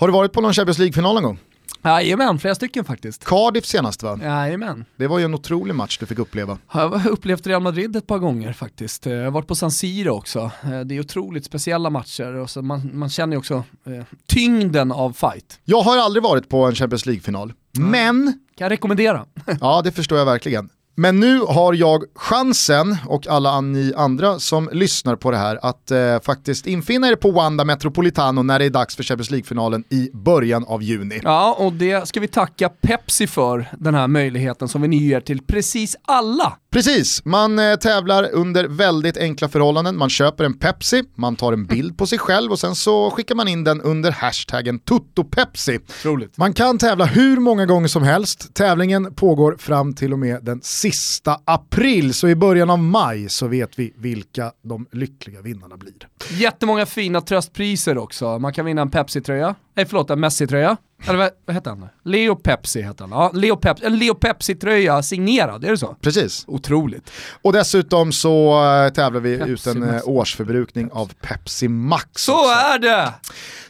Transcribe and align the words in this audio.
Har 0.00 0.06
du 0.06 0.12
varit 0.12 0.32
på 0.32 0.40
någon 0.40 0.54
Champions 0.54 0.78
League-final 0.78 1.14
någon 1.14 1.22
gång? 1.22 1.38
Jajamän, 1.84 2.38
flera 2.38 2.54
stycken 2.54 2.84
faktiskt. 2.84 3.24
Cardiff 3.24 3.66
senast 3.66 4.02
va? 4.02 4.18
Jajamän. 4.22 4.84
Det 4.96 5.06
var 5.06 5.18
ju 5.18 5.24
en 5.24 5.34
otrolig 5.34 5.74
match 5.74 5.98
du 5.98 6.06
fick 6.06 6.18
uppleva. 6.18 6.58
Jag 6.72 6.88
har 6.88 7.10
upplevt 7.10 7.46
Real 7.46 7.62
Madrid 7.62 7.96
ett 7.96 8.06
par 8.06 8.18
gånger 8.18 8.52
faktiskt. 8.52 9.06
Jag 9.06 9.24
har 9.24 9.30
varit 9.30 9.46
på 9.46 9.54
San 9.54 9.70
Siro 9.70 10.10
också. 10.10 10.50
Eh, 10.64 10.80
det 10.80 10.96
är 10.96 11.00
otroligt 11.00 11.44
speciella 11.44 11.90
matcher 11.90 12.34
och 12.34 12.50
så 12.50 12.62
man, 12.62 12.90
man 12.92 13.08
känner 13.08 13.32
ju 13.32 13.38
också 13.38 13.54
eh, 13.86 14.04
tyngden 14.26 14.92
av 14.92 15.12
fight. 15.12 15.60
Jag 15.64 15.80
har 15.80 15.98
aldrig 15.98 16.22
varit 16.22 16.48
på 16.48 16.64
en 16.64 16.74
Champions 16.74 17.06
League-final, 17.06 17.52
mm. 17.76 17.90
men... 17.90 18.38
Kan 18.56 18.64
jag 18.64 18.70
rekommendera. 18.70 19.26
ja, 19.60 19.82
det 19.84 19.92
förstår 19.92 20.18
jag 20.18 20.24
verkligen. 20.24 20.68
Men 20.96 21.20
nu 21.20 21.40
har 21.40 21.74
jag 21.74 22.04
chansen, 22.14 22.96
och 23.06 23.26
alla 23.26 23.60
ni 23.60 23.92
andra 23.96 24.38
som 24.38 24.68
lyssnar 24.72 25.16
på 25.16 25.30
det 25.30 25.36
här, 25.36 25.58
att 25.62 25.90
eh, 25.90 26.20
faktiskt 26.20 26.66
infinna 26.66 27.08
er 27.08 27.16
på 27.16 27.30
Wanda 27.30 27.64
Metropolitano 27.64 28.42
när 28.42 28.58
det 28.58 28.64
är 28.64 28.70
dags 28.70 28.96
för 28.96 29.02
Champions 29.02 29.30
League-finalen 29.30 29.84
i 29.90 30.10
början 30.12 30.64
av 30.64 30.82
juni. 30.82 31.20
Ja, 31.22 31.56
och 31.58 31.72
det 31.72 32.08
ska 32.08 32.20
vi 32.20 32.28
tacka 32.28 32.68
Pepsi 32.68 33.26
för, 33.26 33.68
den 33.78 33.94
här 33.94 34.08
möjligheten 34.08 34.68
som 34.68 34.82
vi 34.82 34.88
nu 34.88 34.96
ger 34.96 35.20
till 35.20 35.42
precis 35.42 35.96
alla 36.02 36.58
Precis, 36.74 37.24
man 37.24 37.58
eh, 37.58 37.76
tävlar 37.76 38.30
under 38.32 38.64
väldigt 38.64 39.16
enkla 39.16 39.48
förhållanden. 39.48 39.96
Man 39.96 40.10
köper 40.10 40.44
en 40.44 40.58
Pepsi, 40.58 41.04
man 41.14 41.36
tar 41.36 41.52
en 41.52 41.66
bild 41.66 41.98
på 41.98 42.06
sig 42.06 42.18
själv 42.18 42.52
och 42.52 42.58
sen 42.58 42.74
så 42.74 43.10
skickar 43.10 43.34
man 43.34 43.48
in 43.48 43.64
den 43.64 43.80
under 43.80 44.10
hashtaggen 44.10 44.78
TuttoPepsi. 44.78 45.78
Roligt. 46.04 46.38
Man 46.38 46.52
kan 46.52 46.78
tävla 46.78 47.04
hur 47.04 47.36
många 47.36 47.66
gånger 47.66 47.88
som 47.88 48.02
helst. 48.02 48.54
Tävlingen 48.54 49.14
pågår 49.14 49.56
fram 49.58 49.94
till 49.94 50.12
och 50.12 50.18
med 50.18 50.44
den 50.44 50.60
sista 50.62 51.40
april, 51.44 52.14
så 52.14 52.28
i 52.28 52.34
början 52.34 52.70
av 52.70 52.78
maj 52.78 53.28
så 53.28 53.46
vet 53.46 53.78
vi 53.78 53.92
vilka 53.96 54.52
de 54.62 54.86
lyckliga 54.92 55.40
vinnarna 55.40 55.76
blir. 55.76 55.94
Jättemånga 56.30 56.86
fina 56.86 57.20
tröstpriser 57.20 57.98
också. 57.98 58.38
Man 58.38 58.52
kan 58.52 58.64
vinna 58.64 58.82
en 58.82 58.90
Pepsi-tröja, 58.90 59.54
nej 59.74 59.86
förlåt, 59.86 60.10
en 60.10 60.20
Messi-tröja. 60.20 60.76
Eller 61.06 61.18
vad, 61.18 61.30
vad 61.46 61.54
heter 61.56 61.70
han? 61.70 61.88
Leo 62.04 62.36
Pepsi 62.36 62.82
heter 62.82 63.04
han. 63.04 63.10
Ja, 63.10 63.30
Leo, 63.34 63.56
Pep 63.56 63.82
en 63.82 63.98
Leo 63.98 64.14
Pepsi-tröja 64.14 65.02
signerad, 65.02 65.64
är 65.64 65.70
det 65.70 65.78
så? 65.78 65.96
Precis. 66.00 66.44
Otroligt. 66.46 67.10
Och 67.42 67.52
dessutom 67.52 68.12
så 68.12 68.64
äh, 68.84 68.92
tävlar 68.92 69.20
vi 69.20 69.38
Pepsi 69.38 69.52
ut 69.52 69.66
en 69.66 69.80
Max. 69.80 69.92
Eh, 69.92 70.08
årsförbrukning 70.08 70.84
Pepsi. 70.88 70.98
av 70.98 71.12
Pepsi 71.20 71.68
Max. 71.68 72.06
Så 72.22 72.32
också. 72.32 72.50
är 72.50 72.78
det! 72.78 73.12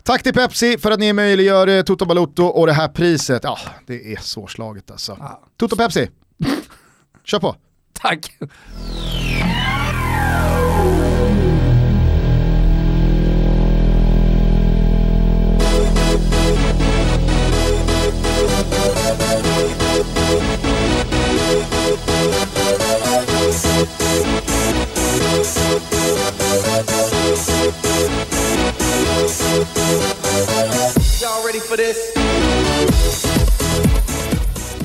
Tack 0.02 0.22
till 0.22 0.32
Pepsi 0.34 0.78
för 0.78 0.90
att 0.90 1.00
ni 1.00 1.12
möjliggör 1.12 1.66
eh, 1.66 1.82
Toto 1.82 2.04
Balotto 2.04 2.44
och 2.44 2.66
det 2.66 2.72
här 2.72 2.88
priset. 2.88 3.40
Ja, 3.44 3.58
det 3.86 4.12
är 4.12 4.16
svårslaget 4.20 4.90
alltså. 4.90 5.16
Ja. 5.20 5.40
Toto 5.56 5.76
Pepsi, 5.76 6.10
kör 7.24 7.38
på. 7.38 7.56
Tack. 7.92 8.38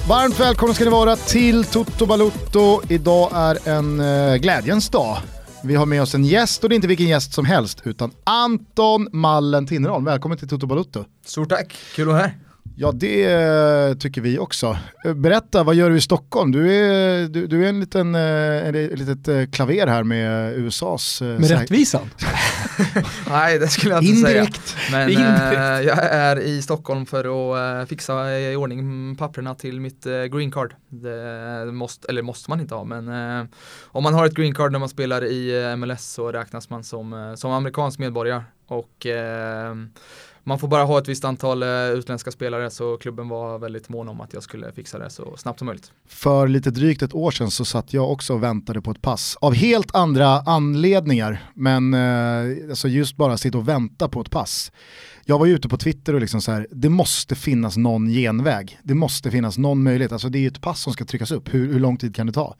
Varmt 0.08 0.40
välkomna 0.40 0.74
ska 0.74 0.84
ni 0.84 0.90
vara 0.90 1.16
till 1.16 1.66
Toto 1.66 2.06
Balutto. 2.06 2.82
Idag 2.90 3.32
är 3.34 3.70
en 3.70 4.00
eh, 4.00 4.36
glädjens 4.36 4.90
dag. 4.90 5.18
Vi 5.64 5.76
har 5.76 5.86
med 5.86 6.02
oss 6.02 6.16
en 6.16 6.26
gäst 6.26 6.64
och 6.64 6.70
det 6.70 6.74
är 6.74 6.76
inte 6.76 6.88
vilken 6.88 7.08
gäst 7.08 7.34
som 7.34 7.46
helst 7.46 7.82
utan 7.84 8.12
Anton 8.24 9.08
Mallen 9.12 9.68
Tinnerholm. 9.68 10.06
Välkommen 10.06 10.38
till 10.38 10.50
Toto 10.50 10.68
Balutto. 10.68 11.06
Stort 11.26 11.50
tack, 11.50 11.76
kul 11.96 12.08
att 12.08 12.14
vara 12.14 12.22
här. 12.22 12.38
Ja 12.76 12.92
det 12.92 14.00
tycker 14.00 14.22
vi 14.22 14.40
också. 14.40 14.78
Berätta, 15.16 15.64
vad 15.64 15.76
gör 15.76 15.90
du 15.90 15.98
i 15.98 16.02
Stockholm? 16.02 16.52
Du 16.52 16.74
är, 16.74 17.28
du, 17.28 17.48
du 17.48 17.66
är 17.66 17.70
en 17.70 17.80
liten 17.80 18.16
eh, 18.16 18.72
litet 18.72 19.28
eh, 19.28 19.46
klaver 19.46 19.88
här 19.88 20.04
med 20.04 20.54
USAs... 20.58 21.22
Eh, 21.22 21.28
med 21.28 21.50
rättvisan? 21.50 22.10
Nej 23.30 23.60
det 23.60 23.68
skulle 23.68 23.94
jag 23.94 24.04
inte 24.04 24.18
Indirekt. 24.20 24.68
säga. 24.68 24.92
Men 24.92 25.10
Indirekt. 25.10 25.88
jag 25.88 26.06
är 26.06 26.40
i 26.40 26.62
Stockholm 26.62 27.06
för 27.06 27.52
att 27.82 27.90
fixa 27.90 28.40
i 28.40 28.56
ordning 28.56 29.16
papperna 29.16 29.56
till 29.56 29.82
mitt 29.82 30.04
green 30.04 30.52
card. 30.52 30.76
Det 30.90 31.72
måste, 31.72 32.08
eller 32.10 32.22
måste 32.22 32.50
man 32.50 32.60
inte 32.60 32.76
ha 32.76 32.84
men 32.84 33.08
om 33.86 34.04
man 34.04 34.14
har 34.14 34.26
ett 34.26 34.34
green 34.34 34.56
card 34.56 34.72
när 34.72 34.80
man 34.80 34.90
spelar 34.90 35.24
i 35.26 35.76
MLS 35.76 36.06
så 36.06 36.32
räknas 36.32 36.70
man 36.70 36.84
som, 36.84 37.36
som 37.38 37.52
amerikansk 37.52 38.00
medborgare. 38.00 38.44
Och 38.68 39.08
man 40.44 40.60
får 40.60 40.68
bara 40.68 40.84
ha 40.84 41.00
ett 41.00 41.08
visst 41.08 41.26
antal 41.26 41.64
eh, 41.64 41.70
utländska 41.70 42.32
spelare 42.32 42.70
så 42.70 42.98
klubben 42.98 43.30
var 43.30 43.60
väldigt 43.60 43.90
mån 43.90 44.10
om 44.10 44.22
att 44.22 44.34
jag 44.34 44.44
skulle 44.44 44.72
fixa 44.72 45.00
det 45.00 45.10
så 45.10 45.38
snabbt 45.38 45.60
som 45.60 45.66
möjligt. 45.66 45.92
För 46.08 46.48
lite 46.48 46.72
drygt 46.72 47.02
ett 47.02 47.14
år 47.14 47.32
sedan 47.32 47.52
så 47.52 47.66
satt 47.66 47.94
jag 47.94 48.12
också 48.12 48.34
och 48.34 48.44
väntade 48.44 48.82
på 48.82 48.92
ett 48.92 49.02
pass. 49.02 49.38
Av 49.42 49.54
helt 49.54 49.96
andra 49.96 50.28
anledningar, 50.28 51.52
men 51.54 51.94
eh, 51.94 52.70
alltså 52.70 52.88
just 52.88 53.16
bara 53.18 53.38
sitta 53.38 53.58
och 53.58 53.68
vänta 53.68 54.10
på 54.10 54.22
ett 54.22 54.32
pass. 54.32 54.72
Jag 55.26 55.40
var 55.40 55.46
ju 55.46 55.56
ute 55.56 55.70
på 55.70 55.78
Twitter 55.78 56.14
och 56.14 56.22
liksom 56.22 56.42
så 56.42 56.52
här, 56.52 56.68
det 56.72 56.90
måste 56.90 57.36
finnas 57.36 57.78
någon 57.78 58.08
genväg. 58.08 58.80
Det 58.84 58.94
måste 58.94 59.32
finnas 59.32 59.58
någon 59.58 59.84
möjlighet. 59.84 60.12
Alltså 60.12 60.30
det 60.30 60.38
är 60.38 60.42
ju 60.42 60.48
ett 60.48 60.62
pass 60.62 60.82
som 60.82 60.94
ska 60.94 61.06
tryckas 61.06 61.32
upp, 61.32 61.54
hur, 61.54 61.74
hur 61.74 61.80
lång 61.80 61.98
tid 61.98 62.16
kan 62.16 62.28
det 62.28 62.34
ta? 62.34 62.56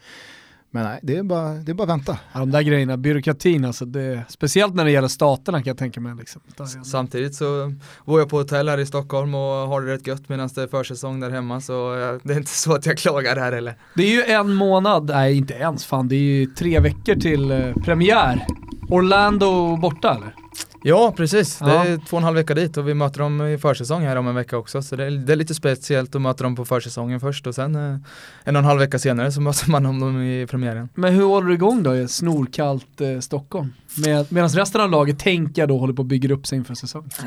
Men 0.72 0.84
nej, 0.84 1.00
det 1.04 1.18
är 1.18 1.24
bara, 1.24 1.54
det 1.54 1.72
är 1.72 1.74
bara 1.74 1.84
att 1.84 1.90
vänta. 1.90 2.18
Ja, 2.34 2.40
de 2.40 2.52
där 2.52 2.62
grejerna, 2.62 2.98
byråkratin 2.98 3.66
alltså, 3.66 3.86
det, 3.86 4.24
speciellt 4.30 4.76
när 4.76 4.86
det 4.86 4.92
gäller 4.92 5.08
staterna 5.08 5.58
kan 5.58 5.68
jag 5.68 5.78
tänka 5.78 6.02
mig. 6.02 6.16
Liksom. 6.16 6.42
Samtidigt 6.86 7.36
så 7.36 7.74
bor 8.06 8.20
jag 8.20 8.30
på 8.30 8.38
hotell 8.38 8.70
här 8.70 8.78
i 8.78 8.86
Stockholm 8.86 9.36
och 9.36 9.42
har 9.42 9.82
det 9.82 9.94
rätt 9.94 10.08
gött 10.08 10.30
medan 10.30 10.50
det 10.56 10.62
är 10.62 10.68
försäsong 10.68 11.20
där 11.20 11.30
hemma 11.30 11.62
så 11.62 11.96
det 12.24 12.34
är 12.34 12.38
inte 12.38 12.52
så 12.52 12.74
att 12.76 12.86
jag 12.86 12.98
klagar 12.98 13.36
här 13.36 13.52
heller. 13.52 13.76
Det 13.96 14.04
är 14.04 14.12
ju 14.12 14.34
en 14.34 14.54
månad, 14.54 15.06
nej 15.06 15.38
inte 15.38 15.54
ens 15.54 15.86
fan, 15.86 16.08
det 16.08 16.16
är 16.16 16.20
ju 16.20 16.46
tre 16.46 16.80
veckor 16.80 17.16
till 17.16 17.52
eh, 17.52 17.74
premiär. 17.74 18.46
Orlando 18.90 19.78
borta 19.78 20.16
eller? 20.16 20.39
Ja, 20.84 21.14
precis. 21.18 21.58
Ja. 21.62 21.68
Det 21.68 21.74
är 21.74 21.98
två 21.98 22.18
och 22.18 22.18
en 22.18 22.24
halv 22.24 22.36
vecka 22.36 22.54
dit 22.54 22.78
och 22.78 22.88
vi 22.88 22.94
möter 22.94 23.20
dem 23.20 23.48
i 23.48 23.58
försäsong 23.58 24.04
här 24.04 24.16
om 24.16 24.28
en 24.28 24.36
vecka 24.36 24.58
också. 24.58 24.82
Så 24.82 24.96
det 24.96 25.06
är, 25.06 25.12
det 25.12 25.34
är 25.34 25.38
lite 25.38 25.54
speciellt 25.56 26.16
att 26.16 26.22
möta 26.22 26.44
dem 26.44 26.56
på 26.56 26.66
försäsongen 26.66 27.20
först 27.20 27.48
och 27.48 27.56
sen 27.56 27.76
eh, 27.76 27.98
en 28.44 28.56
och 28.56 28.60
en 28.60 28.66
halv 28.66 28.80
vecka 28.80 29.00
senare 29.00 29.32
så 29.32 29.42
möter 29.50 29.70
man 29.70 29.84
dem 29.84 30.22
i 30.22 30.48
premiären. 30.50 30.90
Men 30.94 31.14
hur 31.14 31.24
håller 31.24 31.48
du 31.48 31.54
igång 31.54 31.84
då 31.84 31.96
i 31.96 32.08
snorkallt 32.08 33.02
eh, 33.02 33.20
Stockholm? 33.20 33.74
Med, 33.98 34.26
Medan 34.30 34.50
resten 34.50 34.82
av 34.82 34.90
laget 34.90 35.20
tänker 35.20 35.68
då 35.68 35.78
håller 35.78 35.94
på 35.94 36.02
att 36.02 36.08
bygga 36.08 36.34
upp 36.34 36.48
sig 36.48 36.58
inför 36.58 36.74
säsongen? 36.74 37.10
Eh, 37.20 37.26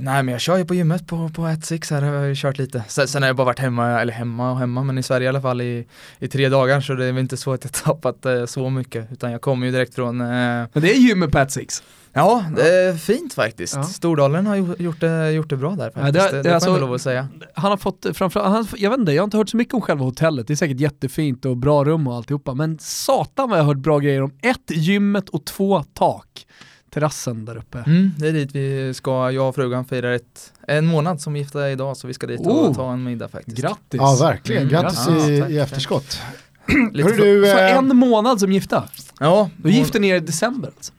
nej 0.00 0.22
men 0.22 0.28
jag 0.28 0.40
kör 0.40 0.56
ju 0.56 0.64
på 0.64 0.74
gymmet 0.74 1.06
på, 1.06 1.28
på 1.28 1.42
1-6 1.42 1.94
här 1.94 2.02
har 2.02 2.14
jag 2.14 2.36
kört 2.36 2.58
lite. 2.58 2.84
Sen, 2.88 3.08
sen 3.08 3.22
har 3.22 3.28
jag 3.28 3.36
bara 3.36 3.44
varit 3.44 3.58
hemma, 3.58 4.00
eller 4.00 4.12
hemma 4.12 4.52
och 4.52 4.58
hemma, 4.58 4.82
men 4.82 4.98
i 4.98 5.02
Sverige 5.02 5.24
i 5.24 5.28
alla 5.28 5.40
fall 5.40 5.60
i, 5.60 5.86
i 6.18 6.28
tre 6.28 6.48
dagar 6.48 6.80
så 6.80 6.94
det 6.94 7.04
är 7.04 7.12
väl 7.12 7.22
inte 7.22 7.36
så 7.36 7.52
att 7.52 7.64
jag 7.64 7.72
tappat 7.84 8.26
eh, 8.26 8.44
så 8.44 8.70
mycket 8.70 9.12
utan 9.12 9.32
jag 9.32 9.40
kommer 9.40 9.66
ju 9.66 9.72
direkt 9.72 9.94
från 9.94 10.20
eh... 10.20 10.26
Men 10.72 10.82
det 10.82 10.90
är 10.90 10.98
gymmet 10.98 11.32
på 11.32 11.38
1-6? 11.38 11.82
Ja, 12.14 12.44
det 12.56 12.74
är 12.74 12.94
fint 12.94 13.34
faktiskt. 13.34 13.74
Ja. 13.74 13.82
Stordalen 13.82 14.46
har 14.46 14.56
gjort 14.56 15.00
det, 15.00 15.30
gjort 15.30 15.50
det 15.50 15.56
bra 15.56 15.70
där 15.70 15.90
faktiskt. 15.90 16.16
Ja, 16.16 16.30
det, 16.30 16.36
det, 16.36 16.42
det, 16.42 16.54
alltså, 16.54 16.70
får 16.70 16.78
jag 16.78 16.86
lov 16.86 16.94
att 16.94 17.02
säga. 17.02 17.28
Han 17.54 17.70
har 17.70 17.76
fått, 17.76 18.06
framförallt, 18.12 18.74
jag 18.78 18.90
vet 18.90 18.98
inte, 18.98 19.12
jag 19.12 19.22
har 19.22 19.24
inte 19.24 19.36
hört 19.36 19.48
så 19.48 19.56
mycket 19.56 19.74
om 19.74 19.80
själva 19.80 20.04
hotellet. 20.04 20.46
Det 20.46 20.54
är 20.54 20.56
säkert 20.56 20.80
jättefint 20.80 21.44
och 21.44 21.56
bra 21.56 21.84
rum 21.84 22.06
och 22.06 22.14
alltihopa. 22.14 22.54
Men 22.54 22.78
satan 22.80 23.50
vad 23.50 23.58
jag 23.58 23.64
har 23.64 23.74
hört 23.74 23.82
bra 23.82 23.98
grejer 23.98 24.22
om 24.22 24.32
ett, 24.42 24.70
gymmet 24.70 25.28
och 25.28 25.44
två 25.44 25.84
tak. 26.02 26.46
Terrassen 26.90 27.44
där 27.44 27.56
uppe. 27.56 27.78
Mm, 27.78 28.10
det 28.18 28.28
är 28.28 28.32
dit 28.32 28.54
vi 28.54 28.94
ska, 28.94 29.30
jag 29.30 29.48
och 29.48 29.54
frugan 29.54 29.84
firar 29.84 30.12
ett, 30.12 30.52
en 30.68 30.86
månad 30.86 31.20
som 31.20 31.36
gifta 31.36 31.70
idag 31.70 31.96
så 31.96 32.06
vi 32.06 32.14
ska 32.14 32.26
dit 32.26 32.40
och 32.40 32.68
oh, 32.68 32.74
ta 32.74 32.92
en 32.92 33.04
middag 33.04 33.28
faktiskt. 33.28 33.56
Grattis! 33.56 34.00
Ja 34.00 34.16
verkligen, 34.20 34.62
mm, 34.62 34.72
grattis 34.72 35.06
ja, 35.08 35.28
i, 35.28 35.40
tack, 35.40 35.50
i 35.50 35.58
efterskott. 35.58 36.20
Lite 36.92 37.12
du, 37.12 37.44
så, 37.44 37.58
äh, 37.58 37.76
en 37.76 37.96
månad 37.96 38.40
som 38.40 38.52
gifta? 38.52 38.84
Ja. 39.20 39.50
Då 39.56 39.68
gifter 39.68 40.00
ni 40.00 40.08
er 40.08 40.16
i 40.16 40.20
december 40.20 40.68
alltså? 40.68 40.92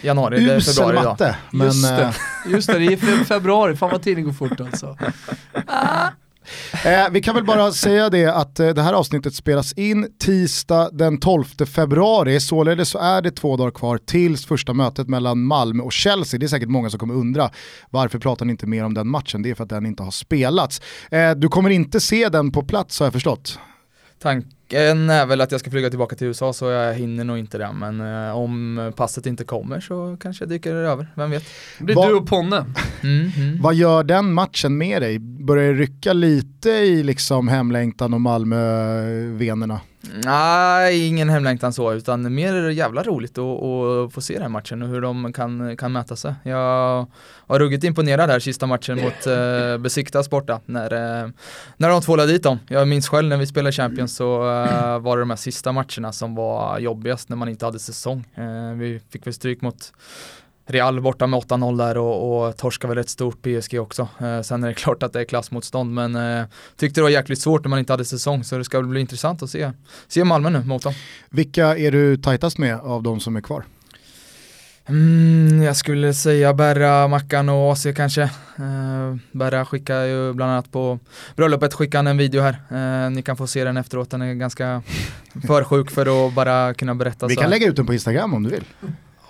januari, 0.00 0.44
det 0.44 0.54
är 0.54 0.60
februari 0.60 0.96
idag. 0.96 1.04
Matte, 1.04 1.36
men, 1.50 1.66
just, 1.66 1.88
det. 1.88 2.02
Eh, 2.02 2.52
just 2.52 2.66
det, 2.66 2.78
det 2.78 2.92
är 2.92 3.24
februari, 3.24 3.76
fan 3.76 3.90
vad 3.90 4.02
tiden 4.02 4.24
går 4.24 4.32
fort 4.32 4.60
alltså. 4.60 4.98
Ah. 5.66 6.08
Eh, 6.84 7.10
vi 7.10 7.22
kan 7.22 7.34
väl 7.34 7.44
bara 7.44 7.72
säga 7.72 8.10
det 8.10 8.26
att 8.26 8.60
eh, 8.60 8.68
det 8.68 8.82
här 8.82 8.92
avsnittet 8.92 9.34
spelas 9.34 9.72
in 9.72 10.08
tisdag 10.18 10.90
den 10.92 11.18
12 11.20 11.44
februari, 11.44 12.40
således 12.40 12.88
så 12.88 12.98
är 12.98 13.22
det 13.22 13.30
två 13.30 13.56
dagar 13.56 13.70
kvar 13.70 13.98
tills 13.98 14.46
första 14.46 14.72
mötet 14.72 15.08
mellan 15.08 15.42
Malmö 15.42 15.82
och 15.82 15.92
Chelsea. 15.92 16.40
Det 16.40 16.46
är 16.46 16.48
säkert 16.48 16.68
många 16.68 16.90
som 16.90 16.98
kommer 16.98 17.14
undra 17.14 17.50
varför 17.90 18.18
pratar 18.18 18.46
ni 18.46 18.50
inte 18.50 18.66
mer 18.66 18.84
om 18.84 18.94
den 18.94 19.08
matchen? 19.08 19.42
Det 19.42 19.50
är 19.50 19.54
för 19.54 19.64
att 19.64 19.70
den 19.70 19.86
inte 19.86 20.02
har 20.02 20.10
spelats. 20.10 20.80
Eh, 21.10 21.30
du 21.30 21.48
kommer 21.48 21.70
inte 21.70 22.00
se 22.00 22.28
den 22.28 22.52
på 22.52 22.62
plats 22.62 22.98
har 22.98 23.06
jag 23.06 23.12
förstått. 23.12 23.58
Tank 24.22 24.46
Tanken 24.68 25.10
är 25.10 25.26
väl 25.26 25.40
att 25.40 25.52
jag 25.52 25.60
ska 25.60 25.70
flyga 25.70 25.90
tillbaka 25.90 26.16
till 26.16 26.26
USA 26.26 26.52
så 26.52 26.70
jag 26.70 26.94
hinner 26.94 27.24
nog 27.24 27.38
inte 27.38 27.58
det 27.58 27.72
men 27.72 28.00
eh, 28.00 28.36
om 28.36 28.92
passet 28.96 29.26
inte 29.26 29.44
kommer 29.44 29.80
så 29.80 30.16
kanske 30.20 30.44
jag 30.44 30.48
dyker 30.48 30.74
över, 30.74 31.12
vem 31.14 31.30
vet. 31.30 31.44
Det 31.78 31.84
blir 31.84 31.94
Vad- 31.94 32.08
du 32.08 32.14
och 32.14 32.26
Ponne. 32.26 32.64
Mm, 33.02 33.30
mm. 33.36 33.62
Vad 33.62 33.74
gör 33.74 34.04
den 34.04 34.32
matchen 34.32 34.78
med 34.78 35.02
dig? 35.02 35.18
Börjar 35.18 35.72
det 35.72 35.78
rycka 35.80 36.12
lite 36.12 36.70
i 36.70 37.02
liksom 37.02 37.48
hemlängtan 37.48 38.14
och 38.14 38.20
Malmö-venerna? 38.20 39.80
Nej, 40.24 41.06
ingen 41.06 41.28
hemlängtan 41.28 41.72
så 41.72 41.92
utan 41.92 42.34
mer 42.34 42.68
jävla 42.70 43.02
roligt 43.02 43.38
att, 43.38 43.62
att 43.62 44.12
få 44.12 44.20
se 44.20 44.32
den 44.34 44.42
här 44.42 44.48
matchen 44.48 44.82
och 44.82 44.88
hur 44.88 45.00
de 45.00 45.32
kan, 45.32 45.76
kan 45.76 45.92
mäta 45.92 46.16
sig. 46.16 46.34
Jag 46.42 47.06
var 47.46 47.58
ruggigt 47.58 47.84
imponerad 47.84 48.30
här 48.30 48.38
sista 48.38 48.66
matchen 48.66 48.96
mot 49.00 49.26
eh, 49.26 49.78
Besiktas 49.78 50.30
borta 50.30 50.60
när, 50.66 50.92
eh, 51.24 51.30
när 51.76 51.88
de 51.88 52.02
tvålade 52.02 52.32
dit 52.32 52.42
dem. 52.42 52.58
Jag 52.68 52.88
minns 52.88 53.08
själv 53.08 53.28
när 53.28 53.36
vi 53.36 53.46
spelade 53.46 53.72
Champions 53.72 54.16
så 54.16 54.48
eh, 54.48 54.55
Eh, 54.64 54.98
var 54.98 55.16
det 55.16 55.22
de 55.22 55.30
här 55.30 55.36
sista 55.36 55.72
matcherna 55.72 56.12
som 56.12 56.34
var 56.34 56.78
jobbigast 56.78 57.28
när 57.28 57.36
man 57.36 57.48
inte 57.48 57.64
hade 57.64 57.78
säsong. 57.78 58.24
Eh, 58.34 58.72
vi 58.76 59.00
fick 59.10 59.26
väl 59.26 59.34
stryk 59.34 59.60
mot 59.60 59.92
Real 60.68 61.00
borta 61.00 61.26
med 61.26 61.40
8-0 61.40 61.78
där 61.78 61.98
och, 61.98 62.46
och 62.46 62.56
torskade 62.56 62.94
väl 62.94 62.98
ett 62.98 63.08
stort 63.08 63.42
PSG 63.42 63.80
också. 63.80 64.08
Eh, 64.20 64.40
sen 64.40 64.64
är 64.64 64.68
det 64.68 64.74
klart 64.74 65.02
att 65.02 65.12
det 65.12 65.20
är 65.20 65.24
klassmotstånd 65.24 65.94
men 65.94 66.16
eh, 66.16 66.44
tyckte 66.76 67.00
det 67.00 67.02
var 67.02 67.10
jäkligt 67.10 67.40
svårt 67.40 67.64
när 67.64 67.68
man 67.68 67.78
inte 67.78 67.92
hade 67.92 68.04
säsong 68.04 68.44
så 68.44 68.58
det 68.58 68.64
ska 68.64 68.78
väl 68.78 68.88
bli 68.88 69.00
intressant 69.00 69.42
att 69.42 69.50
se, 69.50 69.72
se 70.08 70.24
Malmö 70.24 70.50
nu 70.50 70.64
mot 70.64 70.82
dem. 70.82 70.94
Vilka 71.30 71.76
är 71.76 71.92
du 71.92 72.16
tajtast 72.16 72.58
med 72.58 72.80
av 72.80 73.02
de 73.02 73.20
som 73.20 73.36
är 73.36 73.40
kvar? 73.40 73.64
Mm, 74.88 75.62
jag 75.62 75.76
skulle 75.76 76.14
säga 76.14 76.54
Berra, 76.54 77.08
Mackan 77.08 77.48
och 77.48 77.72
AC 77.72 77.86
kanske. 77.96 78.22
Eh, 78.22 79.16
Berra 79.32 79.64
skickar 79.64 80.00
ju 80.00 80.32
bland 80.32 80.52
annat 80.52 80.72
på 80.72 80.98
bröllopet 81.36 81.74
skickar 81.74 81.98
han 81.98 82.06
en 82.06 82.16
video 82.16 82.42
här. 82.42 82.56
Eh, 82.70 83.10
ni 83.10 83.22
kan 83.22 83.36
få 83.36 83.46
se 83.46 83.64
den 83.64 83.76
efteråt, 83.76 84.10
den 84.10 84.22
är 84.22 84.34
ganska 84.34 84.82
för 85.46 85.64
sjuk 85.64 85.90
för 85.90 86.26
att 86.26 86.34
bara 86.34 86.74
kunna 86.74 86.94
berätta 86.94 87.26
Vi 87.26 87.34
så 87.34 87.40
kan 87.40 87.50
lägga 87.50 87.66
ut 87.66 87.76
den 87.76 87.86
på 87.86 87.92
Instagram 87.92 88.34
om 88.34 88.42
du 88.42 88.50
vill. 88.50 88.64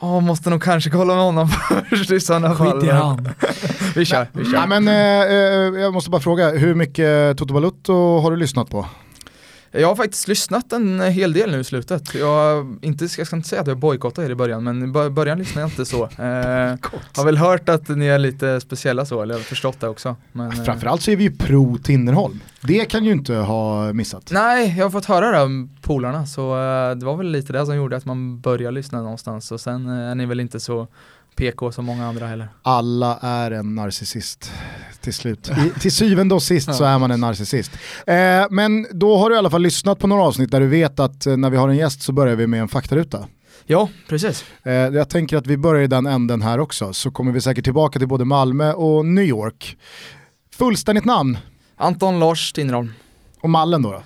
Ja, 0.00 0.20
måste 0.20 0.50
nog 0.50 0.62
kanske 0.62 0.91
kolla 0.91 1.14
med 1.14 1.25
honom 1.25 1.49
först 1.91 2.11
i 2.11 2.20
sådana 2.20 2.55
fall. 2.55 2.73
Skit 2.81 2.85
i 2.85 2.93
han. 2.93 3.29
Vi 3.94 4.05
kör, 4.05 4.29
vi 4.32 4.44
kör. 4.44 4.55
Ja, 4.55 4.67
men, 4.67 4.88
eh, 4.88 4.94
eh, 4.94 5.82
jag 5.82 5.93
måste 5.93 6.11
bara 6.11 6.20
fråga, 6.20 6.50
hur 6.50 6.75
mycket 6.75 7.38
Toto 7.38 7.55
Balutto 7.55 8.19
har 8.19 8.31
du 8.31 8.37
lyssnat 8.37 8.70
på? 8.70 8.87
Jag 9.78 9.88
har 9.88 9.96
faktiskt 9.96 10.28
lyssnat 10.28 10.73
en 10.73 11.00
hel 11.00 11.32
del 11.32 11.50
nu 11.50 11.61
i 11.61 11.64
slutet. 11.64 12.14
Jag, 12.14 12.76
inte, 12.82 13.05
jag 13.17 13.26
ska 13.26 13.37
inte 13.37 13.49
säga 13.49 13.61
att 13.61 13.67
jag 13.67 13.78
bojkottade 13.78 14.26
er 14.26 14.31
i 14.31 14.34
början, 14.34 14.64
men 14.64 14.82
i 14.82 14.87
bör- 14.87 15.11
början 15.11 15.38
lyssnade 15.38 15.61
jag 15.62 15.70
inte 15.70 15.84
så. 15.84 16.05
Eh, 16.19 16.75
har 17.17 17.25
väl 17.25 17.37
hört 17.37 17.69
att 17.69 17.88
ni 17.88 18.06
är 18.06 18.19
lite 18.19 18.61
speciella 18.61 19.05
så, 19.06 19.23
eller 19.23 19.34
jag 19.34 19.38
har 19.38 19.44
förstått 19.44 19.81
det 19.81 19.88
också. 19.88 20.17
Men, 20.32 20.46
eh, 20.52 20.64
Framförallt 20.64 21.02
så 21.02 21.11
är 21.11 21.17
vi 21.17 21.25
ju 21.25 21.31
pro 21.37 21.78
Tinnerholm. 21.78 22.40
Det 22.62 22.84
kan 22.84 23.05
ju 23.05 23.12
inte 23.12 23.34
ha 23.34 23.93
missat. 23.93 24.31
Nej, 24.32 24.75
jag 24.78 24.84
har 24.84 24.90
fått 24.90 25.05
höra 25.05 25.31
det 25.31 25.40
av 25.40 25.69
polarna 25.82 26.26
så 26.26 26.52
eh, 26.55 26.96
det 26.96 27.06
var 27.06 27.17
väl 27.17 27.26
lite 27.31 27.52
det 27.52 27.67
som 27.67 27.76
gjorde 27.76 27.96
att 27.96 28.05
man 28.05 28.40
började 28.40 28.75
lyssna 28.75 29.02
någonstans 29.02 29.52
och 29.52 29.61
sen 29.61 29.87
eh, 29.88 30.11
är 30.11 30.14
ni 30.14 30.26
väl 30.26 30.40
inte 30.40 30.61
så 30.61 30.88
PK 31.37 31.73
som 31.73 31.85
många 31.85 32.06
andra 32.06 32.27
heller. 32.27 32.49
Alla 32.62 33.19
är 33.23 33.50
en 33.50 33.75
narcissist 33.75 34.53
till 35.00 35.15
slut. 35.15 35.50
I, 35.77 35.81
till 35.81 35.93
syvende 35.93 36.35
och 36.35 36.43
sist 36.43 36.75
så 36.75 36.85
är 36.85 36.99
man 36.99 37.11
en 37.11 37.21
narcissist. 37.21 37.73
Eh, 38.06 38.47
men 38.50 38.87
då 38.91 39.17
har 39.17 39.31
du 39.31 39.37
i 39.37 39.38
alla 39.38 39.50
fall 39.50 39.62
lyssnat 39.62 39.99
på 39.99 40.06
några 40.06 40.23
avsnitt 40.23 40.50
där 40.50 40.61
du 40.61 40.67
vet 40.67 41.00
att 41.00 41.27
eh, 41.27 41.37
när 41.37 41.50
vi 41.50 41.56
har 41.56 41.69
en 41.69 41.77
gäst 41.77 42.03
så 42.03 42.12
börjar 42.12 42.37
vi 42.37 42.47
med 42.47 42.61
en 42.61 42.69
faktaruta. 42.69 43.27
Ja, 43.67 43.88
precis. 44.09 44.44
Eh, 44.62 44.73
jag 44.73 45.09
tänker 45.09 45.37
att 45.37 45.47
vi 45.47 45.56
börjar 45.56 45.83
i 45.83 45.87
den 45.87 46.06
änden 46.06 46.43
här 46.43 46.59
också, 46.61 46.93
så 46.93 47.11
kommer 47.11 47.33
vi 47.33 47.41
säkert 47.41 47.65
tillbaka 47.65 47.99
till 47.99 48.09
både 48.09 48.25
Malmö 48.25 48.73
och 48.73 49.06
New 49.06 49.25
York. 49.25 49.77
Fullständigt 50.56 51.05
namn 51.05 51.38
Anton 51.77 52.21
Lars 52.21 52.53
Tinnerholm. 52.53 52.93
och 53.41 53.50
mallen 53.50 53.83
då? 53.83 53.93
då? 53.93 54.03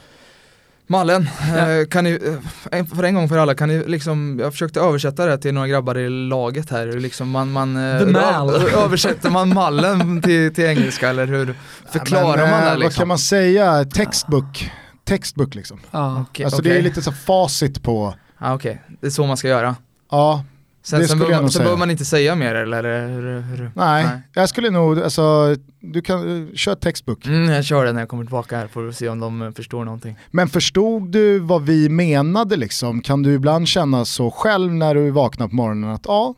Mallen, 0.91 1.29
eh, 1.57 1.87
kan 1.89 2.05
ni, 2.05 2.39
eh, 2.73 2.85
för 2.87 3.03
en 3.03 3.15
gång 3.15 3.29
för 3.29 3.39
alla, 3.39 3.55
kan 3.55 3.69
ni 3.69 3.85
liksom, 3.87 4.39
jag 4.43 4.53
försökte 4.53 4.81
översätta 4.81 5.27
det 5.27 5.39
till 5.39 5.55
några 5.55 5.69
grabbar 5.69 5.99
i 5.99 6.09
laget 6.09 6.71
här, 6.71 6.87
hur 6.87 7.01
liksom 7.01 7.31
man, 7.31 7.53
man 7.53 7.77
eh, 7.77 8.83
översätter 8.85 9.31
man 9.31 9.55
mallen 9.55 10.23
till, 10.23 10.55
till 10.55 10.65
engelska 10.65 11.09
eller 11.09 11.27
hur 11.27 11.55
förklarar 11.93 12.37
Men, 12.37 12.51
man 12.51 12.61
det 12.61 12.69
Vad 12.71 12.79
liksom? 12.79 13.01
kan 13.01 13.09
man 13.09 13.19
säga? 13.19 13.85
Textbook. 13.85 14.71
Textbook 15.05 15.55
liksom. 15.55 15.81
Ja. 15.91 16.21
Okej, 16.31 16.45
alltså 16.45 16.63
det 16.63 16.79
är 16.79 16.83
lite 16.83 17.03
så 17.03 17.13
facit 17.13 17.83
på, 17.83 18.15
ah, 18.39 18.55
Okej, 18.55 18.83
det 19.01 19.07
är 19.07 19.11
så 19.11 19.27
man 19.27 19.37
ska 19.37 19.49
göra. 19.49 19.77
ja, 20.11 20.45
Sen, 20.83 21.01
Det 21.01 21.09
sen, 21.09 21.19
jag 21.21 21.31
man, 21.43 21.51
sen 21.51 21.59
behöver 21.61 21.79
man 21.79 21.91
inte 21.91 22.05
säga 22.05 22.35
mer 22.35 22.55
eller? 22.55 22.83
hur- 23.09 23.41
hur- 23.41 23.71
nej, 23.75 24.07
jag 24.35 24.49
skulle 24.49 24.71
nog, 24.71 25.01
alltså, 25.01 25.57
du 25.81 26.03
kan, 26.03 26.51
kör 26.55 26.75
textbook. 26.75 27.27
Mm, 27.27 27.51
jag 27.51 27.65
kör 27.65 27.85
det 27.85 27.93
när 27.93 28.01
jag 28.01 28.09
kommer 28.09 28.25
tillbaka 28.25 28.57
här 28.57 28.67
får 28.67 28.93
se 28.93 29.09
om 29.09 29.21
de 29.21 29.53
förstår 29.57 29.85
någonting. 29.85 30.17
Men 30.31 30.49
förstod 30.49 31.11
du 31.13 31.39
vad 31.39 31.63
vi 31.63 31.89
menade 31.89 32.57
liksom? 32.57 33.01
Kan 33.01 33.23
du 33.23 33.33
ibland 33.35 33.69
känna 33.69 34.05
så 34.05 34.31
själv 34.31 34.73
när 34.73 34.95
du 34.95 35.11
vaknar 35.11 35.49
på 35.49 35.55
morgonen 35.55 35.91
att 35.91 36.05
ja, 36.05 36.35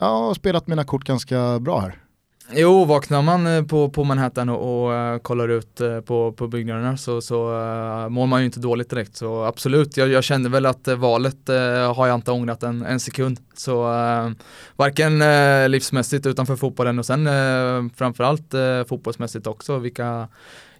jag 0.00 0.06
har 0.06 0.34
spelat 0.34 0.66
mina 0.66 0.84
kort 0.84 1.04
ganska 1.04 1.58
bra 1.60 1.80
här. 1.80 1.94
Jo, 2.52 2.84
vaknar 2.84 3.22
man 3.22 3.46
eh, 3.46 3.62
på, 3.62 3.88
på 3.88 4.04
Manhattan 4.04 4.48
och, 4.48 4.84
och 4.84 4.94
eh, 4.94 5.18
kollar 5.18 5.48
ut 5.48 5.80
eh, 5.80 6.00
på, 6.00 6.32
på 6.32 6.48
byggnaderna 6.48 6.96
så, 6.96 7.20
så 7.20 7.50
uh, 7.52 8.08
mår 8.08 8.26
man 8.26 8.40
ju 8.40 8.46
inte 8.46 8.60
dåligt 8.60 8.90
direkt. 8.90 9.16
Så 9.16 9.44
absolut, 9.44 9.96
jag, 9.96 10.08
jag 10.08 10.24
kände 10.24 10.48
väl 10.48 10.66
att 10.66 10.88
valet 10.88 11.48
har 11.96 12.06
jag 12.06 12.14
inte 12.14 12.30
ångrat 12.30 12.62
en, 12.62 12.82
en 12.82 13.00
sekund. 13.00 13.38
Så 13.54 13.92
uh, 13.92 14.30
varken 14.76 15.22
uh, 15.22 15.68
livsmässigt 15.68 16.26
utanför 16.26 16.56
fotbollen 16.56 16.98
och 16.98 17.06
sen 17.06 17.26
uh, 17.26 17.88
framförallt 17.96 18.54
uh, 18.54 18.84
fotbollsmässigt 18.84 19.46
också. 19.46 19.78
Vilka 19.78 20.28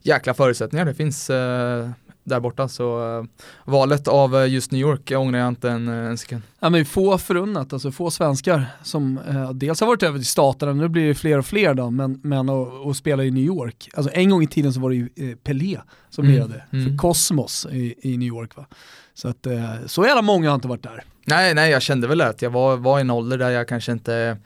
jäkla 0.05 0.35
förutsättningar 0.35 0.85
det 0.85 0.95
finns 0.95 1.31
eh, 1.31 1.91
där 2.25 2.41
borta. 2.41 2.69
Så 2.69 3.19
eh, 3.19 3.25
valet 3.65 4.09
av 4.09 4.37
eh, 4.37 4.47
just 4.53 4.71
New 4.71 4.81
York 4.81 5.13
ångrar 5.17 5.39
jag 5.39 5.49
inte 5.49 5.71
en, 5.71 5.89
en 5.89 6.19
sekund. 6.19 6.43
Ja 6.61 6.71
men 6.71 6.85
få 6.85 7.19
förunnat, 7.19 7.73
alltså 7.73 7.93
få 7.93 8.11
svenskar 8.11 8.67
som 8.83 9.19
eh, 9.29 9.51
dels 9.51 9.81
har 9.81 9.87
varit 9.87 10.03
över 10.03 10.19
till 10.19 10.27
staterna, 10.27 10.73
nu 10.73 10.89
blir 10.89 11.09
det 11.09 11.15
fler 11.15 11.39
och 11.39 11.47
fler 11.47 11.75
då, 11.75 11.91
men, 11.91 12.21
men 12.23 12.49
att 12.49 12.87
att 12.87 12.97
spela 12.97 13.25
i 13.25 13.31
New 13.31 13.45
York. 13.45 13.89
Alltså 13.95 14.13
en 14.15 14.31
gång 14.31 14.43
i 14.43 14.47
tiden 14.47 14.73
så 14.73 14.81
var 14.81 14.91
det 14.91 14.97
ju 14.97 15.09
eh, 15.17 15.37
Pelé 15.37 15.79
som 16.11 16.25
Mm, 16.25 16.61
mm. 16.71 16.87
för 16.87 16.97
Cosmos 16.97 17.67
i, 17.71 17.95
i 18.03 18.17
New 18.17 18.29
York 18.29 18.57
va. 18.57 18.67
Så 19.15 19.29
att 19.29 19.47
eh, 19.47 19.75
så 19.87 20.07
jävla 20.07 20.23
många 20.23 20.51
har 20.51 20.55
inte 20.55 20.69
varit 20.69 20.83
där. 20.83 21.05
Nej, 21.27 21.55
nej, 21.55 21.71
jag 21.71 21.83
kände 21.83 22.07
väl 22.07 22.21
att 22.21 22.43
jag 22.43 22.51
var, 22.51 22.77
var 22.77 22.99
i 22.99 23.01
en 23.01 23.11
ålder 23.11 23.39
där 23.39 23.51
jag 23.51 23.69
kanske 23.69 23.93
inte 23.93 24.37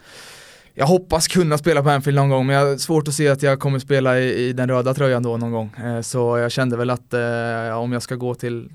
jag 0.78 0.86
hoppas 0.86 1.28
kunna 1.28 1.58
spela 1.58 1.82
på 1.82 1.90
Anfield 1.90 2.16
någon 2.16 2.28
gång 2.28 2.46
men 2.46 2.56
jag 2.56 2.66
har 2.66 2.76
svårt 2.76 3.08
att 3.08 3.14
se 3.14 3.28
att 3.28 3.42
jag 3.42 3.60
kommer 3.60 3.78
spela 3.78 4.18
i, 4.18 4.48
i 4.48 4.52
den 4.52 4.68
röda 4.68 4.94
tröjan 4.94 5.22
då 5.22 5.36
någon 5.36 5.52
gång. 5.52 5.70
Eh, 5.84 6.00
så 6.00 6.38
jag 6.38 6.52
kände 6.52 6.76
väl 6.76 6.90
att 6.90 7.14
eh, 7.14 7.78
om 7.78 7.92
jag 7.92 8.02
ska 8.02 8.14
gå 8.14 8.34
till, 8.34 8.68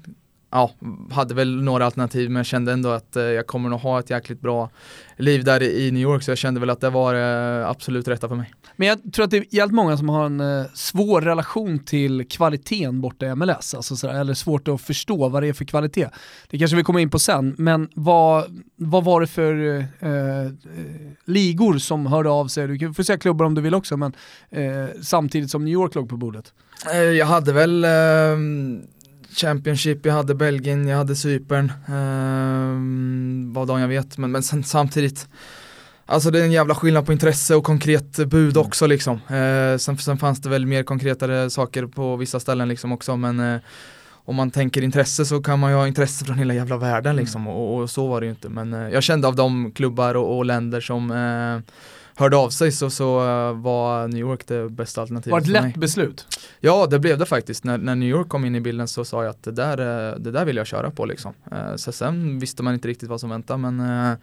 ja, 0.54 0.72
hade 1.12 1.34
väl 1.34 1.64
några 1.64 1.86
alternativ 1.86 2.30
men 2.30 2.36
jag 2.36 2.46
kände 2.46 2.72
ändå 2.74 2.90
att 2.90 3.16
eh, 3.16 3.24
jag 3.24 3.48
kommer 3.48 3.70
nog 3.70 3.80
ha 3.80 4.00
ett 4.00 4.10
jäkligt 4.10 4.42
bra 4.42 4.70
liv 5.18 5.44
där 5.44 5.64
i, 5.64 5.92
New 5.92 6.02
York 6.02 6.24
så 6.24 6.32
jag 6.32 6.38
kände 6.38 6.60
väl 6.60 6.70
att 6.70 6.82
det 6.82 6.90
var 6.90 7.16
eh, 7.16 7.70
absolut 7.70 8.08
rätta 8.08 8.28
för 8.28 8.36
mig. 8.36 8.54
Men 8.76 8.88
jag 8.88 9.14
tror 9.14 9.26
att 9.26 9.32
det 9.32 9.38
är 9.38 9.46
jävligt 9.50 9.76
många 9.76 9.98
som 9.98 10.10
har 10.10 10.26
en 10.26 10.40
eh, 10.40 10.66
svår 10.74 11.22
relation 11.22 11.80
till 11.80 12.28
kvaliteten 12.30 13.02
borta 13.02 13.26
i 13.26 13.36
MLS, 13.36 13.74
alltså 13.74 13.96
sådär, 13.96 14.14
eller 14.14 14.34
svårt 14.34 14.68
att 14.68 14.82
förstå 14.82 15.30
vad 15.30 15.44
det 15.44 15.48
är 15.48 15.54
för 15.54 15.66
kvalitet. 15.66 16.10
Det 16.50 16.58
kanske 16.58 16.78
vi 16.78 16.84
kommer 16.84 17.00
in 17.00 17.10
på 17.10 17.20
sen, 17.20 17.56
men 17.58 17.90
vad, 17.96 18.62
vad 18.76 19.04
var 19.04 19.22
det 19.22 19.28
för 19.28 19.54
eh, 19.54 20.10
eh, 20.10 20.52
ligor 21.26 21.78
som 21.78 22.06
hörde 22.06 22.30
av 22.30 22.48
sig? 22.48 22.68
Du 22.68 22.78
kan 22.78 22.94
få 22.94 23.04
säga 23.04 23.18
klubbar 23.18 23.46
om 23.46 23.56
du 23.56 23.62
vill 23.62 23.76
också, 23.76 23.98
men 23.98 24.14
eh, 24.50 24.88
samtidigt 25.02 25.52
som 25.52 25.66
New 25.66 25.74
York 25.74 25.96
låg 25.96 26.10
på 26.10 26.18
bordet. 26.18 26.54
Jag 27.18 27.26
hade 27.26 27.54
väl 27.54 27.86
ehm, 27.86 28.82
Championship, 29.36 30.06
jag 30.06 30.14
hade 30.14 30.36
Belgien, 30.36 30.88
jag 30.88 30.98
hade 30.98 31.16
Cypern, 31.16 31.72
um, 31.88 33.54
vad 33.54 33.68
de 33.68 33.80
jag 33.80 33.88
vet, 33.88 34.18
men, 34.18 34.32
men 34.32 34.44
sen, 34.44 34.64
samtidigt 34.64 35.28
Alltså 36.06 36.32
det 36.32 36.40
är 36.40 36.44
en 36.44 36.52
jävla 36.52 36.76
skillnad 36.76 37.06
på 37.06 37.14
intresse 37.14 37.56
och 37.56 37.64
konkret 37.64 38.18
bud 38.18 38.58
också 38.58 38.88
liksom. 38.88 39.16
Eh, 39.16 39.78
sen, 39.78 39.98
sen 39.98 40.18
fanns 40.18 40.42
det 40.42 40.50
väl 40.50 40.66
mer 40.66 40.84
konkretare 40.84 41.50
saker 41.50 41.86
på 41.86 42.16
vissa 42.16 42.40
ställen 42.40 42.68
liksom 42.68 42.92
också 42.92 43.18
men 43.18 43.40
eh, 43.40 43.62
om 44.26 44.36
man 44.36 44.52
tänker 44.52 44.82
intresse 44.82 45.26
så 45.26 45.42
kan 45.42 45.60
man 45.60 45.72
ju 45.72 45.78
ha 45.78 45.88
intresse 45.88 46.26
från 46.26 46.38
hela 46.38 46.54
jävla 46.54 46.78
världen 46.78 47.16
liksom 47.16 47.48
och, 47.48 47.78
och 47.78 47.90
så 47.90 48.08
var 48.08 48.22
det 48.22 48.26
ju 48.26 48.32
inte 48.32 48.50
men 48.50 48.74
eh, 48.74 48.90
jag 48.90 49.04
kände 49.04 49.28
av 49.28 49.36
de 49.36 49.72
klubbar 49.72 50.16
och, 50.16 50.38
och 50.38 50.46
länder 50.46 50.82
som 50.82 51.12
eh, 51.12 51.74
hörde 52.16 52.38
av 52.38 52.50
sig 52.50 52.72
så, 52.72 52.90
så 52.90 53.20
eh, 53.20 53.54
var 53.62 54.08
New 54.08 54.20
York 54.20 54.48
det 54.48 54.70
bästa 54.70 55.02
alternativet 55.02 55.32
Var 55.32 55.40
det 55.40 55.46
ett 55.46 55.52
mig. 55.64 55.72
lätt 55.72 55.76
beslut? 55.80 56.28
Ja, 56.60 56.88
det 56.90 57.00
blev 57.00 57.18
det 57.18 57.26
faktiskt. 57.26 57.64
När, 57.64 57.78
när 57.78 57.96
New 57.96 58.10
York 58.10 58.30
kom 58.30 58.46
in 58.46 58.56
i 58.56 58.62
bilden 58.62 58.88
så 58.88 59.06
sa 59.06 59.24
jag 59.24 59.30
att 59.30 59.44
det 59.44 59.52
där, 59.52 60.12
eh, 60.12 60.18
det 60.20 60.32
där 60.32 60.46
vill 60.46 60.56
jag 60.58 60.68
köra 60.68 60.92
på 60.92 61.06
liksom. 61.06 61.34
Eh, 61.52 61.76
Så 61.76 61.92
sen 61.92 62.40
visste 62.40 62.64
man 62.64 62.74
inte 62.74 62.88
riktigt 62.88 63.10
vad 63.10 63.20
som 63.20 63.30
väntade 63.30 63.72
men 63.72 64.16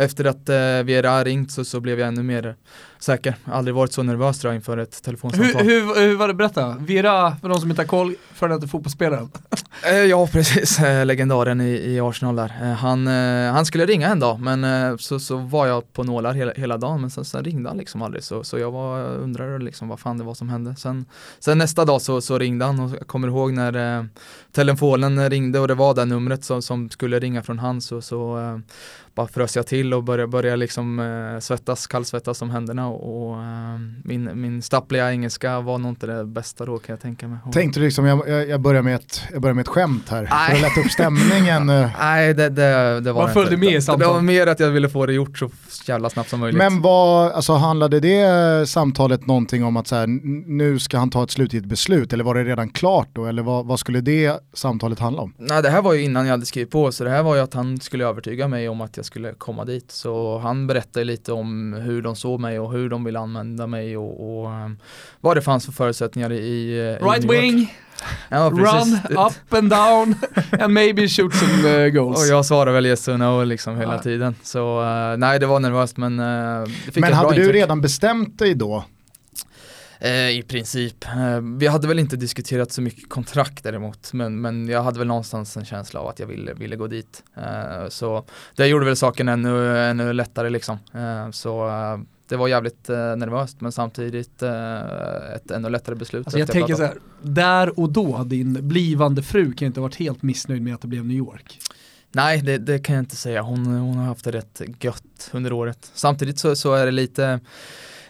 efter 0.00 0.24
att 0.24 0.48
eh, 0.48 0.56
Vera 0.84 1.24
ringt 1.24 1.52
så, 1.52 1.64
så 1.64 1.80
blev 1.80 1.98
jag 2.00 2.08
ännu 2.08 2.22
mer 2.22 2.56
säker. 2.98 3.34
Aldrig 3.44 3.74
varit 3.74 3.92
så 3.92 4.02
nervös 4.02 4.38
tror 4.38 4.52
jag 4.52 4.58
inför 4.58 4.78
ett 4.78 4.94
Hur, 4.96 5.04
telefonsamtal. 5.04 5.62
hur, 5.62 6.00
hur 6.00 6.16
var 6.16 6.28
det, 6.28 6.34
berätta. 6.34 6.76
Vera, 6.78 7.36
för 7.40 7.48
de 7.48 7.60
som 7.60 7.70
inte 7.70 7.82
har 7.82 7.86
koll, 7.86 8.14
före 8.34 8.54
detta 8.54 8.66
fotbollsspelaren. 8.66 9.30
Eh, 9.86 9.96
Ja, 9.96 10.26
precis. 10.26 10.78
Eh, 10.80 11.06
Legendaren 11.06 11.60
i, 11.60 11.70
i 11.70 12.00
Arsenal 12.00 12.36
där. 12.36 12.52
Eh, 12.62 12.68
Han, 12.72 13.06
eh, 13.08 13.52
han 13.52 13.66
skulle 13.66 13.86
ringa 13.86 14.08
en 14.08 14.20
dag 14.20 14.40
men 14.40 14.64
eh, 14.64 14.96
så, 14.96 15.20
så 15.20 15.36
var 15.36 15.66
jag 15.66 15.92
på 15.92 16.04
nålar 16.04 16.32
hela, 16.32 16.52
hela 16.52 16.76
dagen 16.78 17.00
men 17.00 17.10
sen 17.10 17.24
sen 17.24 17.44
ringde 17.44 17.68
han 17.68 17.78
liksom 17.78 18.02
aldrig 18.02 18.24
så, 18.24 18.44
så 18.44 18.58
jag 18.58 18.70
var, 18.70 19.00
undrade 19.04 19.58
liksom 19.58 19.88
vad 19.88 20.00
fan 20.00 20.18
det 20.18 20.24
var 20.24 20.34
som 20.34 20.48
hände. 20.48 20.74
Sen, 20.76 21.04
sen 21.38 21.58
nästa 21.58 21.84
dag 21.84 22.02
så, 22.02 22.20
så 22.20 22.38
ringde 22.38 22.64
han 22.64 22.80
och 22.80 22.90
jag 23.00 23.06
kommer 23.06 23.28
ihåg 23.28 23.52
när 23.52 23.98
eh, 23.98 24.04
telefonen 24.52 25.30
ringde 25.30 25.58
och 25.60 25.68
det 25.68 25.74
var 25.74 25.94
det 25.94 26.04
numret 26.04 26.44
som, 26.44 26.62
som 26.62 26.90
skulle 26.90 27.18
ringa 27.18 27.42
från 27.42 27.58
han 27.58 27.80
så, 27.80 28.02
så 28.02 28.60
bara 29.14 29.28
frös 29.28 29.56
jag 29.56 29.66
till 29.66 29.89
och 29.96 30.04
började, 30.04 30.26
började 30.26 30.56
liksom 30.56 30.98
eh, 30.98 31.40
svettas, 31.40 31.86
kallsvettas 31.86 32.42
om 32.42 32.50
händerna 32.50 32.88
och, 32.88 33.30
och 33.30 33.36
eh, 33.36 33.78
min, 34.04 34.40
min 34.40 34.62
stappliga 34.62 35.12
engelska 35.12 35.60
var 35.60 35.78
nog 35.78 35.90
inte 35.90 36.06
det 36.06 36.24
bästa 36.24 36.66
då 36.66 36.78
kan 36.78 36.92
jag 36.92 37.00
tänka 37.00 37.28
mig. 37.28 37.38
Tänkte 37.52 37.80
du 37.80 37.84
liksom, 37.84 38.04
jag, 38.04 38.48
jag, 38.48 38.60
börjar 38.60 38.82
med 38.82 38.94
ett, 38.94 39.22
jag 39.32 39.42
börjar 39.42 39.54
med 39.54 39.62
ett 39.62 39.68
skämt 39.68 40.08
här 40.08 40.22
Nej. 40.22 40.48
för 40.48 40.54
att 40.54 40.62
lätta 40.62 40.80
upp 40.80 40.92
stämningen? 40.92 41.68
Eh. 41.68 41.90
Nej, 42.00 42.34
det, 42.34 42.48
det, 42.48 43.00
det 43.00 43.12
var 43.12 43.22
Man 43.22 43.32
följde 43.32 43.56
med 43.56 43.72
i 43.72 43.82
samtalet. 43.82 44.08
Det 44.08 44.14
var 44.14 44.20
mer 44.20 44.46
att 44.46 44.60
jag 44.60 44.70
ville 44.70 44.88
få 44.88 45.06
det 45.06 45.12
gjort 45.12 45.38
så 45.38 45.50
jävla 45.86 46.10
snabbt 46.10 46.30
som 46.30 46.40
möjligt. 46.40 46.58
Men 46.58 46.82
vad, 46.82 47.32
alltså 47.32 47.52
handlade 47.52 48.00
det 48.00 48.68
samtalet 48.68 49.26
någonting 49.26 49.64
om 49.64 49.76
att 49.76 49.86
så 49.86 49.96
här, 49.96 50.06
nu 50.46 50.78
ska 50.78 50.98
han 50.98 51.10
ta 51.10 51.24
ett 51.24 51.30
slutgiltigt 51.30 51.70
beslut 51.70 52.12
eller 52.12 52.24
var 52.24 52.34
det 52.34 52.44
redan 52.44 52.68
klart 52.68 53.08
då 53.12 53.26
eller 53.26 53.42
vad, 53.42 53.66
vad 53.66 53.80
skulle 53.80 54.00
det 54.00 54.40
samtalet 54.52 54.98
handla 54.98 55.22
om? 55.22 55.34
Nej, 55.38 55.62
det 55.62 55.70
här 55.70 55.82
var 55.82 55.92
ju 55.92 56.02
innan 56.02 56.26
jag 56.26 56.30
hade 56.30 56.46
skrivit 56.46 56.70
på 56.70 56.92
så 56.92 57.04
det 57.04 57.10
här 57.10 57.22
var 57.22 57.34
ju 57.34 57.40
att 57.40 57.54
han 57.54 57.80
skulle 57.80 58.06
övertyga 58.06 58.48
mig 58.48 58.68
om 58.68 58.80
att 58.80 58.96
jag 58.96 59.06
skulle 59.06 59.32
komma 59.32 59.64
dit. 59.64 59.69
Så 59.88 60.38
han 60.38 60.66
berättade 60.66 61.04
lite 61.04 61.32
om 61.32 61.72
hur 61.72 62.02
de 62.02 62.16
såg 62.16 62.40
mig 62.40 62.58
och 62.58 62.72
hur 62.72 62.88
de 62.88 63.04
ville 63.04 63.18
använda 63.18 63.66
mig 63.66 63.96
och, 63.96 64.40
och 64.42 64.50
um, 64.50 64.78
vad 65.20 65.36
det 65.36 65.42
fanns 65.42 65.66
för 65.66 65.72
förutsättningar 65.72 66.32
i, 66.32 66.36
i 66.36 66.98
Right 67.02 67.24
wing, 67.24 67.74
ja, 68.28 68.50
Run 68.54 68.98
up 69.26 69.54
and 69.54 69.70
down 69.70 70.14
and 70.60 70.74
maybe 70.74 71.08
shoot 71.08 71.34
some 71.34 71.84
uh, 71.84 71.88
goals. 71.88 72.20
Och 72.22 72.26
jag 72.36 72.46
svarade 72.46 72.72
väl 72.72 72.86
yes 72.86 73.08
or 73.08 73.16
no 73.16 73.44
liksom 73.44 73.76
hela 73.76 73.94
ja. 73.94 74.02
tiden. 74.02 74.34
Så 74.42 74.80
uh, 74.80 75.16
nej, 75.16 75.38
det 75.38 75.46
var 75.46 75.60
nervöst 75.60 75.96
men 75.96 76.20
uh, 76.20 76.64
det 76.86 76.92
fick 76.92 77.00
Men 77.00 77.12
hade 77.12 77.34
du 77.34 77.52
redan 77.52 77.80
bestämt 77.80 78.38
dig 78.38 78.54
då 78.54 78.84
Eh, 80.00 80.30
I 80.30 80.42
princip. 80.48 81.04
Eh, 81.04 81.40
vi 81.40 81.66
hade 81.66 81.88
väl 81.88 81.98
inte 81.98 82.16
diskuterat 82.16 82.72
så 82.72 82.82
mycket 82.82 83.08
kontrakt 83.08 83.64
däremot, 83.64 84.12
men, 84.12 84.40
men 84.40 84.68
jag 84.68 84.82
hade 84.82 84.98
väl 84.98 85.08
någonstans 85.08 85.56
en 85.56 85.64
känsla 85.64 86.00
av 86.00 86.08
att 86.08 86.18
jag 86.18 86.26
ville, 86.26 86.54
ville 86.54 86.76
gå 86.76 86.86
dit. 86.86 87.22
Eh, 87.36 87.88
så 87.88 88.24
det 88.56 88.66
gjorde 88.66 88.84
väl 88.84 88.96
saken 88.96 89.28
ännu, 89.28 89.78
ännu 89.78 90.12
lättare 90.12 90.50
liksom. 90.50 90.78
så 91.32 91.70
det 92.28 92.36
var 92.36 92.48
jävligt 92.48 92.88
nervöst 92.88 93.60
men 93.60 93.72
samtidigt 93.72 94.42
ett 94.42 95.50
ännu 95.50 95.68
lättare 95.68 95.96
beslut. 95.96 96.26
Alltså 96.26 96.38
jag 96.38 96.50
tänker 96.50 96.74
så 96.74 96.82
här, 96.82 96.98
där 97.22 97.80
och 97.80 97.92
då, 97.92 98.24
din 98.24 98.68
blivande 98.68 99.22
fru 99.22 99.52
kan 99.52 99.66
inte 99.66 99.80
ha 99.80 99.82
varit 99.82 99.96
helt 99.96 100.22
missnöjd 100.22 100.62
med 100.62 100.74
att 100.74 100.80
det 100.80 100.88
blev 100.88 101.04
New 101.04 101.16
York. 101.16 101.58
Nej, 102.12 102.42
det, 102.42 102.58
det 102.58 102.78
kan 102.78 102.94
jag 102.94 103.02
inte 103.02 103.16
säga. 103.16 103.42
Hon, 103.42 103.66
hon 103.66 103.96
har 103.96 104.04
haft 104.04 104.24
det 104.24 104.30
rätt 104.30 104.62
gött 104.80 105.30
under 105.32 105.52
året. 105.52 105.90
Samtidigt 105.94 106.38
så, 106.38 106.56
så 106.56 106.74
är 106.74 106.86
det 106.86 106.92
lite 106.92 107.40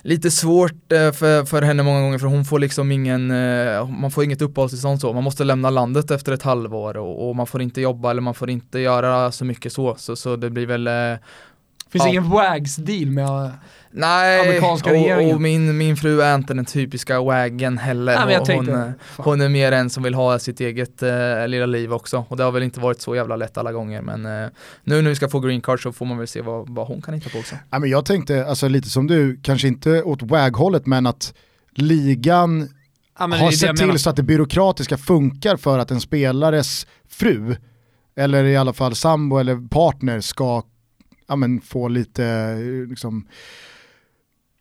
lite 0.03 0.31
svårt 0.31 0.93
eh, 0.93 1.13
för, 1.13 1.45
för 1.45 1.63
henne 1.63 1.83
många 1.83 2.01
gånger 2.01 2.19
för 2.19 2.27
hon 2.27 2.45
får 2.45 2.59
liksom 2.59 2.93
ingen, 2.93 3.31
eh, 3.31 3.89
man 3.89 4.11
får 4.11 4.25
inget 4.25 4.43
uppehållstillstånd 4.43 5.01
så, 5.01 5.13
man 5.13 5.25
måste 5.25 5.45
lämna 5.45 5.71
landet 5.71 6.11
efter 6.11 6.33
ett 6.33 6.43
halvår 6.43 6.97
och, 6.97 7.29
och, 7.29 7.37
man 7.37 7.47
får 7.47 7.63
inte 7.63 7.81
jobba 7.81 8.11
eller 8.11 8.23
man 8.23 8.35
får 8.35 8.51
inte 8.51 8.79
göra 8.79 9.33
så 9.33 9.45
mycket 9.45 9.73
så, 9.73 9.95
så, 9.99 10.17
så 10.17 10.37
det 10.37 10.51
blir 10.51 10.67
väl 10.67 10.87
eh, 10.87 11.19
Finns 11.93 12.05
ja. 12.05 12.09
ingen 12.09 12.31
WAGs-deal 12.31 13.11
med 13.11 13.53
Nej, 13.93 14.41
amerikanska 14.41 14.93
regeringen? 14.93 15.35
och 15.35 15.41
min, 15.41 15.79
min 15.79 15.97
fru 15.97 16.21
är 16.23 16.35
inte 16.35 16.55
den 16.55 16.65
typiska 16.65 17.21
wagen 17.21 17.79
heller. 17.79 18.27
Nej, 18.27 18.57
hon, 18.57 18.69
hon, 18.69 18.93
hon, 19.17 19.41
är 19.41 19.49
mer 19.49 19.73
en 19.73 19.91
som 19.91 20.03
vill 20.03 20.15
ha 20.15 20.39
sitt 20.39 20.61
eget 20.61 21.03
äh, 21.03 21.49
lilla 21.49 21.67
liv 21.67 21.93
också. 21.93 22.25
Och 22.29 22.37
det 22.37 22.45
har 22.45 22.53
väl 22.53 22.63
inte 22.63 22.81
varit 22.81 23.01
så 23.01 23.17
jävla 23.17 23.37
lätt 23.37 23.59
alla 23.59 23.73
gånger. 23.73 24.03
Men 24.03 24.27
äh, 24.27 24.51
nu 24.85 25.03
när 25.03 25.09
vi 25.09 25.17
ska 25.17 25.29
få 25.29 25.41
green 25.41 25.61
card 25.61 25.83
så 25.83 25.93
får 25.93 26.07
man 26.07 26.19
väl 26.19 26.29
se 26.29 26.41
vad, 26.41 26.75
vad 26.75 26.87
hon 26.87 27.03
kan 27.03 27.15
hitta 27.15 27.31
på 27.31 27.39
också. 27.39 27.55
Ja, 27.71 27.79
men 27.79 27.91
jag 27.91 28.05
tänkte, 28.05 28.47
alltså 28.47 28.69
lite 28.69 28.91
som 28.91 29.07
du, 29.07 29.41
kanske 29.43 29.69
inte 29.69 30.03
åt 30.03 30.23
WAG-hållet 30.23 30.87
men 30.87 31.07
att 31.07 31.35
ligan 31.75 32.69
ja, 33.19 33.27
har 33.27 33.51
sett 33.51 33.77
till 33.77 33.99
så 33.99 34.11
att 34.11 34.17
det 34.17 34.23
byråkratiska 34.23 34.99
funkar 34.99 35.57
för 35.57 35.79
att 35.79 35.91
en 35.91 36.01
spelares 36.01 36.87
fru, 37.09 37.57
eller 38.17 38.45
i 38.45 38.57
alla 38.57 38.73
fall 38.73 38.95
sambo 38.95 39.39
eller 39.39 39.69
partner 39.69 40.21
ska 40.21 40.63
ja, 41.31 41.37
men, 41.37 41.61
få 41.61 41.89
lite 41.89 42.57
liksom, 42.89 43.27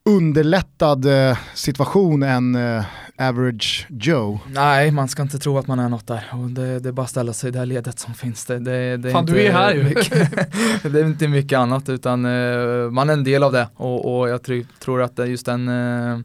underlättad 0.06 1.06
eh, 1.06 1.38
situation 1.54 2.24
än 2.24 2.56
eh, 2.56 2.84
average 3.18 3.88
Joe. 3.90 4.40
Nej, 4.48 4.92
man 4.92 5.08
ska 5.08 5.22
inte 5.22 5.40
tro 5.40 5.58
att 5.58 5.68
man 5.68 5.80
är 5.80 5.90
något 5.90 6.08
där. 6.08 6.24
Och 6.32 6.50
det, 6.50 6.80
det 6.80 6.90
är 6.90 6.94
bara 6.94 7.04
att 7.04 7.10
ställa 7.10 7.34
sig 7.34 7.48
i 7.48 7.52
det 7.52 7.60
här 7.60 7.66
ledet 7.66 8.00
som 8.00 8.14
finns. 8.14 8.46
Det, 8.46 8.60
det, 8.60 8.98
det 8.98 9.10
är 9.10 9.14
Fan, 9.14 9.22
inte 9.22 9.34
du 9.34 9.42
är 9.42 9.52
här 9.52 9.74
ju. 9.74 9.84
det 10.90 11.00
är 11.00 11.06
inte 11.06 11.28
mycket 11.28 11.60
annat 11.60 11.90
utan 11.90 12.26
eh, 12.26 12.90
man 12.92 13.10
är 13.10 13.14
en 13.14 13.24
del 13.24 13.44
av 13.44 13.52
det 13.52 13.68
och, 13.76 14.20
och 14.20 14.30
jag 14.30 14.44
tr 14.44 14.80
tror 14.80 15.02
att 15.02 15.30
just 15.30 15.46
den 15.46 15.68
eh, 15.68 16.20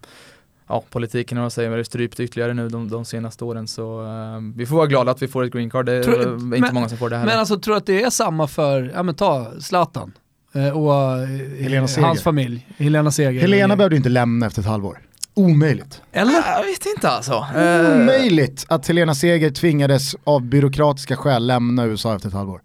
ja, 0.67 0.85
politiken 0.91 1.39
har 1.39 1.51
säger 1.51 1.77
det 1.77 1.85
strypt 1.85 2.21
ytterligare 2.21 2.55
nu 2.55 2.69
de, 2.69 2.89
de 2.89 3.05
senaste 3.05 3.45
åren 3.45 3.69
så 3.69 4.03
uh, 4.03 4.41
vi 4.57 4.67
får 4.67 4.77
vara 4.77 4.87
glada 4.87 5.11
att 5.11 5.23
vi 5.23 5.29
får 5.29 5.45
ett 5.45 5.53
green 5.53 5.71
card. 5.71 5.87
Det 5.87 6.03
tror, 6.03 6.21
är 6.21 6.33
inte 6.35 6.61
men, 6.61 6.75
många 6.75 6.89
som 6.89 6.99
får 6.99 7.11
det 7.11 7.17
här. 7.17 7.27
Men 7.27 7.39
alltså 7.39 7.59
tror 7.59 7.75
du 7.75 7.79
att 7.79 7.87
det 7.87 8.03
är 8.03 8.11
samma 8.11 8.47
för, 8.47 8.91
ja 8.95 9.03
men 9.03 9.15
ta 9.15 9.53
Zlatan? 9.61 10.13
Eh, 10.55 10.69
och 10.69 11.19
eh, 11.19 11.29
Helena 11.63 11.89
Seger. 11.89 12.07
hans 12.07 12.23
familj, 12.23 12.67
Helena 12.77 13.11
Seger. 13.11 13.41
Helena 13.41 13.77
behövde 13.77 13.97
inte 13.97 14.09
lämna 14.09 14.47
efter 14.47 14.61
ett 14.61 14.67
halvår. 14.69 14.99
Omöjligt. 15.35 16.03
Eller? 16.13 16.33
Jag 16.33 16.65
vet 16.65 16.87
inte 16.87 17.09
alltså. 17.09 17.47
Omöjligt 17.95 18.67
att 18.69 18.89
Helena 18.89 19.15
Seger 19.15 19.51
tvingades 19.51 20.17
av 20.25 20.43
byråkratiska 20.43 21.17
skäl 21.17 21.47
lämna 21.47 21.85
USA 21.87 22.15
efter 22.17 22.29
ett 22.29 22.35
halvår. 22.35 22.61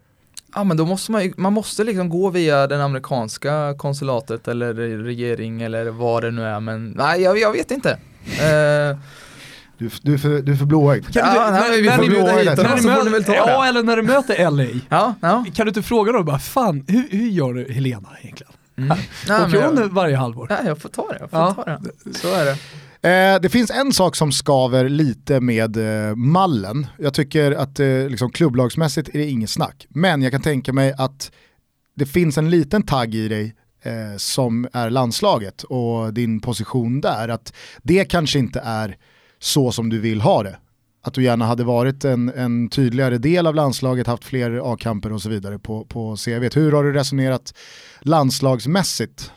Ja 0.55 0.63
men 0.63 0.77
då 0.77 0.85
måste 0.85 1.11
man, 1.11 1.33
man 1.37 1.53
måste 1.53 1.83
liksom 1.83 2.09
gå 2.09 2.29
via 2.29 2.67
den 2.67 2.81
amerikanska 2.81 3.75
konsulatet 3.77 4.47
eller 4.47 4.73
regering 5.03 5.61
eller 5.61 5.85
vad 5.85 6.23
det 6.23 6.31
nu 6.31 6.43
är 6.43 6.59
men 6.59 6.89
nej 6.89 7.21
jag, 7.21 7.39
jag 7.39 7.51
vet 7.51 7.71
inte. 7.71 7.97
Du, 9.79 9.89
du, 10.01 10.13
är 10.13 10.17
för, 10.17 10.41
du 10.41 10.51
är 10.51 10.55
för 10.55 10.65
blåögd. 10.65 11.05
ja, 11.13 11.23
när, 11.23 11.83
när, 11.83 11.97
ni 11.97 12.09
bjuder 12.09 12.39
hit 12.39 12.81
så 12.81 12.89
får 12.89 13.03
ni 13.03 13.11
väl 13.11 13.23
ta 13.23 13.35
Ja, 13.35 13.65
eller 13.65 13.83
när 13.83 13.95
du 13.95 14.01
möter 14.01 14.51
LA. 14.51 14.79
Ja, 14.89 15.15
ja. 15.21 15.45
Kan 15.55 15.65
du 15.65 15.69
inte 15.69 15.81
fråga 15.81 16.11
dem 16.11 16.25
bara, 16.25 16.39
fan, 16.39 16.85
hur, 16.87 17.07
hur 17.11 17.29
gör 17.29 17.53
du 17.53 17.73
Helena 17.73 18.09
egentligen? 18.21 18.53
Mm. 18.77 18.91
Åker 19.23 19.67
hon 19.67 19.77
jag, 19.77 19.87
varje 19.87 20.15
halvår? 20.15 20.47
Ja, 20.49 20.57
jag 20.65 20.81
får 20.81 20.89
ta 20.89 21.07
det, 21.07 21.17
jag 21.19 21.29
får 21.29 21.39
ja. 21.39 21.53
ta 21.53 21.65
det. 21.65 22.17
Så 22.17 22.33
är 22.33 22.45
det. 22.45 22.57
Eh, 23.01 23.41
det 23.41 23.49
finns 23.49 23.71
en 23.71 23.93
sak 23.93 24.15
som 24.15 24.31
skaver 24.31 24.89
lite 24.89 25.39
med 25.39 25.77
eh, 25.77 26.15
mallen. 26.15 26.87
Jag 26.97 27.13
tycker 27.13 27.51
att 27.51 27.79
eh, 27.79 27.87
liksom, 27.87 28.31
klubblagsmässigt 28.31 29.09
är 29.09 29.19
det 29.19 29.29
inget 29.29 29.49
snack. 29.49 29.87
Men 29.89 30.21
jag 30.21 30.31
kan 30.31 30.41
tänka 30.41 30.73
mig 30.73 30.93
att 30.97 31.31
det 31.95 32.05
finns 32.05 32.37
en 32.37 32.49
liten 32.49 32.83
tagg 32.83 33.15
i 33.15 33.27
dig 33.27 33.55
eh, 33.83 34.17
som 34.17 34.67
är 34.73 34.89
landslaget 34.89 35.63
och 35.63 36.13
din 36.13 36.39
position 36.39 37.01
där. 37.01 37.27
Att 37.29 37.53
det 37.81 38.05
kanske 38.05 38.39
inte 38.39 38.61
är 38.65 38.97
så 39.39 39.71
som 39.71 39.89
du 39.89 39.99
vill 39.99 40.21
ha 40.21 40.43
det. 40.43 40.57
Att 41.01 41.13
du 41.13 41.23
gärna 41.23 41.45
hade 41.45 41.63
varit 41.63 42.05
en, 42.05 42.29
en 42.29 42.69
tydligare 42.69 43.17
del 43.17 43.47
av 43.47 43.55
landslaget, 43.55 44.07
haft 44.07 44.23
fler 44.23 44.73
A-kamper 44.73 45.13
och 45.13 45.21
så 45.21 45.29
vidare 45.29 45.59
på, 45.59 45.85
på 45.85 46.15
CV. 46.15 46.49
Hur 46.55 46.71
har 46.71 46.83
du 46.83 46.93
resonerat 46.93 47.53
landslagsmässigt? 48.01 49.31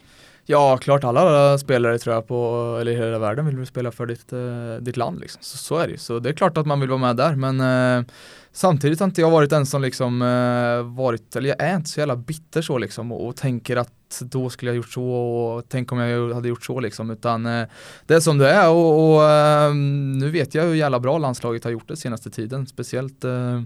Ja, 0.47 0.77
klart 0.77 1.05
alla 1.05 1.59
spelare 1.59 1.99
tror 1.99 2.15
jag 2.15 2.27
på, 2.27 2.79
eller 2.81 2.93
hela 2.93 3.19
världen 3.19 3.57
vill 3.57 3.67
spela 3.67 3.91
för 3.91 4.07
ditt, 4.07 4.33
eh, 4.33 4.85
ditt 4.85 4.97
land 4.97 5.21
liksom. 5.21 5.43
Så, 5.43 5.59
så 5.59 5.77
är 5.77 5.87
det 5.87 5.93
ju. 5.93 5.99
Så 5.99 6.19
det 6.19 6.29
är 6.29 6.33
klart 6.33 6.59
att 6.59 6.67
man 6.67 6.81
vill 6.81 6.89
vara 6.89 7.01
med 7.01 7.17
där, 7.17 7.35
men 7.35 7.61
eh, 7.61 8.05
samtidigt 8.53 9.01
har 9.01 9.07
inte 9.07 9.21
jag 9.21 9.31
varit 9.31 9.51
den 9.51 9.67
som 9.67 9.83
liksom 9.83 10.23
eh, 10.23 10.97
varit, 10.97 11.37
eller 11.37 11.49
jag 11.49 11.61
är 11.61 11.77
inte 11.77 11.91
så 11.91 12.01
jävla 12.01 12.17
bitter 12.17 12.63
så 12.63 12.79
liksom 12.79 13.13
och, 13.13 13.27
och 13.27 13.37
tänker 13.37 13.77
att 13.77 13.93
då 14.21 14.51
skulle 14.51 14.71
jag 14.71 14.77
gjort 14.77 14.93
så 14.93 15.05
och 15.05 15.65
tänk 15.69 15.93
om 15.93 15.99
jag 15.99 16.35
hade 16.35 16.49
gjort 16.49 16.65
så 16.65 16.81
liksom 16.81 17.11
utan 17.11 17.47
eh, 17.47 17.67
det 18.07 18.15
är 18.15 18.21
som 18.21 18.39
det 18.39 18.51
är 18.51 18.71
och, 18.71 19.15
och 19.15 19.31
eh, 19.31 19.75
nu 19.75 20.31
vet 20.31 20.55
jag 20.55 20.65
hur 20.65 20.75
jävla 20.75 21.01
bra 21.01 21.19
landslaget 21.19 21.65
har 21.65 21.71
gjort 21.71 21.89
det 21.89 21.97
senaste 21.97 22.31
tiden 22.31 22.67
speciellt 22.67 23.25
eh, 23.25 23.63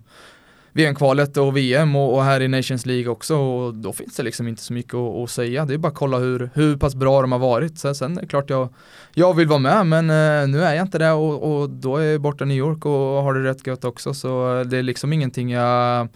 VM-kvalet 0.76 1.36
och 1.36 1.56
VM 1.56 1.96
och, 1.96 2.14
och, 2.14 2.24
här 2.24 2.40
i 2.40 2.48
Nations 2.48 2.86
League 2.86 3.08
också 3.08 3.36
och 3.36 3.74
då 3.74 3.92
finns 3.92 4.16
det 4.16 4.22
liksom 4.22 4.48
inte 4.48 4.62
så 4.62 4.72
mycket 4.72 4.94
att, 4.94 5.14
att 5.16 5.30
säga. 5.30 5.64
Det 5.64 5.74
är 5.74 5.78
bara 5.78 5.88
att 5.88 5.94
kolla 5.94 6.18
hur, 6.18 6.50
hur 6.54 6.76
pass 6.76 6.94
bra 6.94 7.20
de 7.20 7.32
har 7.32 7.38
varit. 7.38 7.78
Sen, 7.78 7.94
sen 7.94 8.18
är 8.18 8.22
det 8.22 8.28
klart 8.28 8.50
jag, 8.50 8.68
jag 9.14 9.34
vill 9.34 9.48
vara 9.48 9.58
med 9.58 9.86
men 9.86 10.10
eh, 10.10 10.48
nu 10.48 10.64
är 10.64 10.74
jag 10.74 10.84
inte 10.84 10.98
det 10.98 11.10
och, 11.10 11.60
och 11.60 11.70
då 11.70 11.96
är 11.96 12.04
jag 12.04 12.20
borta 12.20 12.44
i 12.44 12.46
New 12.46 12.56
York 12.56 12.86
och 12.86 12.92
har 12.92 13.34
det 13.34 13.50
rätt 13.50 13.66
gött 13.66 13.84
också 13.84 14.14
så 14.14 14.64
det 14.66 14.78
är 14.78 14.82
liksom 14.82 15.12
ingenting 15.12 15.50
jag 15.50 16.08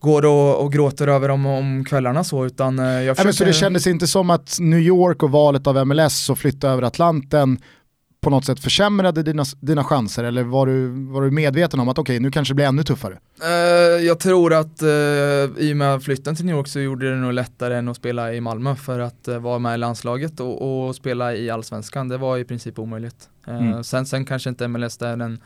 går 0.00 0.26
och, 0.26 0.64
och 0.64 0.72
gråter 0.72 1.08
över 1.08 1.28
om, 1.28 1.46
om 1.46 1.84
kvällarna 1.84 2.24
så 2.24 2.46
utan 2.46 2.78
eh, 2.78 2.84
jag 2.84 3.16
försöker... 3.16 3.24
Nej, 3.24 3.34
Så 3.34 3.44
det 3.44 3.52
kändes 3.52 3.86
inte 3.86 4.06
som 4.06 4.30
att 4.30 4.56
New 4.60 4.80
York 4.80 5.22
och 5.22 5.30
valet 5.30 5.66
av 5.66 5.86
MLS 5.86 6.30
och 6.30 6.38
flytta 6.38 6.68
över 6.68 6.82
Atlanten 6.82 7.58
på 8.20 8.30
något 8.30 8.44
sätt 8.44 8.60
försämrade 8.60 9.22
dina, 9.22 9.44
dina 9.60 9.84
chanser 9.84 10.24
eller 10.24 10.42
var 10.42 10.66
du, 10.66 10.88
var 10.88 11.22
du 11.22 11.30
medveten 11.30 11.80
om 11.80 11.88
att 11.88 11.98
okej 11.98 12.16
okay, 12.16 12.20
nu 12.20 12.30
kanske 12.30 12.52
det 12.52 12.56
blir 12.56 12.66
ännu 12.66 12.82
tuffare? 12.82 13.18
Uh, 13.42 13.48
jag 14.06 14.18
tror 14.18 14.54
att 14.54 14.82
uh, 14.82 14.88
i 15.58 15.72
och 15.72 15.76
med 15.76 16.02
flytten 16.02 16.36
till 16.36 16.44
New 16.44 16.56
York 16.56 16.68
så 16.68 16.80
gjorde 16.80 17.10
det 17.10 17.16
nog 17.16 17.32
lättare 17.32 17.76
än 17.76 17.88
att 17.88 17.96
spela 17.96 18.34
i 18.34 18.40
Malmö 18.40 18.76
för 18.76 18.98
att 18.98 19.28
uh, 19.28 19.38
vara 19.38 19.58
med 19.58 19.74
i 19.74 19.78
landslaget 19.78 20.40
och, 20.40 20.86
och, 20.86 20.96
spela 20.96 21.34
i 21.34 21.50
allsvenskan 21.50 22.08
det 22.08 22.16
var 22.16 22.38
i 22.38 22.44
princip 22.44 22.78
omöjligt. 22.78 23.28
Mm. 23.46 23.84
sen, 23.84 24.06
sen 24.06 24.24
kanske 24.24 24.50
inte 24.50 24.68
MLS 24.68 25.02
är 25.02 25.16
den 25.16 25.40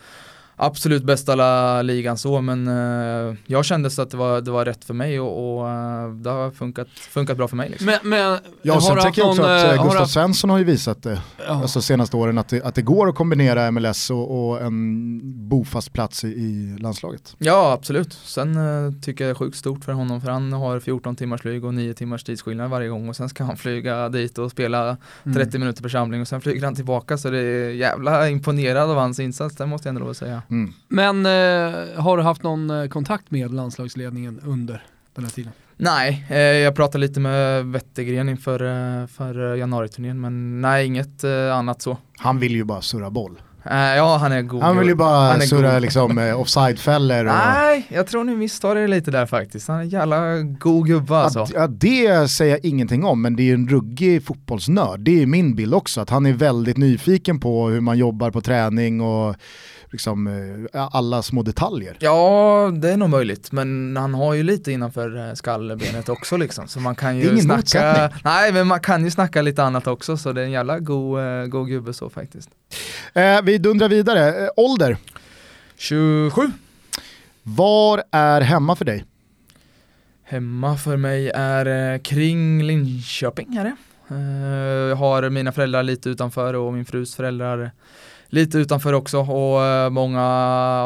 absolut 0.57 1.05
bästa 1.05 1.35
la 1.35 1.83
ligan 1.83 2.19
så 2.19 2.41
men 2.41 2.69
uh, 2.69 3.37
jag 3.47 3.65
kände 3.65 3.91
så 3.91 4.03
att 4.03 4.11
det 4.11 4.17
var, 4.17 4.41
det 4.41 4.51
var 4.51 4.65
rätt 4.65 4.85
för 4.85 4.95
mig 4.95 5.21
och, 5.21 5.59
och 5.59 5.67
uh, 5.67 6.15
det 6.15 6.31
har 6.31 6.51
funkat, 6.51 6.89
funkat 6.89 7.37
bra 7.37 7.49
för 7.49 7.57
mig. 7.57 7.69
Liksom. 7.69 7.87
Men, 7.87 7.99
men, 8.03 8.39
ja, 8.63 8.81
sen 8.81 9.01
tänker 9.01 9.23
jag 9.23 9.31
också 9.31 9.43
någon, 9.43 9.51
att 9.51 9.79
uh, 9.79 9.85
Gustav 9.85 10.07
Svensson 10.07 10.51
har 10.51 10.59
ju 10.59 10.65
visat 10.65 11.03
det 11.03 11.21
ja. 11.47 11.63
alltså, 11.63 11.83
senaste 11.83 12.17
åren 12.17 12.39
att 12.39 12.49
det, 12.49 12.63
att 12.63 12.75
det 12.75 12.83
går 12.83 13.09
att 13.09 13.15
kombinera 13.15 13.71
MLS 13.71 14.11
och, 14.11 14.49
och 14.49 14.61
en 14.61 15.21
bofast 15.49 15.93
plats 15.93 16.25
i, 16.25 16.29
i, 16.29 16.77
landslaget. 16.81 17.37
Ja 17.39 17.73
absolut, 17.73 18.13
sen 18.13 18.55
tycker 19.03 19.25
jag 19.25 19.29
det 19.29 19.33
är 19.33 19.39
sjukt 19.39 19.57
stort 19.57 19.85
för 19.85 19.93
honom 19.93 20.21
för 20.21 20.31
han 20.31 20.53
har 20.53 20.81
14 20.81 21.17
timmars 21.17 21.41
flyg 21.41 21.65
och 21.65 21.75
9 21.75 21.95
timmars 21.95 22.25
tidsskillnad 22.25 22.71
varje 22.71 22.89
gång 22.89 23.09
och 23.09 23.17
sen 23.17 23.29
ska 23.29 23.45
han 23.45 23.57
flyga 23.57 24.09
dit 24.09 24.39
och 24.39 24.51
spela 24.51 24.97
30 25.25 25.41
mm. 25.41 25.61
minuter 25.61 25.83
per 25.83 25.89
samling 25.89 26.21
och 26.21 26.29
sen 26.29 26.41
flyger 26.41 26.65
han 26.65 26.75
tillbaka 26.75 27.19
så 27.19 27.31
det 27.31 27.39
är 27.39 27.71
jävla 27.71 28.29
imponerad 28.29 28.91
av 28.91 28.97
hans 28.97 29.21
insats, 29.21 29.57
det 29.57 29.67
måste 29.67 29.89
jag 29.89 29.97
ändå 29.97 30.15
säga. 30.15 30.43
Mm. 30.51 30.73
Men 30.89 31.27
eh, 31.27 32.03
har 32.03 32.17
du 32.17 32.23
haft 32.23 32.43
någon 32.43 32.71
eh, 32.71 32.89
kontakt 32.89 33.31
med 33.31 33.55
landslagsledningen 33.55 34.41
under 34.45 34.83
den 35.15 35.25
här 35.25 35.31
tiden? 35.31 35.53
Nej, 35.77 36.27
eh, 36.31 36.39
jag 36.39 36.75
pratade 36.77 36.99
lite 37.07 37.21
med 37.21 37.65
Wettergren 37.65 38.29
inför 38.29 38.63
eh, 39.01 39.07
för 39.07 39.55
januariturnén 39.55 40.21
men 40.21 40.61
nej, 40.61 40.87
inget 40.87 41.25
eh, 41.25 41.57
annat 41.57 41.83
så. 41.83 41.99
Han 42.17 42.39
vill 42.39 42.53
ju 42.53 42.65
bara 42.65 42.83
surra 42.83 43.11
boll. 43.11 43.41
Ja, 43.71 44.17
han 44.21 44.33
är 44.33 44.43
god. 44.43 44.63
Han 44.63 44.79
vill 44.79 44.89
ju 44.89 44.95
bara 44.95 45.41
surra 45.41 45.79
liksom 45.79 46.35
offside-fällor. 46.37 47.25
Och... 47.25 47.35
Nej, 47.35 47.87
jag 47.89 48.07
tror 48.07 48.25
ni 48.25 48.37
misstar 48.37 48.75
det 48.75 48.87
lite 48.87 49.11
där 49.11 49.27
faktiskt. 49.27 49.69
Han 49.69 49.77
är 49.77 49.83
en 49.83 49.89
jävla 49.89 50.39
god 50.39 50.87
gubbe 50.87 51.17
alltså. 51.17 51.47
Ja, 51.55 51.67
det 51.67 52.31
säger 52.31 52.53
jag 52.53 52.65
ingenting 52.65 53.05
om, 53.05 53.23
men 53.23 53.37
det 53.37 53.51
är 53.51 53.55
en 53.55 53.69
ruggig 53.69 54.25
fotbollsnörd. 54.25 55.01
Det 55.01 55.23
är 55.23 55.27
min 55.27 55.55
bild 55.55 55.75
också, 55.75 56.01
att 56.01 56.11
han 56.11 56.27
är 56.27 56.33
väldigt 56.33 56.77
nyfiken 56.77 57.41
på 57.41 57.69
hur 57.69 57.81
man 57.81 57.99
jobbar 57.99 58.31
på 58.31 58.41
träning 58.41 59.01
och 59.01 59.37
liksom, 59.95 60.27
eh, 60.73 60.89
alla 60.91 61.23
små 61.23 61.43
detaljer. 61.43 61.97
Ja, 62.01 62.71
det 62.75 62.91
är 62.91 62.97
nog 62.97 63.11
möjligt, 63.11 63.53
men 63.53 63.97
han 63.97 64.15
har 64.15 64.35
ju 64.35 64.43
lite 64.43 64.73
innanför 64.73 65.29
eh, 65.29 65.35
skallbenet 65.35 66.09
också 66.09 66.37
liksom. 66.37 66.69
Så 66.69 66.81
man 66.81 66.95
kan 66.95 67.17
ju 67.17 67.23
det 67.23 67.29
är 67.29 67.33
ingen 67.33 67.45
snacka, 67.45 67.57
motsättning. 67.59 68.21
Nej, 68.25 68.53
men 68.53 68.67
man 68.67 68.81
kan 68.81 69.05
ju 69.05 69.11
snacka 69.11 69.43
lite 69.43 69.63
annat 69.63 69.87
också, 69.87 70.17
så 70.17 70.33
det 70.33 70.41
är 70.41 70.45
en 70.45 70.51
jävla 70.51 70.79
god, 70.79 71.21
eh, 71.21 71.47
god 71.47 71.69
gubbe 71.69 71.93
så 71.93 72.11
faktiskt. 72.11 72.51
Eh, 73.13 73.43
vi 73.43 73.59
dundrar 73.59 73.89
vidare, 73.89 74.51
ålder? 74.57 74.97
27. 75.77 76.51
Var 77.43 78.03
är 78.11 78.41
hemma 78.41 78.77
för 78.77 78.85
dig? 78.85 79.05
Hemma 80.25 80.77
för 80.77 80.97
mig 80.97 81.31
är 81.35 81.99
kring 81.99 82.63
Linköping 82.63 83.57
är 83.57 83.65
det. 83.65 83.77
Jag 84.89 84.97
har 84.97 85.31
mina 85.31 85.53
föräldrar 85.53 85.83
lite 85.83 86.09
utanför 86.09 86.55
och 86.55 86.73
min 86.73 86.85
frus 86.85 87.15
föräldrar 87.15 87.71
lite 88.27 88.59
utanför 88.59 88.93
också 88.93 89.19
och 89.19 89.65
eh, 89.65 89.91
många 89.91 90.23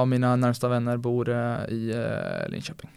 av 0.01 0.09
mina 0.09 0.37
närmsta 0.37 0.69
vänner 0.69 0.97
bor 0.97 1.29
eh, 1.29 1.37
i 1.69 1.91
eh, 1.91 2.51
Linköping. 2.51 2.91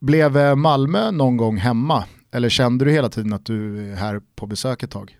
Blev 0.00 0.56
Malmö 0.56 1.10
någon 1.10 1.36
gång 1.36 1.56
hemma? 1.56 2.04
Eller 2.32 2.48
kände 2.48 2.84
du 2.84 2.90
hela 2.90 3.08
tiden 3.08 3.32
att 3.32 3.46
du 3.46 3.90
är 3.92 3.96
här 3.96 4.20
på 4.36 4.46
besök 4.46 4.82
ett 4.82 4.90
tag? 4.90 5.18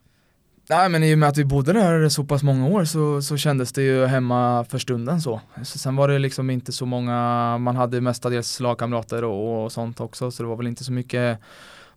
Nej 0.70 0.88
men 0.88 1.04
i 1.04 1.14
och 1.14 1.18
med 1.18 1.28
att 1.28 1.36
vi 1.36 1.44
bodde 1.44 1.72
där 1.72 2.08
så 2.08 2.24
pass 2.24 2.42
många 2.42 2.66
år 2.66 2.84
så, 2.84 3.22
så 3.22 3.36
kändes 3.36 3.72
det 3.72 3.82
ju 3.82 4.06
hemma 4.06 4.64
för 4.64 4.78
stunden 4.78 5.20
så. 5.20 5.40
så. 5.64 5.78
Sen 5.78 5.96
var 5.96 6.08
det 6.08 6.18
liksom 6.18 6.50
inte 6.50 6.72
så 6.72 6.86
många, 6.86 7.58
man 7.58 7.76
hade 7.76 8.00
mestadels 8.00 8.60
lagkamrater 8.60 9.24
och, 9.24 9.64
och 9.64 9.72
sånt 9.72 10.00
också 10.00 10.30
så 10.30 10.42
det 10.42 10.48
var 10.48 10.56
väl 10.56 10.66
inte 10.66 10.84
så 10.84 10.92
mycket 10.92 11.38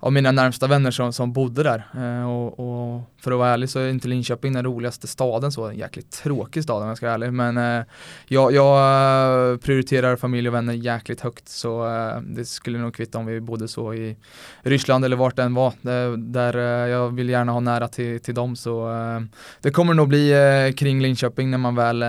av 0.02 0.14
mina 0.14 0.32
närmsta 0.32 0.68
vänner 0.68 0.92
som, 0.92 1.14
som 1.14 1.34
bodde 1.34 1.64
där. 1.64 1.88
Eh, 1.96 2.30
och, 2.30 2.60
och, 2.60 3.02
för 3.22 3.32
att 3.32 3.38
vara 3.38 3.50
ärlig 3.50 3.70
så 3.70 3.80
är 3.80 3.90
inte 3.90 4.08
Linköping 4.08 4.54
den 4.54 4.66
roligaste 4.66 5.08
staden 5.08 5.52
så, 5.52 5.68
en 5.68 5.78
jäkligt 5.78 6.12
tråkig 6.12 6.64
stad 6.64 6.82
om 6.82 6.88
jag 6.88 6.98
ska 6.98 7.06
vara 7.06 7.14
ärlig. 7.14 7.34
Men 7.34 7.58
eh, 7.58 7.86
jag, 8.28 8.54
jag, 8.54 9.52
eh, 9.52 9.58
prioriterar 9.58 10.16
familj 10.16 10.48
och 10.48 10.54
vänner 10.54 10.74
jäkligt 10.74 11.22
högt 11.22 11.50
så 11.50 11.88
eh, 11.88 12.22
det 12.22 12.46
skulle 12.46 12.80
nog 12.80 12.96
kvitta 12.96 13.18
om 13.18 13.26
vi 13.26 13.42
bodde 13.42 13.68
så 13.68 13.94
i 13.94 14.18
Ryssland 14.62 15.06
eller 15.06 15.16
vart 15.16 15.36
det 15.36 15.44
än 15.44 15.54
var. 15.54 15.74
Där, 15.82 16.18
där 16.18 16.58
eh, 16.58 16.90
jag 16.90 17.16
vill 17.16 17.30
gärna 17.30 17.52
ha 17.52 17.60
nära 17.60 17.88
till, 17.88 18.20
till 18.20 18.36
dem 18.36 18.56
så 18.56 18.92
eh, 18.92 19.22
det 19.62 19.72
kommer 19.72 19.94
nog 19.94 20.08
bli 20.08 20.32
eh, 20.32 20.74
kring 20.74 21.02
Linköping 21.02 21.52
när 21.52 21.58
man 21.58 21.76
väl 21.76 22.04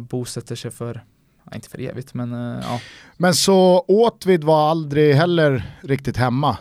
bosätter 0.00 0.56
sig 0.56 0.70
för 0.70 1.04
inte 1.54 1.68
för 1.68 1.80
evigt 1.80 2.14
men 2.14 2.32
ja. 2.62 2.80
Men 3.16 3.34
så 3.34 3.84
Åtvid 3.88 4.44
var 4.44 4.70
aldrig 4.70 5.14
heller 5.14 5.62
riktigt 5.82 6.16
hemma? 6.16 6.58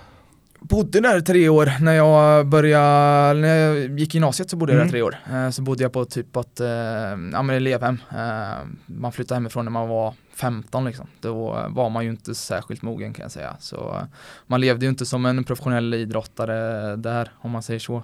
Bodde 0.60 1.00
där 1.00 1.22
tre 1.22 1.50
år 1.50 1.72
när 1.82 1.94
jag 1.94 2.48
började, 2.48 3.40
när 3.40 3.56
jag 3.56 4.00
gick 4.00 4.14
gymnasiet 4.14 4.50
så 4.50 4.58
bodde 4.58 4.72
jag 4.72 4.78
där 4.78 4.82
mm. 4.82 4.92
tre 4.92 5.02
år. 5.02 5.16
Eh, 5.32 5.50
så 5.50 5.62
bodde 5.62 5.84
jag 5.84 5.94
på 5.94 6.06
typ 6.06 6.36
ett, 6.36 6.60
eh, 6.60 6.68
ja 6.68 7.42
men 7.42 7.50
elevhem. 7.50 7.98
Eh, 8.12 8.68
man 8.86 9.12
flyttade 9.12 9.36
hemifrån 9.36 9.66
när 9.66 9.72
man 9.72 9.90
var 9.90 10.14
15 10.34 10.86
liksom. 10.86 11.08
Då 11.22 11.66
var 11.70 11.90
man 11.90 12.04
ju 12.04 12.10
inte 12.10 12.36
särskilt 12.36 12.82
mogen 12.82 13.14
kan 13.14 13.24
jag 13.24 13.32
säga. 13.32 13.56
Så 13.60 14.08
man 14.48 14.62
levde 14.62 14.86
ju 14.86 14.90
inte 14.90 15.06
som 15.06 15.26
en 15.26 15.44
professionell 15.44 15.94
idrottare 15.94 16.96
där 16.96 17.32
om 17.36 17.52
man 17.52 17.64
säger 17.64 17.80
så. 17.80 18.04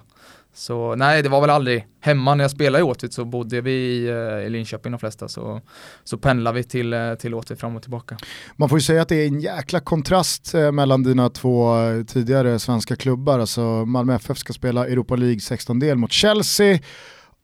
Så 0.56 0.94
nej, 0.94 1.22
det 1.22 1.28
var 1.28 1.40
väl 1.40 1.50
aldrig 1.50 1.86
hemma 2.00 2.34
när 2.34 2.44
jag 2.44 2.50
spelade 2.50 2.78
i 2.78 2.82
Åtvid 2.82 3.12
så 3.12 3.24
bodde 3.24 3.60
vi 3.60 3.70
i, 3.70 4.08
eh, 4.08 4.46
i 4.46 4.50
Linköping 4.50 4.92
de 4.92 4.98
flesta 4.98 5.28
så, 5.28 5.60
så 6.04 6.18
pendlade 6.18 6.56
vi 6.56 6.64
till, 6.64 6.92
eh, 6.92 7.14
till 7.14 7.34
Åtvid 7.34 7.58
fram 7.58 7.76
och 7.76 7.82
tillbaka. 7.82 8.16
Man 8.56 8.68
får 8.68 8.78
ju 8.78 8.82
säga 8.82 9.02
att 9.02 9.08
det 9.08 9.16
är 9.16 9.26
en 9.26 9.40
jäkla 9.40 9.80
kontrast 9.80 10.54
eh, 10.54 10.72
mellan 10.72 11.02
dina 11.02 11.30
två 11.30 11.74
tidigare 12.06 12.58
svenska 12.58 12.96
klubbar. 12.96 13.38
Alltså 13.38 13.60
Malmö 13.84 14.14
FF 14.14 14.38
ska 14.38 14.52
spela 14.52 14.86
Europa 14.86 15.16
League 15.16 15.38
16-del 15.38 15.96
mot 15.98 16.12
Chelsea 16.12 16.78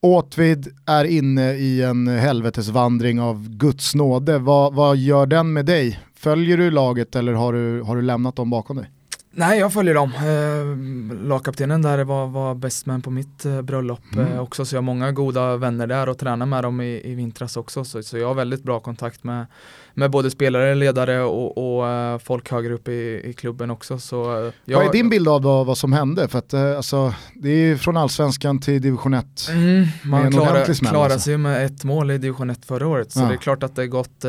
Åtvid 0.03 0.69
är 0.87 1.05
inne 1.05 1.53
i 1.53 1.83
en 1.83 2.09
helvetesvandring 2.09 3.21
av 3.21 3.49
Guds 3.49 3.95
nåde. 3.95 4.39
Vad, 4.39 4.75
vad 4.75 4.97
gör 4.97 5.27
den 5.27 5.53
med 5.53 5.67
dig? 5.67 6.01
Följer 6.15 6.57
du 6.57 6.71
laget 6.71 7.17
eller 7.17 7.33
har 7.33 7.53
du, 7.53 7.83
har 7.83 7.97
du 7.97 8.03
lämnat 8.03 8.37
dem 8.37 8.51
bakom 8.51 8.77
dig? 8.77 8.91
Nej, 9.35 9.59
jag 9.59 9.73
följer 9.73 9.95
dem. 9.95 10.13
Eh, 10.15 11.27
lagkaptenen 11.29 11.83
där 11.83 12.05
var, 12.05 12.27
var 12.27 12.55
bäst 12.55 12.87
man 12.87 13.03
på 13.03 13.11
mitt 13.11 13.45
eh, 13.45 13.63
bröllop 13.63 14.15
mm. 14.15 14.33
eh, 14.33 14.41
också, 14.41 14.65
så 14.65 14.75
jag 14.75 14.81
har 14.81 14.85
många 14.85 15.13
goda 15.13 15.57
vänner 15.57 15.87
där 15.87 16.09
och 16.09 16.19
tränar 16.19 16.47
med 16.47 16.65
dem 16.65 16.81
i, 16.81 17.01
i 17.05 17.15
vintras 17.15 17.57
också, 17.57 17.85
så, 17.85 18.03
så 18.03 18.19
jag 18.19 18.29
har 18.29 18.35
väldigt 18.35 18.63
bra 18.63 18.81
kontakt 18.81 19.25
med, 19.25 19.47
med 19.95 20.11
både 20.11 20.31
spelare, 20.31 20.75
ledare 20.75 21.23
och, 21.23 21.59
och 21.59 21.85
uh, 21.87 22.19
folk 22.19 22.51
högre 22.51 22.75
upp 22.75 22.89
i, 22.89 23.21
i 23.25 23.33
klubben 23.33 23.71
också. 23.71 23.99
Så, 23.99 24.39
uh, 24.39 24.53
jag, 24.65 24.79
vad 24.79 24.87
är 24.87 24.93
din 24.93 25.09
bild 25.09 25.29
av 25.29 25.43
vad, 25.43 25.67
vad 25.67 25.79
som 25.79 25.93
hände? 25.93 26.29
För 26.29 26.39
att, 26.39 26.55
uh, 26.55 26.77
alltså, 26.77 27.15
det 27.35 27.49
är 27.49 27.77
från 27.77 27.97
allsvenskan 27.97 28.61
till 28.61 28.83
division 28.83 29.15
1. 29.15 29.27
Mm, 29.51 29.87
man 30.05 30.33
klarade 30.33 30.75
klara 30.75 31.19
sig 31.19 31.39
med 31.39 31.67
ett 31.67 31.85
mål 31.85 32.11
i 32.11 32.19
division 32.19 32.51
1 32.51 32.65
förra 32.65 32.87
året, 32.87 33.13
så 33.13 33.21
ja. 33.21 33.25
det 33.25 33.35
är 33.35 33.39
klart 33.39 33.63
att 33.63 33.77
det 33.77 33.87
gått 33.87 34.25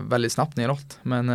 väldigt 0.00 0.32
snabbt 0.32 0.56
neråt. 0.56 0.98
Men 1.02 1.26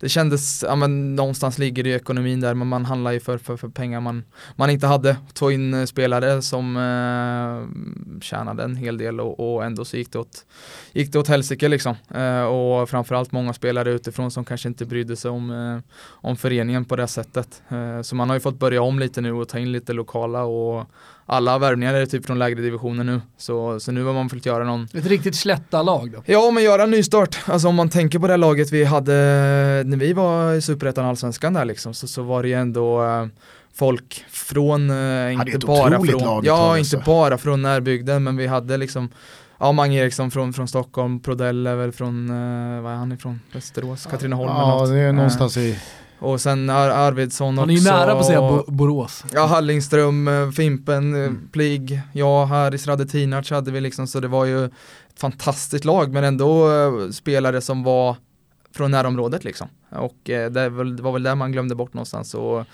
det 0.00 0.08
kändes, 0.08 0.62
ja 0.62 0.76
men 0.76 1.16
någonstans 1.16 1.58
ligger 1.58 1.82
det 1.82 1.90
i 1.90 1.94
ekonomin 1.94 2.40
där, 2.40 2.54
men 2.54 2.68
man 2.68 2.84
handlar 2.84 3.12
ju 3.12 3.20
för, 3.20 3.38
för, 3.38 3.56
för 3.56 3.68
pengar 3.68 4.00
man, 4.00 4.24
man 4.56 4.70
inte 4.70 4.86
hade. 4.86 5.16
Tog 5.34 5.52
in 5.52 5.86
spelare 5.86 6.42
som 6.42 6.76
tjänade 8.22 8.62
en 8.62 8.76
hel 8.76 8.98
del 8.98 9.20
och, 9.20 9.54
och 9.54 9.64
ändå 9.64 9.84
så 9.84 9.96
gick 9.96 10.12
det 10.12 10.18
åt, 10.18 10.44
gick 10.92 11.12
det 11.12 11.18
åt 11.18 11.28
helsike 11.28 11.68
liksom. 11.68 11.96
Eh, 12.14 12.42
och 12.42 12.88
framförallt 12.90 13.32
många 13.32 13.52
spelare 13.52 13.90
utifrån 13.90 14.30
som 14.30 14.44
kanske 14.44 14.68
inte 14.68 14.86
brydde 14.86 15.16
sig 15.16 15.30
om, 15.30 15.50
eh, 15.50 15.94
om 16.08 16.36
föreningen 16.36 16.84
på 16.84 16.96
det 16.96 17.06
sättet. 17.06 17.62
Eh, 17.68 18.02
så 18.02 18.14
man 18.16 18.28
har 18.28 18.36
ju 18.36 18.40
fått 18.40 18.58
börja 18.58 18.82
om 18.82 18.98
lite 18.98 19.20
nu 19.20 19.32
och 19.32 19.48
ta 19.48 19.58
in 19.58 19.72
lite 19.72 19.92
lokala 19.92 20.42
och 20.42 20.84
alla 21.26 21.58
värvningar 21.58 21.94
är 21.94 22.06
typ 22.06 22.26
från 22.26 22.38
lägre 22.38 22.62
divisioner 22.62 23.04
nu. 23.04 23.20
Så, 23.36 23.80
så 23.80 23.92
nu 23.92 24.04
har 24.04 24.14
man 24.14 24.28
fått 24.28 24.46
göra 24.46 24.64
någon... 24.64 24.88
Ett 24.94 25.06
riktigt 25.06 25.36
slätta 25.36 25.82
lag 25.82 26.12
då? 26.12 26.22
Ja, 26.26 26.50
men 26.50 26.62
göra 26.62 26.82
en 26.82 26.90
ny 26.90 27.02
start. 27.02 27.38
Alltså 27.44 27.68
om 27.68 27.74
man 27.74 27.88
tänker 27.88 28.18
på 28.18 28.26
det 28.26 28.36
laget 28.36 28.72
vi 28.72 28.84
hade 28.84 29.12
när 29.86 29.96
vi 29.96 30.12
var 30.12 30.52
i 30.52 30.62
Superettan 30.62 31.04
Allsvenskan 31.04 31.54
där 31.54 31.64
liksom, 31.64 31.94
så, 31.94 32.08
så 32.08 32.22
var 32.22 32.42
det 32.42 32.48
ju 32.48 32.54
ändå 32.54 33.02
folk 33.74 34.24
från, 34.30 34.90
eh, 34.90 35.32
inte 35.32 35.66
bara 35.66 36.00
från, 36.04 36.44
ja 36.44 36.78
inte 36.78 37.02
bara 37.06 37.38
från 37.38 37.62
närbygden 37.62 38.22
men 38.22 38.36
vi 38.36 38.46
hade 38.46 38.76
liksom 38.76 39.08
Ja, 39.62 39.72
Mange 39.72 39.96
Eriksson 39.96 40.30
från, 40.30 40.52
från 40.52 40.68
Stockholm, 40.68 41.20
Prodell 41.20 41.66
är 41.66 41.76
väl 41.76 41.92
från, 41.92 42.30
uh, 42.30 42.82
vad 42.82 42.92
är 42.92 42.96
han 42.96 43.12
ifrån? 43.12 43.40
Västerås, 43.52 44.06
Katrineholm 44.06 44.48
Ja, 44.48 44.86
det 44.86 44.98
är 44.98 45.12
någonstans 45.12 45.56
i 45.56 45.78
och 46.18 46.40
sen 46.40 46.70
Ar 46.70 46.88
Arvidsson 46.88 47.48
också. 47.48 47.60
Han 47.60 47.70
är 47.70 47.74
ju 47.74 47.84
nära 47.84 48.12
på 48.12 48.18
att 48.18 48.26
säga 48.26 48.40
Bo 48.40 48.64
Borås. 48.66 49.24
Ja, 49.32 49.46
Hallingström, 49.46 50.28
eh, 50.28 50.50
Fimpen, 50.50 51.14
mm. 51.14 51.48
Plig, 51.52 52.00
ja, 52.12 52.44
Haris 52.44 52.86
Radetinac 52.86 53.50
hade 53.50 53.70
vi 53.70 53.80
liksom, 53.80 54.06
så 54.06 54.20
det 54.20 54.28
var 54.28 54.44
ju 54.44 54.64
ett 54.64 54.72
fantastiskt 55.16 55.84
lag, 55.84 56.12
men 56.12 56.24
ändå 56.24 56.68
spelare 57.12 57.60
som 57.60 57.82
var 57.82 58.16
från 58.74 58.90
närområdet 58.90 59.44
liksom. 59.44 59.68
Och 59.90 60.18
det, 60.24 60.68
var 60.68 61.12
väl 61.12 61.22
där 61.22 61.34
man 61.34 61.52
glömde 61.52 61.74
bort 61.74 61.94
någonstans. 61.94 62.34
Och 62.34 62.66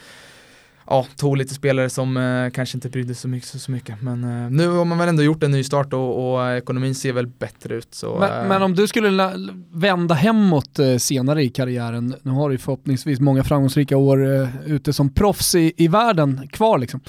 ja, 0.91 1.07
tog 1.17 1.37
lite 1.37 1.55
spelare 1.55 1.91
som 1.91 2.17
eh, 2.17 2.51
kanske 2.51 2.77
inte 2.77 2.89
brydde 2.89 3.15
sig 3.15 3.23
så 3.23 3.29
mycket. 3.29 3.49
Så, 3.49 3.59
så 3.59 3.71
mycket. 3.71 4.03
Men 4.03 4.25
eh, 4.25 4.51
nu 4.51 4.69
har 4.69 4.85
man 4.85 4.99
väl 4.99 5.09
ändå 5.09 5.23
gjort 5.23 5.43
en 5.43 5.51
ny 5.51 5.65
start 5.65 5.93
och, 5.93 6.35
och 6.35 6.53
ekonomin 6.53 6.95
ser 6.95 7.13
väl 7.13 7.27
bättre 7.27 7.75
ut. 7.75 7.95
Så, 7.95 8.17
men, 8.21 8.43
eh, 8.43 8.49
men 8.49 8.63
om 8.63 8.75
du 8.75 8.87
skulle 8.87 9.33
vända 9.73 10.15
hemåt 10.15 10.79
eh, 10.79 10.97
senare 10.97 11.43
i 11.43 11.49
karriären, 11.49 12.15
nu 12.23 12.31
har 12.31 12.51
du 12.51 12.59
förhoppningsvis 12.59 13.21
många 13.21 13.45
framgångsrika 13.45 13.97
år 13.97 14.35
eh, 14.35 14.49
ute 14.67 14.93
som 14.93 15.15
proffs 15.15 15.55
i, 15.55 15.73
i 15.77 15.89
världen 15.89 16.49
kvar 16.53 16.79
liksom. 16.79 17.01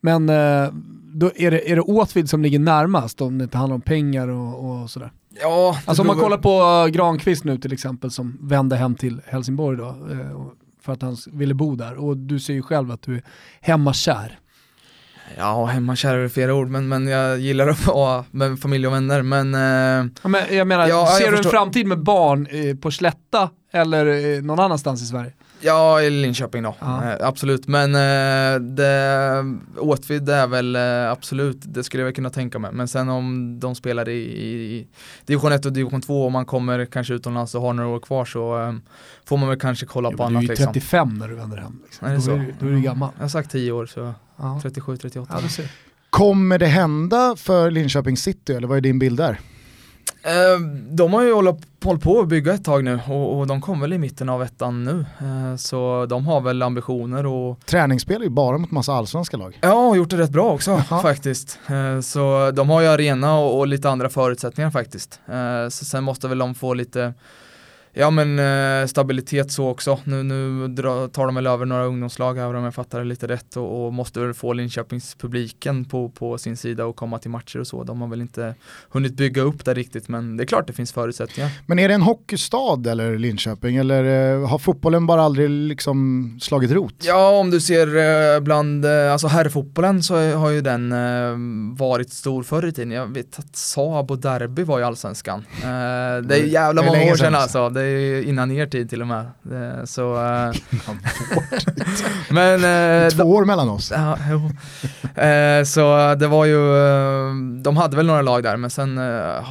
Men 0.00 0.28
eh, 0.28 0.72
då 1.14 1.30
är 1.36 1.50
det, 1.50 1.70
är 1.70 1.76
det 1.76 1.82
Åtvid 1.82 2.30
som 2.30 2.42
ligger 2.42 2.58
närmast 2.58 3.20
om 3.20 3.38
det 3.38 3.44
inte 3.44 3.58
handlar 3.58 3.74
om 3.74 3.80
pengar 3.80 4.28
och, 4.28 4.82
och 4.82 4.90
sådär? 4.90 5.12
Ja, 5.40 5.78
alltså 5.84 6.02
om 6.02 6.06
man 6.06 6.18
kollar 6.18 6.38
på 6.38 6.86
Granqvist 6.92 7.44
nu 7.44 7.58
till 7.58 7.72
exempel 7.72 8.10
som 8.10 8.38
vände 8.40 8.76
hem 8.76 8.94
till 8.94 9.20
Helsingborg 9.26 9.78
då 9.78 9.96
för 10.86 10.92
att 10.92 11.02
han 11.02 11.16
ville 11.32 11.54
bo 11.54 11.76
där 11.76 11.94
och 11.94 12.16
du 12.16 12.40
ser 12.40 12.52
ju 12.52 12.62
själv 12.62 12.90
att 12.90 13.02
du 13.02 13.14
är 13.14 13.22
hemmakär. 13.60 14.38
Ja, 15.36 15.64
hemmakär 15.64 16.14
är 16.14 16.28
flera 16.28 16.54
ord, 16.54 16.68
men, 16.68 16.88
men 16.88 17.06
jag 17.08 17.38
gillar 17.38 17.68
att 17.68 17.86
vara 17.86 18.24
med 18.30 18.60
familj 18.60 18.86
och 18.86 18.92
vänner. 18.92 19.22
Men, 19.22 19.54
eh, 19.54 20.10
ja, 20.22 20.28
men 20.28 20.56
jag 20.56 20.66
menar, 20.66 20.88
ja, 20.88 21.06
ser 21.18 21.24
jag 21.24 21.34
du 21.34 21.38
en 21.38 21.44
framtid 21.44 21.86
med 21.86 22.02
barn 22.02 22.46
eh, 22.50 22.76
på 22.76 22.90
Slätta 22.90 23.50
eller 23.72 24.34
eh, 24.36 24.42
någon 24.42 24.60
annanstans 24.60 25.02
i 25.02 25.06
Sverige? 25.06 25.32
Ja, 25.60 26.02
i 26.02 26.10
Linköping 26.10 26.62
då, 26.62 26.74
ja. 26.80 27.04
eh, 27.04 27.26
absolut. 27.28 27.66
Men 27.66 27.94
eh, 27.94 28.60
det, 28.60 29.44
Åtvid 29.78 30.28
är 30.28 30.46
väl 30.46 30.76
eh, 30.76 31.10
absolut, 31.10 31.56
det 31.60 31.84
skulle 31.84 32.02
jag 32.02 32.14
kunna 32.14 32.30
tänka 32.30 32.58
mig. 32.58 32.72
Men 32.72 32.88
sen 32.88 33.08
om 33.08 33.60
de 33.60 33.74
spelar 33.74 34.08
i, 34.08 34.18
i 34.18 34.86
division 35.26 35.52
1 35.52 35.66
och 35.66 35.72
division 35.72 36.02
2 36.02 36.24
och 36.24 36.32
man 36.32 36.44
kommer 36.44 36.84
kanske 36.84 37.14
utomlands 37.14 37.54
och 37.54 37.62
har 37.62 37.72
några 37.72 37.88
år 37.88 38.00
kvar 38.00 38.24
så 38.24 38.74
får 39.24 39.36
man 39.36 39.48
väl 39.48 39.58
kanske 39.58 39.86
kolla 39.86 40.08
jo, 40.12 40.16
på 40.16 40.24
annat. 40.24 40.42
Du 40.42 40.46
är 40.46 40.50
ju 40.50 40.56
35 40.56 41.08
liksom. 41.08 41.18
när 41.18 41.28
du 41.28 41.34
vänder 41.34 41.56
hem. 41.56 41.80
Liksom. 41.84 42.06
Är 42.06 42.10
det 42.10 42.16
då, 42.16 42.22
så? 42.22 42.30
Är, 42.30 42.54
då 42.60 42.66
är 42.66 42.70
du 42.70 42.80
gammal. 42.80 43.10
Jag 43.16 43.24
har 43.24 43.28
sagt 43.28 43.50
10 43.50 43.72
år 43.72 43.86
så 43.86 44.14
ja. 44.36 44.60
37, 44.62 44.96
38. 44.96 45.40
Ja, 45.58 45.64
Kommer 46.10 46.58
det 46.58 46.66
hända 46.66 47.36
för 47.36 47.70
Linköping 47.70 48.16
City 48.16 48.52
eller 48.52 48.68
vad 48.68 48.76
är 48.76 48.80
din 48.80 48.98
bild 48.98 49.16
där? 49.16 49.40
Eh, 50.26 50.60
de 50.90 51.12
har 51.12 51.22
ju 51.22 51.32
hållit 51.32 52.00
på 52.02 52.20
att 52.20 52.28
bygga 52.28 52.54
ett 52.54 52.64
tag 52.64 52.84
nu 52.84 53.00
och, 53.08 53.38
och 53.38 53.46
de 53.46 53.60
kom 53.60 53.80
väl 53.80 53.92
i 53.92 53.98
mitten 53.98 54.28
av 54.28 54.42
ettan 54.42 54.84
nu. 54.84 55.06
Eh, 55.18 55.56
så 55.56 56.06
de 56.08 56.26
har 56.26 56.40
väl 56.40 56.62
ambitioner 56.62 57.26
och 57.26 57.60
Träningsspel 57.66 58.20
är 58.20 58.24
ju 58.24 58.30
bara 58.30 58.58
mot 58.58 58.70
massa 58.70 58.92
allsvenska 58.92 59.36
lag. 59.36 59.58
Ja, 59.62 59.88
och 59.88 59.96
gjort 59.96 60.10
det 60.10 60.16
rätt 60.16 60.30
bra 60.30 60.52
också 60.52 60.72
Aha. 60.72 61.02
faktiskt. 61.02 61.58
Eh, 61.66 62.00
så 62.00 62.50
de 62.50 62.70
har 62.70 62.80
ju 62.80 62.86
arena 62.86 63.38
och, 63.38 63.58
och, 63.58 63.66
lite 63.66 63.90
andra 63.90 64.08
förutsättningar 64.08 64.70
faktiskt. 64.70 65.20
Så 65.70 65.84
sen 65.84 66.04
måste 66.04 66.28
väl 66.28 66.38
de 66.38 66.54
få 66.54 66.74
lite 66.74 67.14
Ja 67.98 68.10
men 68.10 68.38
eh, 68.38 68.86
stabilitet 68.86 69.52
så 69.52 69.68
också. 69.68 69.98
Nu, 70.04 70.22
nu 70.22 70.68
dra, 70.68 71.08
tar 71.08 71.26
de 71.26 71.34
väl 71.34 71.46
över 71.46 71.66
några 71.66 71.84
ungdomslag 71.84 72.34
här 72.34 72.54
om 72.54 72.64
jag 72.64 72.74
fattar 72.74 72.98
det 72.98 73.04
lite 73.04 73.28
rätt 73.28 73.56
och, 73.56 73.86
och 73.86 73.92
måste 73.92 74.20
väl 74.20 74.34
få 74.34 74.52
Linköpingspubliken 74.52 75.84
på, 75.84 76.08
på 76.08 76.38
sin 76.38 76.56
sida 76.56 76.84
och 76.84 76.96
komma 76.96 77.18
till 77.18 77.30
matcher 77.30 77.58
och 77.58 77.66
så. 77.66 77.84
De 77.84 78.00
har 78.00 78.08
väl 78.08 78.20
inte 78.20 78.54
hunnit 78.90 79.14
bygga 79.14 79.42
upp 79.42 79.64
det 79.64 79.74
riktigt 79.74 80.08
men 80.08 80.36
det 80.36 80.42
är 80.42 80.46
klart 80.46 80.66
det 80.66 80.72
finns 80.72 80.92
förutsättningar. 80.92 81.50
Men 81.66 81.78
är 81.78 81.88
det 81.88 81.94
en 81.94 82.02
hockeystad 82.02 82.86
eller 82.86 83.18
Linköping 83.18 83.76
eller 83.76 84.34
eh, 84.34 84.48
har 84.48 84.58
fotbollen 84.58 85.06
bara 85.06 85.22
aldrig 85.22 85.50
liksom 85.50 86.38
slagit 86.42 86.70
rot? 86.70 86.94
Ja 86.98 87.38
om 87.38 87.50
du 87.50 87.60
ser 87.60 87.86
eh, 88.34 88.40
bland, 88.40 88.84
eh, 88.84 89.12
alltså 89.12 89.26
herrfotbollen 89.26 90.02
så 90.02 90.34
har 90.34 90.50
ju 90.50 90.60
den 90.60 90.92
eh, 90.92 91.78
varit 91.78 92.12
stor 92.12 92.42
förr 92.42 92.66
i 92.66 92.72
tiden. 92.72 92.90
Jag 92.90 93.06
vet 93.06 93.38
att 93.38 93.56
Saab 93.56 94.10
och 94.10 94.18
Derby 94.18 94.62
var 94.62 94.80
i 94.80 94.82
allsvenskan. 94.82 95.44
Eh, 95.62 96.22
det 96.22 96.34
är 96.34 96.44
jävla 96.44 96.82
många 96.82 97.12
år 97.12 97.16
sedan 97.16 97.34
alltså. 97.34 97.68
Det 97.68 97.85
innan 98.24 98.50
er 98.50 98.66
tid 98.66 98.90
till 98.90 99.02
och 99.02 99.08
med. 99.08 99.26
Så, 99.84 100.14
eh, 100.16 100.52
men, 102.30 102.64
eh, 103.04 103.08
Två 103.08 103.24
år 103.24 103.44
mellan 103.44 103.68
oss. 103.68 103.92
Ja, 103.94 104.18
eh, 105.22 105.64
så 105.64 106.14
det 106.14 106.26
var 106.26 106.44
ju, 106.44 106.58
de 107.62 107.76
hade 107.76 107.96
väl 107.96 108.06
några 108.06 108.22
lag 108.22 108.42
där 108.42 108.56
men 108.56 108.70
sen 108.70 108.96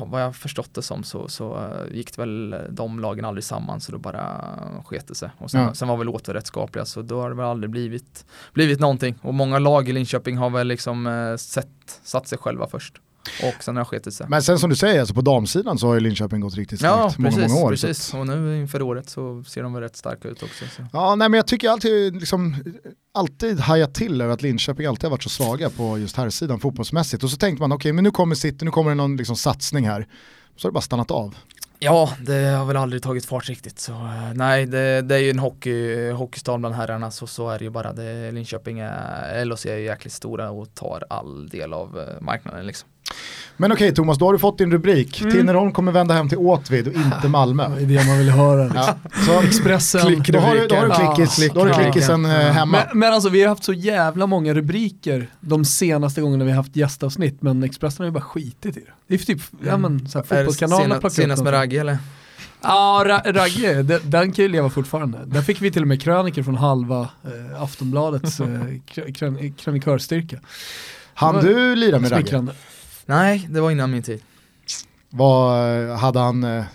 vad 0.06 0.22
jag 0.22 0.36
förstått 0.36 0.74
det 0.74 0.82
som 0.82 1.04
så, 1.04 1.28
så 1.28 1.68
gick 1.92 2.16
det 2.16 2.22
väl 2.22 2.56
de 2.70 3.00
lagen 3.00 3.26
aldrig 3.26 3.44
samman 3.44 3.82
så 3.82 3.92
då 3.92 3.98
bara 3.98 4.42
sket 4.86 5.08
det 5.08 5.16
sig. 5.16 5.30
Och 5.38 5.52
sen, 5.52 5.62
ja. 5.62 5.74
sen 5.74 5.88
var 5.88 5.98
väl 5.98 6.10
återrättskapliga 6.10 6.86
så 6.86 7.02
då 7.02 7.22
har 7.22 7.30
det 7.30 7.36
väl 7.36 7.46
aldrig 7.46 7.70
blivit, 7.70 8.26
blivit 8.54 8.80
någonting. 8.80 9.16
Och 9.22 9.34
många 9.34 9.60
lag 9.60 9.90
i 9.90 9.94
Linköping 9.94 10.38
har 10.38 10.50
väl 10.50 10.68
liksom 10.68 11.36
sett, 11.40 11.68
satt 12.04 12.28
sig 12.28 12.38
själva 12.38 12.68
först. 12.68 13.02
Och 13.44 13.64
sen 13.64 13.76
har 13.76 13.84
det 13.84 13.86
skitit 13.86 14.14
sig. 14.14 14.28
Men 14.30 14.44
sen 14.44 14.60
som 14.60 14.70
du 14.70 14.76
säger, 14.76 15.00
alltså 15.00 15.16
på 15.16 15.22
damsidan 15.22 15.78
så 15.78 15.88
har 15.88 15.94
ju 15.94 16.00
Linköping 16.00 16.42
gått 16.42 16.56
riktigt 16.56 16.80
starkt 16.80 16.96
ja, 16.98 17.14
många, 17.18 17.36
precis, 17.36 17.52
många 17.52 17.66
år. 17.66 17.70
precis. 17.70 18.14
Och 18.14 18.28
nu 18.28 18.60
inför 18.60 18.82
året 18.82 19.10
så 19.10 19.44
ser 19.44 19.64
de 19.64 19.74
väl 19.74 19.84
rätt 19.84 19.96
starka 19.96 20.28
ut 20.28 20.44
också. 20.44 20.66
Så. 20.76 20.86
Ja, 20.94 21.16
nej 21.16 21.30
men 21.30 21.38
jag 21.38 21.48
tycker 21.48 21.70
alltid, 21.70 22.16
liksom, 22.16 22.56
alltid 23.14 23.60
hajat 23.60 23.94
till 23.94 24.22
över 24.22 24.34
att 24.34 24.42
Linköping 24.42 24.86
alltid 24.86 25.04
har 25.04 25.12
varit 25.12 25.24
så 25.24 25.30
svaga 25.30 25.70
på 25.70 25.98
just 25.98 26.18
här 26.18 26.30
sidan 26.30 26.60
fotbollsmässigt. 26.60 27.24
Och 27.24 27.30
så 27.30 27.38
tänkte 27.38 27.62
man, 27.62 27.72
okej 27.72 27.78
okay, 27.78 27.94
men 27.94 28.04
nu 28.04 28.12
kommer 28.12 28.36
City, 28.36 28.66
nu 28.66 28.72
kommer 28.72 28.92
det 28.92 28.96
någon 28.96 29.18
liksom, 29.18 29.36
satsning 29.36 29.88
här. 29.88 30.08
Så 30.56 30.68
har 30.68 30.72
det 30.72 30.74
bara 30.74 30.82
stannat 30.82 31.12
av. 31.12 31.36
Ja, 31.80 32.10
det 32.20 32.46
har 32.46 32.66
väl 32.66 32.78
aldrig 32.78 33.04
tagit 33.04 33.26
fart 33.26 33.50
riktigt. 33.50 33.80
Så, 33.80 33.92
eh, 33.92 34.34
nej, 34.34 34.66
det, 34.66 35.02
det 35.02 35.16
är 35.16 35.20
ju 35.20 35.30
en 35.30 35.40
hockey, 35.40 36.10
hockeystad 36.12 36.58
bland 36.58 36.76
herrarna 36.76 37.12
så, 37.12 37.28
så 37.28 37.50
är 37.50 37.60
det 37.60 37.66
ju 37.66 37.70
bara. 37.70 37.94
Det, 37.94 38.32
Linköping 38.32 38.80
är, 38.80 39.46
LHC 39.46 39.66
är 39.66 39.78
jäkligt 39.78 40.14
stora 40.14 40.52
och 40.52 40.76
tar 40.76 41.04
all 41.10 41.50
del 41.50 41.74
av 41.74 42.00
eh, 42.00 42.22
marknaden 42.22 42.68
liksom. 42.68 42.90
Men 43.58 43.72
okej 43.72 43.86
okay, 43.86 43.96
Thomas, 43.96 44.18
då 44.18 44.26
har 44.26 44.34
du 44.34 44.40
fått 44.40 44.58
din 44.58 44.72
rubrik. 44.72 45.22
Mm. 45.22 45.34
Tinnerholm 45.34 45.72
kommer 45.72 45.92
vända 45.92 46.14
hem 46.14 46.30
till 46.30 46.38
Åtvid 46.38 46.88
och 46.88 46.94
inte 46.94 47.28
Malmö. 47.28 47.70
Det 47.78 47.84
är 47.84 47.88
det 47.88 48.08
man 48.08 48.18
vill 48.18 48.30
höra. 48.30 48.64
Liksom. 48.64 48.94
Ja. 49.14 49.26
Så 49.26 49.42
Expressen. 49.48 50.02
Klick, 50.02 50.28
då 50.28 50.40
har 50.40 50.56
du, 50.56 50.68
då 50.68 50.76
har 50.76 50.88
du 50.88 51.16
klickis, 51.16 51.40
ja. 51.40 51.54
då 51.54 51.60
har 51.60 51.68
du 51.68 51.74
klickisen 51.74 52.26
ja. 52.26 52.38
hemma. 52.38 52.86
Men, 52.90 53.00
men, 53.00 53.14
alltså 53.14 53.30
vi 53.30 53.42
har 53.42 53.50
haft 53.50 53.64
så 53.64 53.74
jävla 53.74 54.28
många 54.28 54.54
rubriker 54.54 55.30
de 55.40 55.66
senaste 55.66 56.22
gångerna 56.22 56.46
vi 56.46 56.52
har 56.52 56.58
haft 56.58 56.76
gästavsnitt 56.76 57.42
men 57.42 57.64
Expressen 57.64 58.04
har 58.04 58.06
ju 58.06 58.12
bara 58.12 58.24
skitit 58.24 58.78
i 58.78 58.80
det. 58.80 58.92
Det 59.08 59.14
är 59.16 59.18
typ, 59.18 59.54
mm. 59.54 59.68
ja 59.68 59.78
men 59.78 60.10
så 60.10 60.24
fotbollskanalerna 60.24 60.96
plockar 60.96 61.16
Senast 61.16 61.44
med 61.44 61.54
Ragge 61.54 61.80
eller? 61.80 61.98
Ja, 62.62 63.04
Ra 63.06 63.22
Ragge, 63.26 63.84
den, 63.84 64.00
den 64.04 64.32
kan 64.32 64.44
ju 64.44 64.50
leva 64.50 64.70
fortfarande. 64.70 65.20
Där 65.26 65.42
fick 65.42 65.62
vi 65.62 65.72
till 65.72 65.82
och 65.82 65.88
med 65.88 66.02
kröniker 66.02 66.44
från 66.44 66.56
halva 66.56 67.10
eh, 67.24 67.62
Aftonbladets 67.62 68.40
eh, 68.40 68.48
krön 69.14 69.54
krönikörstyrka. 69.54 70.38
Han 71.14 71.46
du 71.46 71.76
lira 71.76 72.00
med 72.00 72.12
Ragge? 72.12 72.46
Nej, 73.06 73.48
det 73.50 73.62
var 73.62 73.72
innan 73.72 73.92
min 73.92 74.04
tid. 74.04 74.22
Vad 75.10 75.90
hade 76.00 76.20
han, 76.20 76.44
eh, 76.44 76.66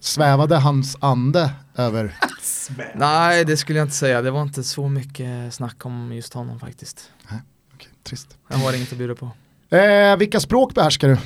svävade 0.00 0.56
hans 0.56 0.96
ande 1.00 1.50
över? 1.76 2.16
Nej, 2.94 3.44
det 3.44 3.56
skulle 3.56 3.78
jag 3.78 3.86
inte 3.86 3.96
säga. 3.96 4.22
Det 4.22 4.30
var 4.30 4.42
inte 4.42 4.62
så 4.62 4.88
mycket 4.88 5.54
snack 5.54 5.86
om 5.86 6.12
just 6.12 6.34
honom 6.34 6.60
faktiskt. 6.60 7.10
Nej, 7.30 7.40
okay, 7.74 7.88
trist. 8.02 8.36
Jag 8.48 8.56
har 8.56 8.76
inget 8.76 8.92
att 8.92 8.98
bjuda 8.98 9.14
på. 9.14 9.30
Eh, 9.76 10.16
vilka 10.16 10.40
språk 10.40 10.74
behärskar 10.74 11.08
du? 11.08 11.16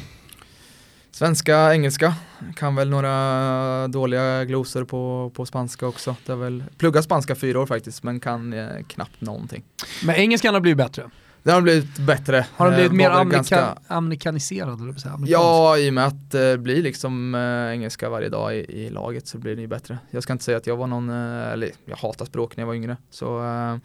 Svenska, 1.11 1.75
engelska, 1.75 2.15
kan 2.57 2.75
väl 2.75 2.91
några 2.91 3.89
dåliga 3.89 4.45
glosor 4.45 4.85
på, 4.85 5.33
på 5.35 5.47
spanska 5.47 5.87
också. 5.87 6.17
Det 6.27 6.35
väl, 6.35 6.65
plugga 6.79 7.03
spanska 7.03 7.35
fyra 7.35 7.61
år 7.61 7.67
faktiskt, 7.67 8.03
men 8.03 8.21
kan 8.21 8.53
eh, 8.53 8.69
knappt 8.89 9.21
någonting. 9.21 9.63
Men 10.05 10.15
engelskan 10.15 10.55
har 10.55 10.61
blivit 10.61 10.79
bättre? 10.79 11.11
Den 11.45 11.55
har 11.55 11.61
blivit 11.61 11.99
bättre. 11.99 12.47
Har 12.57 12.67
den 12.67 12.75
blivit 12.75 12.93
eh, 12.93 12.97
mer 12.97 13.11
amerika 13.11 13.37
ganska... 13.37 13.79
amerikaniserad? 13.89 14.81
Eller 14.81 14.95
ja, 15.27 15.79
i 15.79 15.91
och 15.91 15.95
med 15.95 16.07
att 16.07 16.31
det 16.31 16.51
eh, 16.51 16.57
blir 16.57 16.83
liksom 16.83 17.35
eh, 17.35 17.73
engelska 17.73 18.09
varje 18.09 18.29
dag 18.29 18.57
i, 18.57 18.59
i, 18.59 18.91
laget 18.91 19.27
så 19.27 19.39
blir 19.39 19.57
det 19.57 19.63
ju 19.63 19.69
bättre. 19.69 19.99
Jag 20.11 20.23
ska 20.23 20.33
inte 20.33 20.45
säga 20.45 20.57
att 20.57 20.67
jag 20.67 20.77
var 20.77 20.87
någon, 20.87 21.11
eh, 21.11 21.53
eller 21.53 21.71
jag 21.85 21.97
hatar 21.97 22.25
språk 22.25 22.57
när 22.57 22.63
jag 22.63 22.67
var 22.67 22.75
yngre. 22.75 22.97
Så, 23.11 23.45
eh, 23.45 23.77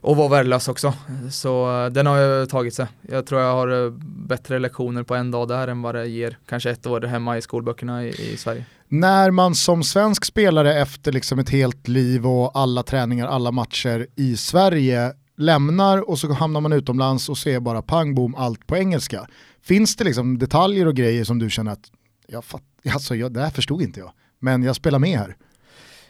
och 0.00 0.16
var 0.16 0.28
värdelös 0.28 0.68
också. 0.68 0.94
Så 1.30 1.84
eh, 1.84 1.90
den 1.90 2.06
har 2.06 2.16
jag 2.16 2.48
tagit 2.48 2.74
sig. 2.74 2.86
Jag 3.00 3.26
tror 3.26 3.40
jag 3.40 3.52
har 3.52 3.90
bättre 4.26 4.58
lektioner 4.58 5.02
på 5.02 5.14
en 5.14 5.30
dag 5.30 5.48
där 5.48 5.68
än 5.68 5.82
vad 5.82 5.94
det 5.94 6.06
ger 6.06 6.38
kanske 6.48 6.70
ett 6.70 6.86
år 6.86 7.00
hemma 7.00 7.38
i 7.38 7.42
skolböckerna 7.42 8.04
i, 8.04 8.32
i 8.32 8.36
Sverige. 8.36 8.64
När 8.88 9.30
man 9.30 9.54
som 9.54 9.82
svensk 9.82 10.24
spelare 10.24 10.80
efter 10.80 11.12
liksom 11.12 11.38
ett 11.38 11.50
helt 11.50 11.88
liv 11.88 12.26
och 12.26 12.58
alla 12.58 12.82
träningar, 12.82 13.26
alla 13.26 13.50
matcher 13.50 14.06
i 14.16 14.36
Sverige 14.36 15.12
lämnar 15.38 16.10
och 16.10 16.18
så 16.18 16.32
hamnar 16.32 16.60
man 16.60 16.72
utomlands 16.72 17.28
och 17.28 17.38
ser 17.38 17.60
bara 17.60 17.82
pang 17.82 18.14
bom 18.14 18.34
allt 18.34 18.66
på 18.66 18.76
engelska. 18.76 19.26
Finns 19.62 19.96
det 19.96 20.04
liksom 20.04 20.38
detaljer 20.38 20.86
och 20.86 20.94
grejer 20.94 21.24
som 21.24 21.38
du 21.38 21.50
känner 21.50 21.72
att 21.72 21.90
jag 22.26 22.44
fatt, 22.44 22.62
alltså, 22.92 23.14
jag, 23.14 23.32
det 23.32 23.40
här 23.40 23.50
förstod 23.50 23.82
inte 23.82 24.00
jag, 24.00 24.12
men 24.38 24.62
jag 24.62 24.76
spelar 24.76 24.98
med 24.98 25.18
här? 25.18 25.36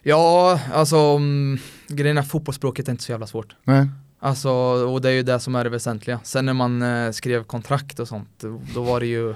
Ja, 0.02 0.60
alltså 0.72 1.16
um, 1.16 1.58
grejen 1.88 2.18
är 2.18 2.22
fotbollsspråket 2.22 2.88
är 2.88 2.92
inte 2.92 3.04
så 3.04 3.12
jävla 3.12 3.26
svårt. 3.26 3.56
Nej. 3.64 3.86
Alltså, 4.20 4.50
och 4.50 5.00
det 5.00 5.08
är 5.08 5.12
ju 5.12 5.22
det 5.22 5.40
som 5.40 5.54
är 5.54 5.64
det 5.64 5.70
väsentliga. 5.70 6.20
Sen 6.22 6.46
när 6.46 6.52
man 6.52 6.82
eh, 6.82 7.10
skrev 7.10 7.44
kontrakt 7.44 8.00
och 8.00 8.08
sånt, 8.08 8.44
då 8.74 8.82
var 8.82 9.00
det 9.00 9.06
ju 9.06 9.34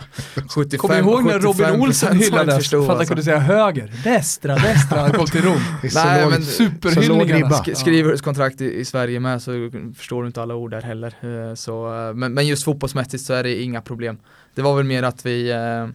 75 0.54 0.78
Kommer 0.78 0.94
du 0.94 1.00
ihåg 1.00 1.24
när 1.24 1.38
Robin 1.38 1.80
Olsen 1.80 2.16
hyllades 2.16 2.70
för 2.70 2.90
att 2.90 2.96
han 2.96 3.06
kunde 3.06 3.22
säga 3.22 3.38
höger? 3.38 3.92
Destra, 4.04 4.54
destra, 4.54 5.00
han 5.00 5.12
kom 5.12 5.26
till 5.26 5.42
Rom. 5.42 5.60
Nej, 5.94 6.26
men 6.30 6.42
superhyllningarna. 6.42 7.50
Sk 7.50 7.76
skriver 7.76 8.12
du 8.12 8.18
kontrakt 8.18 8.60
i, 8.60 8.74
i, 8.74 8.84
Sverige 8.84 9.20
med 9.20 9.42
så 9.42 9.70
förstår 9.96 10.22
du 10.22 10.26
inte 10.26 10.42
alla 10.42 10.54
ord 10.54 10.70
där 10.70 10.82
heller. 10.82 11.14
Eh, 11.20 11.54
så, 11.54 12.08
eh, 12.08 12.14
men, 12.14 12.34
men 12.34 12.46
just 12.46 12.64
fotbollsmässigt 12.64 13.24
så 13.24 13.32
är 13.34 13.42
det 13.42 13.62
inga 13.62 13.80
problem. 13.80 14.18
Det 14.54 14.62
var 14.62 14.76
väl 14.76 14.84
mer 14.84 15.02
att 15.02 15.26
vi, 15.26 15.50
eh, 15.50 15.86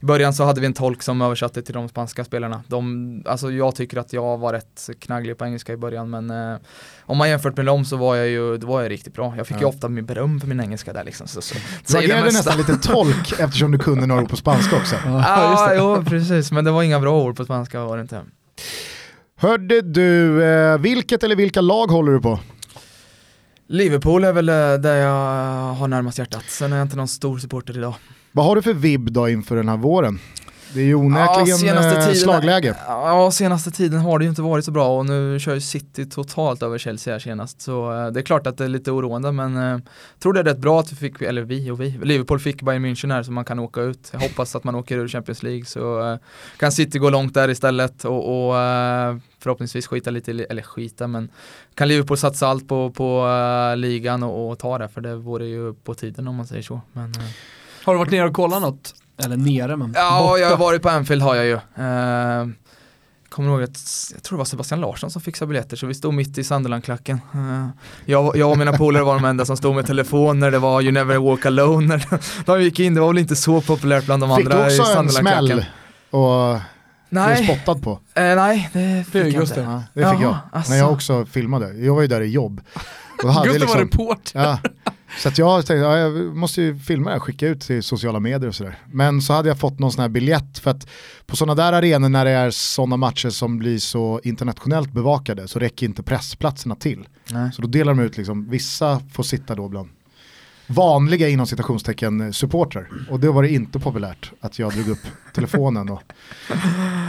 i 0.00 0.06
början 0.06 0.32
så 0.34 0.44
hade 0.44 0.60
vi 0.60 0.66
en 0.66 0.72
tolk 0.74 1.02
som 1.02 1.22
översatte 1.22 1.62
till 1.62 1.74
de 1.74 1.88
spanska 1.88 2.24
spelarna. 2.24 2.62
De, 2.66 3.22
alltså 3.26 3.50
jag 3.50 3.74
tycker 3.74 3.96
att 3.96 4.12
jag 4.12 4.38
var 4.38 4.52
rätt 4.52 4.90
knagglig 5.00 5.38
på 5.38 5.44
engelska 5.44 5.72
i 5.72 5.76
början 5.76 6.10
men 6.10 6.30
eh, 6.30 6.58
om 7.00 7.18
man 7.18 7.28
jämfört 7.30 7.56
med 7.56 7.66
dem 7.66 7.84
så 7.84 7.96
var 7.96 8.16
jag 8.16 8.28
ju, 8.28 8.56
då 8.56 8.66
var 8.66 8.82
jag 8.82 8.90
riktigt 8.90 9.14
bra. 9.14 9.34
Jag 9.36 9.46
fick 9.46 9.56
Ja. 9.56 9.60
ju 9.60 9.66
ofta 9.66 9.88
min 9.88 10.06
beröm 10.06 10.40
för 10.40 10.46
min 10.48 10.60
engelska 10.60 10.92
där 10.92 11.04
liksom. 11.04 11.26
Så, 11.28 11.40
så. 11.42 11.54
Det 11.86 11.98
agerade 11.98 12.24
nästan 12.24 12.58
lite 12.58 12.76
tolk 12.76 13.32
eftersom 13.40 13.70
du 13.72 13.78
kunde 13.78 14.06
några 14.06 14.22
ord 14.22 14.30
på 14.30 14.36
spanska 14.36 14.76
också. 14.76 14.96
Ja, 15.04 15.68
det. 15.70 15.76
jo 15.76 16.04
precis, 16.04 16.52
men 16.52 16.64
det 16.64 16.70
var 16.70 16.82
inga 16.82 17.00
bra 17.00 17.22
ord 17.22 17.36
på 17.36 17.44
spanska 17.44 17.84
var 17.84 17.96
det 17.96 18.00
inte. 18.02 18.20
Hörde 19.36 19.80
du, 19.82 20.44
eh, 20.44 20.78
vilket 20.78 21.22
eller 21.22 21.36
vilka 21.36 21.60
lag 21.60 21.86
håller 21.86 22.12
du 22.12 22.20
på? 22.20 22.40
Liverpool 23.70 24.24
är 24.24 24.32
väl 24.32 24.48
eh, 24.48 24.54
där 24.54 24.96
jag 24.96 25.38
eh, 25.38 25.74
har 25.74 25.88
närmast 25.88 26.18
hjärtat. 26.18 26.44
Sen 26.48 26.72
är 26.72 26.76
jag 26.76 26.84
inte 26.84 26.96
någon 26.96 27.08
stor 27.08 27.38
supporter 27.38 27.78
idag. 27.78 27.94
Vad 28.32 28.46
har 28.46 28.56
du 28.56 28.62
för 28.62 28.74
vibb 28.74 29.12
då 29.12 29.28
inför 29.28 29.56
den 29.56 29.68
här 29.68 29.76
våren? 29.76 30.18
Det 30.74 30.80
är 30.80 30.84
ju 30.84 30.94
onekligen 30.94 31.58
senaste 31.58 31.88
eh, 31.90 32.00
tiden- 32.00 32.16
slagläge. 32.16 32.76
Ja, 32.86 33.30
senaste 33.30 33.70
tiden 33.70 34.00
har 34.00 34.18
det 34.18 34.24
ju 34.24 34.28
inte 34.28 34.42
varit 34.42 34.64
så 34.64 34.70
bra 34.70 34.98
och 34.98 35.06
nu 35.06 35.38
kör 35.40 35.54
ju 35.54 35.60
City 35.60 36.06
totalt 36.06 36.62
över 36.62 36.78
Chelsea 36.78 37.14
här 37.14 37.18
senast. 37.18 37.60
Så 37.60 37.92
eh, 37.92 38.06
det 38.06 38.20
är 38.20 38.22
klart 38.24 38.46
att 38.46 38.56
det 38.58 38.64
är 38.64 38.68
lite 38.68 38.90
oroande 38.90 39.32
men 39.32 39.56
eh, 39.56 39.62
jag 39.62 39.82
tror 40.22 40.32
det 40.32 40.40
är 40.40 40.44
rätt 40.44 40.58
bra 40.58 40.80
att 40.80 40.92
vi 40.92 40.96
fick, 40.96 41.22
eller 41.22 41.42
vi 41.42 41.70
och 41.70 41.80
vi, 41.80 41.90
Liverpool 42.02 42.38
fick 42.40 42.62
Bayern 42.62 42.84
München 42.86 43.12
här 43.12 43.22
så 43.22 43.32
man 43.32 43.44
kan 43.44 43.58
åka 43.58 43.80
ut. 43.80 44.08
Jag 44.12 44.20
hoppas 44.20 44.56
att 44.56 44.64
man 44.64 44.74
åker 44.74 44.98
ur 44.98 45.08
Champions 45.08 45.42
League 45.42 45.64
så 45.64 46.18
kan 46.56 46.72
City 46.72 46.98
gå 46.98 47.10
långt 47.10 47.34
där 47.34 47.50
istället 47.50 48.04
och, 48.04 48.48
och 48.48 48.54
förhoppningsvis 49.40 49.86
skita 49.86 50.10
lite, 50.10 50.30
eller 50.50 50.62
skita 50.62 51.06
men 51.06 51.28
kan 51.74 51.88
Liverpool 51.88 52.16
satsa 52.18 52.46
allt 52.48 52.68
på, 52.68 52.90
på 52.90 53.26
eh, 53.72 53.76
ligan 53.76 54.22
och, 54.22 54.50
och 54.50 54.58
ta 54.58 54.78
det 54.78 54.88
för 54.88 55.00
det 55.00 55.16
vore 55.16 55.46
ju 55.46 55.74
på 55.74 55.94
tiden 55.94 56.28
om 56.28 56.34
man 56.36 56.46
säger 56.46 56.62
så. 56.62 56.80
Men, 56.92 57.10
eh, 57.10 57.20
Har 57.84 57.92
du 57.94 57.98
varit 57.98 58.10
nere 58.10 58.26
och 58.28 58.34
kollat 58.34 58.62
något? 58.62 58.94
Eller 59.24 59.36
nere 59.36 59.76
men 59.76 59.92
Ja, 59.96 60.20
borta. 60.22 60.38
jag 60.40 60.50
har 60.50 60.56
varit 60.56 60.82
på 60.82 60.88
Anfield 60.88 61.22
har 61.22 61.34
jag 61.34 61.44
ju. 61.44 61.52
Eh, 61.54 62.46
kommer 63.28 63.48
ihåg 63.50 63.62
att, 63.62 63.78
jag 64.14 64.22
tror 64.22 64.36
det 64.36 64.38
var 64.38 64.44
Sebastian 64.44 64.80
Larsson 64.80 65.10
som 65.10 65.22
fixade 65.22 65.48
biljetter 65.48 65.76
så 65.76 65.86
vi 65.86 65.94
stod 65.94 66.14
mitt 66.14 66.38
i 66.38 66.44
Sunderland-klacken. 66.44 67.20
Eh, 67.34 67.68
jag, 68.04 68.36
jag 68.36 68.50
och 68.50 68.58
mina 68.58 68.72
polare 68.72 69.02
var 69.04 69.14
de 69.14 69.24
enda 69.24 69.44
som 69.44 69.56
stod 69.56 69.74
med 69.74 69.86
telefon 69.86 70.38
när 70.38 70.50
det 70.50 70.58
var 70.58 70.80
You 70.82 70.92
Never 70.92 71.16
Walk 71.18 71.46
Alone. 71.46 71.86
När 71.86 72.06
de 72.46 72.62
gick 72.62 72.80
in, 72.80 72.94
det 72.94 73.00
var 73.00 73.08
väl 73.08 73.18
inte 73.18 73.36
så 73.36 73.60
populärt 73.60 74.04
bland 74.04 74.22
de 74.22 74.36
Fick 74.36 74.46
du 74.46 74.52
andra 74.52 74.70
i 74.72 74.80
också 74.80 74.82
en 74.98 75.08
Sunderland-klacken. 75.10 75.46
smäll 75.46 75.64
och 76.10 76.52
blev 77.10 77.22
Nej, 77.24 77.44
spottad 77.44 77.82
på? 77.82 77.90
eh, 78.14 78.22
nej, 78.22 78.70
det 78.72 79.04
fick 79.12 79.34
jag 79.34 79.42
inte. 79.42 79.60
Ja, 79.60 79.82
det 79.94 80.00
fick 80.10 80.20
Jaha, 80.20 80.22
jag, 80.22 80.36
asså. 80.60 80.70
när 80.72 80.78
jag 80.78 80.92
också 80.92 81.26
filmade. 81.26 81.72
Jag 81.72 81.94
var 81.94 82.02
ju 82.02 82.08
där 82.08 82.20
i 82.20 82.26
jobb. 82.30 82.60
Gustav 83.22 83.34
var 83.46 83.58
liksom, 83.58 83.80
reporter. 83.80 84.40
ja, 84.40 84.58
så 85.16 85.30
jag 85.36 85.66
tänkte, 85.66 85.74
ja, 85.74 85.98
jag 85.98 86.36
måste 86.36 86.62
ju 86.62 86.78
filma 86.78 87.10
det 87.10 87.12
här, 87.12 87.20
skicka 87.20 87.48
ut 87.48 87.60
till 87.60 87.82
sociala 87.82 88.20
medier 88.20 88.48
och 88.48 88.54
sådär. 88.54 88.78
Men 88.92 89.22
så 89.22 89.32
hade 89.32 89.48
jag 89.48 89.58
fått 89.58 89.78
någon 89.78 89.92
sån 89.92 90.02
här 90.02 90.08
biljett 90.08 90.58
för 90.58 90.70
att 90.70 90.88
på 91.26 91.36
sådana 91.36 91.54
där 91.54 91.72
arenor 91.72 92.08
när 92.08 92.24
det 92.24 92.30
är 92.30 92.50
sådana 92.50 92.96
matcher 92.96 93.30
som 93.30 93.58
blir 93.58 93.78
så 93.78 94.20
internationellt 94.24 94.92
bevakade 94.92 95.48
så 95.48 95.58
räcker 95.58 95.86
inte 95.86 96.02
pressplatserna 96.02 96.74
till. 96.74 97.08
Nej. 97.30 97.52
Så 97.52 97.62
då 97.62 97.68
delar 97.68 97.94
de 97.94 98.02
ut 98.02 98.16
liksom, 98.16 98.50
vissa 98.50 99.00
får 99.12 99.22
sitta 99.22 99.54
då 99.54 99.68
bland 99.68 99.88
vanliga 100.68 101.28
inom 101.28 101.46
citationstecken 101.46 102.32
supportrar. 102.32 102.88
Och 103.10 103.20
då 103.20 103.32
var 103.32 103.42
det 103.42 103.48
inte 103.48 103.78
populärt 103.78 104.32
att 104.40 104.58
jag 104.58 104.72
drog 104.72 104.88
upp 104.88 104.98
telefonen 105.34 105.88
och 105.88 106.02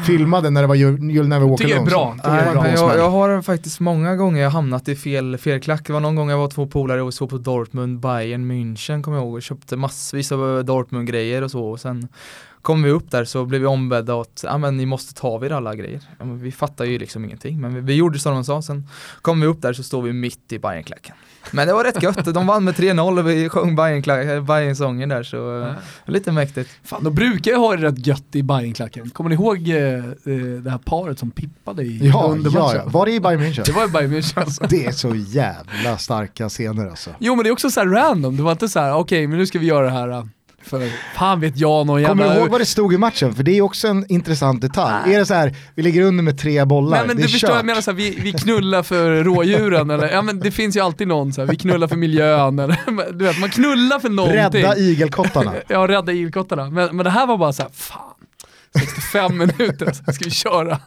filmade 0.06 0.50
när 0.50 0.62
det 0.62 0.68
var 0.68 0.76
You- 0.76 0.98
You'll 1.00 1.28
Never 1.28 1.48
Walk 1.48 1.62
Det 1.62 1.72
är 1.72 1.76
Alone. 1.76 1.90
bra. 1.90 2.16
Det 2.24 2.30
är 2.30 2.52
bra. 2.54 2.68
jag, 2.68 2.98
jag 2.98 3.10
har 3.10 3.42
faktiskt 3.42 3.80
många 3.80 4.16
gånger 4.16 4.50
hamnat 4.50 4.88
i 4.90 4.96
fel, 4.96 5.38
fel 5.38 5.60
klack. 5.62 5.88
Det 5.88 5.94
var 5.94 6.00
någon 6.00 6.16
gång 6.16 6.30
jag 6.30 6.38
var 6.38 6.48
två 6.50 6.68
polare 6.68 7.02
och 7.02 7.14
såg 7.14 7.30
på 7.30 7.38
Dortmund, 7.38 8.00
Bayern, 8.00 8.52
München 8.52 9.04
kommer 9.04 9.18
jag 9.18 9.26
ihåg 9.26 9.34
och 9.36 9.42
köpte 9.42 9.76
massvis 9.76 10.32
av 10.32 10.66
Dortmund-grejer 10.66 11.42
och 11.42 11.52
så 11.52 11.70
och 11.70 11.80
sen 11.80 12.08
kom 12.62 12.84
vi 12.84 12.90
upp 12.92 13.12
där 13.12 13.26
så 13.26 13.46
blev 13.46 13.62
vi 13.62 13.68
ombedda 13.68 14.22
att 14.22 14.42
ja 14.44 14.58
men 14.58 14.78
ni 14.78 14.86
måste 14.86 15.14
ta 15.14 15.38
vid 15.38 15.52
alla 15.52 15.76
grejer. 15.76 16.02
Ja, 16.20 16.26
men 16.26 16.40
vi 16.40 16.52
fattar 16.52 16.86
ju 16.86 17.00
liksom 17.00 17.26
ingenting 17.26 17.62
men 17.62 17.76
vi, 17.76 17.82
vi 17.82 17.94
gjorde 17.94 18.20
som 18.20 18.34
de 18.34 18.44
sa 18.44 18.62
sen 18.62 18.88
kom 19.22 19.42
vi 19.42 19.48
upp 19.48 19.62
där 19.62 19.74
så 19.74 19.84
står 19.84 20.02
vi 20.02 20.14
mitt 20.14 20.52
i 20.54 20.60
Bayern-klacken. 20.60 21.16
Men 21.52 21.68
det 21.68 21.74
var 21.74 21.84
rätt 21.84 22.04
gött, 22.04 22.34
de 22.34 22.48
vann 22.48 22.64
med 22.64 22.74
3-0 22.76 23.20
och 23.20 23.30
vi 23.30 23.50
sjöng 23.50 23.76
Bayern-sången 24.46 25.10
där 25.10 25.24
så 25.24 25.62
eh, 25.62 25.74
lite 26.06 26.32
mäktigt. 26.32 26.70
Fan, 26.84 27.04
de 27.04 27.16
brukar 27.16 27.52
ju 27.52 27.58
ha 27.58 27.76
det 27.76 27.88
rätt 27.88 28.08
gött 28.08 28.36
i 28.36 28.44
Bajenklacken. 28.44 29.10
Kommer 29.10 29.30
ni 29.30 29.36
ihåg 29.36 29.70
eh, 29.70 29.78
eh, 29.78 30.62
det 30.64 30.70
här 30.72 30.78
paret 30.78 31.20
som 31.20 31.32
pippade 31.32 31.84
i 31.84 32.08
Ja, 32.08 32.36
ja, 32.54 32.76
ja. 32.76 32.84
Var 32.86 33.06
det 33.06 33.12
i 33.12 33.20
Bayern 33.20 33.42
Det 33.42 33.48
München? 33.50 33.74
var 33.76 33.82
ju 33.86 33.90
Bayern 33.92 34.14
München 34.14 34.40
alltså. 34.42 34.66
Det 34.70 34.86
är 34.86 34.92
så 34.92 35.16
jävla 35.16 35.98
starka 35.98 36.50
scener 36.50 36.88
alltså. 36.90 37.10
Jo 37.20 37.36
men 37.36 37.44
det 37.44 37.50
är 37.50 37.52
också 37.52 37.70
så 37.70 37.80
här 37.80 37.88
random, 37.88 38.38
det 38.38 38.44
var 38.44 38.52
inte 38.52 38.70
så 38.70 38.80
här: 38.80 38.94
okej 38.94 39.28
men 39.28 39.38
nu 39.38 39.46
ska 39.46 39.60
vi 39.60 39.66
göra 39.66 39.86
det 39.86 39.92
här 39.92 40.10
äh, 40.10 40.24
för 40.70 40.92
fan 41.16 41.40
vet 41.40 41.58
jag 41.58 41.88
någon 41.88 42.02
jävla... 42.02 42.24
Kommer 42.24 42.36
du 42.36 42.40
ihåg 42.40 42.50
vad 42.50 42.62
det 42.62 42.66
stod 42.66 42.94
i 42.94 42.98
matchen? 42.98 43.36
För 43.36 43.44
det 43.44 43.58
är 43.58 43.62
också 43.62 43.88
en 43.88 44.06
intressant 44.10 44.62
detalj. 44.62 45.14
Är 45.14 45.20
det 45.20 45.26
så 45.26 45.34
här, 45.34 45.56
vi 45.76 45.84
ligger 45.84 46.02
under 46.02 46.24
med 46.24 46.40
tre 46.40 46.66
bollar, 46.66 46.98
Nej 46.98 47.08
men 47.08 47.16
det 47.16 47.22
du 47.22 47.28
är 47.28 47.32
förstår, 47.32 47.48
kört. 47.48 47.58
jag 47.58 47.66
menar 47.66 47.82
så 47.82 47.92
här, 47.92 47.96
vi, 47.98 48.20
vi 48.22 48.34
knullar 48.34 48.84
för 48.84 49.24
rådjuren 49.24 49.90
eller, 49.90 50.10
ja 50.10 50.22
men 50.22 50.40
det 50.40 50.52
finns 50.52 50.76
ju 50.76 50.80
alltid 50.80 51.08
någon 51.08 51.34
så 51.34 51.42
här, 51.42 51.48
vi 51.48 51.56
knullar 51.56 51.88
för 51.88 51.96
miljön 51.96 52.60
eller, 52.60 53.12
du 53.14 53.26
vet 53.26 53.40
man 53.40 53.50
knullar 53.50 54.00
för 54.00 54.10
någonting. 54.10 54.38
Rädda 54.40 54.78
igelkottarna. 54.78 55.54
Ja, 55.68 55.88
rädda 55.88 56.12
igelkottarna. 56.12 56.70
Men, 56.70 56.96
men 56.96 57.04
det 57.04 57.10
här 57.10 57.28
var 57.28 57.38
bara 57.38 57.54
så 57.54 57.62
här, 57.62 57.72
fan, 57.74 58.02
65 58.80 59.38
minuter, 59.38 59.92
så 59.94 60.14
ska 60.14 60.26
vi 60.26 60.32
köra. 60.32 60.80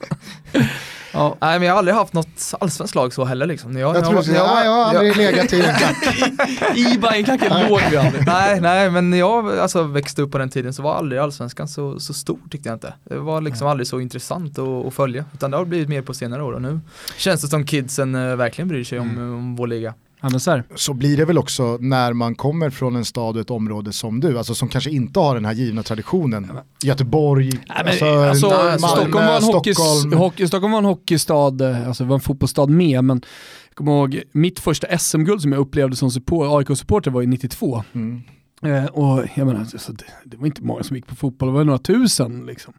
Ja. 1.13 1.37
Nej 1.41 1.59
men 1.59 1.67
jag 1.69 1.75
har 1.75 1.79
aldrig 1.79 1.95
haft 1.95 2.13
något 2.13 2.55
allsvenskt 2.61 2.95
lag 2.95 3.13
så 3.15 3.25
heller 3.25 3.47
liksom. 3.47 3.77
Jag, 3.79 3.97
Jag 3.97 4.05
tror 4.05 4.15
var- 4.15 4.23
så, 4.23 4.33
ja, 4.33 4.65
jag 4.65 4.71
har 4.73 4.85
aldrig 4.85 5.17
legat 5.17 5.53
i 5.53 5.61
en 5.63 5.75
klack. 5.75 6.77
I 6.77 6.99
Bajenklacken 6.99 7.69
låg 7.69 7.81
vi 7.91 7.97
aldrig. 7.97 8.27
Nej, 8.27 8.61
nej, 8.61 8.91
men 8.91 9.11
när 9.11 9.19
jag 9.19 9.59
alltså, 9.59 9.83
växte 9.83 10.23
upp 10.23 10.33
på 10.33 10.39
den 10.39 10.51
tiden 10.51 10.75
så 10.75 10.83
var 10.83 10.95
aldrig 10.95 11.21
allsvenskan 11.21 11.69
så, 11.69 12.01
så 12.01 12.15
stor 12.15 12.39
tyckte 12.51 12.69
jag 12.69 12.77
inte. 12.77 12.95
Det 13.05 13.17
var 13.19 13.41
liksom 13.41 13.67
aldrig 13.67 13.87
så 13.87 14.01
intressant 14.01 14.59
att, 14.59 14.87
att 14.87 14.95
följa. 14.95 15.25
Utan 15.35 15.51
det 15.51 15.57
har 15.57 15.65
blivit 15.65 15.89
mer 15.89 16.03
på 16.03 16.15
senare 16.15 16.43
år 16.43 16.53
och 16.53 16.63
nu 16.63 16.81
känns 17.17 17.41
det 17.43 17.49
som 17.49 17.67
kidsen 17.67 18.15
eh, 18.15 18.37
verkligen 18.37 18.69
bryr 18.69 18.85
sig 18.85 18.99
om, 18.99 19.11
Mm. 19.11 19.35
om 19.35 19.57
vår 19.57 19.67
liga. 19.67 19.95
Men 20.23 20.79
så 20.79 20.95
blir 20.95 21.17
det 21.17 21.25
väl 21.25 21.39
också 21.39 21.79
när 21.81 22.13
man 22.13 22.35
kommer 22.35 22.71
från 22.71 22.97
en 22.97 23.05
stad 23.05 23.37
och 23.37 23.41
ett 23.41 23.51
område 23.51 23.93
som 23.93 24.21
du, 24.21 24.39
alltså 24.39 24.55
som 24.55 24.69
kanske 24.69 24.91
inte 24.91 25.21
har 25.21 25.35
den 25.35 25.45
här 25.45 25.53
givna 25.53 25.83
traditionen. 25.83 26.51
Göteborg, 26.83 27.51
Nej, 27.53 27.67
alltså, 27.69 28.05
alltså, 28.05 28.49
Malmö, 28.49 28.79
Stockholm, 28.79 29.27
var 29.27 29.37
en 29.37 29.43
Stockholm. 29.43 30.13
hockey, 30.13 30.47
Stockholm 30.47 30.73
var 30.73 30.79
en 30.79 30.85
hockeystad, 30.85 31.61
eh, 31.61 31.89
alltså 31.89 32.05
var 32.05 32.15
en 32.15 32.21
fotbollsstad 32.21 32.67
med, 32.67 33.05
men 33.05 33.23
jag 33.69 33.77
kommer 33.77 33.93
ihåg 33.93 34.23
mitt 34.33 34.61
första 34.61 34.99
SM-guld 34.99 35.43
som 35.43 35.53
jag 35.53 35.61
upplevde 35.61 35.97
som 35.97 36.11
support, 36.11 36.47
AIK-supporter 36.51 37.11
var 37.11 37.23
i 37.23 37.27
92. 37.27 37.85
Mm. 37.93 38.23
Eh, 38.67 38.85
och 38.85 39.25
jag 39.35 39.47
menar, 39.47 39.61
alltså, 39.61 39.93
det, 39.93 40.05
det 40.25 40.37
var 40.37 40.47
inte 40.47 40.63
många 40.63 40.83
som 40.83 40.97
gick 40.97 41.07
på 41.07 41.15
fotboll, 41.15 41.49
det 41.49 41.55
var 41.55 41.65
några 41.65 41.79
tusen. 41.79 42.47
Liksom. 42.47 42.75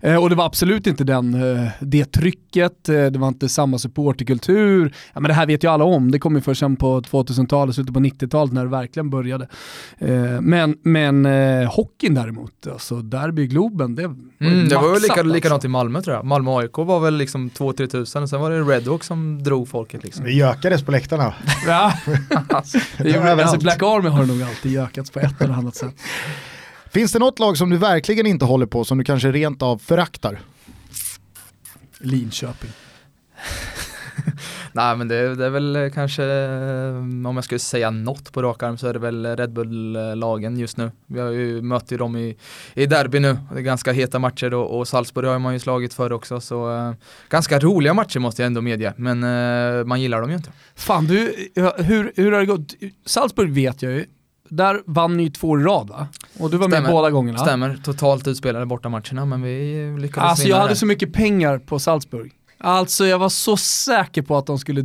Eh, 0.00 0.22
och 0.22 0.30
det 0.30 0.36
var 0.36 0.46
absolut 0.46 0.86
inte 0.86 1.04
den, 1.04 1.34
eh, 1.34 1.68
det 1.80 2.04
trycket, 2.12 2.88
eh, 2.88 3.06
det 3.06 3.18
var 3.18 3.28
inte 3.28 3.48
samma 3.48 3.78
supporterkultur. 3.78 4.94
Ja, 5.12 5.20
men 5.20 5.28
det 5.28 5.34
här 5.34 5.46
vet 5.46 5.64
ju 5.64 5.70
alla 5.70 5.84
om, 5.84 6.10
det 6.10 6.18
kom 6.18 6.34
ju 6.36 6.40
först 6.40 6.60
sen 6.60 6.76
på 6.76 7.00
2000-talet, 7.00 7.74
slutet 7.74 7.94
på 7.94 8.00
90-talet 8.00 8.52
när 8.52 8.64
det 8.64 8.70
verkligen 8.70 9.10
började. 9.10 9.48
Men 10.40 10.76
men 10.82 11.26
eh, 11.26 11.74
hockeyn 11.74 12.14
däremot, 12.14 12.66
alltså 12.72 12.96
derby 13.02 13.46
Globen, 13.46 13.94
det 13.94 14.06
var 14.06 14.14
ju 14.14 14.28
Mm, 14.40 14.68
det 14.68 14.74
var 14.74 14.92
väl 14.92 15.02
lika, 15.02 15.12
alltså. 15.12 15.34
likadant 15.34 15.64
i 15.64 15.68
Malmö 15.68 16.02
tror 16.02 16.16
jag. 16.16 16.24
Malmö 16.24 16.50
AIK 16.50 16.76
var 16.76 17.00
väl 17.00 17.16
liksom 17.16 17.50
2-3 17.50 17.86
tusen 17.86 18.22
och 18.22 18.28
sen 18.28 18.40
var 18.40 18.50
det 18.50 18.60
Redhawk 18.60 19.04
som 19.04 19.42
drog 19.42 19.68
folket 19.68 20.04
liksom. 20.04 20.24
Det 20.24 20.32
gökades 20.32 20.82
på 20.82 20.90
läktarna. 20.92 21.34
Ja. 21.66 21.92
det 22.98 23.04
gjorde, 23.04 23.18
Överallt. 23.18 23.40
alltså 23.40 23.58
Black 23.58 23.82
Army 23.82 24.08
har 24.08 24.26
nog 24.26 24.42
alltid 24.42 24.72
gökats 24.72 25.10
på 25.10 25.20
ett 25.20 25.40
eller 25.40 25.54
annat 25.54 25.76
sätt. 25.76 25.94
Finns 26.90 27.12
det 27.12 27.18
något 27.18 27.38
lag 27.38 27.56
som 27.56 27.70
du 27.70 27.76
verkligen 27.76 28.26
inte 28.26 28.44
håller 28.44 28.66
på 28.66 28.84
som 28.84 28.98
du 28.98 29.04
kanske 29.04 29.32
rent 29.32 29.62
av 29.62 29.78
föraktar? 29.78 30.40
Linköping. 31.98 32.70
Nej 34.72 34.96
men 34.96 35.08
det, 35.08 35.34
det 35.34 35.46
är 35.46 35.50
väl 35.50 35.90
kanske, 35.94 36.24
eh, 36.24 36.96
om 36.98 37.32
jag 37.34 37.44
skulle 37.44 37.58
säga 37.58 37.90
något 37.90 38.32
på 38.32 38.42
rak 38.42 38.62
arm 38.62 38.78
så 38.78 38.86
är 38.86 38.92
det 38.92 38.98
väl 38.98 39.36
Red 39.36 39.52
Bull-lagen 39.52 40.58
just 40.58 40.76
nu. 40.76 40.90
Vi 41.06 41.20
har 41.20 41.30
ju 41.30 41.62
mött 41.62 41.92
ju 41.92 41.96
dem 41.96 42.16
i, 42.16 42.36
i 42.74 42.86
derby 42.86 43.20
nu, 43.20 43.38
det 43.52 43.58
är 43.58 43.62
ganska 43.62 43.92
heta 43.92 44.18
matcher 44.18 44.50
då, 44.50 44.60
och 44.60 44.88
Salzburg 44.88 45.26
har 45.26 45.38
man 45.38 45.52
ju 45.52 45.58
slagit 45.58 45.94
för 45.94 46.12
också 46.12 46.40
så 46.40 46.76
eh, 46.76 46.92
ganska 47.28 47.58
roliga 47.58 47.94
matcher 47.94 48.18
måste 48.20 48.42
jag 48.42 48.46
ändå 48.46 48.60
medge, 48.60 48.92
men 48.96 49.24
eh, 49.24 49.84
man 49.84 50.00
gillar 50.00 50.20
dem 50.20 50.30
ju 50.30 50.36
inte. 50.36 50.52
Fan 50.74 51.06
du, 51.06 51.34
hur, 51.76 52.12
hur 52.16 52.32
har 52.32 52.40
det 52.40 52.46
gått? 52.46 52.74
Salzburg 53.06 53.50
vet 53.50 53.82
jag 53.82 53.92
ju, 53.92 54.06
där 54.48 54.82
vann 54.86 55.16
ni 55.16 55.22
ju 55.22 55.30
två 55.30 55.60
i 55.60 55.62
rad 55.62 55.88
va? 55.88 56.06
Och 56.38 56.50
du 56.50 56.56
var 56.56 56.68
med 56.68 56.76
Stämmer. 56.78 56.90
båda 56.90 57.10
gångerna. 57.10 57.38
Stämmer, 57.38 57.78
totalt 57.84 58.26
utspelade 58.28 58.66
borta 58.66 58.88
matcherna 58.88 59.24
men 59.24 59.42
vi 59.42 59.96
lyckades 59.98 60.28
Alltså 60.30 60.44
vinna 60.44 60.56
jag 60.56 60.60
hade 60.60 60.72
det. 60.72 60.76
så 60.76 60.86
mycket 60.86 61.12
pengar 61.12 61.58
på 61.58 61.78
Salzburg. 61.78 62.32
Alltså 62.58 63.06
jag 63.06 63.18
var 63.18 63.28
så 63.28 63.56
säker 63.56 64.22
på 64.22 64.36
att 64.36 64.46
de 64.46 64.58
skulle 64.58 64.84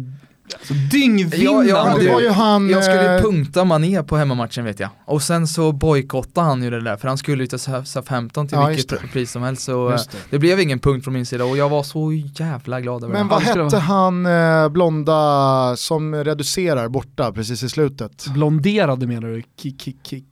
alltså, 0.54 0.74
dyngvinna. 0.74 1.44
Ja, 1.44 1.64
ja, 1.64 1.92
mot 1.92 2.02
det 2.02 2.12
var 2.12 2.22
ju 2.22 2.30
han... 2.30 2.70
Jag 2.70 2.84
skulle 2.84 3.16
eh, 3.16 3.22
punkta 3.22 3.64
Mané 3.64 4.04
på 4.04 4.18
hemmamatchen 4.18 4.66
vet 4.66 4.80
jag. 4.80 4.90
Och 5.06 5.22
sen 5.22 5.48
så 5.48 5.72
bojkottade 5.72 6.48
han 6.48 6.64
ju 6.64 6.70
det 6.70 6.82
där 6.82 6.98
för 6.98 7.08
han 7.08 7.18
skulle 7.18 7.44
ju 7.44 7.48
till 7.48 7.60
Southampton 7.86 8.48
till 8.48 8.58
Ja, 8.58 8.68
vilket 8.68 9.12
pris 9.12 9.32
som 9.32 9.44
helst. 9.44 9.64
Så 9.64 9.92
Just 9.92 10.12
det. 10.12 10.18
det. 10.30 10.40
blev 10.40 10.60
ingen 10.60 10.80
punkt 10.80 11.04
från 11.04 11.14
min 11.14 11.26
sida 11.26 11.46
och 11.46 11.58
jag 11.58 11.70
var 11.70 11.84
så 11.84 12.12
jävla 12.40 12.82
glad 12.82 13.04
över 13.04 13.14
Men 13.14 13.24
det. 13.28 13.30
vad 13.32 13.42
Ja, 13.42 13.46
det 13.46 13.50
skulle 13.52 13.64
hette 13.64 13.76
vara- 13.76 13.84
han 13.86 14.26
eh, 14.66 14.70
blonda 14.70 15.76
som 15.78 16.16
reducerar 16.16 16.88
borta 16.90 17.32
precis 17.32 17.64
i 17.64 17.70
slutet? 17.70 18.26
Blonderade 18.34 19.08
menar 19.08 19.28
du? 19.28 19.44
Ki, 19.62 19.72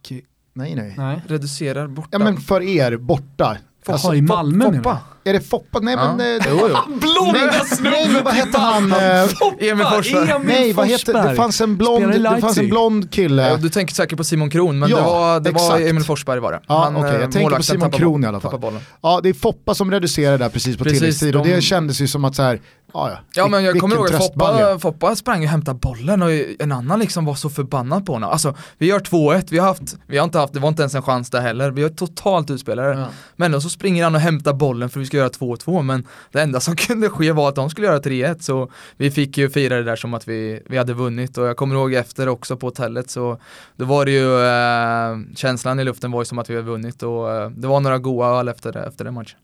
ki. 0.03 0.21
Nej 0.53 0.75
nej. 0.75 0.93
Nej. 0.97 1.21
Reducerar 1.27 1.87
borta. 1.87 2.07
Ja 2.11 2.19
men 2.19 2.37
för 2.37 2.61
er 2.61 2.97
borta 2.97 3.57
Jaha, 3.87 4.15
i 4.15 4.21
Malmö 4.21 4.65
menar 4.65 4.77
Foppa. 4.83 4.97
Är 5.23 5.33
det 5.33 5.39
Foppa? 5.41 5.79
Nej 5.79 5.93
Ja. 5.97 6.15
men... 6.15 6.37
eh, 6.41 6.45
Jo, 6.49 6.59
jo. 6.69 6.75
Blonda 6.99 7.39
Nej 7.81 8.09
men 8.09 8.23
vad 8.23 8.33
hette 8.33 8.57
han? 8.57 8.91
eh, 8.91 9.69
Emil 9.69 9.85
Forsberg. 9.85 10.39
Nej 10.45 10.73
vad 10.73 10.87
heter 10.87 11.13
det? 11.29 11.35
fanns 11.35 11.61
en 11.61 11.77
blond, 11.77 12.11
det 12.11 12.41
fanns 12.41 12.57
en 12.57 12.69
blond 12.69 13.11
kille. 13.11 13.47
Ja, 13.49 13.57
Du 13.57 13.69
tänker 13.69 13.93
säkert 13.93 14.17
på 14.17 14.23
Simon 14.23 14.49
Kron, 14.49 14.79
men 14.79 14.89
Ja, 14.89 14.95
det 14.97 15.01
var, 15.03 15.39
det 15.39 15.51
var. 15.51 15.79
Emil 15.89 16.03
Forsberg 16.03 16.39
var 16.39 16.51
det. 16.51 16.59
Ja, 16.67 16.93
okej, 16.97 17.11
jag 17.11 17.21
eh, 17.21 17.29
tänker 17.29 17.55
på 17.55 17.63
Simon 17.63 17.91
Kron 17.91 18.23
i 18.23 18.27
alla 18.27 18.39
fall. 18.39 18.79
Ja 19.01 19.19
det 19.23 19.29
är 19.29 19.33
Foppa 19.33 19.75
som 19.75 19.91
reducerar 19.91 20.37
där 20.37 20.49
precis 20.49 20.77
på 20.77 20.83
Precis, 20.83 20.99
tilläggstid 20.99 21.35
och 21.35 21.43
de- 21.45 21.51
det 21.51 21.61
kändes 21.61 22.01
ju 22.01 22.07
som 22.07 22.25
att 22.25 22.35
så 22.35 22.43
här, 22.43 22.59
ja 22.93 23.09
ja. 23.09 23.17
Ja 23.35 23.47
men 23.47 23.63
jag 23.63 23.79
kommer 23.79 23.95
ihåg 23.95 24.05
att. 24.05 24.27
Foppa, 24.27 24.79
Foppa 24.79 25.15
sprang 25.15 25.43
och 25.43 25.49
hämtade 25.49 25.79
bollen 25.79 26.21
och 26.21 26.29
en 26.59 26.71
annan 26.71 26.99
liksom 26.99 27.25
var 27.25 27.35
så 27.35 27.49
förbannad 27.49 28.05
på 28.05 28.13
honom. 28.13 28.29
Alltså 28.29 28.55
vi 28.77 28.85
gör 28.85 28.99
2-1, 28.99 29.47
vi 29.51 29.57
har 29.57 29.67
haft, 29.67 29.97
vi 30.07 30.17
har 30.17 30.23
inte 30.25 30.39
haft, 30.39 30.53
det 30.53 30.59
var 30.59 30.69
inte 30.69 30.81
ens 30.81 30.95
en 30.95 31.01
chans 31.01 31.29
där 31.29 31.41
heller, 31.41 31.71
vi 31.71 31.83
har 31.83 31.89
totalt 31.89 32.49
utspelare. 32.51 32.99
Ja. 32.99 33.05
Men 33.35 33.51
då 33.51 33.61
så 33.61 33.69
springer 33.69 34.03
han 34.03 34.15
och 34.15 34.21
hämtar 34.21 34.53
bollen 34.53 34.89
för 34.89 34.99
vi 34.99 35.05
ska 35.05 35.17
göra 35.17 35.29
2-2 35.29 35.81
men 35.81 36.07
det 36.31 36.41
enda 36.41 36.59
som 36.59 36.75
kunde 36.87 37.09
ske 37.09 37.31
var 37.31 37.49
att 37.49 37.55
de 37.55 37.69
skulle 37.69 37.87
göra 37.87 37.99
3-1 37.99 38.39
så 38.39 38.71
vi 38.97 39.11
fick 39.11 39.37
ju 39.37 39.49
fira 39.49 39.75
det 39.75 39.83
där 39.83 39.95
som 39.95 40.13
att 40.13 40.27
vi, 40.27 40.63
vi 40.65 40.77
hade 40.77 40.93
vunnit 40.93 41.37
och 41.37 41.45
jag 41.45 41.57
kommer 41.57 41.75
ihåg 41.75 41.93
efter 41.93 42.29
också 42.29 42.57
på 42.57 42.67
hotellet 42.67 43.09
så 43.09 43.39
då 43.75 43.85
var 43.85 44.05
det 44.05 44.11
ju 44.11 44.41
eh, 44.45 45.35
känslan 45.35 45.79
i 45.79 45.83
luften 45.83 46.11
var 46.11 46.21
ju 46.21 46.25
som 46.25 46.39
att 46.39 46.49
vi 46.49 46.55
hade 46.55 46.67
vunnit 46.67 47.03
och 47.03 47.31
eh, 47.35 47.49
det 47.49 47.67
var 47.67 47.79
några 47.79 47.97
goa 47.97 48.39
öl 48.39 48.47
efter, 48.47 48.71
det- 48.71 48.83
efter 48.83 49.05
den 49.05 49.13
matchen. 49.13 49.37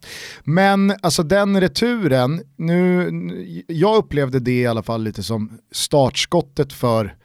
Men 0.44 0.94
alltså 1.02 1.24
den 1.24 1.62
returen, 1.62 2.42
nu, 2.58 3.12
jag 3.68 3.98
upplevde 3.98 4.40
det 4.40 4.62
i 4.62 4.68
alla 4.68 4.84
fall 4.84 5.04
lite 5.04 5.24
som 5.24 5.60
startskottet 5.72 6.74
för 6.74 7.16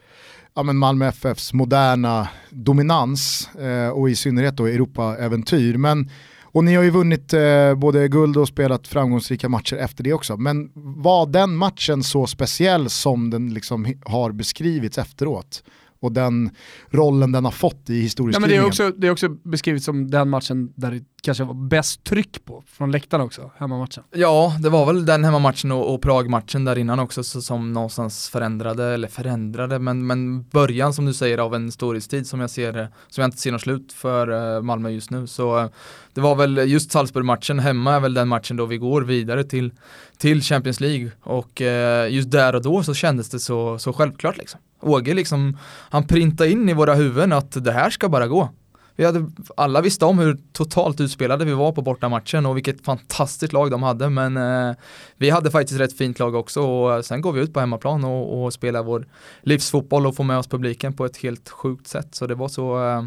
ja, 0.54 0.62
men 0.62 0.76
Malmö 0.76 1.06
FFs 1.08 1.52
moderna 1.52 2.28
dominans 2.50 3.50
eh, 3.54 3.88
och 3.88 4.10
i 4.10 4.16
synnerhet 4.16 4.56
då 4.56 4.66
Europa-äventyr. 4.66 5.76
Men, 5.76 6.10
och 6.42 6.64
ni 6.64 6.74
har 6.74 6.82
ju 6.82 6.90
vunnit 6.90 7.32
eh, 7.32 7.74
både 7.74 8.08
guld 8.08 8.36
och 8.36 8.48
spelat 8.48 8.88
framgångsrika 8.88 9.48
matcher 9.48 9.76
efter 9.76 10.04
det 10.04 10.12
också. 10.12 10.36
Men 10.36 10.70
var 10.74 11.26
den 11.26 11.56
matchen 11.56 12.02
så 12.02 12.26
speciell 12.26 12.90
som 12.90 13.30
den 13.30 13.54
liksom 13.54 13.94
har 14.04 14.32
beskrivits 14.32 14.98
efteråt? 14.98 15.62
Och 16.02 16.12
den 16.12 16.50
rollen 16.90 17.32
den 17.32 17.44
har 17.44 17.52
fått 17.52 17.74
i 17.74 17.76
Ja, 17.76 17.80
men 17.88 17.90
det, 17.90 18.02
historieskrivningen. 18.02 18.64
är 18.64 18.68
också, 18.68 18.90
det 18.96 19.06
är 19.06 19.10
också 19.10 19.28
beskrivet 19.28 19.82
som 19.82 20.10
den 20.10 20.28
matchen 20.28 20.72
där 20.76 20.90
det 20.90 21.04
kanske 21.22 21.44
var 21.44 21.54
bäst 21.54 22.04
tryck 22.04 22.44
på, 22.44 22.62
från 22.66 22.90
läktaren 22.90 23.24
också, 23.24 23.50
hemmamatchen. 23.56 24.04
Ja, 24.10 24.56
det 24.60 24.68
var 24.68 24.86
väl 24.86 25.06
den 25.06 25.24
hemmamatchen 25.24 25.72
och, 25.72 25.94
och 25.94 26.02
Prag-matchen 26.02 26.64
där 26.64 26.78
innan 26.78 26.98
också 26.98 27.24
så, 27.24 27.42
som 27.42 27.72
någonstans 27.72 28.28
förändrade, 28.28 28.84
eller 28.84 29.08
förändrade, 29.08 29.78
men, 29.78 30.06
men 30.06 30.42
början 30.42 30.94
som 30.94 31.04
du 31.04 31.14
säger 31.14 31.38
av 31.38 31.54
en 31.54 31.72
storhetstid 31.72 32.26
som 32.26 32.40
jag 32.40 32.50
ser 32.50 32.72
det, 32.72 32.88
som 33.08 33.22
jag 33.22 33.28
inte 33.28 33.38
ser 33.38 33.52
något 33.52 33.60
slut 33.60 33.92
för 33.92 34.56
eh, 34.56 34.62
Malmö 34.62 34.90
just 34.90 35.10
nu. 35.10 35.26
Så 35.26 35.58
eh, 35.58 35.68
det 36.14 36.20
var 36.20 36.34
väl 36.34 36.70
just 36.70 36.92
Salzburg-matchen 36.92 37.58
hemma 37.58 37.94
är 37.94 38.00
väl 38.00 38.14
den 38.14 38.28
matchen 38.28 38.56
då 38.56 38.66
vi 38.66 38.78
går 38.78 39.02
vidare 39.02 39.44
till, 39.44 39.72
till 40.18 40.42
Champions 40.42 40.80
League 40.80 41.10
och 41.20 41.62
eh, 41.62 42.12
just 42.12 42.30
där 42.30 42.54
och 42.54 42.62
då 42.62 42.82
så 42.82 42.94
kändes 42.94 43.30
det 43.30 43.38
så, 43.38 43.78
så 43.78 43.92
självklart 43.92 44.36
liksom. 44.36 44.60
Åge 44.82 45.14
liksom, 45.14 45.58
han 45.90 46.06
printade 46.06 46.50
in 46.50 46.68
i 46.68 46.74
våra 46.74 46.94
huvuden 46.94 47.32
att 47.32 47.64
det 47.64 47.72
här 47.72 47.90
ska 47.90 48.08
bara 48.08 48.26
gå. 48.26 48.48
Vi 48.96 49.04
hade, 49.04 49.30
alla 49.56 49.80
visste 49.80 50.04
om 50.04 50.18
hur 50.18 50.38
totalt 50.52 51.00
utspelade 51.00 51.44
vi 51.44 51.52
var 51.52 51.72
på 51.72 51.82
bortamatchen 51.82 52.46
och 52.46 52.56
vilket 52.56 52.84
fantastiskt 52.84 53.52
lag 53.52 53.70
de 53.70 53.82
hade 53.82 54.10
men 54.10 54.36
eh, 54.36 54.74
vi 55.16 55.30
hade 55.30 55.50
faktiskt 55.50 55.80
rätt 55.80 55.98
fint 55.98 56.18
lag 56.18 56.34
också 56.34 56.60
och 56.60 56.94
eh, 56.94 57.02
sen 57.02 57.20
går 57.20 57.32
vi 57.32 57.40
ut 57.40 57.54
på 57.54 57.60
hemmaplan 57.60 58.04
och, 58.04 58.44
och 58.44 58.52
spelar 58.52 58.82
vår 58.82 59.06
livsfotboll 59.42 60.06
och 60.06 60.16
får 60.16 60.24
med 60.24 60.38
oss 60.38 60.46
publiken 60.46 60.92
på 60.92 61.04
ett 61.04 61.16
helt 61.16 61.48
sjukt 61.48 61.86
sätt 61.86 62.14
så 62.14 62.26
det 62.26 62.34
var 62.34 62.48
så 62.48 62.88
eh, 62.88 63.04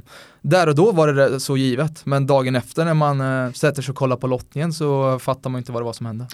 där 0.50 0.68
och 0.68 0.76
då 0.76 0.92
var 0.92 1.08
det 1.08 1.40
så 1.40 1.58
givet 1.58 2.06
men 2.06 2.28
dagen 2.28 2.56
efter 2.56 2.86
när 2.86 2.94
man 2.94 3.22
eh, 3.22 3.52
sätter 3.52 3.82
sig 3.82 3.92
och 3.92 3.98
kollar 3.98 4.16
på 4.16 4.28
lottningen 4.28 4.74
så 4.74 5.20
fattar 5.20 5.50
man 5.50 5.60
inte 5.60 5.72
vad 5.72 5.82
det 5.82 5.86
var 5.86 5.94
som 5.94 6.06
hände. 6.06 6.28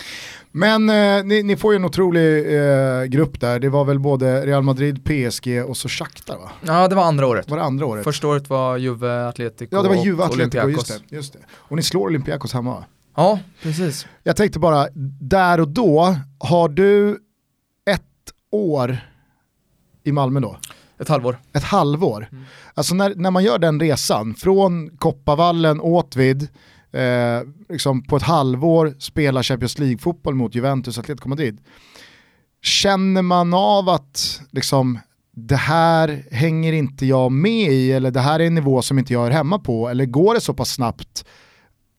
Men 0.52 0.90
eh, 0.90 1.24
ni, 1.24 1.44
ni 1.44 1.58
får 1.58 1.74
ju 1.74 1.76
en 1.76 1.86
otrolig 1.86 2.38
eh, 2.38 3.04
grupp 3.04 3.40
där. 3.40 3.60
Det 3.60 3.70
var 3.70 3.86
väl 3.86 4.00
både 4.00 4.46
Real 4.46 4.64
Madrid, 4.64 5.04
PSG 5.06 5.64
och 5.68 5.78
så 5.78 5.90
Shakhtar 5.90 6.38
va? 6.38 6.52
Ja 6.62 6.88
det 6.88 6.96
var 6.96 7.04
andra 7.04 7.28
året. 7.28 7.50
Var 7.50 7.58
det 7.58 7.64
andra 7.64 7.86
året? 7.86 8.04
Första 8.04 8.28
året 8.28 8.50
var 8.50 8.78
Juve, 8.78 9.28
Atletico 9.28 9.76
ja 9.76 9.82
det 9.82 9.90
var 9.90 9.98
och 9.98 10.06
Juve 10.06 10.24
Atletico, 10.24 10.64
Olympiakos. 10.66 10.90
just 10.90 11.10
det, 11.10 11.16
just 11.16 11.34
det. 11.34 11.40
Och 11.54 11.76
ni 11.76 11.84
slår 11.84 12.06
Olympiakos 12.06 12.54
hemma 12.54 12.74
va? 12.74 12.86
Ja, 13.16 13.40
precis. 13.62 14.08
Jag 14.24 14.36
tänkte 14.36 14.60
bara, 14.60 14.88
där 15.22 15.60
och 15.60 15.68
då, 15.68 16.16
har 16.40 16.70
du 16.70 17.20
ett 17.86 18.02
år 18.52 18.98
i 20.04 20.12
Malmö 20.12 20.40
då? 20.40 20.58
Ett 21.02 21.10
halvår. 21.10 21.38
Ett 21.54 21.64
halvår. 21.64 22.28
Mm. 22.32 22.44
Alltså 22.74 22.96
när, 22.96 23.16
när 23.16 23.32
man 23.32 23.44
gör 23.44 23.60
den 23.60 23.80
resan, 23.80 24.34
från 24.34 24.98
Kopparvallen, 24.98 25.80
Åtvid, 25.80 26.48
eh, 26.92 27.42
liksom 27.70 28.04
på 28.04 28.18
ett 28.18 28.24
halvår 28.24 28.94
spela 29.00 29.44
Champions 29.44 29.80
League-fotboll 29.80 30.36
mot 30.36 30.56
Juventus 30.56 30.98
Atletico 30.98 31.30
Madrid. 31.30 31.60
Känner 32.62 33.22
man 33.22 33.54
av 33.54 33.90
att 33.90 34.42
liksom, 34.52 35.00
det 35.36 35.56
här 35.56 36.24
hänger 36.32 36.74
inte 36.74 37.06
jag 37.06 37.32
med 37.32 37.72
i 37.72 37.92
eller 37.92 38.12
det 38.12 38.20
här 38.20 38.40
är 38.40 38.48
en 38.48 38.56
nivå 38.56 38.82
som 38.82 39.00
inte 39.00 39.14
jag 39.14 39.28
är 39.28 39.32
hemma 39.32 39.60
på 39.60 39.90
eller 39.90 40.06
går 40.06 40.34
det 40.34 40.42
så 40.42 40.54
pass 40.54 40.70
snabbt? 40.70 41.26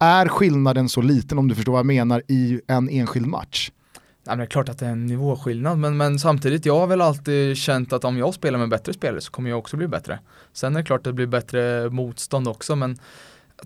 Är 0.01 0.29
skillnaden 0.29 0.89
så 0.89 1.01
liten 1.01 1.39
om 1.39 1.49
du 1.49 1.55
förstår 1.55 1.73
vad 1.73 1.79
jag 1.79 1.87
menar 1.87 2.23
i 2.29 2.61
en 2.69 2.89
enskild 2.89 3.27
match? 3.27 3.71
Ja, 4.25 4.31
men 4.31 4.39
det 4.39 4.45
är 4.45 4.47
klart 4.47 4.69
att 4.69 4.79
det 4.79 4.87
är 4.87 4.91
en 4.91 5.07
nivåskillnad 5.07 5.79
men, 5.79 5.97
men 5.97 6.19
samtidigt 6.19 6.67
jag 6.67 6.79
har 6.79 6.87
väl 6.87 7.01
alltid 7.01 7.57
känt 7.57 7.93
att 7.93 8.05
om 8.05 8.19
jag 8.19 8.35
spelar 8.35 8.59
med 8.59 8.69
bättre 8.69 8.93
spelare 8.93 9.21
så 9.21 9.31
kommer 9.31 9.51
jag 9.51 9.59
också 9.59 9.77
bli 9.77 9.89
bättre. 9.89 10.19
Sen 10.53 10.77
är 10.77 10.81
det 10.81 10.87
klart 10.87 11.01
att 11.01 11.05
det 11.05 11.13
blir 11.13 11.27
bättre 11.27 11.91
motstånd 11.91 12.49
också 12.49 12.77
men 12.77 12.99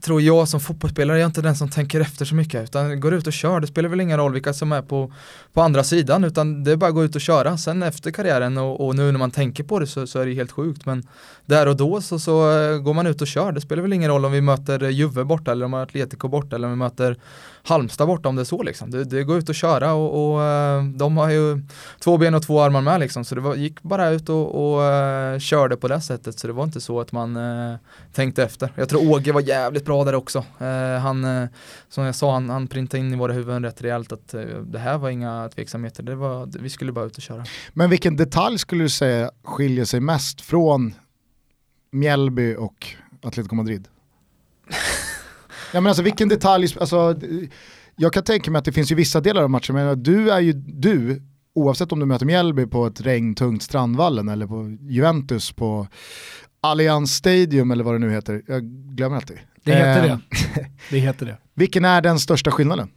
tror 0.00 0.22
jag 0.22 0.48
som 0.48 0.60
fotbollsspelare 0.60 1.18
jag 1.18 1.22
är 1.22 1.26
inte 1.26 1.42
den 1.42 1.56
som 1.56 1.68
tänker 1.68 2.00
efter 2.00 2.24
så 2.24 2.34
mycket 2.34 2.64
utan 2.64 3.00
går 3.00 3.14
ut 3.14 3.26
och 3.26 3.32
kör. 3.32 3.60
Det 3.60 3.66
spelar 3.66 3.88
väl 3.88 4.00
ingen 4.00 4.18
roll 4.18 4.32
vilka 4.32 4.52
som 4.52 4.72
är 4.72 4.82
på, 4.82 5.12
på 5.52 5.62
andra 5.62 5.84
sidan 5.84 6.24
utan 6.24 6.64
det 6.64 6.72
är 6.72 6.76
bara 6.76 6.88
att 6.88 6.94
gå 6.94 7.04
ut 7.04 7.14
och 7.14 7.20
köra. 7.20 7.58
Sen 7.58 7.82
efter 7.82 8.10
karriären 8.10 8.58
och, 8.58 8.86
och 8.86 8.96
nu 8.96 9.12
när 9.12 9.18
man 9.18 9.30
tänker 9.30 9.64
på 9.64 9.78
det 9.78 9.86
så, 9.86 10.06
så 10.06 10.18
är 10.18 10.26
det 10.26 10.34
helt 10.34 10.52
sjukt 10.52 10.86
men 10.86 11.02
där 11.46 11.66
och 11.66 11.76
då 11.76 12.00
så, 12.00 12.18
så 12.18 12.58
eh, 12.58 12.78
går 12.78 12.94
man 12.94 13.06
ut 13.06 13.22
och 13.22 13.26
kör. 13.26 13.52
Det 13.52 13.60
spelar 13.60 13.82
väl 13.82 13.92
ingen 13.92 14.10
roll 14.10 14.24
om 14.24 14.32
vi 14.32 14.40
möter 14.40 14.88
Juve 14.88 15.24
borta 15.24 15.52
eller 15.52 15.64
om 15.64 15.72
vi 15.72 15.78
Atletico 15.78 16.28
borta 16.28 16.56
eller 16.56 16.66
om 16.66 16.72
vi 16.72 16.78
möter 16.78 17.16
Halmstad 17.62 18.06
borta 18.06 18.28
om 18.28 18.36
det 18.36 18.42
är 18.42 18.44
så 18.44 18.62
liksom. 18.62 18.90
Det, 18.90 19.04
det 19.04 19.24
går 19.24 19.38
ut 19.38 19.48
och 19.48 19.54
köra 19.54 19.92
och, 19.94 20.34
och 20.34 20.42
eh, 20.42 20.84
de 20.84 21.16
har 21.16 21.30
ju 21.30 21.62
två 22.00 22.18
ben 22.18 22.34
och 22.34 22.42
två 22.42 22.60
armar 22.60 22.80
med 22.80 23.00
liksom. 23.00 23.24
Så 23.24 23.34
det 23.34 23.40
var, 23.40 23.54
gick 23.54 23.82
bara 23.82 24.08
ut 24.08 24.28
och, 24.28 24.74
och 24.74 24.84
eh, 24.84 25.38
körde 25.38 25.76
på 25.76 25.88
det 25.88 26.00
sättet. 26.00 26.38
Så 26.38 26.46
det 26.46 26.52
var 26.52 26.64
inte 26.64 26.80
så 26.80 27.00
att 27.00 27.12
man 27.12 27.36
eh, 27.36 27.76
tänkte 28.12 28.42
efter. 28.42 28.72
Jag 28.74 28.88
tror 28.88 29.10
Åge 29.10 29.32
var 29.32 29.40
jävligt 29.40 29.84
bra 29.86 30.04
där 30.04 30.14
också. 30.14 30.38
Eh, 30.60 31.00
han, 31.00 31.24
eh, 31.24 31.48
som 31.88 32.04
jag 32.04 32.14
sa, 32.14 32.32
han, 32.32 32.50
han 32.50 32.66
printade 32.66 33.00
in 33.00 33.12
i 33.12 33.16
våra 33.16 33.32
huvuden 33.32 33.64
rätt 33.64 33.82
rejält 33.82 34.12
att 34.12 34.34
eh, 34.34 34.42
det 34.42 34.78
här 34.78 34.98
var 34.98 35.10
inga 35.10 35.48
tveksamheter. 35.54 36.02
Det 36.02 36.14
var, 36.14 36.48
vi 36.60 36.70
skulle 36.70 36.92
bara 36.92 37.04
ut 37.04 37.16
och 37.16 37.22
köra. 37.22 37.44
Men 37.72 37.90
vilken 37.90 38.16
detalj 38.16 38.58
skulle 38.58 38.84
du 38.84 38.88
säga 38.88 39.30
skiljer 39.44 39.84
sig 39.84 40.00
mest 40.00 40.40
från 40.40 40.94
Mjällby 41.92 42.54
och 42.56 42.86
Atletico 43.22 43.54
Madrid? 43.54 43.88
ja, 45.72 45.80
men 45.80 45.86
alltså 45.86 46.02
vilken 46.02 46.28
detalj, 46.28 46.76
alltså, 46.80 47.16
jag 47.96 48.12
kan 48.12 48.22
tänka 48.24 48.50
mig 48.50 48.58
att 48.58 48.64
det 48.64 48.72
finns 48.72 48.92
ju 48.92 48.94
vissa 48.94 49.20
delar 49.20 49.42
av 49.42 49.50
matchen, 49.50 49.74
men 49.74 50.02
du 50.02 50.30
är 50.30 50.40
ju 50.40 50.52
du, 50.52 51.22
oavsett 51.54 51.92
om 51.92 52.00
du 52.00 52.06
möter 52.06 52.26
Mjällby 52.26 52.66
på 52.66 52.86
ett 52.86 53.00
regntungt 53.00 53.62
Strandvallen 53.62 54.28
eller 54.28 54.46
på 54.46 54.76
Juventus 54.80 55.52
på 55.52 55.86
Allianz 56.60 57.14
Stadium 57.14 57.70
eller 57.70 57.84
vad 57.84 57.94
det 57.94 57.98
nu 57.98 58.10
heter, 58.10 58.42
jag 58.46 58.62
glömmer 58.64 59.16
alltid. 59.16 59.38
Det 59.66 59.74
heter 59.74 60.02
det. 60.02 60.18
Det 60.90 60.98
heter 60.98 61.26
det. 61.26 61.36
Vilken 61.54 61.84
är 61.84 62.00
den 62.00 62.18
största 62.18 62.50
skillnaden? 62.50 62.88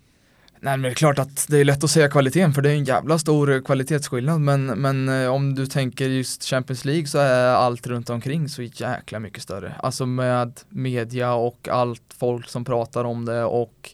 Nej 0.62 0.78
men 0.78 0.82
det 0.82 0.90
är 0.90 0.94
klart 0.94 1.20
att 1.20 1.46
det 1.50 1.58
är 1.58 1.66
lätt 1.66 1.84
att 1.84 1.90
säga 1.92 2.10
kvaliteten 2.10 2.54
för 2.54 2.62
det 2.62 2.70
är 2.70 2.74
en 2.74 2.84
jävla 2.84 3.20
stor 3.20 3.66
kvalitetsskillnad 3.66 4.42
men, 4.42 4.66
men 4.66 5.10
eh, 5.10 5.30
om 5.30 5.56
du 5.56 5.66
tänker 5.66 6.10
just 6.10 6.44
Champions 6.44 6.86
League 6.86 7.08
så 7.08 7.18
är 7.18 7.48
allt 7.48 7.88
runt 7.88 8.10
omkring 8.10 8.50
så 8.50 8.62
jäkla 8.62 9.20
mycket 9.20 9.44
större. 9.44 9.74
Alltså 9.84 10.06
med 10.06 10.60
media 10.70 11.34
och 11.34 11.68
allt 11.72 12.16
folk 12.20 12.50
som 12.50 12.66
pratar 12.66 13.04
om 13.04 13.26
det 13.26 13.44
och 13.44 13.90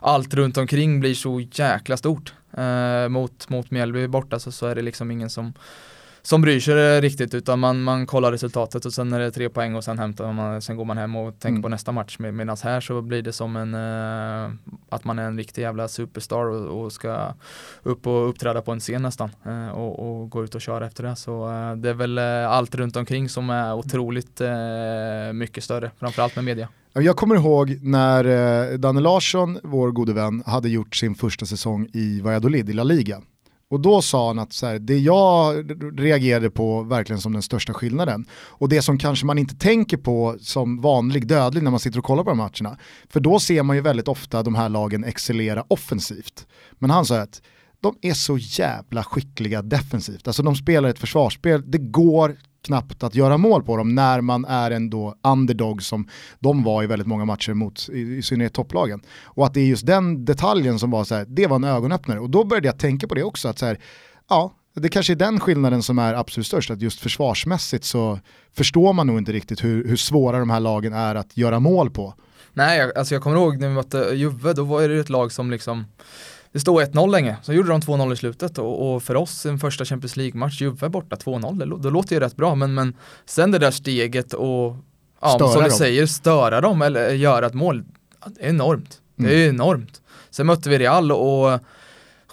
allt 0.00 0.34
runt 0.34 0.56
omkring 0.56 1.00
blir 1.00 1.14
så 1.14 1.40
jäkla 1.52 1.96
stort. 1.96 2.34
Eh, 2.58 3.08
mot, 3.08 3.48
mot 3.48 3.70
Mjällby 3.70 4.06
borta 4.06 4.38
så, 4.38 4.52
så 4.52 4.66
är 4.66 4.74
det 4.74 4.82
liksom 4.82 5.10
ingen 5.10 5.30
som 5.30 5.52
som 6.26 6.40
bryr 6.40 6.60
sig 6.60 7.00
riktigt 7.00 7.34
utan 7.34 7.58
man, 7.58 7.82
man 7.82 8.06
kollar 8.06 8.32
resultatet 8.32 8.84
och 8.84 8.92
sen 8.92 9.12
är 9.12 9.20
det 9.20 9.30
tre 9.30 9.48
poäng 9.48 9.74
och 9.74 9.84
sen 9.84 9.98
hämtar 9.98 10.32
man, 10.32 10.62
sen 10.62 10.76
går 10.76 10.84
man 10.84 10.98
hem 10.98 11.16
och 11.16 11.38
tänker 11.38 11.48
Mm. 11.48 11.62
på 11.62 11.68
nästa 11.68 11.92
match 11.92 12.18
Med, 12.18 12.34
medan 12.34 12.56
här 12.62 12.80
så 12.80 13.02
blir 13.02 13.22
det 13.22 13.32
som 13.32 13.56
en 13.56 13.74
eh, 13.74 14.50
att 14.88 15.04
man 15.04 15.18
är 15.18 15.22
en 15.22 15.36
riktig 15.38 15.62
jävla 15.62 15.88
superstar 15.88 16.44
och, 16.44 16.84
och 16.84 16.92
ska 16.92 17.34
upp 17.82 18.06
och 18.06 18.28
uppträda 18.28 18.62
på 18.62 18.72
en 18.72 18.80
scen 18.80 19.02
nästan 19.02 19.30
eh, 19.46 19.68
och, 19.68 20.20
och 20.22 20.30
gå 20.30 20.44
ut 20.44 20.54
och 20.54 20.60
köra 20.60 20.86
efter 20.86 21.02
det 21.02 21.16
så 21.16 21.50
eh, 21.50 21.76
det 21.76 21.90
är 21.90 21.94
väl 21.94 22.18
eh, 22.18 22.50
allt 22.50 22.74
runt 22.74 22.96
omkring 22.96 23.28
som 23.28 23.50
är 23.50 23.74
otroligt 23.74 24.40
eh, 24.40 25.32
mycket 25.32 25.64
större 25.64 25.90
framförallt 25.98 26.36
med 26.36 26.44
media. 26.44 26.68
Jag 26.92 27.16
kommer 27.16 27.34
ihåg 27.34 27.78
när 27.82 28.24
eh, 28.72 28.78
Danne 28.78 29.00
Larsson, 29.00 29.58
vår 29.62 29.90
gode 29.90 30.12
vän, 30.12 30.42
hade 30.46 30.68
gjort 30.68 30.96
sin 30.96 31.14
första 31.14 31.46
säsong 31.46 31.88
i 31.92 32.20
Valladolid 32.20 32.70
i 32.70 32.72
La 32.72 32.82
Liga. 32.82 33.22
Och 33.70 33.80
då 33.80 34.02
sa 34.02 34.26
han 34.26 34.38
att 34.38 34.52
så 34.52 34.66
här, 34.66 34.78
det 34.78 34.98
jag 34.98 35.64
reagerade 36.00 36.50
på 36.50 36.82
verkligen 36.82 37.20
som 37.20 37.32
den 37.32 37.42
största 37.42 37.74
skillnaden, 37.74 38.26
och 38.32 38.68
det 38.68 38.82
som 38.82 38.98
kanske 38.98 39.26
man 39.26 39.38
inte 39.38 39.56
tänker 39.56 39.96
på 39.96 40.36
som 40.40 40.80
vanlig 40.80 41.26
dödlig 41.26 41.62
när 41.62 41.70
man 41.70 41.80
sitter 41.80 41.98
och 41.98 42.04
kollar 42.04 42.24
på 42.24 42.30
de 42.30 42.38
matcherna, 42.38 42.78
för 43.08 43.20
då 43.20 43.40
ser 43.40 43.62
man 43.62 43.76
ju 43.76 43.82
väldigt 43.82 44.08
ofta 44.08 44.42
de 44.42 44.54
här 44.54 44.68
lagen 44.68 45.04
excellera 45.04 45.64
offensivt. 45.68 46.46
Men 46.78 46.90
han 46.90 47.06
sa 47.06 47.18
att 47.18 47.42
de 47.80 47.94
är 48.02 48.14
så 48.14 48.38
jävla 48.38 49.04
skickliga 49.04 49.62
defensivt, 49.62 50.26
alltså 50.26 50.42
de 50.42 50.56
spelar 50.56 50.88
ett 50.88 50.98
försvarsspel, 50.98 51.70
det 51.70 51.78
går 51.78 52.36
knappt 52.66 53.02
att 53.02 53.14
göra 53.14 53.38
mål 53.38 53.62
på 53.62 53.76
dem 53.76 53.94
när 53.94 54.20
man 54.20 54.44
är 54.44 54.70
en 54.70 54.90
då 54.90 55.14
underdog 55.22 55.82
som 55.82 56.08
de 56.38 56.62
var 56.62 56.82
i 56.82 56.86
väldigt 56.86 57.08
många 57.08 57.24
matcher 57.24 57.54
mot 57.54 57.88
i, 57.88 58.00
i 58.00 58.22
synnerhet 58.22 58.52
topplagen. 58.54 59.00
Och 59.24 59.46
att 59.46 59.54
det 59.54 59.60
är 59.60 59.66
just 59.66 59.86
den 59.86 60.24
detaljen 60.24 60.78
som 60.78 60.90
var 60.90 61.04
så 61.04 61.14
här, 61.14 61.26
det 61.28 61.46
var 61.46 61.56
en 61.56 61.64
ögonöppnare. 61.64 62.20
Och 62.20 62.30
då 62.30 62.44
började 62.44 62.68
jag 62.68 62.78
tänka 62.78 63.08
på 63.08 63.14
det 63.14 63.22
också, 63.22 63.48
att 63.48 63.58
så 63.58 63.66
här, 63.66 63.78
ja, 64.28 64.52
det 64.74 64.88
kanske 64.88 65.12
är 65.12 65.16
den 65.16 65.40
skillnaden 65.40 65.82
som 65.82 65.98
är 65.98 66.14
absolut 66.14 66.46
störst, 66.46 66.70
att 66.70 66.80
just 66.80 67.00
försvarsmässigt 67.00 67.84
så 67.84 68.18
förstår 68.56 68.92
man 68.92 69.06
nog 69.06 69.18
inte 69.18 69.32
riktigt 69.32 69.64
hur, 69.64 69.88
hur 69.88 69.96
svåra 69.96 70.38
de 70.38 70.50
här 70.50 70.60
lagen 70.60 70.92
är 70.92 71.14
att 71.14 71.36
göra 71.36 71.60
mål 71.60 71.90
på. 71.90 72.14
Nej, 72.52 72.92
alltså 72.96 73.14
jag 73.14 73.22
kommer 73.22 73.36
ihåg 73.36 73.58
när 73.58 73.68
vi 73.68 73.74
mötte 73.74 74.10
Juve, 74.14 74.52
då 74.52 74.64
var 74.64 74.88
det 74.88 75.00
ett 75.00 75.10
lag 75.10 75.32
som 75.32 75.50
liksom 75.50 75.84
det 76.56 76.60
stod 76.60 76.80
1-0 76.82 77.10
länge, 77.10 77.36
så 77.42 77.52
gjorde 77.52 77.68
de 77.68 77.80
2-0 77.80 78.12
i 78.12 78.16
slutet 78.16 78.58
och, 78.58 78.94
och, 78.94 79.02
för 79.02 79.14
oss 79.14 79.46
en 79.46 79.58
första 79.58 79.84
Champions 79.84 80.16
League-match, 80.16 80.60
Juve 80.60 80.88
borta 80.88 81.16
2-0, 81.16 81.82
det, 81.82 81.90
låter 81.90 82.14
ju 82.14 82.20
rätt 82.20 82.36
bra 82.36 82.54
men, 82.54 82.74
men 82.74 82.94
sen 83.26 83.50
det 83.50 83.58
där 83.58 83.70
steget 83.70 84.32
och 84.32 84.76
ja, 85.20 85.28
Störa 85.28 85.48
som 85.52 85.62
du 85.62 85.68
dem. 85.68 85.78
säger, 85.78 86.06
störa 86.06 86.60
dem 86.60 86.82
eller 86.82 87.10
göra 87.10 87.46
ett 87.46 87.54
mål, 87.54 87.84
det 88.26 88.44
är 88.44 88.48
enormt. 88.48 89.00
Det 89.16 89.24
är 89.28 89.44
Mm. 89.48 89.54
enormt. 89.60 90.02
Sen 90.30 90.46
mötte 90.46 90.68
vi 90.70 90.78
Real 90.78 91.12
och 91.12 91.60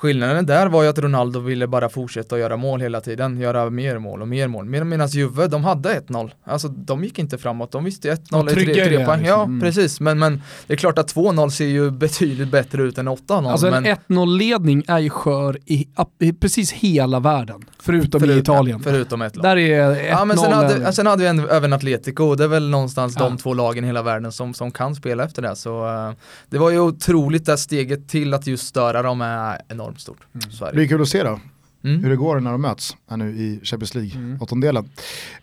Skillnaden 0.03 0.45
där 0.45 0.67
var 0.67 0.83
ju 0.83 0.89
att 0.89 0.99
Ronaldo 0.99 1.39
ville 1.39 1.67
bara 1.67 1.89
fortsätta 1.89 2.39
göra 2.39 2.57
mål 2.57 2.81
hela 2.81 3.01
tiden, 3.01 3.37
göra 3.39 3.69
mer 3.69 3.97
mål 3.97 4.21
och 4.21 4.27
mer 4.27 4.47
mål. 4.47 4.65
Med- 4.65 4.87
Medan 4.87 5.07
Juve, 5.07 5.47
de 5.47 5.63
hade 5.63 5.89
1-0. 5.99 6.31
Alltså 6.45 6.67
de 6.67 7.03
gick 7.03 7.19
inte 7.19 7.37
framåt, 7.37 7.71
de 7.71 7.83
visste 7.83 8.07
ju 8.07 8.13
1-0 8.13 8.19
De 8.29 8.47
är 8.47 8.51
tre, 8.51 8.63
trygga 8.63 8.85
i 8.85 8.87
tre 8.87 8.97
det, 8.97 9.05
poäng. 9.05 9.19
liksom. 9.19 9.37
Ja, 9.39 9.43
Mm. 9.43 9.61
precis. 9.61 9.99
Men, 9.99 10.19
men 10.19 10.41
det 10.67 10.73
är 10.73 10.77
klart 10.77 10.97
att 10.97 11.13
2-0 11.15 11.49
ser 11.49 11.65
ju 11.65 11.91
betydligt 12.03 12.47
bättre 12.47 12.81
ut 12.83 12.97
än 12.97 13.07
8-0. 13.09 13.51
Alltså 13.51 13.67
en 13.67 13.83
men 13.83 13.95
1-0-ledning 14.07 14.83
är 14.87 14.99
ju 14.99 15.09
skör 15.09 15.57
i, 15.65 15.87
i 16.19 16.33
precis 16.33 16.71
hela 16.71 17.19
världen, 17.19 17.61
förutom 17.79 18.23
i 18.23 18.27
förut- 18.27 18.39
Italien. 18.41 18.79
Förutom 18.79 19.21
ett 19.21 19.35
lag. 19.35 19.43
Där 19.43 19.57
är 19.57 19.91
1-0 19.95 20.07
Ja 20.09 20.25
men 20.25 20.37
sen 20.37 20.45
en- 20.51 20.53
hade, 20.57 20.93
sen 20.93 21.07
hade 21.07 21.21
vi 21.21 21.27
en, 21.29 21.39
även 21.49 21.73
Atletico 21.73 22.23
och 22.23 22.37
det 22.37 22.43
är 22.43 22.47
väl 22.47 22.69
någonstans 22.69 23.15
Ja. 23.19 23.23
de 23.25 23.37
två 23.37 23.53
lagen 23.53 23.83
i 23.83 23.87
hela 23.87 24.01
världen 24.01 24.31
som, 24.31 24.53
som 24.53 24.71
kan 24.71 24.95
spela 24.95 25.23
efter 25.23 25.41
det. 25.41 25.55
Så 25.55 25.87
eh, 25.87 26.11
det 26.49 26.57
var 26.57 26.69
ju 26.69 26.79
otroligt 26.79 27.45
det 27.45 27.57
steget 27.57 28.09
till 28.09 28.33
att 28.33 28.47
just 28.47 28.67
störa 28.67 29.01
dem 29.01 29.21
är 29.21 29.57
enormt 29.69 29.92
stort. 30.01 30.27
Så 30.51 30.65
är 30.65 30.67
Det 30.67 30.71
det. 30.71 30.75
blir 30.75 30.87
kul 30.87 31.01
att 31.01 31.07
se 31.09 31.23
då, 31.23 31.39
hur 31.81 31.89
Mm. 31.95 32.09
det 32.09 32.15
går 32.15 32.39
när 32.39 32.51
de 32.51 32.61
möts 32.61 32.97
här 33.09 33.17
nu 33.17 33.29
i 33.29 33.59
Champions 33.63 33.95
League, 33.95 34.11
Mm. 34.15 34.41
åttondelen. 34.41 34.89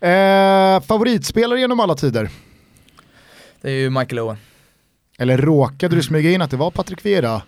Eh, 0.01 0.81
favoritspelare 0.81 1.59
genom 1.59 1.79
alla 1.79 1.95
tider? 1.95 2.29
Det 3.61 3.69
är 3.69 3.75
ju 3.75 3.89
Michael 3.89 4.19
Owen. 4.19 4.37
Eller 5.17 5.37
råkade 5.37 5.95
du 5.95 6.03
smyga 6.03 6.31
in 6.31 6.41
att 6.41 6.51
det 6.51 6.57
var 6.57 6.71
Patrik 6.71 7.05
Vieira? 7.05 7.41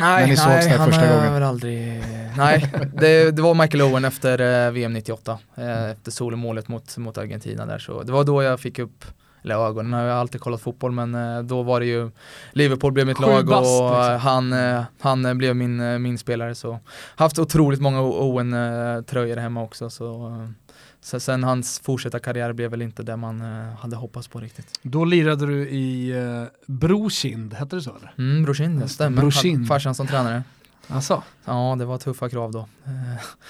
Nej, 0.00 0.20
När 0.22 0.26
ni 0.26 0.36
sågs 0.36 0.66
där 0.66 0.78
han 0.78 0.86
första 0.88 1.06
har 1.06 1.16
gången. 1.16 1.32
väl 1.32 1.42
aldrig... 1.42 2.02
Nej, 2.36 2.72
det, 3.00 3.30
det 3.30 3.42
var 3.42 3.54
Michael 3.54 3.82
Owen 3.82 4.04
efter 4.04 4.66
eh, 4.66 4.72
VM 4.72 4.92
98. 4.92 5.38
Eh, 5.54 5.90
efter 5.90 6.10
solomålet 6.10 6.68
mot, 6.68 6.96
mot 6.96 7.18
Argentina 7.18 7.66
där. 7.66 7.78
Så 7.78 8.02
det 8.02 8.12
var 8.12 8.24
då 8.24 8.42
jag 8.42 8.60
fick 8.60 8.78
upp 8.78 9.04
eller 9.46 9.66
ögonen 9.66 9.92
har 9.92 10.02
jag 10.02 10.18
alltid 10.18 10.40
kollat 10.40 10.60
fotboll 10.60 10.92
men 10.92 11.14
eh, 11.14 11.42
då 11.42 11.62
var 11.62 11.80
det 11.80 11.86
ju 11.86 12.10
Liverpool 12.52 12.92
blev 12.92 13.06
mitt 13.06 13.16
Sju 13.16 13.22
lag 13.22 13.46
bast, 13.46 13.80
och 13.80 13.90
liksom. 13.90 14.12
eh, 14.12 14.18
han, 14.18 14.52
eh, 14.52 14.82
han 15.00 15.24
eh, 15.24 15.34
blev 15.34 15.56
min, 15.56 16.02
min 16.02 16.18
spelare 16.18 16.54
så 16.54 16.78
haft 17.16 17.38
otroligt 17.38 17.80
många 17.80 18.00
Owen-tröjor 18.00 19.36
hemma 19.36 19.62
också 19.62 19.90
så, 19.90 20.32
så 21.00 21.20
sen 21.20 21.44
hans 21.44 21.80
fortsatta 21.80 22.18
karriär 22.18 22.52
blev 22.52 22.70
väl 22.70 22.82
inte 22.82 23.02
det 23.02 23.16
man 23.16 23.40
hade 23.80 23.96
hoppats 23.96 24.28
på 24.28 24.40
riktigt. 24.40 24.78
Då 24.82 25.04
lirade 25.04 25.46
du 25.46 25.68
i 25.68 26.14
Brokind, 26.66 27.54
hette 27.54 27.76
det 27.76 27.82
så 27.82 27.90
eller? 27.96 28.14
Mm, 28.18 28.44
Brorsin, 28.44 28.80
det 28.80 28.88
stämmer. 28.88 29.20
Brorsin. 29.22 29.56
Han- 29.56 29.66
Farsan 29.66 29.94
som 29.94 30.06
tränare. 30.06 30.42
Alltså. 30.88 31.22
Ja, 31.44 31.76
det 31.78 31.84
var 31.84 31.98
tuffa 31.98 32.28
krav 32.28 32.52
då. 32.52 32.68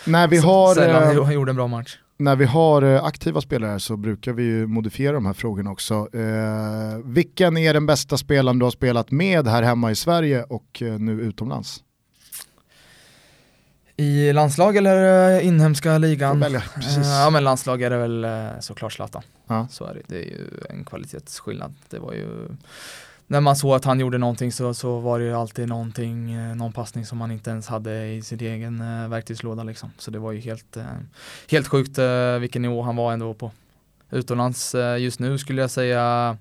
När 0.07 0.28
vi 0.28 0.36
har, 0.38 0.74
Sällan 0.74 1.16
eh, 1.16 1.24
han 1.24 1.34
gjorde 1.34 1.51
en 1.53 1.57
bra 1.57 1.66
match. 1.66 1.99
När 2.19 2.37
vi 2.37 2.45
har 2.45 2.83
eh, 2.83 3.05
aktiva 3.05 3.41
spelare 3.41 3.81
så 3.81 3.97
brukar 3.97 4.33
vi 4.33 4.43
ju 4.43 4.67
modifiera 4.67 5.12
de 5.12 5.27
här 5.27 5.33
frågorna 5.33 5.71
också. 5.71 6.09
Eh, 6.12 6.99
vilken 7.05 7.57
är 7.57 7.75
den 7.75 7.87
bästa 7.87 8.17
spelaren 8.17 8.59
du 8.59 8.64
har 8.64 8.71
spelat 8.71 9.11
med 9.11 9.47
här 9.47 9.62
hemma 9.62 9.91
i 9.91 9.95
Sverige 9.95 10.43
och 10.43 10.83
eh, 10.83 10.99
nu 10.99 11.21
utomlands? 11.21 11.83
I 13.97 14.33
landslag 14.33 14.77
eller 14.77 15.31
eh, 15.37 15.47
inhemska 15.47 15.99
ligan? 15.99 16.41
välja, 16.41 16.62
precis. 16.75 17.07
Ja 17.07 17.31
men 17.31 17.45
landslag 17.45 17.83
är 17.83 17.91
det 17.91 17.99
väl 17.99 18.27
såklart 18.61 18.93
Zlatan. 18.93 19.23
Ja. 19.47 19.69
Så 19.71 19.85
är 19.85 19.95
det. 19.95 20.03
Det 20.07 20.17
är 20.17 20.25
ju 20.25 20.49
en 20.71 20.85
kvalitetsskillnad. 20.85 21.75
Det 21.89 21.99
var 21.99 22.12
ju 22.12 22.49
när 23.27 23.41
man 23.41 23.57
såg 23.57 23.74
att 23.74 23.85
han 23.85 24.01
gjorde 24.01 24.18
någonting 24.18 24.53
så, 24.53 24.74
så 24.74 25.01
var 25.01 25.18
det 25.18 25.24
ju 25.24 25.35
alltid 25.35 25.68
någonting, 25.68 26.33
eh, 26.33 26.57
någon 26.57 26.72
passning 26.72 27.07
som 27.07 27.20
han 27.20 27.31
inte 27.31 27.51
ens 27.51 27.68
hade 27.68 28.07
i 28.07 28.22
sin 28.22 28.41
egen 28.41 28.81
eh, 28.81 29.09
verktygslåda 29.09 29.62
liksom. 29.62 29.91
Så 29.99 30.11
det 30.11 30.18
var 30.18 30.33
ju 30.33 30.41
helt, 30.41 30.77
eh, 30.77 30.85
helt 31.51 31.68
sjukt 31.68 31.99
vilken 32.41 32.62
nivå 32.62 32.83
han 32.83 32.97
var 32.97 33.12
ändå 33.12 33.35
på. 33.35 33.51
Utomlands 34.11 34.74
just 34.99 35.20
nu 35.20 35.39
skulle 35.39 35.61
jag 35.61 35.70
säga 35.70 36.37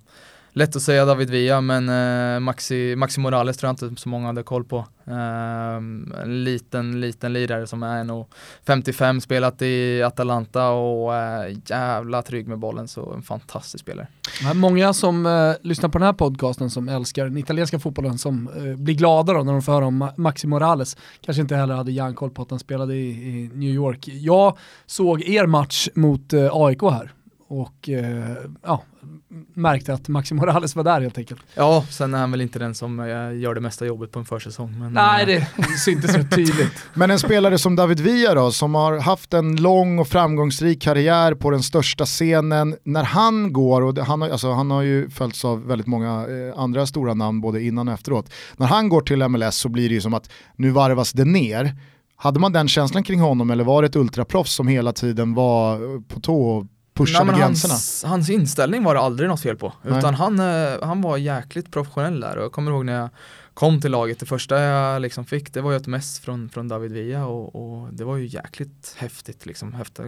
Lätt 0.57 0.75
att 0.75 0.81
säga 0.81 1.05
David 1.05 1.29
Villa 1.29 1.61
men 1.61 1.89
eh, 1.89 2.39
Maxi, 2.39 2.95
Maxi 2.95 3.19
Morales 3.19 3.57
tror 3.57 3.67
jag 3.67 3.89
inte 3.89 4.01
så 4.01 4.09
många 4.09 4.27
hade 4.27 4.43
koll 4.43 4.63
på. 4.63 4.85
Ehm, 5.05 6.13
en 6.23 6.43
liten, 6.43 7.01
liten 7.01 7.33
lirare 7.33 7.67
som 7.67 7.83
är 7.83 8.03
nog 8.03 8.27
55, 8.67 9.21
spelat 9.21 9.61
i 9.61 10.03
Atalanta 10.03 10.69
och 10.69 11.13
jävla 11.65 12.21
trygg 12.21 12.47
med 12.47 12.59
bollen 12.59 12.87
så 12.87 13.13
en 13.13 13.21
fantastisk 13.21 13.83
spelare. 13.83 14.07
Många 14.53 14.93
som 14.93 15.25
eh, 15.25 15.53
lyssnar 15.61 15.89
på 15.89 15.97
den 15.97 16.05
här 16.05 16.13
podcasten 16.13 16.69
som 16.69 16.89
älskar 16.89 17.25
den 17.25 17.37
italienska 17.37 17.79
fotbollen 17.79 18.17
som 18.17 18.49
eh, 18.57 18.75
blir 18.75 18.95
glada 18.95 19.33
då 19.33 19.43
när 19.43 19.51
de 19.51 19.61
får 19.61 19.73
höra 19.73 19.85
om 19.85 20.09
Maxi 20.17 20.47
Morales. 20.47 20.97
Kanske 21.21 21.41
inte 21.41 21.55
heller 21.55 21.75
hade 21.75 21.91
järnkoll 21.91 22.31
på 22.31 22.41
att 22.41 22.49
han 22.49 22.59
spelade 22.59 22.95
i, 22.95 23.09
i 23.09 23.49
New 23.53 23.73
York. 23.73 24.07
Jag 24.07 24.57
såg 24.85 25.21
er 25.21 25.45
match 25.45 25.87
mot 25.95 26.33
eh, 26.33 26.49
AIK 26.51 26.81
här 26.81 27.11
och 27.47 27.89
eh, 27.89 28.35
ja, 28.63 28.83
märkte 29.53 29.93
att 29.93 30.07
Maxi 30.07 30.33
Morales 30.33 30.75
var 30.75 30.83
där 30.83 31.01
helt 31.01 31.17
enkelt. 31.17 31.41
Ja, 31.55 31.85
sen 31.89 32.13
är 32.13 32.17
han 32.17 32.31
väl 32.31 32.41
inte 32.41 32.59
den 32.59 32.75
som 32.75 32.99
eh, 32.99 33.05
gör 33.39 33.55
det 33.55 33.61
mesta 33.61 33.85
jobbet 33.85 34.11
på 34.11 34.19
en 34.19 34.25
försäsong. 34.25 34.79
Men, 34.79 34.93
Nej, 34.93 35.35
eh, 35.35 35.43
det 35.57 35.63
syntes 35.63 36.15
rätt 36.15 36.35
tydligt. 36.35 36.73
Men 36.93 37.11
en 37.11 37.19
spelare 37.19 37.57
som 37.57 37.75
David 37.75 37.99
Villa 37.99 38.33
då, 38.33 38.51
som 38.51 38.75
har 38.75 38.99
haft 38.99 39.33
en 39.33 39.55
lång 39.55 39.99
och 39.99 40.07
framgångsrik 40.07 40.81
karriär 40.81 41.33
på 41.33 41.51
den 41.51 41.63
största 41.63 42.05
scenen, 42.05 42.75
när 42.83 43.03
han 43.03 43.53
går, 43.53 43.81
och 43.81 43.97
han, 43.97 44.21
har, 44.21 44.29
alltså, 44.29 44.51
han 44.51 44.71
har 44.71 44.81
ju 44.81 45.09
följts 45.09 45.45
av 45.45 45.67
väldigt 45.67 45.87
många 45.87 46.09
eh, 46.09 46.59
andra 46.59 46.85
stora 46.85 47.13
namn 47.13 47.41
både 47.41 47.63
innan 47.63 47.87
och 47.87 47.93
efteråt, 47.93 48.29
när 48.57 48.67
han 48.67 48.89
går 48.89 49.01
till 49.01 49.27
MLS 49.27 49.55
så 49.55 49.69
blir 49.69 49.89
det 49.89 49.95
ju 49.95 50.01
som 50.01 50.13
att 50.13 50.29
nu 50.55 50.69
varvas 50.69 51.11
det 51.11 51.25
ner. 51.25 51.75
Hade 52.17 52.39
man 52.39 52.53
den 52.53 52.67
känslan 52.67 53.03
kring 53.03 53.19
honom 53.19 53.51
eller 53.51 53.63
var 53.63 53.81
det 53.81 53.85
ett 53.85 53.95
ultraproffs 53.95 54.53
som 54.53 54.67
hela 54.67 54.93
tiden 54.93 55.33
var 55.33 56.01
på 56.01 56.19
tå 56.19 56.49
och 56.49 56.65
pushade 56.95 57.31
Nej, 57.31 57.39
gränserna? 57.39 57.71
hans, 57.73 58.03
hans 58.03 58.29
inställning 58.29 58.83
var 58.83 58.95
det 58.95 59.01
aldrig 59.01 59.29
något 59.29 59.41
fel 59.41 59.55
på. 59.55 59.73
Nej. 59.81 59.99
Utan 59.99 60.13
han, 60.13 60.39
eh, 60.39 60.71
han 60.81 61.01
var 61.01 61.17
jäkligt 61.17 61.71
professionell 61.71 62.19
där 62.19 62.37
och 62.37 62.43
jag 62.43 62.51
kommer 62.51 62.71
ihåg 62.71 62.85
när 62.85 62.93
jag 62.93 63.09
kom 63.55 63.81
till 63.81 63.91
laget, 63.91 64.19
det 64.19 64.25
första 64.25 64.61
jag 64.61 65.01
liksom 65.01 65.25
fick 65.25 65.53
det 65.53 65.61
var 65.61 65.71
ju 65.71 65.77
ett 65.77 65.87
mess 65.87 66.19
från, 66.19 66.49
från 66.49 66.67
David 66.67 66.91
Villa 66.91 67.25
och, 67.25 67.55
och 67.55 67.93
det 67.93 68.03
var 68.03 68.17
ju 68.17 68.25
jäkligt 68.25 68.95
häftigt 68.97 69.45
liksom. 69.45 69.73
Häftigt, 69.73 70.05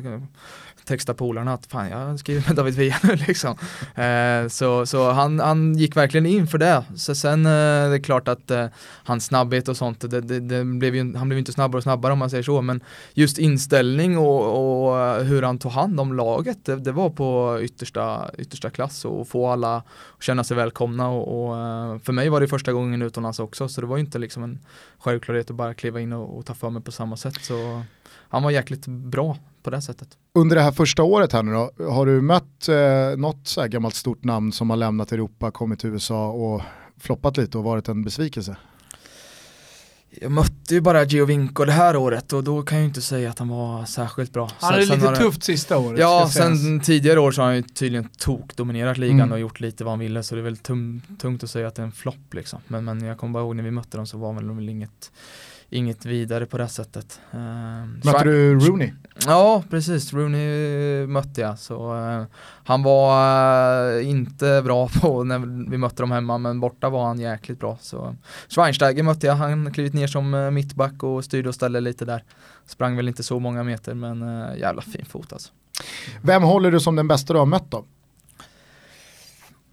texta 0.86 1.14
polarna 1.14 1.54
att 1.54 1.66
fan 1.66 1.90
jag 1.90 2.20
skriver 2.20 2.44
med 2.48 2.56
David 2.56 2.74
Villa 2.76 2.96
nu 3.04 3.16
liksom. 3.16 3.58
Eh, 3.96 4.48
så 4.48 4.86
så 4.86 5.12
han, 5.12 5.40
han 5.40 5.78
gick 5.78 5.96
verkligen 5.96 6.26
in 6.26 6.48
för 6.48 6.58
det. 6.58 6.84
Så 6.96 7.16
sen 7.16 7.46
eh, 7.46 7.52
det 7.90 7.96
är 7.96 8.04
klart 8.04 8.28
att 8.28 8.52
eh, 8.52 8.66
hans 9.04 9.26
snabbhet 9.26 9.68
och 9.68 9.78
sånt, 9.78 10.12
det, 10.12 10.22
det, 10.22 10.40
det 10.40 10.64
blev 10.66 10.96
ju, 10.96 11.16
han 11.16 11.30
blev 11.30 11.38
ju 11.38 11.40
inte 11.40 11.54
snabbare 11.54 11.78
och 11.78 11.84
snabbare 11.84 12.14
om 12.14 12.20
man 12.20 12.30
säger 12.30 12.44
så, 12.44 12.62
men 12.62 12.84
just 13.14 13.38
inställning 13.38 14.18
och, 14.18 14.88
och 14.88 15.26
hur 15.26 15.42
han 15.42 15.60
tog 15.60 15.72
hand 15.72 16.00
om 16.00 16.14
laget, 16.14 16.66
det, 16.66 16.76
det 16.76 16.92
var 16.92 17.10
på 17.10 17.60
yttersta, 17.62 18.30
yttersta 18.38 18.70
klass 18.70 19.06
och 19.06 19.28
få 19.28 19.48
alla 19.48 19.78
att 19.78 20.24
känna 20.24 20.44
sig 20.44 20.58
välkomna 20.58 21.10
och, 21.10 21.48
och 21.48 21.58
eh, 21.58 22.00
för 22.00 22.14
mig 22.14 22.30
var 22.30 22.42
det 22.42 22.48
första 22.48 22.74
gången 22.74 23.02
utomlands 23.02 23.37
också 23.44 23.68
så 23.68 23.82
det 23.82 23.88
var 23.88 23.98
ju 23.98 24.04
inte 24.04 24.20
liksom 24.20 24.44
en 24.44 24.60
självklarhet 24.98 25.50
att 25.50 25.56
bara 25.56 25.74
kliva 25.74 26.00
in 26.00 26.14
och, 26.14 26.38
och 26.38 26.46
ta 26.46 26.54
för 26.54 26.70
mig 26.70 26.82
på 26.82 26.92
samma 26.92 27.18
sätt 27.18 27.36
så 27.42 27.84
han 28.30 28.44
var 28.44 28.52
jäkligt 28.52 28.88
bra 28.88 29.38
på 29.64 29.70
det 29.70 29.82
sättet. 29.82 30.18
Under 30.34 30.56
det 30.56 30.62
här 30.62 30.72
första 30.72 31.04
året 31.04 31.34
här 31.34 31.44
nu 31.44 31.52
då, 31.52 31.72
har 31.92 32.06
du 32.06 32.22
mött 32.22 32.68
eh, 32.68 33.18
något 33.18 33.48
så 33.48 33.62
här 33.62 33.68
gammalt 33.68 33.96
stort 33.96 34.24
namn 34.24 34.52
som 34.52 34.70
har 34.70 34.78
lämnat 34.78 35.12
Europa, 35.12 35.52
kommit 35.52 35.80
till 35.80 35.90
USA 35.90 36.30
och 36.30 36.62
floppat 36.98 37.38
lite 37.38 37.58
och 37.58 37.64
varit 37.64 37.88
en 37.88 38.04
besvikelse? 38.04 38.58
Jag 40.22 40.32
mötte 40.32 40.74
ju 40.74 40.82
bara 40.82 41.04
Giovinco 41.04 41.66
det 41.66 41.72
här 41.72 41.96
året 41.96 42.34
och 42.34 42.44
då 42.44 42.62
kan 42.62 42.78
jag 42.78 42.84
ju 42.84 42.88
inte 42.88 43.02
säga 43.02 43.30
att 43.30 43.40
han 43.40 43.48
var 43.48 43.86
särskilt 43.86 44.34
bra. 44.34 44.52
Han 44.60 44.74
hade 44.74 44.86
lite 44.86 45.16
tufft 45.16 45.44
sista 45.44 45.78
året. 45.78 46.00
Ja, 46.00 46.30
sägas. 46.34 46.60
sen 46.62 46.80
tidigare 46.80 47.20
år 47.20 47.32
så 47.32 47.42
har 47.42 47.48
han 47.48 47.56
ju 47.56 47.62
tydligen 47.62 48.10
tok-dominerat 48.18 48.98
ligan 48.98 49.20
Mm. 49.20 49.32
och 49.32 49.40
gjort 49.40 49.60
lite 49.60 49.84
vad 49.84 49.92
han 49.92 50.00
ville 50.00 50.24
så 50.24 50.36
det 50.36 50.42
är 50.42 50.44
väl 50.44 50.58
tungt 50.58 51.44
att 51.44 51.50
säga 51.50 51.68
att 51.68 51.76
det 51.76 51.82
är 51.82 51.86
en 51.86 51.92
flopp 51.92 52.34
liksom. 52.34 52.60
Men, 52.68 52.86
men 52.86 53.02
jag 53.02 53.18
kommer 53.18 53.34
bara 53.34 53.44
ihåg 53.44 53.56
när 53.56 53.64
vi 53.64 53.72
mötte 53.72 53.98
dem 53.98 54.08
så 54.08 54.18
var 54.18 54.34
väl 54.34 54.52
väl 54.52 54.70
inget, 54.70 55.12
inget 55.70 56.06
vidare 56.06 56.46
på 56.46 56.58
det 56.58 56.68
sättet. 56.68 57.20
Uh, 57.34 57.40
Mötte 58.06 58.24
du 58.24 58.60
Rooney? 58.60 58.94
Ja, 59.26 59.64
precis. 59.70 60.14
Rooney 60.14 61.08
mötte 61.08 61.42
jag. 61.42 61.60
Så, 61.60 61.96
uh, 61.96 62.24
han 62.64 62.84
var 62.84 63.98
uh, 63.98 64.10
inte 64.10 64.62
bra 64.64 64.88
på 65.02 65.24
när 65.24 65.70
vi 65.70 65.78
mötte 65.78 66.04
dem 66.04 66.12
hemma, 66.12 66.38
men 66.38 66.60
borta 66.60 66.90
var 66.90 67.06
han 67.06 67.20
jäkligt 67.20 67.60
bra. 67.60 67.78
Så, 67.82 68.16
Schweinsteiger 68.50 69.04
mötte 69.04 69.28
jag, 69.28 69.36
han 69.36 69.74
klivit 69.74 69.94
ner 69.94 70.08
som 70.08 70.54
mittback 70.54 71.04
och 71.04 71.26
styrde 71.26 71.50
och 71.50 71.56
ställde 71.56 71.80
lite 71.80 72.06
där. 72.06 72.24
Sprang 72.66 72.96
väl 72.96 73.08
inte 73.08 73.24
så 73.24 73.40
många 73.40 73.64
meter, 73.64 73.94
men 73.94 74.20
jävla 74.58 74.82
fin 74.82 75.06
fot 75.06 75.34
alltså. 75.34 75.52
Vem 76.22 76.44
håller 76.44 76.72
du 76.72 76.80
som 76.80 76.96
den 76.96 77.08
bästa 77.08 77.34
du 77.34 77.40
har 77.40 77.46
mött 77.46 77.72
då? 77.72 77.86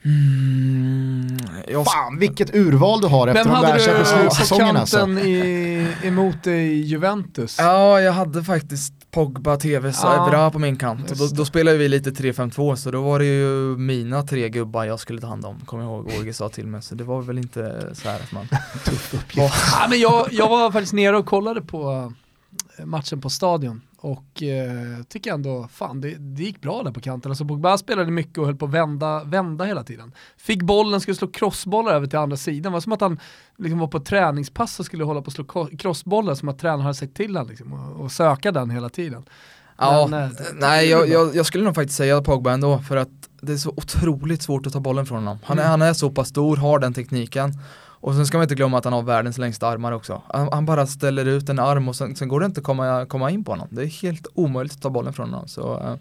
Mm, 0.04 1.36
jag... 1.68 1.84
Fan 1.84 2.18
vilket 2.18 2.54
urval 2.54 3.00
du 3.00 3.06
har 3.06 3.28
efter 3.28 3.44
Vem 3.44 3.52
de 3.52 3.62
där 3.62 3.78
Champions 3.78 4.12
League-säsongerna. 4.12 4.84
Vem 4.92 5.10
hade 5.16 5.22
du 5.22 5.88
alltså. 5.88 6.06
emot 6.06 6.42
dig 6.42 6.72
i 6.72 6.80
Juventus? 6.80 7.56
Ja, 7.58 8.00
jag 8.00 8.12
hade 8.12 8.44
faktiskt 8.44 9.10
Pogba, 9.10 9.56
Tevez 9.56 10.04
och 10.04 10.10
ja, 10.10 10.28
Evra 10.28 10.50
på 10.50 10.58
min 10.58 10.76
kant. 10.76 11.10
Och 11.10 11.16
då, 11.16 11.26
då 11.26 11.44
spelade 11.44 11.78
vi 11.78 11.88
lite 11.88 12.10
3-5-2 12.10 12.74
så 12.74 12.90
då 12.90 13.02
var 13.02 13.18
det 13.18 13.24
ju 13.24 13.76
mina 13.76 14.22
tre 14.22 14.48
gubbar 14.48 14.84
jag 14.84 15.00
skulle 15.00 15.20
ta 15.20 15.26
hand 15.26 15.44
om, 15.44 15.60
kommer 15.60 15.84
jag 15.84 15.92
ihåg 15.92 16.12
Åge 16.20 16.32
sa 16.32 16.48
till 16.48 16.66
mig. 16.66 16.82
Så 16.82 16.94
det 16.94 17.04
var 17.04 17.22
väl 17.22 17.38
inte 17.38 17.90
så 17.94 18.08
här 18.08 18.16
att 18.16 18.32
man... 18.32 18.48
Tuff 18.84 19.14
uppgift. 19.14 19.54
ja, 19.72 19.86
men 19.90 20.00
jag, 20.00 20.28
jag 20.30 20.48
var 20.48 20.70
faktiskt 20.70 20.92
nere 20.92 21.16
och 21.16 21.26
kollade 21.26 21.62
på 21.62 22.12
eh, 22.78 22.84
matchen 22.84 23.20
på 23.20 23.30
stadion 23.30 23.80
och 24.04 24.42
eh, 24.42 25.02
tycker 25.08 25.32
ändå, 25.32 25.68
fan 25.72 26.00
det, 26.00 26.14
det 26.14 26.42
gick 26.42 26.60
bra 26.60 26.82
där 26.82 26.90
på 26.90 27.00
kanten. 27.00 27.30
Alltså 27.30 27.44
Pogba 27.44 27.78
spelade 27.78 28.10
mycket 28.10 28.38
och 28.38 28.46
höll 28.46 28.56
på 28.56 28.64
att 28.64 28.70
vända, 28.70 29.24
vända 29.24 29.64
hela 29.64 29.84
tiden. 29.84 30.12
Fick 30.36 30.62
bollen, 30.62 31.00
skulle 31.00 31.14
slå 31.14 31.28
crossbollar 31.28 31.92
över 31.94 32.06
till 32.06 32.18
andra 32.18 32.36
sidan. 32.36 32.62
Det 32.62 32.70
var 32.70 32.80
som 32.80 32.92
att 32.92 33.00
han 33.00 33.20
liksom 33.58 33.78
var 33.78 33.88
på 33.88 34.00
träningspass 34.00 34.80
och 34.80 34.86
skulle 34.86 35.04
hålla 35.04 35.22
på 35.22 35.28
att 35.28 35.34
slå 35.34 35.68
crossbollar 35.78 36.34
som 36.34 36.48
att 36.48 36.58
tränaren 36.58 36.80
hade 36.80 36.94
sagt 36.94 37.14
till 37.14 37.36
honom 37.36 37.48
liksom, 37.48 37.72
och, 37.72 38.00
och, 38.00 38.12
söka 38.12 38.52
den 38.52 38.70
hela 38.70 38.88
tiden. 38.88 39.24
Ja, 39.78 40.06
Men, 40.10 40.22
eh, 40.22 40.30
nej 40.54 40.88
jag, 40.88 41.08
jag, 41.08 41.36
jag, 41.36 41.46
skulle 41.46 41.64
nog 41.64 41.74
faktiskt 41.74 41.96
säga 41.96 42.22
Pogba 42.22 42.52
ändå 42.52 42.78
för 42.78 42.96
att 42.96 43.28
det 43.40 43.52
är 43.52 43.56
så 43.56 43.70
otroligt 43.70 44.42
svårt 44.42 44.66
att 44.66 44.72
ta 44.72 44.80
bollen 44.80 45.06
från 45.06 45.18
honom. 45.18 45.38
Han 45.44 45.58
är, 45.58 45.62
mm. 45.62 45.70
han 45.70 45.82
är 45.82 45.92
så 45.92 46.10
pass 46.10 46.28
stor, 46.28 46.56
har 46.56 46.78
den 46.78 46.94
tekniken 46.94 47.52
och 48.04 48.14
sen 48.14 48.26
ska 48.26 48.38
man 48.38 48.42
inte 48.42 48.54
glömma 48.54 48.78
att 48.78 48.84
han 48.84 48.92
har 48.92 49.02
världens 49.02 49.38
längsta 49.38 49.68
armar 49.68 49.92
också. 49.92 50.22
Han, 50.28 50.48
han 50.52 50.66
bara 50.66 50.86
ställer 50.86 51.24
ut 51.24 51.48
en 51.48 51.58
arm 51.58 51.88
och 51.88 51.96
sen, 51.96 52.16
sen, 52.16 52.28
går 52.28 52.40
det 52.40 52.46
inte 52.46 52.60
att 52.60 52.64
komma, 52.64 53.06
komma 53.06 53.30
in 53.30 53.44
på 53.44 53.52
honom. 53.52 53.68
Det 53.70 53.82
är 53.82 53.86
helt 53.86 54.26
omöjligt 54.34 54.72
att 54.72 54.82
ta 54.82 54.90
bollen 54.90 55.12
från 55.12 55.30
honom. 55.30 55.48
Så, 55.48 55.74
uh, 55.74 55.94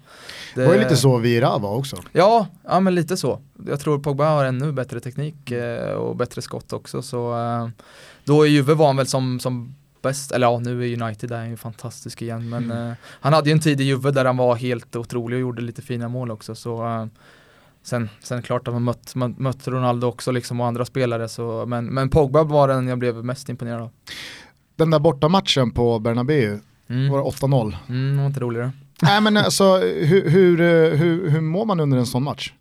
det, 0.55 0.65
var 0.65 0.73
ju 0.73 0.79
lite 0.79 0.95
så 0.95 1.17
Vira 1.17 1.57
var 1.57 1.75
också. 1.75 1.97
Ja, 2.11 2.47
ja 2.63 2.79
men 2.79 2.95
lite 2.95 3.17
så. 3.17 3.39
Jag 3.67 3.79
tror 3.79 3.99
Pogba 3.99 4.25
har 4.25 4.45
ännu 4.45 4.71
bättre 4.71 4.99
teknik 4.99 5.51
uh, 5.51 5.91
och 5.91 6.15
bättre 6.15 6.41
skott 6.41 6.73
också. 6.73 7.01
Så 7.01 7.33
uh, 7.37 7.69
då 8.23 8.45
i 8.45 8.49
Juve 8.49 8.73
var 8.73 8.87
han 8.87 8.97
väl 8.97 9.07
som, 9.07 9.39
som 9.39 9.75
bäst, 10.01 10.31
eller 10.31 10.47
ja 10.47 10.59
nu 10.59 10.93
är 10.93 11.03
United 11.03 11.29
där 11.29 11.45
ju 11.45 11.57
fantastisk 11.57 12.21
igen 12.21 12.49
men 12.49 12.71
mm. 12.71 12.93
han 13.05 13.33
hade 13.33 13.49
ju 13.49 13.53
en 13.53 13.59
tid 13.59 13.81
i 13.81 13.83
Juve 13.83 14.11
där 14.11 14.25
han 14.25 14.37
var 14.37 14.55
helt 14.55 14.95
otrolig 14.95 15.35
och 15.35 15.41
gjorde 15.41 15.61
lite 15.61 15.81
fina 15.81 16.07
mål 16.07 16.31
också 16.31 16.55
så 16.55 17.09
Sen, 17.83 18.09
sen 18.23 18.41
klart 18.41 18.67
att 18.67 18.73
man 18.73 18.83
mött, 18.83 19.15
man 19.15 19.35
mött 19.37 19.67
Ronaldo 19.67 20.07
också 20.07 20.31
liksom 20.31 20.61
och 20.61 20.67
andra 20.67 20.85
spelare 20.85 21.29
så, 21.29 21.65
men, 21.65 21.85
men 21.85 22.09
Pogba 22.09 22.43
var 22.43 22.67
den 22.67 22.87
jag 22.87 22.97
blev 22.97 23.25
mest 23.25 23.49
imponerad 23.49 23.81
av. 23.81 23.89
Den 24.75 24.91
där 24.91 24.99
bortamatchen 24.99 25.71
på 25.71 25.99
Bernabéu, 25.99 26.59
mm. 26.87 27.11
var 27.11 27.17
det 27.17 27.23
8-0? 27.23 27.75
Mm, 27.89 28.11
det 28.11 28.21
var 28.21 28.27
inte 28.27 28.39
roligare. 28.39 28.71
Nej 29.01 29.21
men 29.21 29.37
alltså 29.37 29.77
hur, 29.77 30.29
hur, 30.29 30.57
hur, 30.95 31.29
hur 31.29 31.41
mår 31.41 31.65
man 31.65 31.79
under 31.79 31.97
en 31.97 32.05
sån 32.05 32.23
match? 32.23 32.53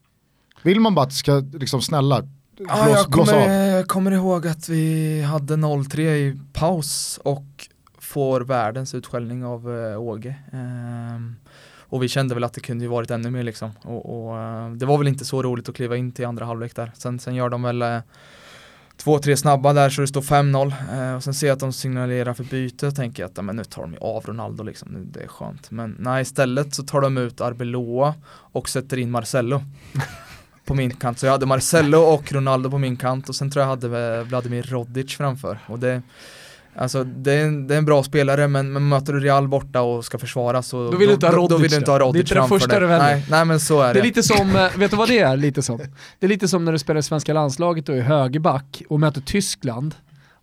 Vill 0.62 0.80
man 0.80 0.94
bara 0.94 1.02
att 1.02 1.10
det 1.10 1.16
ska 1.16 1.42
liksom 1.52 1.82
snälla 1.82 2.22
blås, 2.56 2.68
ja, 2.68 2.88
jag 2.88 3.06
kommer, 3.06 3.82
kommer 3.82 4.10
ihåg 4.10 4.46
att 4.46 4.68
vi 4.68 5.22
hade 5.22 5.56
0-3 5.56 6.00
i 6.00 6.38
paus 6.52 7.20
och 7.24 7.68
får 7.98 8.40
världens 8.40 8.94
utskällning 8.94 9.44
av 9.44 9.68
uh, 9.68 10.00
Åge. 10.00 10.34
Um, 10.52 11.36
och 11.92 12.02
vi 12.02 12.08
kände 12.08 12.34
väl 12.34 12.44
att 12.44 12.52
det 12.52 12.60
kunde 12.60 12.84
ju 12.84 12.90
varit 12.90 13.10
ännu 13.10 13.30
mer 13.30 13.42
liksom. 13.42 13.70
Och, 13.82 14.28
och 14.28 14.38
eh, 14.38 14.70
det 14.70 14.86
var 14.86 14.98
väl 14.98 15.08
inte 15.08 15.24
så 15.24 15.42
roligt 15.42 15.68
att 15.68 15.74
kliva 15.74 15.96
in 15.96 16.12
till 16.12 16.26
andra 16.26 16.44
halvlek 16.44 16.76
där. 16.76 16.92
Sen, 16.94 17.18
sen 17.18 17.34
gör 17.34 17.48
de 17.48 17.62
väl 17.62 17.82
eh, 17.82 17.98
två, 18.96 19.18
tre 19.18 19.36
snabba 19.36 19.72
där 19.72 19.90
så 19.90 20.00
det 20.00 20.06
står 20.06 20.20
5-0 20.20 20.72
Eh, 20.92 21.14
och 21.14 21.24
sen 21.24 21.34
ser 21.34 21.46
jag 21.46 21.54
att 21.54 21.60
de 21.60 21.72
signalerar 21.72 22.34
för 22.34 22.44
byte 22.44 22.86
och 22.86 22.94
tänker 22.94 23.24
att 23.24 23.44
men 23.44 23.56
nu 23.56 23.64
tar 23.64 23.82
de 23.82 23.92
ju 23.92 23.98
av 23.98 24.24
Ronaldo 24.26 24.64
liksom, 24.64 24.88
nu, 24.88 25.04
det 25.04 25.20
är 25.20 25.28
skönt. 25.28 25.70
Men 25.70 25.96
nej, 25.98 26.22
istället 26.22 26.74
så 26.74 26.82
tar 26.82 27.00
de 27.00 27.18
ut 27.18 27.40
Arbeloa 27.40 28.14
och 28.28 28.68
sätter 28.68 28.96
in 28.96 29.10
Marcello. 29.10 29.62
på 30.64 30.74
min 30.74 30.90
kant, 30.90 31.18
så 31.18 31.26
jag 31.26 31.32
hade 31.32 31.46
Marcello 31.46 31.98
och 31.98 32.32
Ronaldo 32.32 32.70
på 32.70 32.78
min 32.78 32.96
kant 32.96 33.28
och 33.28 33.34
sen 33.34 33.50
tror 33.50 33.62
jag 33.62 33.68
hade 33.68 34.16
eh, 34.16 34.22
Vladimir 34.22 34.62
Rodic 34.62 35.16
framför. 35.16 35.58
Och 35.66 35.78
det, 35.78 36.02
Alltså 36.76 37.04
det 37.04 37.32
är, 37.32 37.44
en, 37.44 37.66
det 37.66 37.74
är 37.74 37.78
en 37.78 37.84
bra 37.84 38.02
spelare 38.02 38.48
men, 38.48 38.72
men 38.72 38.88
möter 38.88 39.12
du 39.12 39.20
Real 39.20 39.48
borta 39.48 39.80
och 39.80 40.04
ska 40.04 40.18
försvara 40.18 40.62
så 40.62 40.90
då 40.90 40.96
vill 40.96 41.08
du 41.08 41.14
inte 41.14 41.26
ha 41.26 41.32
Rodic, 41.32 41.48
då, 41.48 41.56
då 41.56 41.62
vill 41.62 41.70
du 41.70 41.76
inte 41.76 41.90
ha 41.90 41.98
Rodic 41.98 42.28
Det 42.28 42.36
är 42.36 42.42
det 42.42 42.48
första 42.48 42.80
du. 42.80 42.86
Nej, 42.86 43.26
nej 43.30 43.44
men 43.44 43.60
så 43.60 43.80
är 43.80 43.86
det. 43.86 43.92
Det 43.92 44.00
är 44.00 44.04
lite 44.04 44.22
som, 44.22 44.56
eh, 44.56 44.68
vet 44.76 44.90
du 44.90 44.96
vad 44.96 45.08
det 45.08 45.18
är 45.18 45.36
lite 45.36 45.62
som? 45.62 45.78
Det 46.18 46.26
är 46.26 46.28
lite 46.28 46.48
som 46.48 46.64
när 46.64 46.72
du 46.72 46.78
spelar 46.78 47.00
i 47.00 47.02
svenska 47.02 47.32
landslaget 47.32 47.88
och 47.88 47.96
är 47.96 48.00
högerback 48.00 48.82
och 48.88 49.00
möter 49.00 49.20
Tyskland 49.20 49.94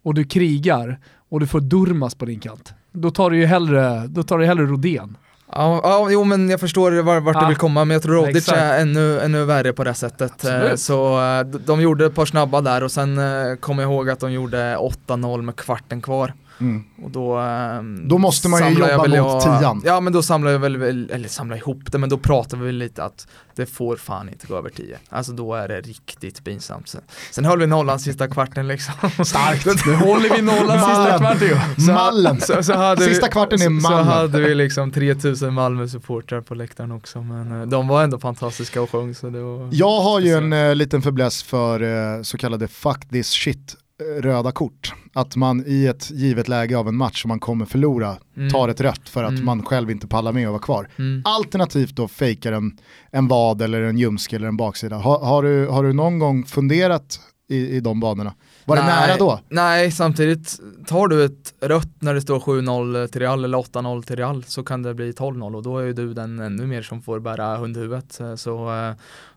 och 0.03 0.13
du 0.13 0.23
krigar 0.23 0.99
och 1.29 1.39
du 1.39 1.47
får 1.47 1.59
Durmas 1.61 2.15
på 2.15 2.25
din 2.25 2.39
kant. 2.39 2.73
Då 2.91 3.11
tar 3.11 3.29
du 3.29 3.37
ju 3.37 3.45
hellre, 3.45 4.07
då 4.07 4.23
tar 4.23 4.37
du 4.37 4.45
hellre 4.45 4.65
Rodén. 4.65 5.17
Ja, 5.51 5.79
ja, 5.83 6.07
jo 6.11 6.23
men 6.23 6.49
jag 6.49 6.59
förstår 6.59 7.19
vart 7.19 7.35
ja. 7.35 7.41
du 7.41 7.47
vill 7.47 7.55
komma, 7.57 7.85
men 7.85 7.95
jag 7.95 8.03
tror 8.03 8.15
Rodic 8.15 8.49
är 8.49 8.81
ännu, 8.81 9.19
ännu 9.19 9.45
värre 9.45 9.73
på 9.73 9.83
det 9.83 9.93
sättet. 9.93 10.31
Absolut. 10.31 10.69
Eh, 10.69 10.75
så 10.75 11.21
eh, 11.21 11.45
de 11.45 11.81
gjorde 11.81 12.05
ett 12.05 12.15
par 12.15 12.25
snabba 12.25 12.61
där 12.61 12.83
och 12.83 12.91
sen 12.91 13.19
kommer 13.59 13.83
jag 13.83 13.91
ihåg 13.91 14.09
att 14.09 14.19
de 14.19 14.31
gjorde 14.31 14.75
8-0 15.07 15.41
med 15.41 15.55
kvarten 15.55 16.01
kvar. 16.01 16.33
Mm. 16.59 16.83
Och 17.03 17.11
då, 17.11 17.37
ehm, 17.37 18.07
då 18.07 18.17
måste 18.17 18.49
man 18.49 18.73
ju 18.73 18.79
jobba 18.79 18.97
mot 18.97 19.13
jag, 19.13 19.41
tian. 19.41 19.81
Ja 19.85 19.99
men 19.99 20.13
då 20.13 20.21
samlar 20.21 20.51
jag 20.51 20.59
väl, 20.59 21.09
eller 21.11 21.27
samlar 21.27 21.57
ihop 21.57 21.91
det, 21.91 21.97
men 21.97 22.09
då 22.09 22.17
pratar 22.17 22.57
vi 22.57 22.71
lite 22.71 23.03
att 23.03 23.27
det 23.55 23.65
får 23.65 23.95
fan 23.95 24.29
inte 24.29 24.47
gå 24.47 24.57
över 24.57 24.69
tio. 24.69 24.97
Alltså 25.09 25.31
då 25.31 25.53
är 25.53 25.67
det 25.67 25.81
riktigt 25.81 26.43
pinsamt. 26.43 26.87
Sen, 26.87 27.01
sen 27.31 27.45
höll 27.45 27.59
vi 27.59 27.67
nollan 27.67 27.99
sista 27.99 28.27
kvarten 28.27 28.67
liksom. 28.67 28.93
Starkt! 29.25 29.85
Nu 29.85 29.95
håller 29.95 30.35
vi 30.35 30.41
nollan 30.41 30.79
sista 30.79 31.17
kvarten 31.17 31.47
ju. 31.47 31.93
Mallen! 31.93 32.41
Så, 32.41 32.63
så 32.63 32.95
sista 32.97 33.25
vi, 33.25 33.31
kvarten 33.31 33.61
är 33.61 33.69
mallen. 33.69 34.05
Så 34.05 34.11
hade 34.11 34.41
vi 34.41 34.55
liksom 34.55 34.91
3000 34.91 35.53
Malmö-supportrar 35.53 36.41
på 36.41 36.55
läktaren 36.55 36.91
också, 36.91 37.21
men 37.21 37.61
eh, 37.61 37.67
de 37.67 37.87
var 37.87 38.03
ändå 38.03 38.19
fantastiska 38.19 38.81
och 38.81 38.89
sjöng. 38.89 39.15
Så 39.15 39.29
det 39.29 39.41
var 39.41 39.69
jag 39.71 40.01
har 40.01 40.19
ju 40.19 40.33
en 40.33 40.53
uh, 40.53 40.75
liten 40.75 41.01
fäbless 41.01 41.43
för 41.43 41.83
uh, 41.83 42.21
så 42.21 42.37
kallade 42.37 42.67
fuck 42.67 43.09
this 43.09 43.27
shit 43.27 43.75
röda 44.21 44.51
kort. 44.51 44.93
Att 45.19 45.35
man 45.35 45.63
i 45.67 45.85
ett 45.85 46.11
givet 46.11 46.47
läge 46.47 46.77
av 46.77 46.87
en 46.87 46.95
match 46.95 47.21
som 47.21 47.29
man 47.29 47.39
kommer 47.39 47.65
förlora 47.65 48.17
mm. 48.37 48.49
tar 48.49 48.69
ett 48.69 48.81
rött 48.81 49.09
för 49.09 49.23
att 49.23 49.31
mm. 49.31 49.45
man 49.45 49.63
själv 49.63 49.91
inte 49.91 50.07
pallar 50.07 50.31
med 50.31 50.47
att 50.47 50.51
vara 50.51 50.61
kvar. 50.61 50.89
Mm. 50.99 51.21
Alternativt 51.25 51.95
då 51.95 52.07
fejkar 52.07 52.51
en, 52.51 52.77
en 53.11 53.27
vad 53.27 53.61
eller 53.61 53.81
en 53.81 53.97
ljumske 53.97 54.35
eller 54.35 54.47
en 54.47 54.57
baksida. 54.57 54.95
Ha, 54.95 55.25
har, 55.25 55.43
du, 55.43 55.67
har 55.67 55.83
du 55.83 55.93
någon 55.93 56.19
gång 56.19 56.45
funderat 56.45 57.19
i, 57.49 57.67
i 57.69 57.79
de 57.79 57.99
banorna? 57.99 58.33
Var 58.65 58.75
nej, 58.75 58.85
det 58.85 58.91
nära 58.91 59.17
då? 59.17 59.39
Nej, 59.49 59.91
samtidigt 59.91 60.59
tar 60.87 61.07
du 61.07 61.25
ett 61.25 61.53
rött 61.61 61.91
när 61.99 62.13
det 62.13 62.21
står 62.21 62.39
7-0 62.39 63.07
till 63.07 63.21
Real 63.21 63.43
eller 63.43 63.57
8-0 63.57 64.03
till 64.03 64.15
Real 64.15 64.43
så 64.43 64.63
kan 64.63 64.83
det 64.83 64.93
bli 64.93 65.11
12-0 65.11 65.55
och 65.55 65.63
då 65.63 65.77
är 65.77 65.85
ju 65.85 65.93
du 65.93 66.13
den 66.13 66.39
ännu 66.39 66.65
mer 66.65 66.81
som 66.81 67.01
får 67.01 67.19
bära 67.19 67.57
hundhuvudet. 67.57 68.19
Så 68.35 68.69
eh, 68.69 68.93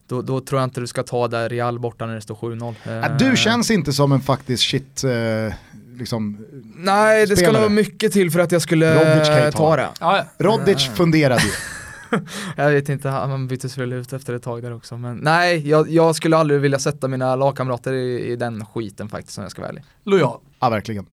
då, 0.07 0.23
då, 0.23 0.41
tror 0.41 0.61
jag 0.61 0.67
inte 0.67 0.81
du 0.81 0.87
ska 0.87 1.03
ta 1.03 1.29
där 1.29 1.49
Real 1.49 1.79
borta 1.79 2.07
när 2.07 2.15
det 2.15 2.21
står 2.21 2.35
7-0. 2.35 2.75
Ja, 2.85 3.09
du 3.09 3.29
eh, 3.29 3.35
känns 3.35 3.71
inte 3.71 3.93
som 3.93 4.13
en 4.13 4.21
faktisk 4.21 4.71
shit 4.71 5.05
eh, 5.05 5.55
liksom, 5.99 6.47
Nej, 6.77 7.27
det 7.27 7.37
ska 7.37 7.53
nog 7.53 7.71
mycket 7.71 8.13
till 8.13 8.31
för 8.31 8.41
att 8.41 8.53
jag 8.53 8.63
skulle 8.63 8.95
ta. 9.25 9.59
ta 9.59 9.77
det. 9.77 9.89
Ja, 10.01 10.25
Rodic 10.39 10.87
funderade 10.87 11.43
ju. 11.43 11.51
jag 12.57 12.71
vet 12.71 12.89
inte, 12.89 13.09
han 13.09 13.49
byttes 13.49 13.79
väl 13.79 13.93
ut 13.93 14.13
efter 14.13 14.35
ett 14.35 14.43
tag 14.43 14.63
där 14.63 14.75
också. 14.75 14.97
Men 14.97 15.17
nej, 15.17 15.69
jag, 15.69 15.91
jag 15.91 16.17
skulle 16.17 16.37
aldrig 16.37 16.61
vilja 16.61 16.79
sätta 16.79 17.09
mina 17.09 17.37
lagkamrater 17.37 17.93
i, 17.93 18.33
i 18.33 18.37
den 18.37 18.67
skiten 18.67 19.09
faktiskt 19.09 19.39
om 19.39 19.43
jag 19.43 19.51
ska 19.51 19.63
vara 19.63 19.71
ärlig. 19.71 19.85
Lojal. 20.05 20.39
Ja, 20.61 20.71
verkligen. 20.71 21.07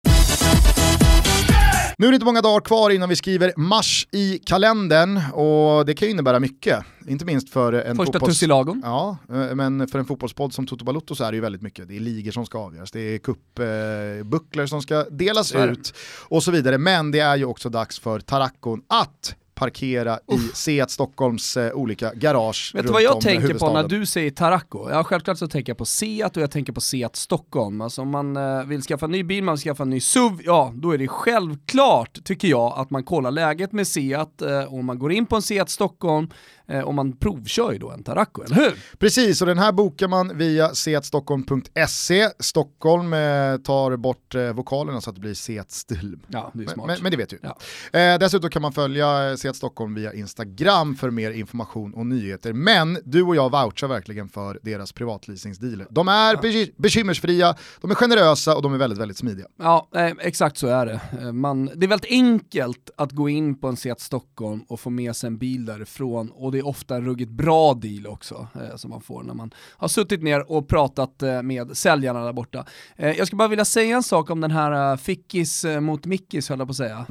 Nu 1.99 2.07
är 2.07 2.11
det 2.11 2.15
inte 2.15 2.25
många 2.25 2.41
dagar 2.41 2.61
kvar 2.61 2.89
innan 2.89 3.09
vi 3.09 3.15
skriver 3.15 3.53
mars 3.57 4.07
i 4.11 4.39
kalendern 4.45 5.21
och 5.33 5.85
det 5.85 5.93
kan 5.93 6.07
ju 6.07 6.11
innebära 6.11 6.39
mycket. 6.39 6.85
Inte 7.07 7.25
minst 7.25 7.49
för 7.49 7.73
en 7.73 7.95
Första 7.95 8.13
fotbolls... 8.13 8.33
tussilagon. 8.33 8.81
Ja, 8.85 9.17
eh, 9.29 9.55
men 9.55 9.87
för 9.87 9.99
en 9.99 10.05
fotbollspodd 10.05 10.53
som 10.53 10.67
Toto 10.67 10.85
Balotto 10.85 11.15
så 11.15 11.23
är 11.23 11.31
det 11.31 11.35
ju 11.35 11.41
väldigt 11.41 11.61
mycket. 11.61 11.87
Det 11.87 11.95
är 11.95 11.99
ligor 11.99 12.31
som 12.31 12.45
ska 12.45 12.57
avgöras, 12.57 12.91
det 12.91 12.99
är 12.99 13.17
cupbucklor 13.17 14.65
som 14.65 14.81
ska 14.81 15.03
delas 15.03 15.55
ut 15.55 15.93
och 16.27 16.43
så 16.43 16.51
vidare. 16.51 16.77
Men 16.77 17.11
det 17.11 17.19
är 17.19 17.35
ju 17.35 17.45
också 17.45 17.69
dags 17.69 17.99
för 17.99 18.19
Tarakon 18.19 18.81
att 18.87 19.35
parkera 19.59 20.19
i 20.31 20.37
Seat 20.53 20.91
Stockholms 20.91 21.57
eh, 21.57 21.73
olika 21.73 22.13
garage 22.13 22.71
Vet 22.75 22.85
du 22.85 22.91
vad 22.91 23.01
jag 23.01 23.21
tänker 23.21 23.53
på 23.53 23.73
när 23.73 23.87
du 23.87 24.05
säger 24.05 24.31
Tarraco? 24.31 24.89
Ja, 24.89 25.03
självklart 25.03 25.37
så 25.37 25.47
tänker 25.47 25.69
jag 25.69 25.77
på 25.77 25.85
Seat 25.85 26.37
och 26.37 26.43
jag 26.43 26.51
tänker 26.51 26.73
på 26.73 26.81
Seat 26.81 27.15
Stockholm. 27.15 27.81
Alltså 27.81 28.01
om 28.01 28.09
man 28.09 28.37
eh, 28.37 28.63
vill 28.63 28.81
skaffa 28.81 29.05
en 29.05 29.11
ny 29.11 29.23
bil, 29.23 29.43
man 29.43 29.55
vill 29.55 29.61
skaffa 29.61 29.83
en 29.83 29.89
ny 29.89 29.99
SUV, 29.99 30.41
ja 30.43 30.73
då 30.75 30.91
är 30.91 30.97
det 30.97 31.07
självklart, 31.07 32.23
tycker 32.23 32.47
jag, 32.47 32.73
att 32.77 32.89
man 32.89 33.03
kollar 33.03 33.31
läget 33.31 33.71
med 33.71 33.87
Seat 33.87 34.41
eh, 34.41 34.73
och 34.73 34.83
man 34.83 34.99
går 34.99 35.11
in 35.11 35.25
på 35.25 35.35
en 35.35 35.41
Seat 35.41 35.69
Stockholm 35.69 36.29
eh, 36.69 36.79
och 36.81 36.93
man 36.93 37.13
provkör 37.17 37.71
ju 37.71 37.77
då 37.77 37.91
en 37.91 38.03
Tarraco, 38.03 38.43
eller 38.43 38.55
hur? 38.55 38.73
Precis, 38.97 39.41
och 39.41 39.47
den 39.47 39.57
här 39.57 39.71
bokar 39.71 40.07
man 40.07 40.37
via 40.37 40.73
seatstockholm.se. 40.75 42.29
Stockholm 42.39 43.13
eh, 43.13 43.57
tar 43.57 43.97
bort 43.97 44.35
eh, 44.35 44.53
vokalerna 44.53 45.01
så 45.01 45.09
att 45.09 45.15
det 45.15 45.21
blir 45.21 45.33
Seat 45.33 45.71
Stilm. 45.71 46.19
Ja, 46.27 46.51
det 46.53 46.59
är 46.59 46.65
Men, 46.65 46.73
smart. 46.73 46.87
men, 46.87 46.97
men 47.01 47.11
det 47.11 47.17
vet 47.17 47.29
du. 47.29 47.39
Ja. 47.41 47.57
Eh, 47.99 48.19
dessutom 48.19 48.49
kan 48.49 48.61
man 48.61 48.73
följa 48.73 49.29
eh, 49.29 49.35
Seat 49.35 49.55
Stockholm 49.55 49.95
via 49.95 50.13
Instagram 50.13 50.95
för 50.95 51.09
mer 51.11 51.31
information 51.31 51.93
och 51.93 52.05
nyheter. 52.05 52.53
Men 52.53 52.97
du 53.05 53.23
och 53.23 53.35
jag 53.35 53.51
vouchar 53.51 53.87
verkligen 53.87 54.29
för 54.29 54.59
deras 54.63 54.91
privatleasingsdealer. 54.91 55.87
De 55.89 56.07
är 56.07 56.35
be- 56.37 56.71
bekymmersfria, 56.77 57.55
de 57.81 57.91
är 57.91 57.95
generösa 57.95 58.55
och 58.55 58.61
de 58.61 58.73
är 58.73 58.77
väldigt, 58.77 58.99
väldigt 58.99 59.17
smidiga. 59.17 59.47
Ja, 59.59 59.89
eh, 59.95 60.11
exakt 60.19 60.57
så 60.57 60.67
är 60.67 60.85
det. 60.85 61.31
Man, 61.31 61.69
det 61.75 61.85
är 61.85 61.87
väldigt 61.87 62.11
enkelt 62.11 62.89
att 62.97 63.11
gå 63.11 63.29
in 63.29 63.59
på 63.59 63.67
en 63.67 63.77
Seat 63.77 63.99
Stockholm 63.99 64.61
och 64.67 64.79
få 64.79 64.89
med 64.89 65.15
sig 65.15 65.27
en 65.27 65.37
bil 65.37 65.65
därifrån 65.65 66.31
och 66.33 66.51
det 66.51 66.58
är 66.59 66.67
ofta 66.67 66.95
en 66.95 67.05
ruggigt 67.05 67.31
bra 67.31 67.73
deal 67.73 68.07
också 68.07 68.47
eh, 68.55 68.75
som 68.75 68.89
man 68.89 69.01
får 69.01 69.23
när 69.23 69.33
man 69.33 69.53
har 69.77 69.87
suttit 69.87 70.23
ner 70.23 70.51
och 70.51 70.67
pratat 70.67 71.23
eh, 71.23 71.41
med 71.41 71.77
säljarna 71.77 72.25
där 72.25 72.33
borta. 72.33 72.65
Eh, 72.95 73.17
jag 73.17 73.27
skulle 73.27 73.37
bara 73.37 73.47
vilja 73.47 73.65
säga 73.65 73.95
en 73.95 74.03
sak 74.03 74.29
om 74.29 74.41
den 74.41 74.51
här 74.51 74.91
eh, 74.91 74.97
Fickis 74.97 75.65
eh, 75.65 75.79
mot 75.79 76.05
Mickis 76.05 76.49
höll 76.49 76.59
jag 76.59 76.67
på 76.67 76.71
att 76.71 76.77
säga. 76.77 77.05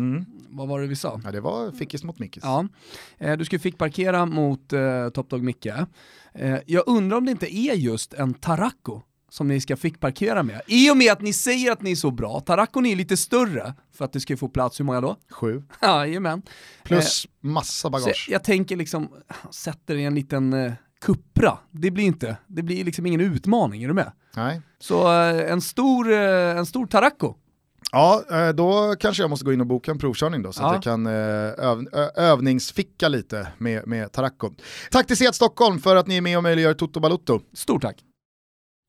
Vad 0.49 0.69
var 0.69 0.81
det 0.81 0.87
vi 0.87 0.97
sa? 0.97 1.21
Ja, 1.25 1.31
det 1.31 1.41
var 1.41 1.71
Fickis 1.71 2.05
mot 2.05 2.19
Mickis. 2.19 2.45
Ja, 2.45 2.69
du 3.37 3.45
skulle 3.45 3.61
fick 3.61 3.79
parkera 3.79 4.27
mot 4.27 4.73
eh, 4.73 5.09
Top 5.09 5.31
Dog 5.31 5.43
Micke. 5.43 5.67
Jag 6.67 6.83
undrar 6.87 7.17
om 7.19 7.25
det 7.25 7.31
inte 7.31 7.55
är 7.55 7.75
just 7.75 8.15
en 8.15 8.35
Tarraco 8.35 9.03
som 9.31 9.49
ni 9.49 9.61
ska 9.61 9.77
fick 9.77 10.01
parkera 10.01 10.43
med. 10.43 10.61
I 10.67 10.91
och 10.91 10.97
med 10.97 11.13
att 11.13 11.21
ni 11.23 11.33
säger 11.33 11.73
att 11.73 11.83
ni 11.83 11.91
är 11.91 11.97
så 11.97 12.11
bra, 12.11 12.41
Tarracon 12.41 12.87
är 12.87 12.97
lite 12.97 13.17
större 13.17 13.75
för 13.97 14.05
att 14.05 14.13
det 14.13 14.21
ska 14.21 14.37
få 14.37 14.49
plats, 14.49 14.81
hur 14.81 14.85
många 14.85 15.01
då? 15.01 15.17
Sju. 15.31 15.63
Jajamän. 15.83 16.43
Plus 16.85 17.27
massa 17.41 17.71
Så 17.73 17.91
bagage. 17.91 18.29
jag 18.31 18.45
tänker 18.45 18.77
liksom, 18.77 19.09
sätter 19.51 19.95
i 19.97 20.05
en 20.05 20.15
liten 20.15 20.53
eh, 20.53 20.73
Cupra, 21.01 21.59
det 21.71 21.91
blir 21.91 22.05
inte, 22.05 22.37
det 22.47 22.63
blir 22.63 22.85
liksom 22.85 23.07
ingen 23.07 23.21
utmaning, 23.21 23.83
är 23.83 23.89
du 23.89 23.95
med? 23.95 24.13
Nej. 24.37 24.61
Så 24.79 25.13
eh, 25.23 25.53
en 25.53 25.61
stor, 25.61 26.13
eh, 26.13 26.19
en 26.59 26.67
stor 26.67 26.87
Tarraco. 26.87 27.35
Ja, 27.93 28.23
eh, 28.31 28.49
då 28.49 28.95
kanske 29.01 29.23
jag 29.23 29.31
måste 29.31 29.45
gå 29.45 29.53
in 29.53 29.61
och 29.61 29.67
boka 29.67 29.91
en 29.91 29.99
provkörning 29.99 30.43
då 30.43 30.53
så 30.53 30.63
Ja. 30.63 30.67
att 30.69 30.75
jag 30.75 30.83
kan 30.83 31.07
eh, 31.07 31.13
öv 31.13 31.85
övningsficka 32.17 33.09
lite 33.09 33.49
med, 33.59 33.87
med 33.87 34.13
Taracco. 34.13 34.51
Tack 34.91 35.07
till 35.07 35.17
Seat 35.17 35.35
Stockholm 35.35 35.79
för 35.79 35.97
att 35.97 36.07
ni 36.07 36.17
är 36.17 36.21
med 36.21 36.37
och 36.37 36.43
möjliggör 36.43 36.75
Toto 36.75 37.01
Balutto. 37.01 37.41
Stort 37.53 37.83
tack. 37.83 37.97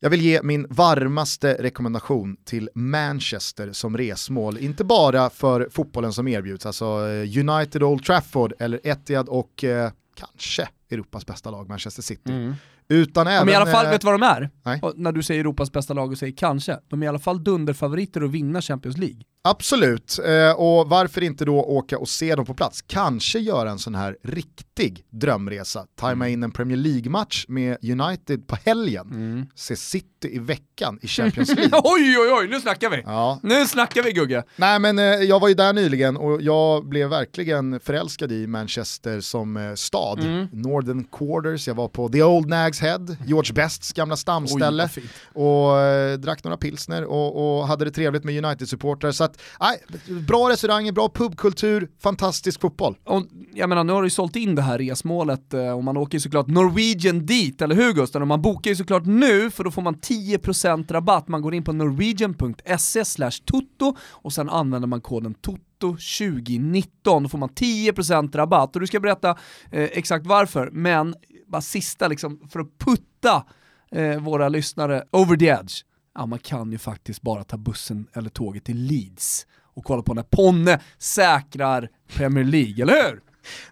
Jag 0.01 0.09
vill 0.09 0.21
ge 0.21 0.39
min 0.43 0.67
varmaste 0.69 1.53
rekommendation 1.59 2.37
till 2.45 2.69
Manchester 2.73 3.71
som 3.71 3.97
resmål, 3.97 4.57
inte 4.57 4.83
bara 4.83 5.29
för 5.29 5.67
fotbollen 5.71 6.13
som 6.13 6.27
erbjuds, 6.27 6.65
alltså 6.65 6.85
eh, 6.85 7.49
United 7.49 7.83
Old 7.83 8.05
Trafford 8.05 8.53
eller 8.59 8.79
Etihad 8.83 9.29
och 9.29 9.63
eh, 9.63 9.91
kanske 10.15 10.69
Europas 10.91 11.25
bästa 11.25 11.51
lag, 11.51 11.69
Manchester 11.69 12.01
City. 12.01 12.31
Mm. 12.31 12.53
Utan 12.89 13.27
även... 13.27 13.37
Mm. 13.37 13.45
Men 13.45 13.53
i 13.53 13.55
alla 13.55 13.71
fall, 13.71 13.85
eh, 13.85 13.91
vet 13.91 14.01
du 14.01 14.05
vad 14.05 14.19
de 14.19 14.25
är? 14.25 14.49
när 14.95 15.11
du 15.11 15.23
säger 15.23 15.39
Europas 15.39 15.71
bästa 15.71 15.93
lag 15.93 16.11
och 16.11 16.17
säger 16.17 16.33
kanske, 16.37 16.79
de 16.87 17.01
är 17.01 17.05
i 17.05 17.09
alla 17.09 17.19
fall 17.19 17.43
dunderfavoriter 17.43 18.21
att 18.21 18.31
vinna 18.31 18.61
Champions 18.61 18.97
League. 18.97 19.21
Absolut, 19.41 20.19
eh, 20.25 20.51
och 20.51 20.89
varför 20.89 21.23
inte 21.23 21.45
då 21.45 21.63
åka 21.63 21.97
och 21.97 22.09
se 22.09 22.35
dem 22.35 22.45
på 22.45 22.53
plats? 22.53 22.81
Kanske 22.81 23.39
göra 23.39 23.71
en 23.71 23.79
sån 23.79 23.95
här 23.95 24.17
riktig 24.23 25.05
drömresa, 25.09 25.85
tajma 25.99 26.29
in 26.29 26.43
en 26.43 26.51
Premier 26.51 26.77
League-match 26.77 27.45
med 27.47 27.77
United 27.83 28.47
på 28.47 28.57
helgen, 28.65 29.49
se 29.55 29.75
City 29.75 30.35
i 30.35 30.39
veckan 30.39 30.99
i 31.01 31.07
Champions 31.07 31.49
League. 31.55 31.81
oj 31.83 32.17
oj 32.19 32.31
oj, 32.41 32.47
nu 32.47 32.61
snackar 32.61 32.89
vi! 32.89 33.03
Ja. 33.05 33.39
Nu 33.43 33.65
snackar 33.65 34.03
vi 34.03 34.11
Gugge! 34.11 34.43
Nej 34.55 34.79
men 34.79 34.99
eh, 34.99 35.05
jag 35.05 35.39
var 35.39 35.47
ju 35.47 35.53
där 35.53 35.73
nyligen 35.73 36.17
och 36.17 36.41
jag 36.41 36.89
blev 36.89 37.09
verkligen 37.09 37.79
förälskad 37.79 38.31
i 38.31 38.47
Manchester 38.47 39.19
som 39.21 39.73
stad. 39.75 40.19
Mm. 40.19 40.47
Northern 40.51 41.03
Quarters, 41.03 41.67
jag 41.67 41.75
var 41.75 41.87
på 41.87 42.09
The 42.09 42.23
Old 42.23 42.49
Nags 42.49 42.78
Head, 42.79 43.17
George 43.25 43.53
Bests 43.53 43.93
gamla 43.93 44.15
stamställe. 44.15 44.87
fint. 44.87 45.09
och 45.33 45.79
eh, 45.79 46.17
drack 46.17 46.43
några 46.43 46.57
pilsner 46.57 47.03
och, 47.03 47.59
och 47.59 47.67
hade 47.67 47.85
det 47.85 47.91
trevligt 47.91 48.23
med 48.23 48.45
United-supportrar. 48.45 49.11
Så 49.11 49.23
att, 49.23 49.41
nej, 49.59 49.83
bra 50.27 50.49
restauranger, 50.49 50.91
bra 50.91 51.09
pubkultur, 51.09 51.89
fantastisk 51.99 52.61
fotboll. 52.61 52.97
Och, 53.03 53.25
jag 53.53 53.69
menar, 53.69 53.83
nu 53.83 53.93
har 53.93 54.01
du 54.01 54.05
ju 54.05 54.11
sålt 54.11 54.35
in 54.35 54.55
det 54.55 54.61
här 54.61 54.77
resmålet 54.77 55.53
eh, 55.53 55.71
och 55.71 55.83
man 55.83 55.97
åker 55.97 56.15
ju 56.15 56.19
såklart 56.19 56.47
Norwegian 56.47 57.25
dit, 57.25 57.61
eller 57.61 57.75
hur 57.75 57.93
Gusten? 57.93 58.21
Och 58.21 58.27
man 58.27 58.41
bokar 58.41 58.71
ju 58.71 58.75
såklart 58.75 59.05
nu, 59.05 59.51
för 59.51 59.63
då 59.63 59.71
får 59.71 59.81
man 59.81 59.95
10% 59.95 60.93
rabatt. 60.93 61.27
Man 61.27 61.41
går 61.41 61.53
in 61.53 61.63
på 61.63 61.73
norwegian.se 61.73 63.05
slash 63.05 63.31
tutto 63.31 63.95
och 64.01 64.33
sen 64.33 64.49
använder 64.49 64.87
man 64.87 65.01
koden 65.01 65.33
TOTO 65.33 65.59
2019, 65.79 67.23
då 67.23 67.29
får 67.29 67.37
man 67.37 67.49
10% 67.49 68.37
rabatt. 68.37 68.75
Och 68.75 68.81
du 68.81 68.87
ska 68.87 68.99
berätta 68.99 69.29
eh, 69.71 69.83
exakt 69.83 70.25
varför, 70.27 70.69
men 70.71 71.15
bara 71.49 71.61
sista 71.61 72.07
liksom, 72.07 72.47
för 72.49 72.59
att 72.59 72.77
putta 72.77 73.45
eh, 73.91 74.19
våra 74.19 74.49
lyssnare 74.49 75.03
over 75.11 75.37
the 75.37 75.45
edge. 75.45 75.73
Ja, 76.15 76.25
man 76.25 76.39
kan 76.39 76.71
ju 76.71 76.77
faktiskt 76.77 77.21
bara 77.21 77.43
ta 77.43 77.57
bussen 77.57 78.07
eller 78.13 78.29
tåget 78.29 78.63
till 78.63 78.77
Leeds 78.77 79.47
och 79.73 79.85
kolla 79.85 80.01
på 80.03 80.13
när 80.13 80.23
Ponne 80.23 80.79
säkrar 80.97 81.89
Premier 82.07 82.43
League, 82.43 82.83
eller 82.83 82.93
hur? 82.93 83.21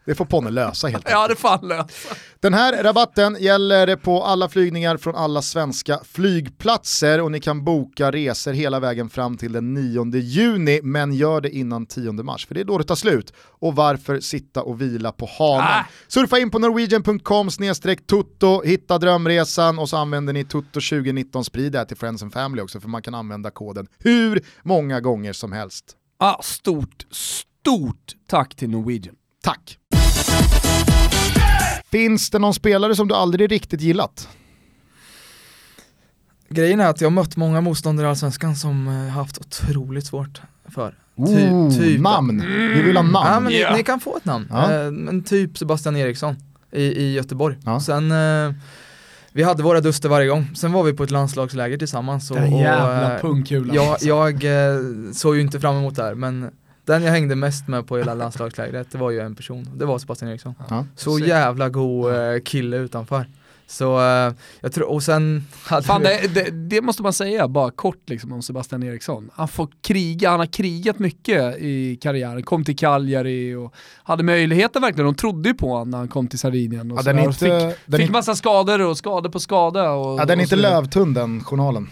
Det 0.06 0.16
får 0.16 0.26
Ponne 0.26 0.50
lösa 0.50 0.88
helt 0.88 1.06
enkelt. 1.06 1.22
Ja, 1.22 1.28
det 1.28 1.36
fan 1.36 1.68
lösa. 1.68 2.16
Den 2.40 2.54
här 2.54 2.84
rabatten 2.84 3.38
gäller 3.40 3.96
på 3.96 4.24
alla 4.24 4.50
flygningar 4.50 4.98
från 4.98 5.16
alla 5.16 5.42
svenska 5.42 6.00
flygplatser 6.04 7.22
och 7.22 7.32
ni 7.32 7.40
kan 7.40 7.64
boka 7.64 8.12
resor 8.12 8.54
hela 8.54 8.80
vägen 8.80 9.10
fram 9.10 9.38
till 9.38 9.52
den 9.52 9.74
9 9.74 10.16
juni, 10.16 10.80
men 10.84 11.14
gör 11.14 11.42
det 11.42 11.50
innan 11.50 11.86
10 11.86 12.12
mars, 12.12 12.48
för 12.48 12.56
det 12.56 12.62
är 12.62 12.66
då 12.66 12.78
det 12.78 12.84
tar 12.84 12.96
slut. 12.96 13.34
Och 13.38 13.76
varför 13.76 14.20
sitta 14.20 14.62
och 14.62 14.82
vila 14.82 15.12
på 15.12 15.30
hanen? 15.40 15.64
Ah. 15.64 15.86
Surfa 16.08 16.40
in 16.40 16.52
på 16.52 16.60
norwegian.com 16.60 17.50
tutto, 18.08 18.62
hitta 18.64 18.98
drömresan 18.98 19.80
och 19.80 19.90
så 19.90 19.98
använder 19.98 20.34
ni 20.34 20.44
tutto 20.44 20.82
2019, 20.82 21.44
sprid 21.44 21.72
det 21.72 21.78
här 21.78 21.86
till 21.86 21.98
friends 21.98 22.24
and 22.24 22.34
family 22.34 22.62
också, 22.62 22.80
för 22.80 22.88
man 22.88 23.02
kan 23.02 23.16
använda 23.16 23.52
koden 23.52 23.88
hur 24.00 24.42
många 24.64 25.02
gånger 25.02 25.34
som 25.34 25.52
helst. 25.52 25.86
Ah, 26.20 26.42
stort, 26.42 27.06
stort 27.12 28.16
tack 28.28 28.56
till 28.56 28.70
Norwegian. 28.70 29.16
Tack! 29.48 29.78
Finns 31.92 32.30
det 32.30 32.40
någon 32.40 32.54
spelare 32.54 32.96
som 32.96 33.08
du 33.08 33.16
aldrig 33.16 33.52
riktigt 33.52 33.82
gillat? 33.82 34.30
Grejen 36.50 36.80
är 36.80 36.88
att 36.88 37.02
jag 37.02 37.06
har 37.06 37.12
mött 37.12 37.38
många 37.38 37.62
motståndare 37.62 38.08
i 38.08 38.10
Allsvenskan 38.10 38.56
som 38.56 38.88
eh, 38.88 38.94
haft 38.94 39.38
otroligt 39.38 40.06
svårt 40.06 40.42
för. 40.70 40.96
Ooh, 41.16 41.72
typ- 41.78 42.02
namn! 42.02 42.44
Vi 42.76 42.82
vill 42.82 42.96
ha 42.98 43.04
namn. 43.04 43.28
Ja, 43.34 43.40
men 43.40 43.54
Ja. 43.54 43.72
ni, 43.72 43.78
ni 43.78 43.84
kan 43.84 44.00
få 44.00 44.18
ett 44.18 44.26
namn. 44.26 44.48
Ja. 44.50 44.74
Eh, 44.74 44.92
men 44.92 45.24
typ 45.24 45.58
Sebastian 45.58 45.96
Eriksson 45.96 46.36
i, 46.72 46.84
i 46.84 47.14
Göteborg. 47.14 47.58
Ja. 47.66 47.80
Sen, 47.80 48.12
eh, 48.12 48.54
vi 49.32 49.44
hade 49.44 49.64
våra 49.64 49.82
duster 49.82 50.10
varje 50.10 50.28
gång. 50.28 50.56
Sen 50.56 50.72
var 50.72 50.84
vi 50.84 50.94
på 50.94 51.04
ett 51.04 51.12
landslagsläger 51.12 51.78
tillsammans. 51.78 52.32
Och, 52.32 52.38
Den 52.38 52.58
jävla 52.58 53.16
eh, 53.16 53.22
pungkulan. 53.22 53.76
jag, 53.76 53.88
alltså. 53.88 54.08
jag 54.08 54.44
eh, 54.44 54.82
såg 55.14 55.36
ju 55.36 55.42
inte 55.42 55.60
fram 55.60 55.76
emot 55.76 55.96
det 55.96 56.04
här, 56.04 56.16
men 56.16 56.52
den 56.88 57.04
jag 57.04 57.12
hängde 57.12 57.36
mest 57.36 57.68
med 57.68 57.88
på 57.88 57.98
hela 57.98 58.14
landslagslägret, 58.14 58.92
det 58.92 58.98
var 58.98 59.12
ju 59.12 59.20
en 59.20 59.36
person. 59.36 59.70
Det 59.76 59.86
var 59.86 60.00
Sebastian 60.00 60.32
Eriksson. 60.32 60.56
Ja. 60.70 60.86
Så 60.96 61.20
jävla 61.20 61.70
god 61.70 62.14
eh, 62.16 62.40
kille 62.46 62.78
utanför. 62.78 63.26
Så 63.70 64.00
eh, 64.00 64.34
jag 64.62 64.74
tror, 64.74 64.90
och 64.92 65.04
sen 65.04 65.46
hade 65.64 65.84
Fan, 65.84 66.02
vi, 66.02 66.28
det, 66.28 66.28
det, 66.28 66.52
det 66.52 66.82
måste 66.82 67.04
man 67.04 67.14
säga, 67.14 67.48
bara 67.48 67.72
kort 67.72 68.10
liksom 68.10 68.34
om 68.34 68.42
Sebastian 68.42 68.84
Eriksson. 68.84 69.30
Han 69.34 69.48
får 69.48 69.68
kriga, 69.82 70.30
han 70.30 70.40
har 70.40 70.46
krigat 70.46 71.00
mycket 71.00 71.58
i 71.58 71.96
karriären, 72.02 72.44
kom 72.44 72.64
till 72.64 72.76
Cagliari 72.76 73.56
och 73.56 73.74
hade 74.04 74.24
möjligheter 74.24 74.80
verkligen, 74.80 75.06
de 75.06 75.16
trodde 75.16 75.50
ju 75.50 75.56
på 75.56 75.70
honom 75.70 75.90
när 75.90 75.98
han 75.98 76.08
kom 76.08 76.28
till 76.28 76.40
Sardinien. 76.40 76.92
Och 76.92 76.98
Ja, 76.98 77.02
så 77.02 77.08
den 77.12 77.20
inte, 77.20 77.34
fick, 77.34 77.78
den 77.86 78.00
fick 78.00 78.10
massa 78.10 78.36
skador 78.36 78.82
och 78.82 78.98
skador 78.98 79.30
på 79.30 79.40
skada. 79.40 79.92
Och, 79.92 80.20
ja, 80.20 80.26
den 80.26 80.40
är 80.40 80.44
inte 80.44 80.56
lövtunn 80.56 81.14
den 81.14 81.44
journalen. 81.44 81.90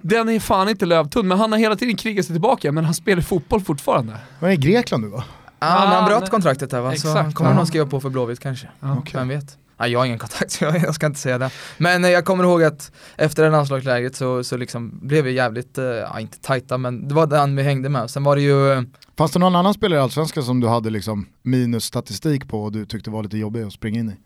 Den 0.00 0.28
är 0.28 0.40
fan 0.40 0.68
inte 0.68 0.86
lövtunn, 0.86 1.28
men 1.28 1.38
han 1.38 1.52
har 1.52 1.58
hela 1.58 1.76
tiden 1.76 1.96
krigat 1.96 2.26
sig 2.26 2.34
tillbaka, 2.34 2.72
men 2.72 2.84
han 2.84 2.94
spelar 2.94 3.22
fotboll 3.22 3.60
fortfarande. 3.60 4.16
Men 4.40 4.50
i 4.52 4.56
Grekland 4.56 5.04
nu 5.04 5.08
va? 5.10 5.24
ja, 5.60 5.66
men 5.80 5.88
han 5.88 6.04
Ah, 6.04 6.06
bröt 6.06 6.30
kontraktet 6.30 6.70
där 6.70 6.80
va? 6.80 6.88
Så 6.96 7.08
Exakt. 7.08 7.34
kommer 7.34 7.50
Ja. 7.50 7.56
någon 7.56 7.66
skriva 7.66 7.86
på 7.86 8.00
för 8.00 8.08
Blåvitt 8.10 8.40
kanske. 8.40 8.68
Okej. 8.80 9.12
Vem 9.14 9.28
vet? 9.28 9.56
Ja, 9.78 9.86
jag 9.86 9.98
har 10.00 10.06
ingen 10.06 10.18
kontakt 10.18 10.50
så 10.52 10.64
jag, 10.64 10.76
jag 10.82 10.94
ska 10.94 11.06
inte 11.06 11.20
säga 11.20 11.38
det. 11.38 11.50
Men 11.78 12.04
eh, 12.04 12.10
jag 12.10 12.24
kommer 12.24 12.44
ihåg 12.44 12.62
att 12.62 12.92
efter 13.16 13.42
det 13.42 13.50
landslagsläget 13.50 14.16
så, 14.16 14.44
så 14.44 14.56
liksom 14.56 14.98
blev 15.02 15.24
vi 15.24 15.32
jävligt, 15.32 15.78
eh, 15.78 15.84
ja 15.84 16.20
inte 16.20 16.38
tajta 16.40 16.78
men 16.78 17.08
det 17.08 17.14
var 17.14 17.26
den 17.26 17.56
vi 17.56 17.62
hängde 17.62 17.88
med. 17.88 18.10
Sen 18.10 18.24
var 18.24 18.36
det 18.36 18.42
ju, 18.42 18.72
eh, 18.72 18.82
Fanns 19.18 19.32
det 19.32 19.38
någon 19.38 19.56
annan 19.56 19.74
spelare 19.74 19.98
i 19.98 20.02
Allsvenskan 20.02 20.44
som 20.44 20.60
du 20.60 20.68
hade 20.68 20.90
liksom 20.90 21.26
minus 21.42 21.84
statistik 21.84 22.48
på 22.48 22.62
och 22.64 22.72
du 22.72 22.86
tyckte 22.86 23.10
var 23.10 23.22
lite 23.22 23.38
jobbig 23.38 23.62
att 23.62 23.72
springa 23.72 24.00
in 24.00 24.10
i? 24.10 24.16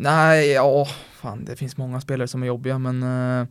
Nej 0.00 0.50
ja, 0.50 0.86
fan 1.12 1.44
det 1.44 1.56
finns 1.56 1.76
många 1.76 2.00
spelare 2.00 2.28
som 2.28 2.42
är 2.42 2.46
jobbiga 2.46 2.78
men 2.78 3.02
eh, 3.02 3.46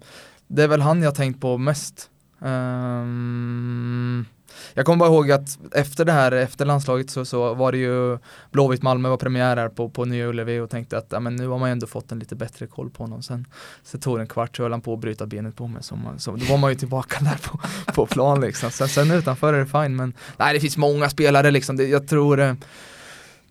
det 0.47 0.64
är 0.64 0.68
väl 0.68 0.82
han 0.82 1.04
jag 1.04 1.16
tänkt 1.16 1.41
på 1.41 1.58
mest. 1.58 2.10
Um, 2.39 4.26
jag 4.74 4.86
kommer 4.86 5.00
bara 5.00 5.10
ihåg 5.10 5.32
att 5.32 5.60
efter 5.74 6.06
det 6.06 6.12
här, 6.12 6.32
efter 6.32 6.66
landslaget 6.66 7.10
så, 7.10 7.26
så 7.26 7.54
var 7.54 7.72
det 7.72 7.78
ju 7.78 8.18
Blåvitt 8.52 8.82
Malmö 8.82 9.10
var 9.10 9.18
premiär 9.18 9.58
här 9.58 9.70
på, 9.70 9.89
på 9.89 10.06
Nya 10.06 10.28
Ullevi 10.28 10.60
och 10.60 10.70
tänkte 10.70 10.97
att 10.97 11.08
ja, 11.10 11.20
men 11.20 11.36
nu 11.36 11.47
har 11.47 11.58
man 11.58 11.70
ju 11.70 11.72
ändå 11.72 11.88
fått 11.88 12.12
en 12.12 12.20
lite 12.20 12.36
bättre 12.36 12.68
koll 12.68 12.89
på 12.89 13.04
honom. 13.04 13.24
Sen 13.24 13.47
så 13.84 14.00
tog 14.00 14.18
det 14.18 14.22
en 14.22 14.28
kvart 14.28 14.58
så 14.58 14.64
höll 14.64 14.72
han 14.72 14.82
på 14.82 14.93
att 14.93 15.00
bryta 15.00 15.26
benet 15.26 15.56
på 15.56 15.68
mig. 15.68 15.84
Så, 15.84 16.00
så 16.18 16.32
då 16.32 16.45
var 16.45 16.58
man 16.58 16.72
ju 16.72 16.76
tillbaka 16.76 17.20
där 17.24 17.39
på, 17.43 17.60
på 17.93 18.06
plan 18.06 18.41
liksom. 18.41 18.72
Sen, 18.72 18.88
sen 18.89 19.12
utanför 19.12 19.54
är 19.54 19.60
det 19.60 19.66
fine 19.66 19.95
men 19.95 20.14
nej 20.38 20.54
det 20.54 20.60
finns 20.60 20.78
många 20.78 21.10
spelare 21.10 21.52
liksom. 21.52 21.78
Det, 21.78 21.88
jag 21.88 22.08
tror 22.08 22.39
eh, 22.39 22.54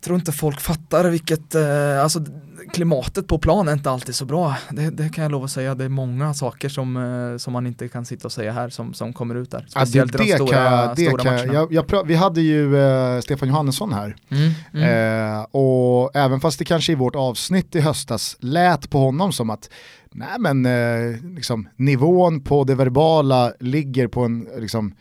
tror 0.00 0.16
inte 0.16 0.32
folk 0.32 0.60
fattar 0.60 1.10
vilket, 1.10 1.54
eh, 1.54 2.02
alltså 2.02 2.20
klimatet 2.72 3.26
på 3.26 3.38
plan 3.38 3.68
är 3.68 3.72
inte 3.72 3.90
alltid 3.90 4.14
så 4.14 4.24
bra. 4.24 4.56
Det, 4.70 4.90
det, 4.90 5.08
kan 5.08 5.22
jag 5.22 5.32
lova 5.32 5.44
att 5.44 5.50
säga. 5.50 5.74
Det 5.74 5.84
är 5.84 5.88
många 5.88 6.34
saker 6.34 6.68
som, 6.68 6.96
eh, 6.96 7.38
som 7.38 7.52
man 7.52 7.66
inte 7.66 7.88
kan 7.88 8.04
sitta 8.04 8.28
och 8.28 8.32
säga 8.32 8.52
här 8.52 8.68
som, 8.68 8.94
som 8.94 9.12
kommer 9.12 9.34
ut 9.34 9.50
där. 9.50 9.66
Speciellt 9.68 10.12
ja, 10.12 10.18
det, 10.18 10.24
det 10.24 10.38
de 10.38 10.46
stora, 10.46 10.86
kan, 10.86 10.94
det 10.94 11.06
stora 11.06 11.22
kan, 11.22 11.34
matcherna. 11.34 11.52
Jag, 11.52 11.72
jag, 11.90 12.06
vi 12.06 12.14
hade 12.14 12.40
ju 12.40 12.76
eh, 12.76 13.20
Stefan 13.20 13.48
Johannesson 13.48 13.92
här. 13.92 14.16
Mm, 14.28 14.50
mm. 14.74 15.38
Eh, 15.38 15.46
och 15.50 16.16
även 16.16 16.40
fast 16.40 16.58
det 16.58 16.64
kanske 16.64 16.92
i 16.92 16.94
vårt 16.94 17.16
avsnitt 17.16 17.74
i 17.74 17.80
höstas 17.80 18.36
lät 18.40 18.90
på 18.90 18.98
honom 18.98 19.32
som 19.32 19.50
att 19.50 19.70
nej 20.12 20.38
men 20.38 20.66
eh, 20.66 21.24
liksom, 21.34 21.68
nivån 21.76 22.40
på 22.40 22.64
det 22.64 22.74
verbala 22.74 23.52
ligger 23.60 24.08
på 24.08 24.24
en 24.24 24.48
liksom, 24.58 24.94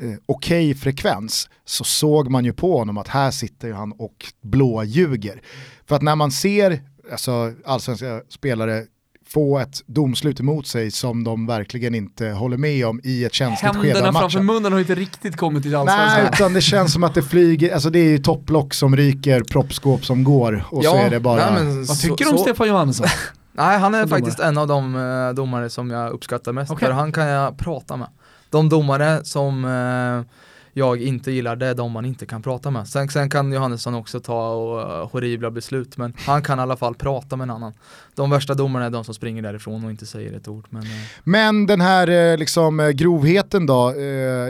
eh, 0.00 0.08
okej 0.26 0.70
okay 0.70 0.74
frekvens 0.74 1.48
så 1.64 1.84
såg 1.84 2.30
man 2.30 2.44
ju 2.44 2.52
på 2.52 2.78
honom 2.78 2.98
att 2.98 3.08
här 3.08 3.30
sitter 3.30 3.72
han 3.72 3.92
och 3.92 4.32
blåljuger. 4.42 5.42
För 5.88 5.96
att 5.96 6.02
när 6.02 6.16
man 6.16 6.30
ser 6.30 6.80
alltså, 7.10 7.52
allsvenska 7.64 8.20
spelare 8.28 8.84
få 9.32 9.58
ett 9.58 9.82
domslut 9.86 10.40
emot 10.40 10.66
sig 10.66 10.90
som 10.90 11.24
de 11.24 11.46
verkligen 11.46 11.94
inte 11.94 12.28
håller 12.28 12.56
med 12.56 12.86
om 12.86 13.00
i 13.04 13.24
ett 13.24 13.34
känsligt 13.34 13.60
skede 13.60 13.76
av 13.76 13.82
matchen. 13.82 14.04
Händerna 14.04 14.20
framför 14.20 14.40
munnen 14.40 14.72
har 14.72 14.80
inte 14.80 14.94
riktigt 14.94 15.36
kommit 15.36 15.62
till 15.62 15.74
allsvenskan. 15.74 16.22
Nej, 16.22 16.30
utan 16.34 16.52
det 16.52 16.60
känns 16.60 16.92
som 16.92 17.04
att 17.04 17.14
det 17.14 17.22
flyger, 17.22 17.74
alltså 17.74 17.90
det 17.90 17.98
är 17.98 18.10
ju 18.10 18.18
topplock 18.18 18.74
som 18.74 18.96
ryker, 18.96 19.42
proppskåp 19.42 20.04
som 20.04 20.24
går 20.24 20.64
och 20.70 20.84
ja, 20.84 20.90
så 20.90 20.96
är 20.96 21.10
det 21.10 21.20
bara... 21.20 21.50
Nej, 21.50 21.84
Vad 21.88 22.00
tycker 22.00 22.24
du 22.24 22.30
om 22.30 22.38
så... 22.38 22.42
Stefan 22.42 22.68
Johansson? 22.68 23.06
nej, 23.52 23.78
han 23.78 23.94
är 23.94 24.06
faktiskt 24.06 24.40
en 24.40 24.58
av 24.58 24.68
de 24.68 24.94
uh, 24.94 25.34
domare 25.34 25.70
som 25.70 25.90
jag 25.90 26.12
uppskattar 26.12 26.52
mest, 26.52 26.72
okay. 26.72 26.86
för 26.86 26.92
han 26.92 27.12
kan 27.12 27.26
jag 27.26 27.58
prata 27.58 27.96
med. 27.96 28.08
De 28.52 28.68
domare 28.68 29.24
som 29.24 29.64
eh, 29.64 30.34
jag 30.72 31.02
inte 31.02 31.30
gillar, 31.32 31.56
det 31.56 31.66
är 31.66 31.74
de 31.74 31.92
man 31.92 32.04
inte 32.04 32.26
kan 32.26 32.42
prata 32.42 32.70
med. 32.70 32.88
Sen, 32.88 33.08
sen 33.08 33.30
kan 33.30 33.52
Johannesson 33.52 33.94
också 33.94 34.20
ta 34.20 34.50
och, 34.50 34.78
uh, 34.78 35.10
horribla 35.12 35.50
beslut, 35.50 35.96
men 35.96 36.14
han 36.18 36.42
kan 36.42 36.58
i 36.58 36.62
alla 36.62 36.76
fall 36.76 36.94
prata 36.94 37.36
med 37.36 37.44
en 37.44 37.50
annan. 37.50 37.72
De 38.14 38.30
värsta 38.30 38.54
domarna 38.54 38.86
är 38.86 38.90
de 38.90 39.04
som 39.04 39.14
springer 39.14 39.42
därifrån 39.42 39.84
och 39.84 39.90
inte 39.90 40.06
säger 40.06 40.36
ett 40.36 40.48
ord. 40.48 40.66
Men, 40.70 40.82
uh. 40.82 40.88
men 41.24 41.66
den 41.66 41.80
här 41.80 42.10
uh, 42.10 42.38
liksom, 42.38 42.92
grovheten 42.94 43.66
då 43.66 43.94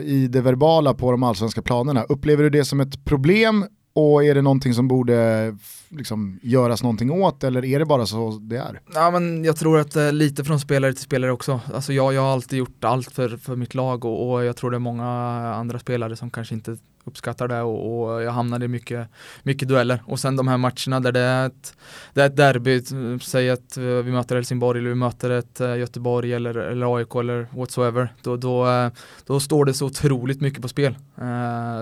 i 0.04 0.28
det 0.30 0.40
verbala 0.40 0.94
på 0.94 1.10
de 1.10 1.22
allsvenska 1.22 1.62
planerna, 1.62 2.02
upplever 2.02 2.42
du 2.42 2.50
det 2.50 2.64
som 2.64 2.80
ett 2.80 3.04
problem 3.04 3.66
och 3.92 4.24
är 4.24 4.34
det 4.34 4.42
någonting 4.42 4.74
som 4.74 4.88
borde 4.88 5.56
liksom, 5.88 6.40
göras 6.42 6.82
någonting 6.82 7.10
åt 7.10 7.44
eller 7.44 7.64
är 7.64 7.78
det 7.78 7.84
bara 7.84 8.06
så 8.06 8.30
det 8.30 8.56
är? 8.56 8.80
Ja, 8.94 9.10
men 9.10 9.44
jag 9.44 9.56
tror 9.56 9.78
att 9.78 9.96
eh, 9.96 10.12
lite 10.12 10.44
från 10.44 10.60
spelare 10.60 10.92
till 10.92 11.02
spelare 11.02 11.32
också. 11.32 11.60
Alltså 11.74 11.92
jag, 11.92 12.14
jag 12.14 12.22
har 12.22 12.32
alltid 12.32 12.58
gjort 12.58 12.84
allt 12.84 13.12
för, 13.12 13.36
för 13.36 13.56
mitt 13.56 13.74
lag 13.74 14.04
och, 14.04 14.32
och 14.32 14.44
jag 14.44 14.56
tror 14.56 14.70
det 14.70 14.76
är 14.76 14.78
många 14.78 15.06
andra 15.54 15.78
spelare 15.78 16.16
som 16.16 16.30
kanske 16.30 16.54
inte 16.54 16.76
uppskattar 17.04 17.48
det 17.48 17.62
och, 17.62 18.04
och, 18.04 18.22
jag 18.22 18.32
hamnade 18.32 18.64
i 18.64 18.68
mycket, 18.68 19.08
mycket 19.42 19.68
dueller. 19.68 20.02
Och 20.06 20.20
sen 20.20 20.36
de 20.36 20.48
här 20.48 20.56
matcherna 20.56 21.00
där 21.00 21.12
det 21.12 21.20
är 21.20 21.46
ett, 21.46 21.76
det 22.14 22.22
är 22.22 22.26
ett 22.26 22.36
derby, 22.36 22.82
säg 23.20 23.50
att 23.50 23.76
eh, 23.76 23.82
vi 23.84 24.12
möter 24.12 24.34
Helsingborg 24.34 24.78
eller 24.78 24.88
vi 24.88 24.94
möter 24.94 25.30
ett 25.30 25.60
eh, 25.60 25.76
Göteborg 25.76 26.32
eller, 26.32 26.54
eller 26.54 26.96
AIK 26.96 27.14
eller 27.14 27.46
whatsoever. 27.56 28.14
Då, 28.22 28.36
då, 28.36 28.68
eh, 28.68 28.90
då 29.26 29.40
står 29.40 29.64
det 29.64 29.74
så 29.74 29.86
otroligt 29.86 30.40
mycket 30.40 30.62
på 30.62 30.68
spel. 30.68 30.96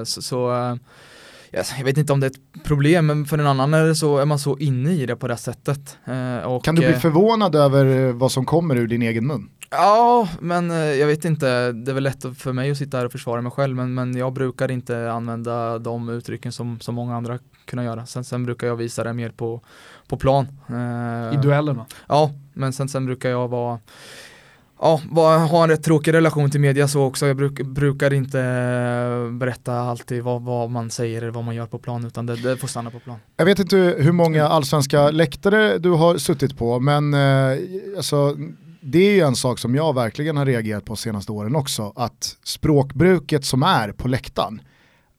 Så, 0.05 0.23
så 0.23 0.51
jag 1.51 1.85
vet 1.85 1.99
inte 1.99 2.13
om 2.13 2.21
det 2.21 2.27
är 2.27 2.31
ett 2.31 2.65
problem, 2.65 3.07
men 3.07 3.27
för 3.27 3.39
en 3.39 3.47
annan 3.47 3.75
är, 3.75 3.85
det 3.85 3.95
så, 3.95 4.19
är 4.19 4.25
man 4.25 4.39
så 4.39 4.59
inne 4.59 4.93
i 4.93 5.07
det 5.07 5.17
på 5.17 5.29
det 5.29 5.37
sättet. 5.37 5.99
Eh, 6.05 6.39
och, 6.39 6.65
kan 6.65 6.75
du 6.75 6.81
bli 6.81 6.93
eh, 6.93 6.99
förvånad 6.99 7.55
över 7.55 8.13
vad 8.13 8.33
som 8.33 8.45
kommer 8.45 8.77
ur 8.77 8.87
din 8.87 9.03
egen 9.03 9.27
mun? 9.27 9.51
Ja, 9.71 10.29
men 10.41 10.71
eh, 10.71 10.77
jag 10.77 11.07
vet 11.07 11.25
inte, 11.25 11.73
det 11.73 11.91
är 11.91 11.95
väl 11.95 12.03
lätt 12.03 12.39
för 12.39 12.53
mig 12.53 12.71
att 12.71 12.79
sitta 12.79 12.97
här 12.97 13.07
och 13.07 13.13
försvara 13.13 13.43
mig 13.43 13.53
själv, 13.53 13.77
men, 13.77 13.95
men 13.95 14.17
jag 14.17 14.33
brukar 14.33 14.71
inte 14.71 15.13
använda 15.13 15.79
de 15.79 16.09
uttrycken 16.09 16.53
som, 16.53 16.81
som 16.81 16.95
många 16.95 17.17
andra 17.17 17.39
kunna 17.65 17.85
göra. 17.85 18.07
Sen, 18.07 18.25
sen 18.25 18.45
brukar 18.45 18.67
jag 18.67 18.77
visa 18.77 19.05
det 19.05 19.13
mer 19.13 19.31
på, 19.31 19.61
på 20.09 20.17
plan. 20.17 20.47
I 21.33 21.37
duellerna? 21.37 21.87
Ja, 22.09 22.31
men 22.55 22.73
sen, 22.73 22.89
sen 22.89 23.07
brukar 23.07 23.31
jag 23.31 23.49
vara 23.49 23.79
ja, 24.81 25.01
har 25.51 25.63
en 25.63 25.71
rätt 25.71 25.85
tråkig 25.85 26.13
relation 26.13 26.51
till 26.51 26.61
media 26.61 26.89
så 26.89 27.03
också. 27.03 27.27
Jag 27.27 27.37
bruk, 27.37 27.63
brukar 27.63 28.13
inte 28.13 28.41
eh, 28.41 29.33
berätta 29.33 29.75
alltid 29.75 30.23
vad, 30.23 30.43
vad, 30.43 30.71
man 30.71 30.91
säger 30.91 31.23
eller 31.23 31.33
vad 31.33 31.45
man 31.45 31.55
gör 31.55 31.67
på 31.67 31.79
plan 31.79 32.05
utan 32.05 32.27
det, 32.27 32.37
det, 32.37 32.57
får 32.57 32.69
stanna 32.69 32.91
på 32.91 33.01
plan. 33.01 33.19
Jag 33.37 33.45
vet 33.45 33.59
inte 33.59 33.77
hur 33.99 34.13
många 34.13 34.49
allsvenska 34.49 35.11
läktare 35.11 35.79
du 35.79 35.91
har 35.91 36.19
suttit 36.19 36.59
på 36.59 36.81
men 36.81 37.15
eh, 37.15 37.59
alltså, 37.97 38.37
det 38.81 38.99
är 38.99 39.13
ju 39.13 39.21
en 39.21 39.37
sak 39.37 39.59
som 39.59 39.75
jag 39.75 39.95
verkligen 39.95 40.37
har 40.37 40.47
reagerat 40.47 40.85
på 40.85 40.97
senaste 40.97 41.33
åren 41.33 41.57
också. 41.57 41.93
Att 41.97 42.37
språkbruket 42.45 43.45
som 43.45 43.63
är 43.63 43.93
på 43.93 44.09
läktaren 44.09 44.63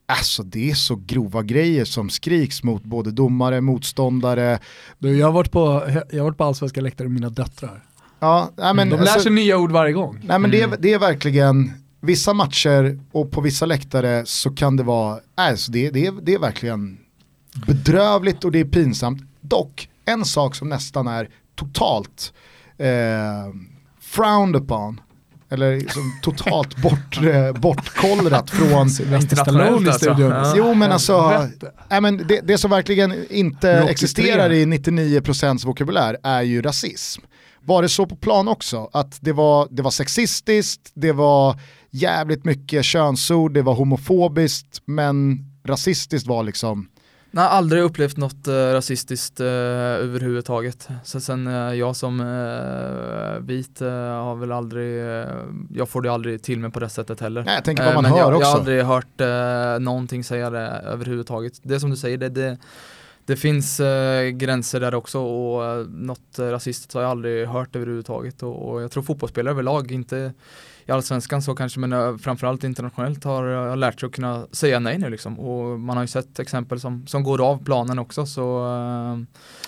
Alltså 0.06 0.44
det 0.44 0.72
är 0.72 0.76
så 0.76 0.96
grova 1.06 1.44
grejer 1.44 1.86
som 1.86 2.10
skriks 2.10 2.64
mot 2.64 2.84
både 2.84 3.12
domare, 3.12 3.62
motståndare. 3.62 4.60
Du, 5.00 5.18
jag 5.18 5.28
har 5.28 5.34
varit 5.34 5.52
på, 5.52 5.84
jag 6.12 6.20
har 6.20 6.24
varit 6.24 6.38
på 6.38 6.44
allsvenska 6.44 6.82
läktare 6.82 7.08
med 7.08 7.14
mina 7.14 7.30
döttrar. 7.30 7.84
Ja, 8.22 8.52
nej, 8.58 8.74
men, 8.74 8.90
De 8.90 8.96
lär 8.96 9.02
alltså, 9.02 9.20
sig 9.20 9.32
nya 9.32 9.58
ord 9.58 9.72
varje 9.72 9.94
gång. 9.94 10.16
Nej, 10.24 10.40
men 10.40 10.54
mm. 10.54 10.70
det, 10.70 10.78
det 10.80 10.94
är 10.94 11.00
verkligen, 11.00 11.72
vissa 12.02 12.34
matcher 12.34 13.00
och 13.12 13.32
på 13.32 13.42
vissa 13.42 13.66
läktare 13.66 14.26
så 14.26 14.56
kan 14.56 14.76
det 14.76 14.84
vara, 14.84 15.20
alltså 15.36 15.72
det, 15.72 15.90
det, 15.90 16.14
det 16.22 16.34
är 16.34 16.40
verkligen 16.40 16.98
bedrövligt 17.68 18.44
och 18.44 18.52
det 18.52 18.60
är 18.60 18.66
pinsamt. 18.66 19.22
Dock, 19.42 19.90
en 20.06 20.26
sak 20.26 20.56
som 20.56 20.70
nästan 20.70 21.08
är 21.08 21.30
totalt 21.56 22.34
eh, 22.78 22.88
frowned 24.02 24.62
upon, 24.62 25.02
eller 25.50 25.76
liksom 25.76 26.20
totalt 26.22 26.78
bort, 26.84 27.18
eh, 27.24 27.62
bortkollrat 27.62 28.50
från 28.50 28.90
alltså. 30.34 30.56
Jo 30.58 30.74
men 30.74 30.92
alltså, 30.92 31.48
äh, 31.90 32.02
men 32.02 32.28
det, 32.28 32.42
det 32.44 32.58
som 32.58 32.72
verkligen 32.72 33.32
inte 33.32 33.72
existerar 33.72 34.52
i 34.52 34.66
99% 34.66 35.66
vokabulär 35.66 36.18
är 36.24 36.42
ju 36.42 36.62
rasism 36.62 37.22
var 37.66 37.82
det 37.82 37.90
så 37.90 38.06
på 38.06 38.16
plan 38.16 38.48
också? 38.48 38.90
Att 38.94 39.18
det 39.22 39.34
var, 39.34 39.68
det 39.72 39.82
var 39.82 39.92
sexistiskt, 39.92 40.92
det 40.94 41.12
var 41.12 41.60
jävligt 41.90 42.46
mycket 42.46 42.86
könsord, 42.86 43.54
det 43.54 43.62
var 43.62 43.74
homofobiskt, 43.74 44.82
men 44.86 45.46
rasistiskt 45.64 46.28
var 46.28 46.44
liksom 46.44 46.88
Nej, 47.34 47.46
aldrig 47.46 47.84
upplevt 47.84 48.18
något 48.18 48.48
uh, 48.48 48.54
rasistiskt 48.54 49.40
uh, 49.40 49.48
överhuvudtaget. 49.48 50.90
Så 51.04 51.20
sen 51.20 51.48
uh, 51.48 51.76
jag 51.76 51.96
som 51.96 52.20
uh, 52.20 53.40
vit 53.40 53.80
har 53.80 54.36
väl 54.36 54.52
aldrig, 54.52 55.04
jag 55.70 55.90
får 55.90 56.02
det 56.02 56.12
aldrig 56.12 56.44
till 56.44 56.60
mig 56.60 56.72
på 56.72 56.80
det 56.80 56.90
sättet 56.90 57.20
heller. 57.20 57.44
Nej, 57.44 57.56
jag 57.56 57.64
tänker 57.64 57.86
vad 57.86 57.94
man 57.94 58.06
hör 58.06 58.18
jag, 58.18 58.28
också. 58.28 58.42
Jag 58.42 58.48
har 58.48 58.60
aldrig 58.60 58.84
hört 58.84 59.22
uh, 59.22 59.80
någonting 59.80 60.24
säga 60.24 60.50
det 60.50 60.68
överhuvudtaget. 60.68 61.54
Det 61.64 61.80
som 61.80 61.90
du 61.90 61.98
säger, 61.98 62.18
det, 62.18 62.30
det 62.30 62.58
det 63.26 63.36
finns 63.36 63.80
eh, 63.80 64.30
gränser 64.30 64.80
där 64.80 64.96
också 64.96 65.20
och 65.20 65.66
eh, 65.66 65.88
något 65.88 66.40
eh, 66.40 66.46
rasistiskt 66.46 66.94
har 66.94 67.02
jag 67.02 67.12
aldrig 67.12 67.48
hört 67.48 67.76
överhuvudtaget 67.76 68.44
och, 68.44 68.70
och 68.70 68.82
jag 68.82 68.92
tror 68.92 69.04
fotbollsspelare 69.04 69.52
överlag, 69.54 69.92
inte 69.92 70.34
i 70.86 70.92
allsvenskan 70.92 71.42
så 71.42 71.56
kanske 71.56 71.80
men 71.80 71.94
uh, 71.94 72.18
framförallt 72.18 72.64
internationellt 72.64 73.24
har, 73.24 73.44
har 73.44 73.76
lärt 73.76 74.00
sig 74.00 74.08
att 74.08 74.14
kunna 74.14 74.48
säga 74.52 74.80
nej 74.80 74.98
nu 74.98 75.10
liksom 75.10 75.40
och 75.40 75.80
man 75.80 75.98
har 75.98 76.04
ju 76.04 76.08
sett 76.08 76.40
exempel 76.40 76.80
som, 76.80 77.08
som 77.08 77.24
går 77.24 77.42
av 77.50 77.64
planen 77.66 78.00
också 78.00 78.26
så 78.26 78.66
uh... 78.68 79.24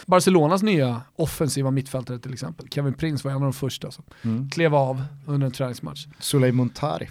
Barcelonas 0.05 0.63
nya 0.63 1.01
offensiva 1.15 1.71
mittfältare 1.71 2.19
till 2.19 2.33
exempel, 2.33 2.67
Kevin 2.69 2.93
Prince 2.93 3.27
var 3.27 3.31
en 3.31 3.35
av 3.35 3.43
de 3.43 3.53
första 3.53 3.91
som 3.91 4.03
mm. 4.21 4.49
klev 4.49 4.75
av 4.75 5.03
under 5.25 5.45
en 5.45 5.53
träningsmatch. 5.53 6.07
Suley 6.19 6.51
Montari. 6.51 7.09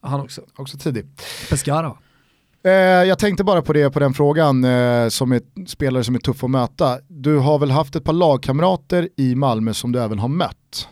Han 0.00 0.20
också. 0.20 0.42
Också 0.56 0.78
tidig. 0.78 1.06
Pescara 1.50 1.96
Eh, 2.64 2.72
jag 2.72 3.18
tänkte 3.18 3.44
bara 3.44 3.62
på 3.62 3.72
det, 3.72 3.90
på 3.90 3.98
den 3.98 4.14
frågan, 4.14 4.64
eh, 4.64 5.08
som 5.08 5.32
är 5.32 5.66
spelare 5.66 6.04
som 6.04 6.14
är 6.14 6.18
tuff 6.18 6.44
att 6.44 6.50
möta. 6.50 6.98
Du 7.08 7.38
har 7.38 7.58
väl 7.58 7.70
haft 7.70 7.96
ett 7.96 8.04
par 8.04 8.12
lagkamrater 8.12 9.08
i 9.16 9.34
Malmö 9.34 9.74
som 9.74 9.92
du 9.92 10.02
även 10.02 10.18
har 10.18 10.28
mött? 10.28 10.88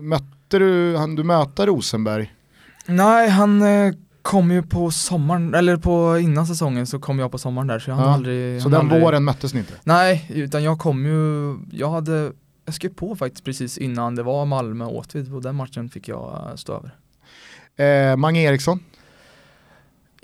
Mötte 0.00 0.58
du, 0.58 0.96
han 0.96 1.14
du 1.14 1.24
möta 1.24 1.66
Rosenberg? 1.66 2.32
Nej, 2.86 3.28
han 3.28 3.62
eh, 3.62 3.94
kom 4.22 4.50
ju 4.50 4.62
på 4.62 4.90
sommaren, 4.90 5.54
eller 5.54 5.76
på 5.76 6.18
innan 6.18 6.46
säsongen 6.46 6.86
så 6.86 6.98
kom 6.98 7.18
jag 7.18 7.32
på 7.32 7.38
sommaren 7.38 7.68
där 7.68 7.78
så 7.78 7.90
jag 7.90 7.98
ja, 7.98 8.02
aldrig 8.02 8.62
Så 8.62 8.68
den 8.68 8.80
aldrig... 8.80 9.02
våren 9.02 9.24
möttes 9.24 9.54
ni 9.54 9.60
inte? 9.60 9.74
Nej, 9.84 10.30
utan 10.34 10.62
jag 10.62 10.78
kom 10.78 11.06
ju, 11.06 11.56
jag 11.78 11.90
hade, 11.90 12.32
jag 12.64 12.74
skrev 12.74 12.94
på 12.94 13.16
faktiskt 13.16 13.44
precis 13.44 13.78
innan 13.78 14.14
det 14.14 14.22
var 14.22 14.44
Malmö 14.44 14.84
Åtvid 14.84 15.34
och 15.34 15.42
den 15.42 15.54
matchen 15.54 15.88
fick 15.88 16.08
jag 16.08 16.52
stå 16.56 16.72
över. 16.72 16.94
Eh, 18.10 18.16
Mange 18.16 18.40
Eriksson? 18.40 18.80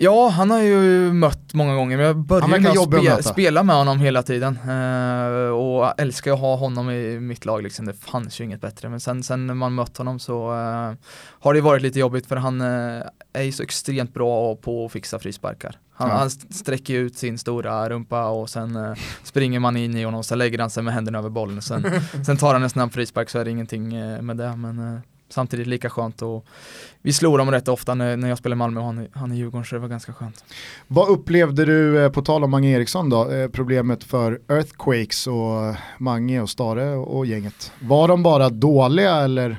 Ja, 0.03 0.29
han 0.29 0.51
har 0.51 0.59
ju 0.59 1.13
mött 1.13 1.53
många 1.53 1.75
gånger, 1.75 1.97
men 1.97 2.05
jag 2.05 2.17
började 2.17 2.59
med 2.59 3.11
att 3.11 3.23
spe, 3.23 3.29
spela 3.33 3.63
med 3.63 3.75
honom 3.75 3.99
hela 3.99 4.23
tiden. 4.23 4.59
Eh, 4.69 5.49
och 5.49 5.99
älskar 6.01 6.33
att 6.33 6.39
ha 6.39 6.55
honom 6.55 6.89
i 6.89 7.19
mitt 7.19 7.45
lag 7.45 7.63
liksom, 7.63 7.85
det 7.85 7.93
fanns 7.93 8.39
ju 8.41 8.43
inget 8.43 8.61
bättre. 8.61 8.89
Men 8.89 8.99
sen, 8.99 9.23
sen 9.23 9.47
när 9.47 9.53
man 9.53 9.73
mött 9.73 9.97
honom 9.97 10.19
så 10.19 10.51
eh, 10.51 10.93
har 11.39 11.53
det 11.53 11.61
varit 11.61 11.81
lite 11.81 11.99
jobbigt 11.99 12.25
för 12.27 12.35
han 12.35 12.61
eh, 12.61 13.01
är 13.33 13.41
ju 13.43 13.51
så 13.51 13.63
extremt 13.63 14.13
bra 14.13 14.55
på 14.55 14.85
att 14.85 14.91
fixa 14.91 15.19
frisparkar. 15.19 15.75
Han, 15.93 16.09
Ja. 16.09 16.15
han 16.15 16.29
sträcker 16.29 16.93
ut 16.93 17.17
sin 17.17 17.37
stora 17.37 17.89
rumpa 17.89 18.25
och 18.25 18.49
sen 18.49 18.95
springer 19.23 19.59
man 19.59 19.77
in 19.77 19.95
i 19.97 20.03
honom 20.03 20.17
och 20.17 20.25
sen 20.25 20.37
lägger 20.37 20.59
han 20.59 20.69
sig 20.69 20.83
med 20.83 20.93
händerna 20.93 21.17
över 21.17 21.29
bollen. 21.29 21.61
Sen, 21.61 21.85
sen 22.25 22.37
tar 22.37 22.53
han 22.53 22.63
en 22.63 22.69
snabb 22.69 22.93
frispark 22.93 23.29
så 23.29 23.39
är 23.39 23.45
det 23.45 23.51
ingenting 23.51 23.89
med 24.25 24.37
det. 24.37 24.55
Men 24.55 25.01
samtidigt 25.33 25.67
lika 25.67 25.89
skönt 25.89 26.21
och 26.21 26.45
vi 27.01 27.13
slår 27.13 27.37
dem 27.37 27.51
rätt 27.51 27.67
ofta 27.67 27.95
när, 27.95 28.17
när 28.17 28.29
jag 28.29 28.37
spelar 28.37 28.55
i 28.55 28.57
Malmö 28.57 28.79
och 28.79 28.85
han, 28.85 29.07
han 29.13 29.31
i 29.31 29.37
Djurgården 29.37 29.65
så 29.65 29.75
det 29.75 29.79
var 29.79 29.87
ganska 29.87 30.13
skönt. 30.13 30.43
Vad 30.87 31.09
upplevde 31.09 31.65
du, 31.65 32.03
eh, 32.03 32.11
på 32.11 32.21
tal 32.21 32.43
om 32.43 32.51
Mange 32.51 32.69
Eriksson 32.69 33.09
då, 33.09 33.31
eh, 33.31 33.47
problemet 33.49 34.03
för 34.03 34.39
Earthquakes 34.49 35.27
och 35.27 35.75
Mange 35.97 36.41
och 36.41 36.49
Stare 36.49 36.95
och 36.95 37.25
gänget? 37.25 37.71
Var 37.79 38.07
de 38.07 38.23
bara 38.23 38.49
dåliga 38.49 39.15
eller? 39.15 39.57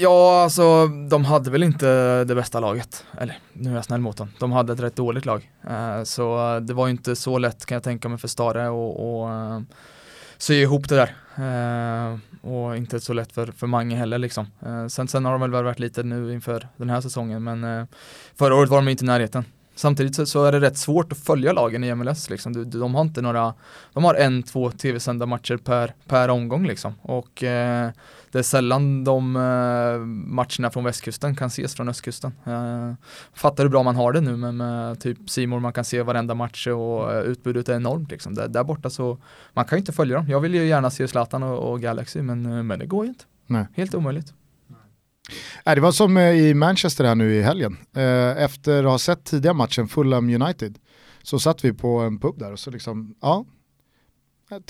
Ja, 0.00 0.42
alltså 0.42 0.86
de 0.86 1.24
hade 1.24 1.50
väl 1.50 1.62
inte 1.62 2.24
det 2.24 2.34
bästa 2.34 2.60
laget. 2.60 3.04
Eller 3.18 3.38
nu 3.52 3.70
är 3.70 3.74
jag 3.74 3.84
snäll 3.84 4.00
mot 4.00 4.16
dem. 4.16 4.28
De 4.38 4.52
hade 4.52 4.72
ett 4.72 4.80
rätt 4.80 4.96
dåligt 4.96 5.26
lag. 5.26 5.50
Eh, 5.68 6.02
så 6.04 6.58
det 6.60 6.74
var 6.74 6.86
ju 6.86 6.90
inte 6.90 7.16
så 7.16 7.38
lätt 7.38 7.66
kan 7.66 7.76
jag 7.76 7.82
tänka 7.82 8.08
mig 8.08 8.18
för 8.18 8.28
Stare 8.28 8.68
och, 8.68 9.22
och 9.22 9.30
sy 10.38 10.54
ihop 10.54 10.88
det 10.88 10.96
där. 10.96 11.14
Eh, 11.36 12.18
och 12.40 12.76
inte 12.76 13.00
så 13.00 13.12
lätt 13.12 13.32
för, 13.32 13.46
för 13.46 13.66
Mange 13.66 13.96
heller 13.96 14.18
liksom. 14.18 14.46
Eh, 14.66 14.86
sen, 14.86 15.08
sen 15.08 15.24
har 15.24 15.32
de 15.32 15.40
väl 15.40 15.64
varit 15.64 15.78
lite 15.78 16.02
nu 16.02 16.32
inför 16.32 16.68
den 16.76 16.90
här 16.90 17.00
säsongen 17.00 17.44
men 17.44 17.64
eh, 17.64 17.86
förra 18.34 18.54
året 18.54 18.70
var 18.70 18.78
de 18.78 18.88
inte 18.88 19.04
i 19.04 19.06
närheten. 19.06 19.44
Samtidigt 19.74 20.14
så, 20.14 20.26
så 20.26 20.44
är 20.44 20.52
det 20.52 20.60
rätt 20.60 20.78
svårt 20.78 21.12
att 21.12 21.18
följa 21.18 21.52
lagen 21.52 21.84
i 21.84 21.94
MLS 21.94 22.30
liksom. 22.30 22.52
De, 22.52 22.64
de 22.64 22.94
har 22.94 23.02
inte 23.02 23.22
några, 23.22 23.54
de 23.92 24.04
har 24.04 24.14
en, 24.14 24.42
två 24.42 24.70
tv-sända 24.70 25.26
matcher 25.26 25.56
per, 25.56 25.94
per 26.06 26.28
omgång 26.28 26.66
liksom. 26.66 26.94
Och 27.02 27.42
eh, 27.42 27.90
det 28.30 28.38
är 28.38 28.42
sällan 28.42 29.04
de 29.04 29.36
eh, 29.36 29.98
matcherna 30.34 30.70
från 30.70 30.84
västkusten 30.84 31.36
kan 31.36 31.46
ses 31.46 31.74
från 31.74 31.88
östkusten. 31.88 32.32
Eh, 32.46 32.92
fattar 33.34 33.64
hur 33.64 33.70
bra 33.70 33.82
man 33.82 33.96
har 33.96 34.12
det 34.12 34.20
nu 34.20 34.36
med, 34.36 34.54
med 34.54 35.00
typ 35.00 35.30
Simor 35.30 35.60
man 35.60 35.72
kan 35.72 35.84
se 35.84 36.02
varenda 36.02 36.34
match 36.34 36.66
och 36.66 37.12
eh, 37.12 37.22
utbudet 37.22 37.68
är 37.68 37.76
enormt 37.76 38.10
liksom. 38.10 38.34
Där, 38.34 38.48
där 38.48 38.64
borta 38.64 38.90
så, 38.90 39.18
man 39.52 39.64
kan 39.64 39.76
ju 39.76 39.80
inte 39.80 39.92
följa 39.92 40.16
dem. 40.16 40.28
Jag 40.28 40.40
vill 40.40 40.54
ju 40.54 40.66
gärna 40.66 40.90
se 40.90 41.08
Zlatan 41.08 41.42
och, 41.42 41.72
och 41.72 41.80
Galaxy 41.80 42.22
men, 42.22 42.46
eh, 42.46 42.62
men 42.62 42.78
det 42.78 42.86
går 42.86 43.04
ju 43.04 43.08
inte. 43.08 43.24
Nej. 43.46 43.66
Helt 43.74 43.94
omöjligt. 43.94 44.34
Nej, 45.66 45.74
det 45.74 45.80
var 45.80 45.92
som 45.92 46.16
eh, 46.16 46.22
i 46.30 46.54
Manchester 46.54 47.04
här 47.04 47.14
nu 47.14 47.34
i 47.34 47.42
helgen. 47.42 47.76
Eh, 47.96 48.42
Efter 48.42 48.84
att 48.84 48.90
ha 48.90 48.98
sett 48.98 49.24
tidiga 49.24 49.52
matchen 49.52 49.88
Fulham 49.88 50.28
United 50.42 50.78
så 51.22 51.38
satt 51.38 51.64
vi 51.64 51.72
på 51.72 51.98
en 52.00 52.18
pub 52.18 52.38
där 52.38 52.52
och 52.52 52.58
så 52.58 52.70
liksom, 52.70 53.14
ja, 53.20 53.44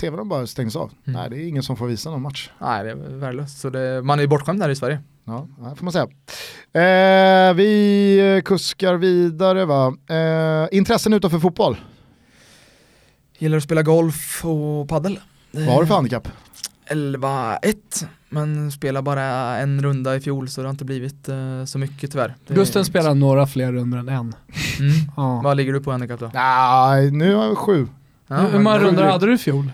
tvn 0.01 0.29
bara 0.29 0.47
stängs 0.47 0.75
av. 0.75 0.91
Mm. 1.07 1.19
Nej, 1.21 1.29
det 1.29 1.35
är 1.45 1.47
ingen 1.47 1.63
som 1.63 1.77
får 1.77 1.87
visa 1.87 2.09
någon 2.11 2.21
match. 2.21 2.49
Nej, 2.59 2.83
det 2.83 2.89
är 2.89 2.95
värdelöst. 2.95 3.59
Så 3.59 3.69
det, 3.69 4.01
man 4.01 4.19
är 4.19 4.23
ju 4.23 4.27
bortskämd 4.27 4.61
här 4.61 4.69
i 4.69 4.75
Sverige. 4.75 4.99
Ja, 5.23 5.47
det 5.69 5.75
får 5.75 5.83
man 5.85 5.93
säga. 5.93 6.07
Eh, 6.73 7.53
vi 7.53 8.17
eh, 8.37 8.41
kuskar 8.41 8.95
vidare 8.95 9.65
va. 9.65 9.95
Eh, 10.09 10.77
intressen 10.77 11.13
utanför 11.13 11.39
fotboll, 11.39 11.77
Gillar 13.37 13.57
att 13.57 13.63
spela 13.63 13.81
golf 13.83 14.45
och 14.45 14.89
paddel. 14.89 15.19
vad 15.51 15.63
har 15.65 15.81
du 15.81 15.87
för 15.87 15.95
handikapp? 15.95 16.27
11-1 16.89 17.75
men 18.35 18.71
spelar 18.71 19.01
bara 19.01 19.23
en 19.57 19.81
runda 19.83 20.15
i 20.15 20.19
fjol 20.19 20.49
så 20.49 20.61
det 20.61 20.67
har 20.67 20.71
inte 20.71 20.85
blivit 20.85 21.29
eh, 21.29 21.65
så 21.65 21.77
mycket 21.79 22.11
tyvärr. 22.11 22.35
Det- 22.47 22.53
Gusten 22.53 22.85
spelar 22.85 23.15
några 23.15 23.47
fler 23.47 23.71
runder 23.71 23.97
än 23.97 24.09
en. 24.09 24.15
Mm. 24.19 24.35
Ja. 25.17 25.41
Vad 25.43 25.57
ligger 25.57 25.73
du 25.73 25.81
på 25.81 25.91
handikapp 25.91 26.19
då? 26.19 26.31
Nej, 26.33 27.11
nu 27.11 27.35
har 27.35 27.45
jag 27.45 27.57
sju. 27.57 27.87
Ja, 28.27 28.35
Hur 28.35 28.59
många 28.59 28.79
runder 28.79 29.03
hade 29.03 29.25
du 29.25 29.33
i 29.33 29.37
fjol? 29.37 29.71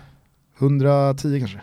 110 0.58 1.38
kanske. 1.38 1.60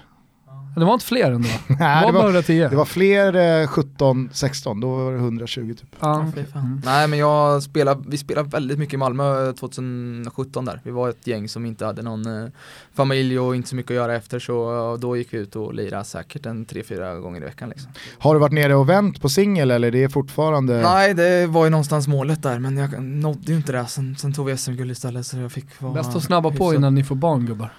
Det 0.80 0.86
var 0.86 0.93
inte 0.93 1.05
fler 1.05 1.32
ändå? 1.32 1.47
Nej, 1.67 1.77
Det 1.77 1.86
det 1.86 2.05
var 2.05 2.11
bara 2.11 2.21
var, 2.21 2.23
110? 2.30 2.67
det 2.69 2.75
var 2.75 2.86
fler 2.86 3.61
eh, 3.61 3.67
17, 3.67 4.30
16, 4.34 4.80
då 4.80 4.95
var 4.95 5.11
det 5.11 5.17
120 5.17 5.73
typ. 5.80 5.89
Fy 5.91 5.97
fan. 5.99 6.34
Mm. 6.55 6.82
Nej 6.86 7.07
men 7.07 7.19
jag 7.19 7.63
spelar, 7.63 7.97
vi 8.07 8.17
spelade 8.17 8.49
väldigt 8.49 8.80
mycket 8.80 8.93
i 8.93 8.97
Malmö 8.97 9.47
eh, 9.47 9.53
2017 9.53 10.65
där. 10.65 10.82
Vi 10.84 10.91
var 10.91 11.09
ett 11.09 11.27
gäng 11.27 11.49
som 11.49 11.65
inte 11.65 11.86
hade 11.86 12.01
någon 12.01 12.43
eh, 12.43 12.49
familj 12.93 13.39
och 13.39 13.55
inte 13.55 13.69
så 13.69 13.75
mycket 13.75 13.91
att 13.91 13.95
göra 13.95 14.15
efter 14.15 14.39
så 14.39 14.91
eh, 14.93 14.99
då 14.99 15.17
gick 15.17 15.34
vi 15.34 15.38
ut 15.38 15.55
och 15.55 15.73
lirade 15.73 16.03
säkert 16.03 16.45
en 16.45 16.65
3-4 16.65 17.19
gånger 17.19 17.41
i 17.41 17.45
veckan 17.45 17.69
liksom. 17.69 17.91
Har 18.17 18.34
du 18.34 18.39
varit 18.39 18.53
nere 18.53 18.75
och 18.75 18.89
vänt 18.89 19.21
på 19.21 19.30
singel 19.30 19.71
eller 19.71 19.91
det 19.91 20.03
är 20.03 20.09
fortfarande? 20.09 20.82
Nej 20.82 21.13
det 21.13 21.47
var 21.47 21.63
ju 21.63 21.69
någonstans 21.69 22.07
målet 22.07 22.43
där 22.43 22.59
men 22.59 22.77
jag 22.77 23.01
nådde 23.03 23.51
ju 23.51 23.55
inte 23.57 23.71
det. 23.71 23.86
Sen, 23.88 24.15
sen 24.19 24.34
tog 24.34 24.45
vi 24.45 24.57
SM-guld 24.57 24.91
istället 24.91 25.25
så 25.25 25.38
jag 25.38 25.51
fick 25.51 25.82
vara 25.82 25.93
Bäst 25.93 26.15
att 26.15 26.23
snabba 26.23 26.49
på 26.49 26.55
hyfsat. 26.65 26.75
innan 26.75 26.95
ni 26.95 27.03
får 27.03 27.15
barn 27.15 27.45
gubbar. 27.45 27.69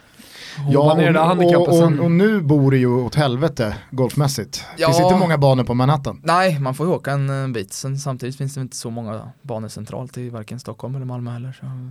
Ja, 0.69 0.95
det 0.95 1.21
och, 1.21 1.69
och, 1.69 1.83
och, 1.83 2.05
och 2.05 2.11
nu 2.11 2.41
bor 2.41 2.71
det 2.71 2.77
ju 2.79 2.87
åt 2.87 3.15
helvete 3.15 3.77
golfmässigt. 3.91 4.65
Ja. 4.77 4.89
Finns 4.89 5.01
inte 5.01 5.17
många 5.17 5.39
banor 5.39 5.65
på 5.65 5.75
Manhattan. 5.75 6.21
Nej, 6.25 6.61
man 6.61 6.75
får 6.75 6.87
ju 6.87 6.93
åka 6.93 7.13
en 7.13 7.45
eh, 7.45 7.49
bit. 7.49 7.73
Sen 7.73 7.99
samtidigt 7.99 8.37
finns 8.37 8.55
det 8.55 8.61
inte 8.61 8.77
så 8.77 8.91
många 8.91 9.31
banor 9.43 9.69
centralt 9.69 10.19
i 10.19 10.29
varken 10.29 10.61
Stockholm 10.61 10.95
eller 10.95 11.07
Malmö 11.07 11.31
heller. 11.31 11.53
Så 11.61 11.91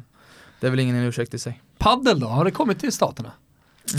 det 0.60 0.68
är 0.68 0.72
väl 0.72 0.80
ingen 0.80 0.96
ursäkt 0.96 1.34
i 1.34 1.40
sig. 1.40 1.62
Paddel 1.78 2.20
då, 2.20 2.28
har 2.28 2.46
det 2.46 2.52
kommit 2.52 2.80
till 2.80 2.92
staterna? 2.92 3.32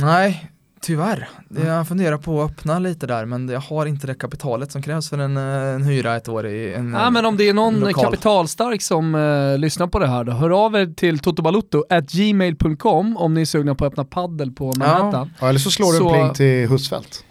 Nej, 0.01 0.51
tyvärr. 0.81 1.29
Jag 1.67 1.89
funderar 1.89 2.17
på 2.19 2.43
att 2.43 2.51
öppna 2.51 2.79
lite 2.79 3.07
där 3.07 3.25
men 3.25 3.49
jag 3.49 3.61
har 3.61 3.87
inte 3.87 4.07
det 4.07 4.15
kapitalet 4.15 4.73
som 4.73 4.83
krävs 4.83 5.09
för 5.09 5.19
en, 5.19 5.37
eh, 5.37 5.43
en 5.75 5.83
hyra 5.85 6.17
ett 6.17 6.29
år 6.29 6.47
i 6.47 6.75
en 6.75 6.93
Ja, 6.93 7.11
men 7.11 7.27
om 7.27 7.37
det 7.37 7.49
är 7.49 7.55
någon 7.55 7.81
lokal. 7.81 8.05
kapitalstark 8.05 8.83
som 8.83 9.15
eh, 9.15 9.59
lyssnar 9.59 9.87
på 9.87 9.99
det 9.99 10.07
här 10.07 10.25
då, 10.25 10.33
hör 10.33 10.51
av 10.65 10.75
er 10.77 10.87
till 10.87 11.19
totobalutto@gmail.com 11.19 13.17
om 13.17 13.35
ni 13.35 13.41
är 13.41 13.45
sugna 13.45 13.75
på 13.75 13.85
att 13.85 13.93
öppna 13.93 14.05
paddel 14.05 14.51
på 14.53 14.73
Manhattan. 14.79 15.31
Ja, 15.41 15.49
eller 15.49 15.59
så 15.61 15.71
slår 15.71 15.93
du 15.93 15.99
Så- 15.99 16.09
en 16.15 16.21
pling 16.21 16.35
till 16.35 16.69
Husfeldt. 16.69 17.25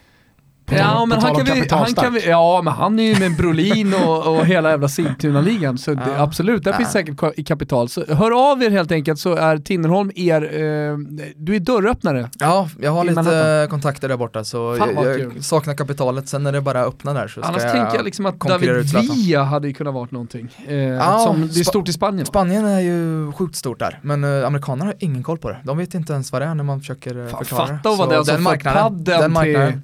Ja, 0.78 1.06
men 1.06 1.18
han 1.22 1.34
kan, 1.34 1.44
vi, 1.44 1.66
han 1.70 1.94
kan 1.94 2.12
vi, 2.12 2.28
ja, 2.28 2.60
men 2.64 2.72
han 2.72 2.98
är 2.98 3.02
ju 3.02 3.18
med 3.20 3.36
Brolin 3.36 3.94
och, 3.94 4.26
och 4.38 4.46
hela 4.46 4.70
jävla 4.70 4.88
Sigtuna-ligan, 4.88 5.78
så 5.78 5.94
det, 5.94 6.00
Ja. 6.16 6.22
absolut, 6.22 6.64
där 6.64 6.70
Ja. 6.70 6.76
finns 6.76 6.92
säkert 6.92 7.20
i 7.36 7.44
kapital. 7.44 7.88
Så 7.88 8.04
hör 8.14 8.50
av 8.52 8.62
er 8.62 8.70
helt 8.70 8.92
enkelt 8.92 9.18
så 9.20 9.34
är 9.34 9.58
Tinnerholm 9.58 10.10
er, 10.14 10.42
eh, 10.42 10.96
du 11.36 11.56
är 11.56 11.60
dörröppnare. 11.60 12.30
Ja, 12.38 12.68
jag 12.80 12.90
har 12.92 13.04
lite 13.04 13.14
Manhattan. 13.14 13.62
eh, 13.62 13.68
kontakter 13.68 14.08
där 14.08 14.16
borta 14.16 14.44
så 14.44 14.76
Fan, 14.76 14.94
vad 14.96 15.06
jag, 15.06 15.20
jag 15.20 15.44
saknar 15.44 15.74
kapitalet. 15.74 16.28
Sen 16.28 16.46
är 16.46 16.52
det 16.52 16.60
bara 16.60 16.80
att 16.80 16.88
öppna 16.88 17.12
där 17.12 17.28
så 17.28 17.40
Annars 17.40 17.62
ska 17.62 17.70
tänker 17.70 17.96
jag 17.96 18.04
liksom 18.04 18.26
att 18.26 18.40
David. 18.40 18.70
Villa 18.70 19.42
hade 19.42 19.68
ju 19.68 19.74
kunnat 19.74 19.94
varit 19.94 20.10
någonting. 20.10 20.48
Eh, 20.68 20.74
Ja, 20.76 21.18
som, 21.18 21.48
det 21.54 21.60
är 21.60 21.64
stort 21.64 21.88
i 21.88 21.92
Spanien. 21.92 22.26
Spanien 22.26 22.64
är 22.64 22.80
ju 22.80 23.32
sjukt 23.32 23.56
stort 23.56 23.78
där, 23.78 23.98
men 24.02 24.24
uh, 24.24 24.46
amerikanerna 24.46 24.84
har 24.84 24.94
ingen 24.98 25.22
koll 25.22 25.38
på 25.38 25.48
det. 25.50 25.56
De 25.64 25.78
vet 25.78 25.94
inte 25.94 26.12
ens 26.12 26.32
vad 26.32 26.42
det 26.42 26.46
är 26.46 26.54
när 26.54 26.64
man 26.64 26.80
försöker 26.80 27.16
uh, 27.16 27.28
Fan, 27.28 27.38
förklara 27.38 27.66
fatta 27.66 27.90
att 27.90 27.98
vara 27.98 28.08
Så 28.08 28.14
den 28.14 28.24
som 28.24 28.34
får 28.36 28.42
marknaden- 28.42 29.04
den 29.04 29.32
marknaden. 29.32 29.72
till, 29.72 29.80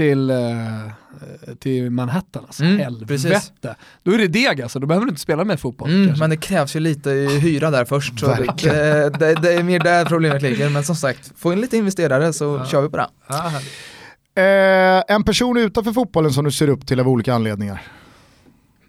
eh, 0.00 1.54
till 1.58 1.90
Manhattan. 1.90 2.44
Alltså. 2.46 2.64
Mm, 2.64 2.78
Helvete. 2.78 3.06
precis. 3.06 3.52
Då 4.02 4.12
är 4.12 4.18
det 4.18 4.28
deg 4.28 4.62
alltså, 4.62 4.78
då 4.78 4.86
behöver 4.86 5.06
du 5.06 5.10
inte 5.10 5.20
spela 5.20 5.44
med 5.44 5.60
fotboll. 5.60 5.90
Mm, 5.90 6.18
men 6.18 6.30
det 6.30 6.36
krävs 6.36 6.76
ju 6.76 6.80
lite 6.80 7.10
hyra 7.10 7.70
där 7.70 7.84
först. 7.84 8.20
Så 8.20 8.26
det, 8.26 9.10
det, 9.18 9.34
det, 9.34 9.52
är 9.52 9.62
mer 9.62 9.80
där 9.80 10.04
problemet 10.04 10.42
ligger. 10.42 10.70
Men 10.70 10.84
som 10.84 10.96
sagt, 10.96 11.32
få 11.36 11.52
in 11.52 11.60
lite 11.60 11.76
investerare 11.76 12.32
så 12.32 12.44
Ja. 12.44 12.66
kör 12.66 12.82
vi 12.82 12.88
på 12.88 12.96
det. 12.96 13.08
Ja. 13.26 13.52
Eh, 14.42 15.02
en 15.08 15.24
person 15.24 15.56
utanför 15.56 15.92
fotbollen 15.92 16.32
som 16.32 16.44
du 16.44 16.50
ser 16.50 16.68
upp 16.68 16.86
till 16.86 17.00
av 17.00 17.08
olika 17.08 17.34
anledningar. 17.34 17.82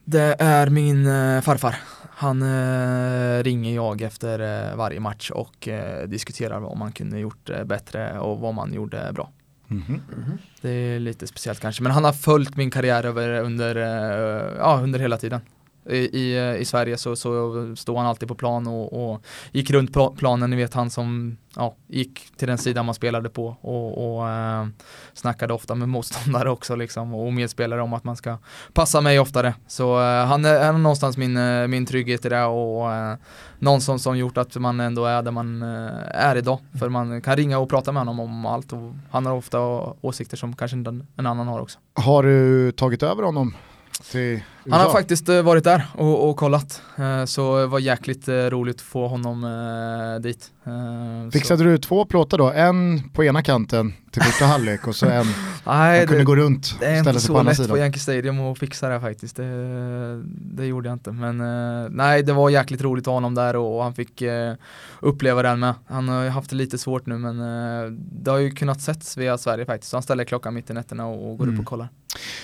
Det 0.06 0.36
är 0.40 0.70
min 0.70 1.08
eh, 1.08 1.42
farfar. 1.42 1.76
Han 2.16 2.42
eh, 2.42 3.44
ringer 3.44 3.76
jag 3.76 4.02
efter 4.02 4.40
eh, 4.70 4.76
varje 4.76 5.00
match 5.00 5.30
och 5.32 5.68
eh, 5.68 6.08
diskuterar 6.08 6.60
vad 6.60 6.78
man 6.78 6.92
kunde 6.92 7.20
gjort 7.20 7.50
bättre 7.66 8.20
och 8.20 8.40
vad 8.40 8.54
man 8.54 8.74
gjorde 8.74 9.12
bra. 9.14 9.32
Mhm. 9.68 10.02
mhm. 10.16 10.38
Det 10.62 10.70
är 10.70 11.00
lite 11.00 11.28
speciellt 11.28 11.60
kanske, 11.60 11.84
men 11.84 11.92
han 11.92 12.04
har 12.04 12.14
följt 12.14 12.56
min 12.58 12.72
karriär 12.72 13.06
över, 13.06 13.42
under, 13.42 13.76
eh, 13.76 14.58
ja, 14.58 14.80
under 14.84 15.00
hela 15.00 15.18
tiden. 15.18 15.42
I, 15.90 15.98
i, 15.98 16.58
I 16.60 16.66
Sverige 16.66 16.98
så, 16.98 17.16
så 17.16 17.76
stod 17.76 17.98
han 17.98 18.06
alltid 18.06 18.28
på 18.28 18.36
plan 18.36 18.68
och, 18.68 19.12
och 19.14 19.26
gick 19.52 19.72
runt 19.72 20.18
planen, 20.18 20.50
ni 20.50 20.56
vet 20.56 20.74
han 20.74 20.90
som 20.90 21.38
ja, 21.56 21.76
gick 21.88 22.38
till 22.38 22.48
den 22.48 22.58
sidan 22.58 22.86
man 22.86 22.96
spelade 22.96 23.30
på 23.30 23.56
och, 23.62 24.16
och 24.16 24.30
eh, 24.30 24.68
snackade 25.14 25.54
ofta 25.54 25.76
med 25.76 25.90
motståndare 25.90 26.50
också 26.50 26.76
liksom 26.76 27.14
och 27.14 27.34
medspelare 27.34 27.82
om 27.82 27.94
att 27.94 28.04
man 28.04 28.16
ska 28.16 28.38
passa 28.74 29.02
mig 29.02 29.20
oftare. 29.20 29.54
Så 29.68 30.02
eh, 30.02 30.26
han 30.26 30.46
är, 30.46 30.66
han 30.66 30.76
är 30.76 30.80
någonstans 30.80 31.18
min, 31.18 31.38
eh, 31.38 31.68
min 31.68 31.86
trygghet 31.86 32.26
i 32.26 32.30
det 32.30 32.44
och 32.44 32.94
eh, 32.94 33.16
någon 33.60 33.82
som, 33.82 34.00
som 34.00 34.18
gjort 34.18 34.38
att 34.38 34.56
man 34.56 34.80
ändå 34.80 35.06
är 35.06 35.22
där 35.22 35.32
man 35.32 35.62
eh, 35.62 36.26
är 36.26 36.36
idag. 36.36 36.60
För 36.80 36.90
man 36.90 37.22
kan 37.22 37.36
ringa 37.36 37.60
och 37.60 37.70
prata 37.70 37.92
med 37.92 38.02
honom 38.02 38.20
om 38.20 38.46
allt 38.46 38.74
och 38.74 38.94
han 39.12 39.26
har 39.26 39.34
ofta 39.34 39.60
åsikter 40.02 40.38
som 40.38 40.56
kanske 40.56 40.78
inte 40.78 41.00
en 41.18 41.26
annan 41.26 41.48
har 41.48 41.60
också. 41.60 41.80
Har 41.94 42.24
du 42.24 42.72
tagit 42.72 43.04
över 43.04 43.24
honom 43.24 43.56
till 44.12 44.42
han 44.70 44.82
har 44.82 44.90
faktiskt 44.92 45.30
eh, 45.30 45.42
varit 45.42 45.64
där 45.64 45.86
och, 45.98 46.30
och 46.30 46.38
kollat. 46.38 46.82
Eh, 46.98 47.26
Så 47.26 47.58
det 47.60 47.68
var 47.68 47.80
jäkligt 47.80 48.28
eh, 48.28 48.34
roligt 48.34 48.76
att 48.76 48.82
få 48.82 49.08
honom 49.08 49.42
dit. 50.24 50.52
Eh, 50.66 50.72
så- 51.26 51.32
Fixade 51.32 51.64
du 51.64 51.78
två 51.78 52.06
plåtar 52.06 52.38
då? 52.38 52.52
En 52.52 53.10
på 53.10 53.24
ena 53.24 53.42
kanten 53.44 53.94
till 54.12 54.22
första 54.22 54.46
halvlek 54.46 54.88
och 54.88 54.96
så 54.96 55.06
en, 55.06 55.26
Nej, 55.66 55.98
han 55.98 56.08
kunde 56.08 56.22
det, 56.22 56.26
gå 56.26 56.36
runt, 56.36 56.76
det 56.80 56.86
är 56.86 57.02
ställa 57.02 57.10
inte 57.10 57.22
sig 57.22 57.28
på 57.28 57.34
så 57.34 57.40
andra 57.40 57.52
lätt 57.52 57.58
på 57.58 57.64
sidan. 57.64 57.78
Yankee 57.80 58.00
Stadium 58.00 58.40
att 58.40 58.60
fixa 58.60 58.90
det 58.90 59.00
faktiskt. 59.00 59.36
Det, 59.36 60.22
det 60.28 60.66
gjorde 60.66 60.90
jag 60.90 60.96
inte. 60.96 61.12
Men 61.12 61.38
nej, 61.96 62.24
det 62.24 62.34
var 62.34 62.50
jäkligt 62.50 62.82
roligt 62.82 63.04
att 63.04 63.06
ha 63.08 63.14
honom 63.14 63.36
där 63.36 63.56
och, 63.56 63.78
och 63.78 63.84
han 63.84 63.94
fick 63.94 64.22
eh, 64.22 64.54
uppleva 65.00 65.44
den 65.44 65.60
med. 65.60 65.74
Han 65.88 66.10
har 66.10 66.30
haft 66.30 66.50
det 66.50 66.56
lite 66.56 66.78
svårt 66.78 67.06
nu 67.06 67.18
men 67.18 67.40
eh, 67.40 67.92
det 68.12 68.32
har 68.32 68.38
ju 68.38 68.52
kunnat 68.52 68.82
setts 68.82 69.18
via 69.18 69.38
Sverige 69.38 69.66
faktiskt. 69.66 69.90
Så 69.92 69.98
han 69.98 70.04
ställer 70.04 70.24
klockan 70.24 70.54
mitt 70.54 70.70
i 70.70 70.74
nätterna 70.74 71.06
och, 71.08 71.32
och 71.32 71.38
går 71.38 71.44
Mm. 71.46 71.56
upp 71.56 71.60
och 71.62 71.68
kollar. 71.68 71.88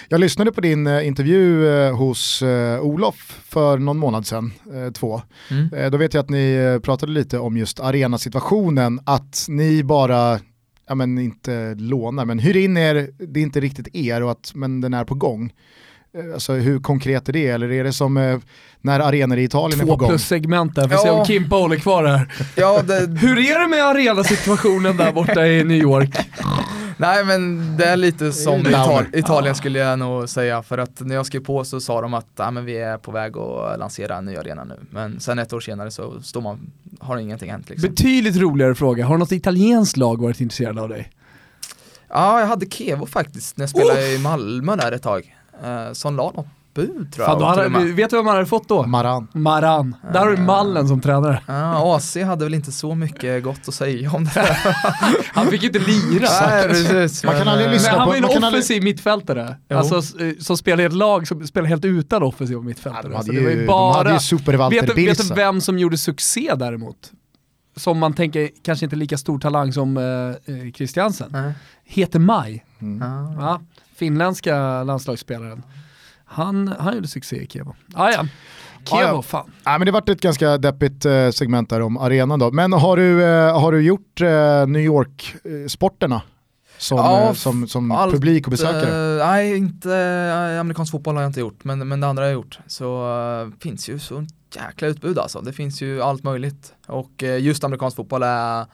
Jag 0.10 0.20
lyssnade 0.20 0.52
på 0.52 0.62
din 0.62 0.88
intervju 0.88 1.68
eh, 1.70 1.96
hos 2.10 2.42
eh, 2.42 2.80
Olof 2.82 3.40
för 3.50 3.78
någon 3.78 3.98
månad 3.98 4.28
sedan, 4.28 4.52
eh, 4.74 4.92
två. 4.92 5.22
Mm. 5.52 5.74
Eh, 5.74 5.92
då 5.92 5.98
vet 5.98 6.14
jag 6.14 6.22
att 6.24 6.30
ni 6.30 6.54
eh, 6.76 6.80
pratade 6.80 7.12
lite 7.12 7.40
om 7.40 7.58
just 7.58 7.80
arenasituationen, 7.80 9.00
att 9.06 9.46
ni 9.50 9.84
bara, 9.84 10.40
ja 10.88 10.96
men 10.96 11.20
inte 11.20 11.76
lånar, 11.78 12.26
men 12.26 12.40
hyr 12.40 12.56
in 12.58 12.78
er, 12.78 13.10
det 13.28 13.40
är 13.40 13.44
inte 13.44 13.60
riktigt 13.60 13.96
er, 13.96 14.24
och 14.24 14.32
att, 14.32 14.52
men 14.56 14.82
den 14.82 14.94
är 14.94 15.04
på 15.06 15.16
gång. 15.16 15.54
Eh, 16.18 16.34
Alltså 16.34 16.54
hur 16.54 16.80
konkret 16.80 17.30
är 17.30 17.34
det? 17.34 17.48
Eller 17.48 17.72
är 17.72 17.84
det 17.84 17.94
som 17.94 18.18
eh, 18.18 18.40
när 18.82 19.00
arenor 19.00 19.38
i 19.38 19.44
Italien 19.44 19.80
är 19.80 19.86
Två 19.86 19.92
på 19.92 19.98
gång? 19.98 20.10
plus 20.10 20.28
segment 20.28 20.76
där, 20.76 20.88
får 20.88 20.98
se 20.98 21.08
Ja. 21.08 21.14
om 21.20 21.26
Kimpa 21.26 21.56
håller 21.56 21.76
kvar 21.78 22.04
här. 22.06 22.34
Ja, 22.56 22.82
det, 22.82 22.94
Hur 23.22 23.38
är 23.40 23.60
det 23.62 23.68
med 23.68 23.86
arenasituationen 23.86 24.98
där 24.98 25.12
borta 25.12 25.48
i 25.48 25.64
New 25.64 25.78
York? 25.78 26.16
Nej 27.00 27.26
men 27.26 27.78
det 27.78 27.86
är 27.86 27.98
lite 27.98 28.32
som 28.32 28.60
Ital. 28.60 29.06
Italien 29.14 29.56
skulle 29.56 29.80
jag 29.80 30.00
nog 30.00 30.30
säga 30.30 30.64
för 30.64 30.78
att 30.78 31.02
när 31.02 31.16
jag 31.16 31.26
skrev 31.26 31.40
på 31.40 31.64
så 31.64 31.82
sa 31.82 32.02
de 32.02 32.14
att 32.14 32.40
ah, 32.40 32.52
men 32.52 32.66
vi 32.66 32.78
är 32.78 32.98
på 32.98 33.12
väg 33.12 33.38
att 33.38 33.80
lansera 33.80 34.18
en 34.18 34.26
ny 34.26 34.36
arena 34.36 34.64
nu. 34.64 34.76
Men 34.90 35.20
sen 35.20 35.40
ett 35.40 35.54
år 35.54 35.60
senare 35.60 35.92
så 35.92 36.22
står 36.22 36.42
man, 36.42 36.72
har 37.00 37.18
ingenting 37.18 37.52
hänt 37.52 37.70
liksom. 37.70 37.90
Betydligt 37.90 38.36
roligare 38.38 38.76
fråga, 38.76 39.06
har 39.06 39.18
något 39.18 39.32
italienskt 39.32 39.98
lag 39.98 40.22
varit 40.22 40.42
intresserade 40.42 40.82
av 40.82 40.90
dig? 40.90 41.12
Ja, 42.10 42.40
jag 42.40 42.48
hade 42.48 42.66
Kevo 42.66 43.06
faktiskt 43.06 43.58
när 43.58 43.64
jag 43.64 43.70
spelade 43.70 44.14
i 44.14 44.20
Malmö 44.20 44.76
där 44.76 44.92
ett 44.92 45.04
tag. 45.04 45.36
Uh, 45.66 45.94
som 45.94 46.16
la 46.16 46.32
något 46.32 46.48
bud 46.88 47.14
tror 47.14 47.28
jag. 47.28 47.40
Fan, 47.40 47.58
hade, 47.58 47.70
med. 47.70 47.88
vet 47.88 48.10
du 48.10 48.16
vad 48.16 48.26
man 48.26 48.36
hade 48.36 48.46
fått 48.46 48.68
då? 48.70 48.86
Maran. 48.86 49.28
Maran. 49.34 49.96
Där 50.14 50.20
har 50.20 50.32
du 50.32 50.38
Mallen 50.38 50.88
som 50.88 51.02
tränare. 51.02 51.42
Ja, 51.48 51.96
AC 51.96 52.18
hade 52.26 52.46
väl 52.46 52.54
inte 52.54 52.72
så 52.72 52.96
mycket 52.96 53.44
gott 53.44 53.68
att 53.68 53.74
säga 53.74 54.12
om 54.12 54.24
det 54.24 54.32
där. 54.34 54.58
Han 55.34 55.48
fick 55.48 55.64
inte 55.64 55.80
lira. 55.80 56.28
Nej, 56.42 56.68
precis. 56.68 57.24
Man 57.24 57.34
kan 57.36 57.40
men, 57.40 57.48
aldrig 57.48 57.68
eh, 57.68 57.74
lyssna 57.74 57.92
Men 57.92 58.00
han 58.00 58.08
var 58.08 58.16
ju 58.16 58.18
en 58.18 58.28
kan 58.28 58.44
aldrig- 58.44 58.54
offensiv 58.54 58.84
mittfältare. 58.84 59.56
Jo. 59.70 59.78
Alltså 59.78 59.96
eh, 60.24 60.34
som 60.40 60.58
spelar 60.58 60.84
i 60.84 60.86
ett 60.86 60.94
lag 60.94 61.28
som 61.28 61.48
spelar 61.48 61.68
helt 61.68 61.86
utan 61.86 62.24
offensiva 62.24 62.62
mittfältare. 62.62 63.02
De 63.04 63.12
så 63.12 63.18
hade 63.18 63.32
det 63.32 63.44
var 63.44 63.50
ju, 63.52 63.60
ju 63.60 63.66
de 63.66 63.94
hade 63.94 64.04
bara... 64.10 64.14
ju 64.14 64.20
super-Walter 64.20 64.82
vet, 64.82 64.96
du, 64.96 65.06
vet 65.06 65.28
du 65.30 65.34
vem 65.36 65.62
som 65.62 65.80
gjorde 65.80 65.98
succé 65.98 66.54
däremot? 66.56 67.12
Som 67.76 68.00
man 68.00 68.14
tänker 68.14 68.50
kanske 68.64 68.86
inte 68.86 68.96
lika 68.96 69.18
stor 69.18 69.40
talang 69.40 69.74
som 69.74 69.98
eh, 69.98 70.04
eh, 70.56 70.72
Christiansen. 70.76 71.30
Nej. 71.32 71.54
Heter 71.86 72.20
Maj. 72.20 72.66
Mm. 72.82 73.00
Ja. 73.02 73.34
Ja, 73.40 73.62
finländska 73.96 74.84
landslagsspelaren. 74.84 75.64
Han, 76.30 76.68
han 76.80 76.94
gjorde 76.96 77.08
succé 77.08 77.36
i 77.36 77.48
Kevo. 77.48 77.76
Ah, 77.94 78.12
ja. 78.12 78.26
Kevo, 78.86 79.02
Ja, 79.02 79.08
ja. 79.08 79.22
fan. 79.22 79.52
Ja, 79.64 79.78
men 79.78 79.86
det 79.86 79.92
vart 79.92 80.10
ett 80.10 80.22
ganska 80.22 80.58
deppigt 80.58 81.06
eh, 81.06 81.30
segment 81.30 81.70
där 81.70 81.82
om 81.82 81.98
arenan 81.98 82.40
då. 82.40 82.52
Men 82.52 82.74
har 82.74 82.98
du, 82.98 83.24
eh, 83.24 83.60
har 83.60 83.72
du 83.72 83.82
gjort 83.82 84.22
eh, 84.22 84.68
New 84.68 84.82
York-sporterna 84.82 86.22
som, 86.78 86.98
Ja, 86.98 87.28
eh, 87.28 87.34
som, 87.34 87.68
som 87.68 87.92
allt, 87.92 88.14
publik 88.14 88.48
och 88.48 88.52
besökare? 88.52 89.20
Eh, 89.20 89.28
nej, 89.28 89.58
inte 89.58 89.96
eh, 89.96 90.60
amerikansk 90.60 90.92
fotboll 90.92 91.16
har 91.16 91.22
jag 91.22 91.30
inte 91.30 91.40
gjort, 91.40 91.64
men, 91.64 91.88
men 91.88 92.00
det 92.00 92.08
andra 92.08 92.24
har 92.24 92.28
jag 92.28 92.34
gjort. 92.34 92.60
Så 92.68 93.18
uh, 93.44 93.52
finns 93.60 93.90
ju 93.90 94.00
så 94.00 94.26
jäkla 94.56 94.88
utbud 94.88 95.20
alltså. 95.20 95.42
Det 95.42 95.54
finns 95.54 95.82
ju 95.82 96.02
allt 96.02 96.24
möjligt. 96.24 96.74
Och 96.88 97.24
just 97.40 97.64
amerikansk 97.64 97.96
fotboll 97.98 98.24
är 98.24 98.66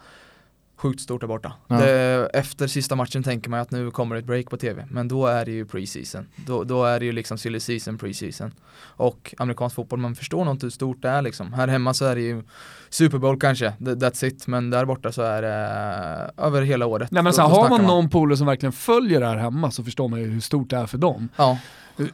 sjukt 0.86 1.02
stort 1.02 1.22
där 1.22 1.28
borta. 1.28 1.54
Ja. 1.68 1.76
Det, 1.76 2.30
efter 2.34 2.68
sista 2.68 2.96
matchen 2.96 3.24
tänker 3.24 3.50
man 3.50 3.60
att 3.60 3.72
nu 3.72 3.92
kommer 3.92 4.16
ett 4.16 4.26
break 4.26 4.50
på 4.50 4.58
tv, 4.58 4.88
men 4.92 5.08
då 5.08 5.28
är 5.28 5.46
det 5.46 5.52
ju 5.52 5.66
preseason. 5.66 6.28
Då, 6.36 6.64
då 6.64 6.86
är 6.86 7.00
det 7.00 7.06
ju 7.06 7.12
liksom 7.12 7.38
silly 7.38 7.60
season, 7.60 7.98
preseason. 7.98 8.52
Och 8.78 9.36
amerikansk 9.38 9.76
fotboll, 9.76 10.00
man 10.00 10.16
förstår 10.16 10.46
nog 10.46 10.54
inte 10.54 10.66
hur 10.66 10.72
stort 10.72 11.02
det 11.02 11.10
är 11.10 11.22
liksom. 11.22 11.54
Här 11.54 11.68
hemma 11.68 11.94
så 11.94 12.06
är 12.06 12.16
det 12.16 12.22
ju 12.22 12.44
Super 12.90 13.18
Bowl 13.18 13.40
kanske, 13.40 13.70
Th- 13.70 13.96
that's 13.96 14.26
it. 14.26 14.48
Men 14.48 14.70
där 14.70 14.86
borta 14.86 15.12
så 15.12 15.22
är 15.22 15.42
det 15.42 16.32
eh, 16.38 16.46
över 16.46 16.62
hela 16.62 16.86
året. 16.86 17.12
Nej, 17.12 17.24
men 17.24 17.34
så 17.34 17.42
här, 17.42 17.50
har 17.50 17.56
snackar 17.56 17.84
man 17.84 17.88
någon 17.88 18.10
polare 18.10 18.38
som 18.38 18.48
verkligen 18.48 18.74
följer 18.74 19.20
det 19.20 19.28
här 19.28 19.38
hemma 19.38 19.72
så 19.72 19.84
förstår 19.84 20.08
man 20.08 20.20
ju 20.20 20.26
hur 20.26 20.42
stort 20.42 20.70
det 20.70 20.78
är 20.78 20.86
för 20.86 20.98
dem. 20.98 21.30
Ja, 21.36 21.58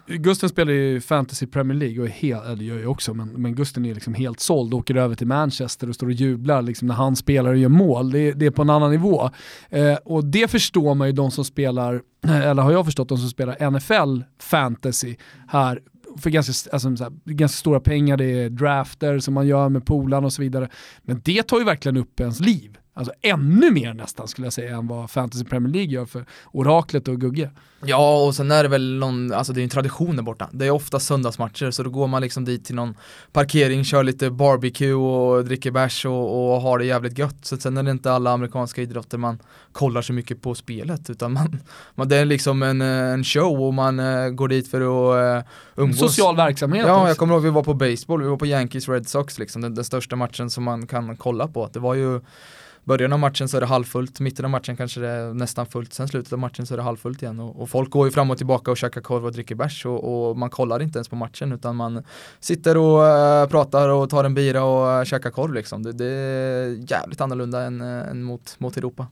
Gusten 0.08 0.50
spelar 0.50 0.72
ju 0.74 1.02
Fantasy 1.02 1.48
Premier 1.48 1.78
League 1.78 2.00
och 2.00 2.06
är 2.06 2.12
helt, 2.12 2.46
eller 2.46 2.56
det 2.56 2.64
gör 2.64 2.80
jag 2.80 2.92
också, 2.92 3.14
men, 3.14 3.28
men 3.30 3.56
Gusten 3.56 3.86
är 3.86 3.94
liksom 3.94 4.14
helt 4.14 4.40
såld, 4.40 4.74
åker 4.74 4.96
över 4.96 5.16
till 5.16 5.28
Manchester 5.28 5.90
och 5.90 5.96
står 5.96 6.08
och 6.08 6.14
jublar 6.14 6.62
liksom 6.62 6.88
när 6.88 6.96
han 6.96 7.16
spelar 7.16 7.50
och 7.52 7.58
gör 7.58 7.70
mål. 7.70 8.12
Det, 8.12 8.20
är- 8.20 8.34
det 8.34 8.46
är 8.46 8.52
på 8.52 8.62
en 8.62 8.70
annan 8.70 8.92
nivå. 8.92 9.30
Eh, 9.70 9.94
och 10.06 10.26
det 10.26 10.52
förstår 10.52 10.96
man 10.96 11.08
ju 11.08 11.14
de 11.14 11.32
som 11.32 11.46
spelar, 11.46 12.02
eller 12.28 12.64
har 12.64 12.72
jag 12.72 12.86
förstått, 12.86 13.10
de 13.10 13.18
som 13.18 13.30
spelar 13.30 13.70
NFL 13.72 14.24
Fantasy 14.40 15.16
här 15.48 15.80
för 16.18 16.30
ganska, 16.30 16.72
alltså, 16.74 16.96
så 16.96 17.04
här, 17.04 17.14
ganska 17.26 17.58
stora 17.58 17.80
pengar, 17.80 18.18
det 18.18 18.26
är 18.26 18.50
drafter 18.50 19.20
som 19.20 19.34
man 19.34 19.48
gör 19.48 19.70
med 19.70 19.86
polarna 19.86 20.26
och 20.26 20.34
så 20.34 20.42
vidare. 20.42 20.70
Men 21.04 21.22
det 21.24 21.44
tar 21.44 21.60
ju 21.60 21.66
verkligen 21.66 21.98
upp 21.98 22.20
ens 22.20 22.40
liv. 22.40 22.78
Alltså 22.94 23.14
ännu 23.22 23.72
mer 23.72 23.94
nästan 23.94 24.28
skulle 24.28 24.46
jag 24.46 24.54
säga 24.54 24.78
än 24.78 24.88
vad 24.88 25.12
Fantasy 25.12 25.46
Premier 25.46 25.74
League 25.74 25.92
gör 25.94 26.06
för 26.06 26.26
Oraklet 26.52 27.08
och 27.08 27.22
Gugge. 27.22 27.50
Ja, 27.86 28.26
och 28.26 28.36
sen 28.36 28.52
är 28.52 28.64
det 28.64 28.70
väl 28.70 29.00
någon, 29.00 29.34
alltså 29.34 29.54
det 29.54 29.62
är 29.62 29.64
en 29.64 29.70
tradition 29.70 30.16
där 30.16 30.24
borta. 30.24 30.50
Det 30.52 30.66
är 30.66 30.72
ofta 30.72 31.00
söndagsmatcher, 31.00 31.72
så 31.72 31.84
då 31.84 31.90
går 31.90 32.08
man 32.08 32.22
liksom 32.22 32.46
dit 32.46 32.66
till 32.66 32.76
någon 32.76 32.98
parkering, 33.32 33.84
kör 33.84 34.04
lite 34.04 34.30
barbecue 34.30 34.94
och 34.94 35.46
dricker 35.46 35.72
bärs 35.72 36.06
och, 36.06 36.54
och 36.54 36.62
har 36.62 36.80
det 36.80 36.86
jävligt 36.86 37.18
gött. 37.18 37.38
Så 37.42 37.58
sen 37.58 37.78
är 37.78 37.84
det 37.84 37.92
inte 37.92 38.12
alla 38.12 38.32
amerikanska 38.32 38.82
idrotter 38.82 39.18
man 39.18 39.40
kollar 39.72 40.02
så 40.02 40.14
mycket 40.14 40.42
på 40.42 40.56
spelet, 40.56 41.10
utan 41.10 41.34
man, 41.34 41.60
man 41.96 42.08
det 42.08 42.18
är 42.18 42.26
liksom 42.26 42.64
en, 42.64 42.82
en 42.82 43.24
show 43.24 43.62
och 43.62 43.74
man 43.74 44.00
eh, 44.00 44.30
går 44.30 44.48
dit 44.48 44.68
för 44.68 44.82
att 44.82 45.44
uh, 45.44 45.52
umgås. 45.76 46.00
Social 46.00 46.36
verksamhet. 46.36 46.86
Ja, 46.88 46.96
också. 46.96 47.08
jag 47.08 47.18
kommer 47.18 47.34
ihåg 47.34 47.44
vi 47.44 47.50
var 47.50 47.64
på 47.64 47.74
baseball, 47.74 48.22
vi 48.22 48.28
var 48.28 48.38
på 48.38 48.46
Yankees 48.46 48.90
Red 48.90 49.08
Sox 49.08 49.40
liksom, 49.40 49.62
den, 49.62 49.76
den 49.76 49.84
största 49.84 50.16
matchen 50.16 50.50
som 50.50 50.64
man 50.64 50.88
kan 50.88 51.18
kolla 51.18 51.48
på. 51.48 51.70
Det 51.74 51.80
var 51.80 51.94
ju 51.94 52.22
Början 52.84 53.14
av 53.14 53.20
matchen 53.20 53.48
så 53.48 53.58
är 53.58 53.62
det 53.62 53.68
halvfullt, 53.68 54.20
mitten 54.20 54.46
av 54.46 54.52
matchen 54.52 54.78
kanske 54.78 55.00
det 55.00 55.08
är 55.08 55.34
nästan 55.34 55.66
fullt, 55.66 55.94
sen 55.94 56.08
slutet 56.08 56.34
av 56.34 56.40
matchen 56.40 56.66
så 56.66 56.74
är 56.74 56.78
det 56.78 56.84
halvfullt 56.84 57.22
igen 57.22 57.40
och, 57.40 57.62
och 57.62 57.70
folk 57.70 57.90
går 57.90 58.08
ju 58.08 58.12
fram 58.12 58.32
och 58.32 58.38
tillbaka 58.38 58.72
och 58.72 58.78
käkar 58.78 59.02
korv 59.02 59.26
och 59.26 59.32
dricker 59.32 59.56
bärs 59.56 59.86
och, 59.86 60.30
och 60.30 60.38
man 60.38 60.50
kollar 60.50 60.82
inte 60.82 60.98
ens 60.98 61.10
på 61.10 61.16
matchen 61.16 61.52
utan 61.52 61.76
man 61.76 62.04
sitter 62.40 62.78
och 62.78 63.08
eh, 63.08 63.48
pratar 63.48 63.90
och 63.90 64.10
tar 64.10 64.24
en 64.24 64.34
bira 64.34 64.64
och 64.64 65.00
uh, 65.00 65.04
käkar 65.04 65.30
korv 65.30 65.54
liksom. 65.54 65.84
Det, 65.84 65.92
det 65.92 66.06
är 66.06 66.92
jävligt 66.92 67.22
annorlunda 67.22 67.62
än, 67.62 67.82
eh, 67.82 68.10
än 68.10 68.24
mot, 68.24 68.56
mot 68.58 68.78
Europa. 68.78 69.08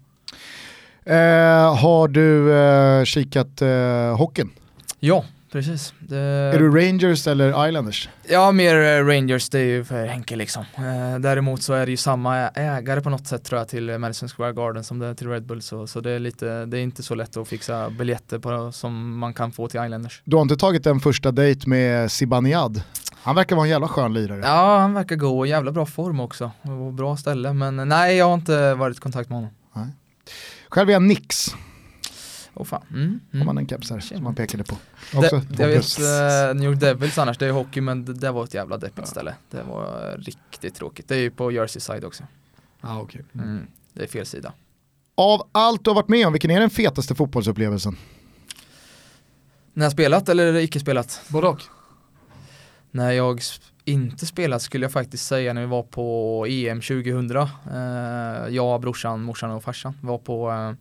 Eh, 1.03 1.75
har 1.75 2.07
du 2.07 2.53
eh, 2.53 3.03
kikat 3.03 3.61
eh, 3.61 4.17
hockeyn? 4.17 4.49
Ja, 4.99 5.23
precis. 5.51 5.93
Det... 5.99 6.17
Är 6.17 6.59
du 6.59 6.69
Rangers 6.69 7.27
eller 7.27 7.67
Islanders? 7.67 8.09
Ja, 8.29 8.51
mer 8.51 8.75
eh, 8.75 9.05
Rangers, 9.05 9.49
det 9.49 9.59
är 9.59 9.63
ju 9.63 9.83
för 9.83 10.05
Henke 10.05 10.35
liksom. 10.35 10.65
Eh, 10.75 11.19
däremot 11.19 11.61
så 11.61 11.73
är 11.73 11.85
det 11.85 11.91
ju 11.91 11.97
samma 11.97 12.49
ägare 12.49 13.01
på 13.01 13.09
något 13.09 13.27
sätt 13.27 13.43
tror 13.43 13.59
jag 13.59 13.67
till 13.67 13.89
eh, 13.89 13.97
Madison 13.97 14.29
Square 14.29 14.53
Garden 14.53 14.83
som 14.83 14.99
det 14.99 15.07
är 15.07 15.13
till 15.13 15.27
Red 15.29 15.45
Bull 15.45 15.61
så, 15.61 15.87
så 15.87 16.01
det 16.01 16.11
är 16.11 16.19
lite, 16.19 16.65
det 16.65 16.77
är 16.77 16.81
inte 16.81 17.03
så 17.03 17.15
lätt 17.15 17.37
att 17.37 17.47
fixa 17.47 17.89
biljetter 17.89 18.39
på, 18.39 18.71
som 18.71 19.17
man 19.17 19.33
kan 19.33 19.51
få 19.51 19.67
till 19.67 19.83
Islanders. 19.83 20.21
Du 20.23 20.35
har 20.35 20.41
inte 20.41 20.57
tagit 20.57 20.85
en 20.85 20.99
första 20.99 21.31
dejt 21.31 21.69
med 21.69 22.11
Zibanejad? 22.11 22.83
Han 23.23 23.35
verkar 23.35 23.55
vara 23.55 23.65
en 23.65 23.71
jävla 23.71 23.87
skön 23.87 24.13
lirare. 24.13 24.41
Ja, 24.43 24.77
han 24.79 24.93
verkar 24.93 25.15
gå 25.15 25.45
i 25.45 25.49
jävla 25.49 25.71
bra 25.71 25.85
form 25.85 26.19
också 26.19 26.51
och 26.61 26.93
bra 26.93 27.17
ställe 27.17 27.53
men 27.53 27.89
nej, 27.89 28.15
jag 28.15 28.25
har 28.25 28.33
inte 28.33 28.73
varit 28.73 28.97
i 28.97 28.99
kontakt 28.99 29.29
med 29.29 29.37
honom. 29.37 29.51
Själv 30.69 30.89
är 30.89 30.93
jag 30.93 31.01
Nix, 31.01 31.55
Åh 32.59 32.65
fan. 32.65 32.81
Mm, 32.89 33.19
om 33.33 33.39
man 33.39 33.41
mm. 33.41 33.57
en 33.57 33.67
keps 33.67 33.89
här 33.89 33.99
som 33.99 34.23
man 34.23 34.35
pekade 34.35 34.63
på. 34.63 34.77
Också 35.13 35.41
jag 35.57 35.67
vet 35.67 35.99
eh, 35.99 36.55
New 36.55 36.69
York 36.69 36.79
Devils 36.79 37.17
annars, 37.17 37.37
det 37.37 37.45
är 37.45 37.51
hockey 37.51 37.81
men 37.81 38.05
det, 38.05 38.13
det 38.13 38.31
var 38.31 38.43
ett 38.43 38.53
jävla 38.53 38.77
deppigt 38.77 39.07
ställe. 39.07 39.35
Det 39.49 39.63
var 39.63 40.15
riktigt 40.17 40.75
tråkigt. 40.75 41.07
Det 41.07 41.15
är 41.15 41.19
ju 41.19 41.31
på 41.31 41.51
Jersey 41.51 41.79
side 41.79 42.05
också. 42.05 42.23
Ah, 42.81 42.99
okay. 42.99 43.21
Mm. 43.33 43.67
Det 43.93 44.03
är 44.03 44.07
fel 44.07 44.25
sida. 44.25 44.53
Av 45.15 45.47
allt 45.51 45.83
du 45.83 45.89
har 45.89 45.95
varit 45.95 46.07
med 46.07 46.27
om, 46.27 46.33
vilken 46.33 46.51
är 46.51 46.59
den 46.59 46.69
fetaste 46.69 47.15
fotbollsupplevelsen? 47.15 47.97
När 49.73 49.85
jag 49.85 49.91
spelat 49.91 50.29
eller 50.29 50.55
icke 50.55 50.79
spelat? 50.79 51.21
Både 51.27 51.47
och. 51.47 51.61
När 52.91 53.11
jag 53.11 53.41
inte 53.85 54.25
spelat 54.25 54.61
skulle 54.61 54.85
jag 54.85 54.91
faktiskt 54.91 55.27
säga 55.27 55.53
när 55.53 55.61
vi 55.61 55.67
var 55.67 55.83
på 55.83 56.45
EM 56.49 56.81
2000. 56.81 57.37
Eh, 57.37 57.47
jag, 58.49 58.81
brorsan, 58.81 59.21
morsan 59.21 59.51
och 59.51 59.63
farsan 59.63 59.93
var 60.01 60.17
på 60.17 60.51
eh, 60.51 60.73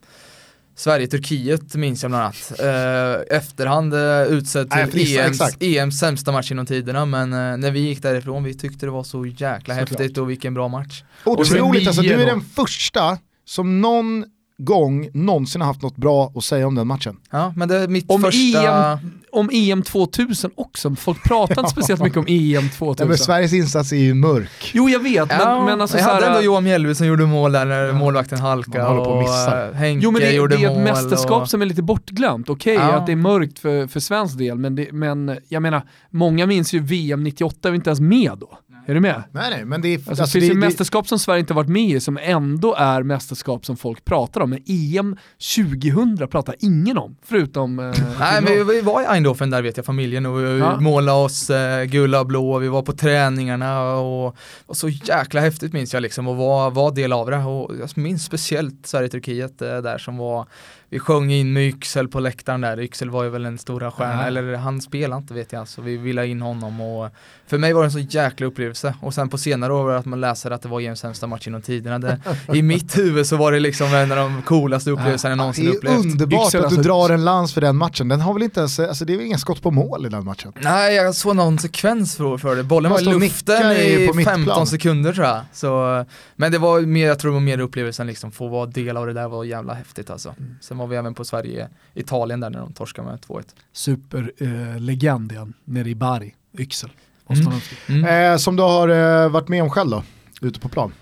Sverige-Turkiet 0.79 1.75
minns 1.75 2.03
jag 2.03 2.11
bland 2.11 2.25
annat. 2.25 2.53
Eh, 2.61 3.37
efterhand 3.37 3.95
eh, 3.95 4.23
utsedd 4.23 4.69
Nej, 4.71 4.85
till 4.91 5.01
precis, 5.01 5.41
EMs. 5.41 5.57
EMs 5.61 5.99
sämsta 5.99 6.33
match 6.33 6.51
inom 6.51 6.67
tiderna 6.67 7.05
men 7.05 7.33
eh, 7.33 7.57
när 7.57 7.71
vi 7.71 7.81
gick 7.81 8.03
därifrån 8.03 8.45
vi 8.45 8.55
tyckte 8.55 8.87
det 8.87 8.91
var 8.91 9.03
så 9.03 9.27
jäkla 9.27 9.59
Såklart. 9.59 9.79
häftigt 9.79 10.19
och 10.19 10.31
vilken 10.31 10.55
bra 10.55 10.69
match. 10.69 11.03
Otroligt, 11.25 11.87
alltså, 11.87 12.03
du 12.03 12.13
är 12.13 12.27
den 12.27 12.41
första 12.41 13.19
som 13.45 13.81
någon 13.81 14.25
gång 14.59 15.09
någonsin 15.15 15.61
har 15.61 15.69
haft 15.69 15.83
något 15.83 15.97
bra 15.97 16.33
att 16.35 16.45
säga 16.45 16.67
om 16.67 16.75
den 16.75 16.87
matchen. 16.87 17.17
Ja, 17.31 17.53
men 17.57 17.69
det 17.69 17.77
är 17.77 17.89
mitt 17.89 18.11
Om 18.11 18.23
första... 18.23 18.93
EM 18.93 19.11
om 19.33 19.51
EM 19.53 19.83
2000 19.83 20.51
också, 20.55 20.95
folk 20.95 21.25
pratar 21.25 21.59
inte 21.59 21.71
speciellt 21.73 22.03
mycket 22.03 22.19
om 22.19 22.25
EM 22.29 22.69
2000. 22.71 22.95
Nej, 22.99 23.09
men 23.09 23.19
Sveriges 23.19 23.53
insats 23.53 23.93
är 23.93 23.97
ju 23.97 24.15
mörk. 24.15 24.71
Jo 24.75 24.89
jag 24.89 25.01
vet, 25.03 25.29
men, 25.29 25.41
Ja, 25.41 25.65
men 25.65 25.81
alltså 25.81 25.97
jag 25.97 26.07
så 26.07 26.13
hade 26.13 26.27
här, 26.27 26.33
ändå 26.33 26.45
Johan 26.45 26.65
Mjällby 26.65 26.95
som 26.95 27.07
gjorde 27.07 27.27
mål 27.27 27.53
där 27.53 27.65
när 27.65 27.93
målvakten 27.93 28.39
halkade 28.39 28.85
håller 28.85 29.05
på 29.05 29.11
att 29.11 29.17
och 29.17 29.23
missa. 29.23 29.69
eh, 29.69 29.75
Henke 29.75 30.05
Jo 30.05 30.11
men 30.11 30.21
det, 30.21 30.33
gjorde 30.33 30.57
det 30.57 30.65
är 30.65 30.71
ett 30.71 30.85
mästerskap 30.85 31.43
och... 31.43 31.49
som 31.51 31.63
är 31.63 31.67
lite 31.67 31.83
bortglömt. 31.83 32.49
Okej 32.49 32.75
Ja. 32.75 32.93
att 32.93 33.07
det 33.07 33.13
är 33.13 33.17
mörkt 33.17 33.59
för, 33.59 33.87
för 33.87 34.01
svensk 34.01 34.39
del, 34.39 34.59
men, 34.59 34.75
det, 34.75 34.93
men 34.93 35.39
jag 35.49 35.63
menar, 35.63 35.83
många 36.11 36.47
minns 36.47 36.73
ju 36.73 36.81
VM 36.81 37.25
98, 37.25 37.57
vi 37.63 37.69
är 37.69 37.75
inte 37.75 37.91
ens 37.91 38.01
med 38.01 38.33
då. 38.39 38.59
Är 38.89 38.95
du 38.95 39.01
med? 39.01 39.23
Nej 39.33 39.51
nej, 39.51 39.65
men 39.65 39.81
det 39.81 39.89
är... 39.89 39.95
Alltså, 39.95 40.11
det 40.15 40.21
alltså, 40.23 40.33
finns 40.39 40.43
det, 40.43 40.55
ju 40.55 40.61
det, 40.61 40.67
mästerskap 40.67 41.09
som 41.09 41.19
Sverige 41.19 41.41
inte 41.41 41.55
varit 41.55 41.69
med 41.69 41.91
i 41.91 42.01
som 42.01 42.19
ändå 42.23 42.75
är 42.75 43.03
mästerskap 43.03 43.67
som 43.67 43.77
folk 43.77 44.05
pratar 44.05 44.41
om. 44.41 44.51
Men 44.51 44.63
EM 44.67 45.17
2000 45.57 46.29
pratar 46.29 46.55
ingen 46.61 46.99
om, 46.99 47.17
förutom... 47.23 47.79
Eh, 47.79 47.85
Nej 48.19 48.43
men 48.43 48.67
vi, 48.67 48.81
var 48.81 49.03
i 49.03 49.07
Eindhoven 49.09 49.51
där 49.51 49.63
vet 49.63 49.77
jag, 49.77 49.87
familjen 49.87 50.27
och 50.27 50.41
vi 50.45 50.59
Ja. 50.59 50.81
målade 50.81 51.19
oss 51.19 51.51
eh, 51.51 51.85
gula 51.85 52.21
och 52.21 52.27
blå 52.27 52.53
och 52.53 52.63
vi 52.63 52.69
var 52.69 52.83
på 52.83 52.93
träningarna 52.93 53.91
och 53.95 54.37
och 54.67 54.77
så 54.77 54.89
jäkla 54.89 55.41
häftigt 55.41 55.73
minns 55.73 55.95
jag 55.95 56.01
liksom 56.01 56.29
att 56.29 56.37
vara, 56.37 56.71
vara 56.71 56.91
del 56.91 57.13
av 57.13 57.31
det 57.31 57.37
och 57.37 57.77
jag 57.81 57.99
minns 57.99 58.25
speciellt 58.25 58.87
Sverige-Turkiet 58.87 59.63
eh, 59.63 59.79
där 59.79 59.99
som 59.99 60.17
var 60.17 60.47
vi 60.91 60.99
sjöng 60.99 61.31
in 61.33 61.53
med 61.53 61.69
Yxel 61.69 62.09
på 62.09 62.21
läktaren 62.21 62.61
där, 62.61 62.81
Yxel 62.81 63.11
var 63.11 63.25
ju 63.25 63.31
väl 63.31 63.47
en 63.47 63.59
stora 63.59 63.91
stjärna, 63.91 64.21
Ja. 64.23 64.27
eller 64.27 64.57
han 64.57 64.81
spelade 64.81 65.23
inte 65.23 65.35
vet 65.35 65.53
jag, 65.53 65.69
så 65.69 65.83
vi 65.83 65.97
ville 65.97 66.21
ha 66.21 66.27
in 66.27 66.43
honom 66.43 66.81
och 66.81 67.11
för 67.47 67.59
mig 67.59 67.73
var 67.73 67.81
det 67.83 67.87
en 67.87 67.93
så 67.93 67.99
jäkla 67.99 68.47
upplevelse 68.47 68.95
och 69.01 69.15
sen 69.15 69.29
på 69.29 69.39
senare 69.39 69.73
år 69.73 69.93
att 69.93 70.05
man 70.07 70.21
läser 70.21 70.51
att 70.51 70.63
det 70.63 70.69
var 70.69 70.81
EMs 70.81 71.01
sämsta 71.01 71.27
match 71.27 71.47
genom 71.47 71.63
tiderna, 71.63 71.99
det, 71.99 72.21
i 72.55 72.63
mitt 72.63 72.99
huvud 72.99 73.27
så 73.27 73.37
var 73.37 73.53
det 73.53 73.61
liksom 73.61 73.95
en 73.95 74.13
av 74.13 74.17
de 74.19 74.43
coolaste 74.43 74.91
upplevelserna 74.91 75.31
jag 75.31 75.39
det 75.39 75.43
någonsin 75.43 75.69
är 75.69 75.77
upplevt. 75.77 75.95
underbart 76.05 76.47
Yxel, 76.47 76.65
att 76.65 76.71
du 76.71 76.77
alltså- 76.77 76.83
drar 76.91 77.11
en 77.11 77.25
lans 77.25 77.55
för 77.55 77.61
den 77.61 77.77
matchen. 77.77 78.09
Den 78.09 78.21
har 78.21 78.35
väl 78.35 78.43
inte 78.43 78.61
ens, 78.61 78.79
alltså 78.81 79.05
det 79.05 79.13
är 79.13 79.17
väl 79.17 79.27
inga 79.27 79.39
skott 79.39 79.63
på 79.63 79.71
mål 79.71 80.07
i 80.07 80.09
den 80.09 80.25
matchen. 80.25 80.53
Nej, 80.61 80.95
jag 80.95 81.15
såg 81.15 81.37
någon 81.37 81.59
sekvens 81.59 82.17
för, 82.17 82.37
för 82.39 82.57
det. 82.57 82.63
Bollen 82.63 82.93
var 82.93 83.01
i 83.01 83.05
luften 83.05 83.73
i 83.73 84.07
på 84.09 84.15
mittplan. 84.15 84.37
15 84.37 84.67
sekunder 84.67 85.13
tror 85.13 85.27
jag. 85.27 85.41
Så, 85.53 86.05
men 86.37 86.53
det 86.53 86.59
var 86.59 86.81
mer, 86.81 87.07
jag 87.07 87.19
tror 87.19 87.31
det 87.31 87.35
var 87.35 87.41
mer 87.41 87.61
upplevelsen 87.61 88.07
liksom, 88.07 88.33
få 88.33 88.49
vara 88.49 88.67
del 88.67 88.97
av 88.97 89.07
det 89.07 89.13
där 89.13 89.29
var 89.29 89.45
jävla 89.45 89.75
häftigt 89.75 90.11
alltså. 90.11 90.35
Sen 90.61 90.78
var 90.79 90.87
vi 90.87 90.97
även 90.97 91.15
på 91.15 91.25
Sverige-Italien 91.25 92.41
där 92.41 92.51
när 92.51 92.59
de 92.59 92.73
torskade 92.73 93.09
med 93.09 93.21
2-1. 93.21 93.45
Superlegend 93.73 95.33
igen, 95.33 95.55
nere 95.65 95.89
i 95.89 95.95
Bari, 95.95 96.35
Yxel. 96.59 96.91
Mm. 97.29 97.61
Mm. 97.89 98.33
Eh, 98.33 98.37
som 98.37 98.57
du 98.57 98.63
har 98.63 98.89
eh, 98.89 99.29
varit 99.29 99.49
med 99.49 99.63
om 99.63 99.71
själv 99.71 99.91
då, 99.91 100.03
ute 100.41 100.61
på 100.61 100.69
plan. 100.69 100.93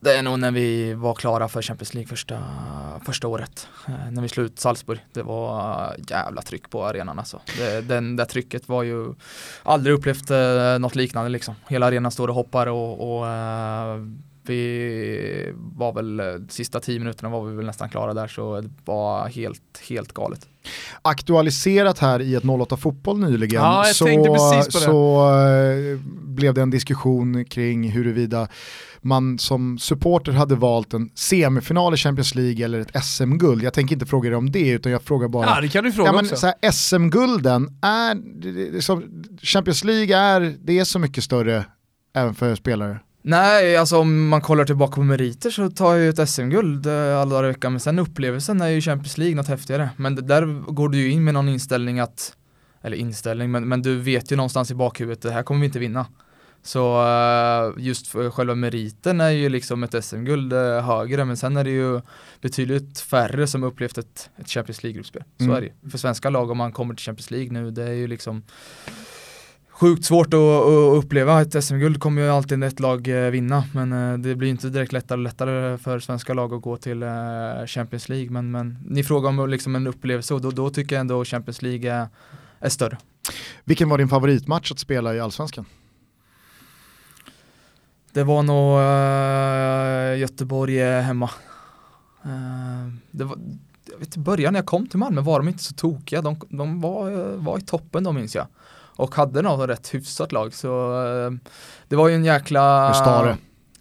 Det 0.00 0.16
är 0.16 0.22
nog 0.22 0.38
när 0.38 0.50
vi 0.50 0.94
var 0.94 1.14
klara 1.14 1.48
för 1.48 1.62
Champions 1.62 1.94
League 1.94 2.08
första, 2.08 2.42
första 3.06 3.28
året. 3.28 3.68
Eh, 3.88 4.10
när 4.10 4.22
vi 4.22 4.28
slog 4.28 4.46
ut 4.46 4.58
Salzburg. 4.58 5.04
Det 5.12 5.22
var 5.22 5.96
jävla 6.08 6.42
tryck 6.42 6.70
på 6.70 6.84
arenan 6.84 7.18
alltså. 7.18 7.40
Det, 7.58 7.80
den 7.80 8.16
där 8.16 8.24
trycket 8.24 8.68
var 8.68 8.82
ju 8.82 9.14
aldrig 9.62 9.94
upplevt 9.94 10.30
eh, 10.30 10.78
något 10.78 10.94
liknande 10.94 11.30
liksom. 11.30 11.54
Hela 11.68 11.86
arenan 11.86 12.12
står 12.12 12.28
och 12.28 12.34
hoppar 12.34 12.66
och, 12.66 13.18
och 13.18 13.28
eh, 13.28 13.96
vi 14.48 15.52
var 15.56 15.92
väl, 15.92 16.20
eh, 16.20 16.26
sista 16.48 16.80
tio 16.80 16.98
minuterna 16.98 17.28
var 17.28 17.44
vi 17.44 17.56
väl 17.56 17.66
nästan 17.66 17.88
klara 17.88 18.14
där 18.14 18.26
så 18.28 18.60
det 18.60 18.70
var 18.84 19.28
helt, 19.28 19.82
helt 19.88 20.12
galet. 20.12 20.48
Aktualiserat 21.02 21.98
här 21.98 22.20
i 22.20 22.34
ett 22.34 22.44
08 22.44 22.76
fotboll 22.76 23.18
nyligen 23.18 23.62
Ja, 23.62 23.84
så, 23.94 24.04
så 24.70 25.28
eh, 25.30 25.98
blev 26.24 26.54
det 26.54 26.62
en 26.62 26.70
diskussion 26.70 27.44
kring 27.44 27.90
huruvida 27.90 28.48
man 29.00 29.38
som 29.38 29.78
supporter 29.78 30.32
hade 30.32 30.54
valt 30.54 30.94
en 30.94 31.10
semifinal 31.14 31.94
i 31.94 31.96
Champions 31.96 32.34
League 32.34 32.64
eller 32.64 32.78
ett 32.80 33.04
SM-guld. 33.04 33.62
Jag 33.62 33.72
tänker 33.74 33.94
inte 33.94 34.06
fråga 34.06 34.30
dig 34.30 34.36
om 34.36 34.50
det 34.50 34.68
utan 34.68 34.92
jag 34.92 35.02
frågar 35.02 35.28
bara 35.28 35.46
Ja 35.46 35.60
det 35.60 35.68
kan 35.68 35.84
du 35.84 35.92
fråga 35.92 36.08
Ja, 36.08 36.12
men, 36.12 36.24
också. 36.24 36.52
SM-gulden, 36.72 37.78
är, 37.82 38.14
det- 38.14 38.70
det- 38.70 38.82
som, 38.82 39.24
Champions 39.42 39.84
League 39.84 40.16
är, 40.16 40.54
det 40.64 40.78
är 40.78 40.84
så 40.84 40.98
mycket 40.98 41.24
större 41.24 41.64
även 42.14 42.34
för 42.34 42.54
spelare. 42.54 42.98
Nej, 43.28 43.76
alltså 43.76 43.98
om 43.98 44.28
man 44.28 44.40
kollar 44.40 44.64
tillbaka 44.64 44.94
på 44.94 45.02
meriter 45.02 45.50
så 45.50 45.70
tar 45.70 45.94
jag 45.94 46.02
ju 46.02 46.08
ett 46.08 46.28
SM-guld 46.28 46.86
eh, 46.86 47.18
alla 47.20 47.30
dagar 47.34 47.44
i 47.44 47.52
veckan, 47.52 47.72
men 47.72 47.80
sen 47.80 47.98
upplevelsen 47.98 48.60
är 48.60 48.68
ju 48.68 48.80
Champions 48.80 49.18
League 49.18 49.36
något 49.36 49.48
häftigare. 49.48 49.90
Men 49.96 50.14
där 50.26 50.72
går 50.72 50.88
du 50.88 50.98
ju 50.98 51.10
in 51.10 51.24
med 51.24 51.34
någon 51.34 51.48
inställning 51.48 52.00
att, 52.00 52.36
eller 52.82 52.96
inställning, 52.96 53.50
men, 53.50 53.68
men 53.68 53.82
du 53.82 53.96
vet 53.96 54.32
ju 54.32 54.36
någonstans 54.36 54.70
i 54.70 54.74
bakhuvudet, 54.74 55.22
det 55.22 55.30
här 55.30 55.42
kommer 55.42 55.60
vi 55.60 55.66
inte 55.66 55.78
vinna. 55.78 56.06
Så 56.62 57.02
eh, 57.06 57.72
just 57.84 58.12
själva 58.32 58.54
meriten 58.54 59.20
är 59.20 59.30
ju 59.30 59.48
liksom 59.48 59.82
ett 59.82 60.04
SM-guld 60.04 60.52
eh, 60.52 60.80
högre, 60.80 61.24
men 61.24 61.36
sen 61.36 61.56
är 61.56 61.64
det 61.64 61.70
ju 61.70 62.00
betydligt 62.40 63.00
färre 63.00 63.46
som 63.46 63.64
upplevt 63.64 63.98
ett, 63.98 64.30
ett 64.36 64.48
Champions 64.50 64.82
League-gruppspel. 64.82 65.22
Så 65.38 65.44
Mm. 65.44 65.56
är 65.56 65.60
det 65.60 65.66
ju. 65.66 65.90
För 65.90 65.98
svenska 65.98 66.30
lag, 66.30 66.50
om 66.50 66.58
man 66.58 66.72
kommer 66.72 66.94
till 66.94 67.04
Champions 67.04 67.30
League 67.30 67.52
nu, 67.52 67.70
det 67.70 67.82
är 67.82 67.92
ju 67.92 68.06
liksom 68.06 68.42
Sjukt 69.80 70.04
svårt 70.04 70.34
att, 70.34 70.40
att 70.40 71.04
uppleva, 71.04 71.42
ett 71.42 71.64
SM-guld 71.64 72.00
kommer 72.00 72.22
ju 72.22 72.28
alltid 72.28 72.64
ett 72.64 72.80
lag 72.80 73.08
eh, 73.08 73.30
vinna 73.30 73.64
men 73.74 73.92
eh, 73.92 74.18
det 74.18 74.34
blir 74.34 74.48
inte 74.48 74.68
direkt 74.68 74.92
lättare 74.92 75.18
och 75.18 75.22
lättare 75.22 75.78
för 75.78 75.98
svenska 75.98 76.34
lag 76.34 76.54
att 76.54 76.62
gå 76.62 76.76
till 76.76 77.02
eh, 77.02 77.08
Champions 77.66 78.08
League 78.08 78.30
men, 78.30 78.50
men 78.50 78.78
ni 78.86 79.04
frågar 79.04 79.28
om 79.28 79.48
liksom 79.48 79.76
en 79.76 79.86
upplevelse 79.86 80.34
och 80.34 80.40
då, 80.40 80.50
då 80.50 80.70
tycker 80.70 80.96
jag 80.96 81.00
ändå 81.00 81.24
Champions 81.24 81.62
League 81.62 81.92
är, 81.92 82.08
är 82.60 82.68
större. 82.68 82.98
Vilken 83.64 83.88
var 83.88 83.98
din 83.98 84.08
favoritmatch 84.08 84.72
att 84.72 84.78
spela 84.78 85.14
i 85.14 85.20
Allsvenskan? 85.20 85.64
Det 88.12 88.24
var 88.24 88.42
nog 88.42 88.80
eh, 88.80 90.20
Göteborg 90.20 90.80
hemma. 90.80 91.30
Eh, 92.24 92.92
det 93.10 93.24
var, 93.24 93.38
jag 93.90 93.98
vet 93.98 94.16
i 94.16 94.20
början 94.20 94.52
när 94.52 94.60
jag 94.60 94.66
kom 94.66 94.86
till 94.86 94.98
Malmö 94.98 95.20
var 95.20 95.38
de 95.38 95.48
inte 95.48 95.64
så 95.64 95.74
tokiga, 95.74 96.22
de, 96.22 96.40
de 96.48 96.80
var, 96.80 97.36
var 97.36 97.58
i 97.58 97.62
toppen 97.62 98.04
då 98.04 98.12
minns 98.12 98.34
jag. 98.34 98.46
Och 98.96 99.14
hade 99.14 99.42
nog 99.42 99.68
rätt 99.68 99.94
hyfsat 99.94 100.32
lag 100.32 100.54
så 100.54 101.02
eh, 101.04 101.30
det 101.88 101.96
var 101.96 102.08
ju 102.08 102.14
en 102.14 102.24
jäkla 102.24 102.94
Stare. 102.94 103.36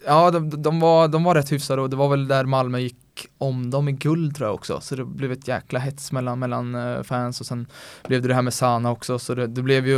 Ja, 0.07 0.31
de, 0.31 0.61
de, 0.61 0.79
var, 0.79 1.07
de 1.07 1.23
var 1.23 1.35
rätt 1.35 1.51
hyfsade 1.51 1.81
och 1.81 1.89
det 1.89 1.95
var 1.95 2.09
väl 2.09 2.27
där 2.27 2.45
Malmö 2.45 2.79
gick 2.79 2.97
om 3.37 3.71
dem 3.71 3.89
i 3.89 3.91
guld 3.91 4.35
tror 4.35 4.47
jag 4.47 4.55
också. 4.55 4.79
Så 4.81 4.95
det 4.95 5.05
blev 5.05 5.31
ett 5.31 5.47
jäkla 5.47 5.79
hets 5.79 6.11
mellan, 6.11 6.39
mellan 6.39 6.75
eh, 6.75 7.03
fans 7.03 7.39
och 7.39 7.45
sen 7.45 7.67
blev 8.07 8.21
det 8.21 8.27
det 8.27 8.33
här 8.33 8.41
med 8.41 8.53
Sana 8.53 8.91
också. 8.91 9.19
Så 9.19 9.35
det, 9.35 9.47
det 9.47 9.61
blev 9.61 9.87
ju 9.87 9.97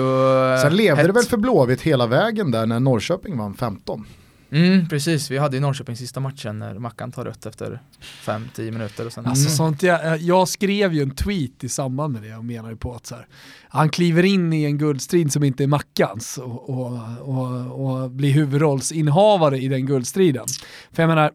eh, 0.54 0.62
Sen 0.62 0.76
levde 0.76 1.02
det 1.02 1.08
hett. 1.08 1.16
väl 1.16 1.24
för 1.24 1.38
Blåvitt 1.38 1.82
hela 1.82 2.08
vägen 2.08 2.52
där 2.52 2.66
när 2.66 2.80
Norrköping 2.80 3.38
vann 3.38 3.54
15. 3.54 4.06
Mm, 4.52 4.88
precis, 4.90 5.32
vi 5.32 5.38
hade 5.38 5.58
ju 5.58 5.62
Norrköping 5.62 5.96
sista 5.98 6.20
matchen 6.20 6.60
när 6.60 6.74
Mackan 6.80 7.12
tar 7.12 7.26
rött 7.26 7.46
efter 7.46 7.82
5-10 8.26 8.72
minuter 8.72 9.06
och 9.06 9.14
sen 9.14 9.26
Alltså 9.26 9.46
Mm. 9.48 9.56
sånt 9.56 9.84
jag, 9.84 10.18
jag 10.22 10.48
skrev 10.48 10.94
ju 10.94 11.02
en 11.02 11.12
tweet 11.16 11.64
i 11.64 11.70
samband 11.70 12.14
med 12.14 12.22
det 12.22 12.36
och 12.36 12.46
menar 12.46 12.70
ju 12.70 12.76
på 12.76 12.94
att 12.96 13.06
så 13.06 13.16
här, 13.16 13.28
han 13.70 13.90
kliver 13.90 14.24
in 14.24 14.54
i 14.54 14.64
en 14.64 14.78
guldstrid 14.78 15.32
som 15.34 15.44
inte 15.44 15.64
är 15.64 15.68
Mackans 15.68 16.38
och, 16.38 16.70
och, 16.70 17.00
och, 17.22 18.02
och 18.04 18.12
blir 18.12 18.32
huvudrollsinnehavare 18.32 19.58
i 19.58 19.68
den 19.68 19.86
guldstriden. 19.86 20.46
För 20.92 21.04
jag 21.04 21.08
menar, 21.08 21.32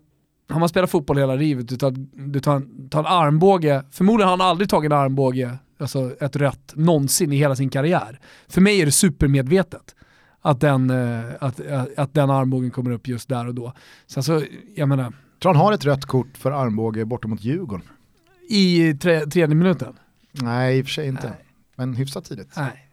har 0.48 0.60
man 0.60 0.68
spelat 0.68 0.90
fotboll 0.90 1.18
hela 1.18 1.34
livet, 1.34 1.68
du 1.68 1.76
tar, 1.76 1.94
du 2.32 2.40
tar, 2.40 2.56
en, 2.56 2.88
tar 2.88 3.00
en 3.00 3.06
armbåge, 3.06 3.84
förmodligen 3.90 4.28
har 4.28 4.36
han 4.38 4.46
aldrig 4.48 4.70
tagit 4.70 4.92
en 4.92 4.98
armbåge, 4.98 5.58
alltså 5.78 6.12
ett 6.20 6.36
rött, 6.36 6.72
någonsin 6.76 7.32
i 7.32 7.36
hela 7.36 7.56
sin 7.56 7.70
karriär. 7.70 8.20
För 8.48 8.60
mig 8.60 8.80
är 8.80 8.86
det 8.86 8.92
supermedvetet 8.92 9.94
att 10.42 10.60
den, 10.60 10.90
eh, 10.90 11.24
att, 11.40 11.60
att, 11.66 11.98
att 11.98 12.14
den 12.14 12.30
armbågen 12.30 12.70
kommer 12.70 12.90
upp 12.90 13.08
just 13.08 13.28
där 13.28 13.46
och 13.46 13.54
då. 13.54 13.72
Sen 14.06 14.22
så, 14.22 14.42
jag 14.74 14.88
menar, 14.88 15.12
Tror 15.42 15.54
han 15.54 15.64
har 15.64 15.72
ett 15.72 15.84
rött 15.84 16.04
kort 16.04 16.36
för 16.38 16.50
armbåge 16.50 17.04
borta 17.04 17.28
mot 17.28 17.44
Djurgården? 17.44 17.86
i 18.48 18.94
tre, 18.94 19.20
tredje 19.20 19.54
minuten. 19.54 19.92
Nej, 20.32 20.78
i 20.78 20.82
och 20.82 20.86
för 20.86 20.92
sig 20.92 21.08
inte. 21.08 21.26
Nej. 21.26 21.44
Men 21.76 21.94
hyfsat 21.94 22.24
tidigt. 22.24 22.48
Nej. 22.56 22.88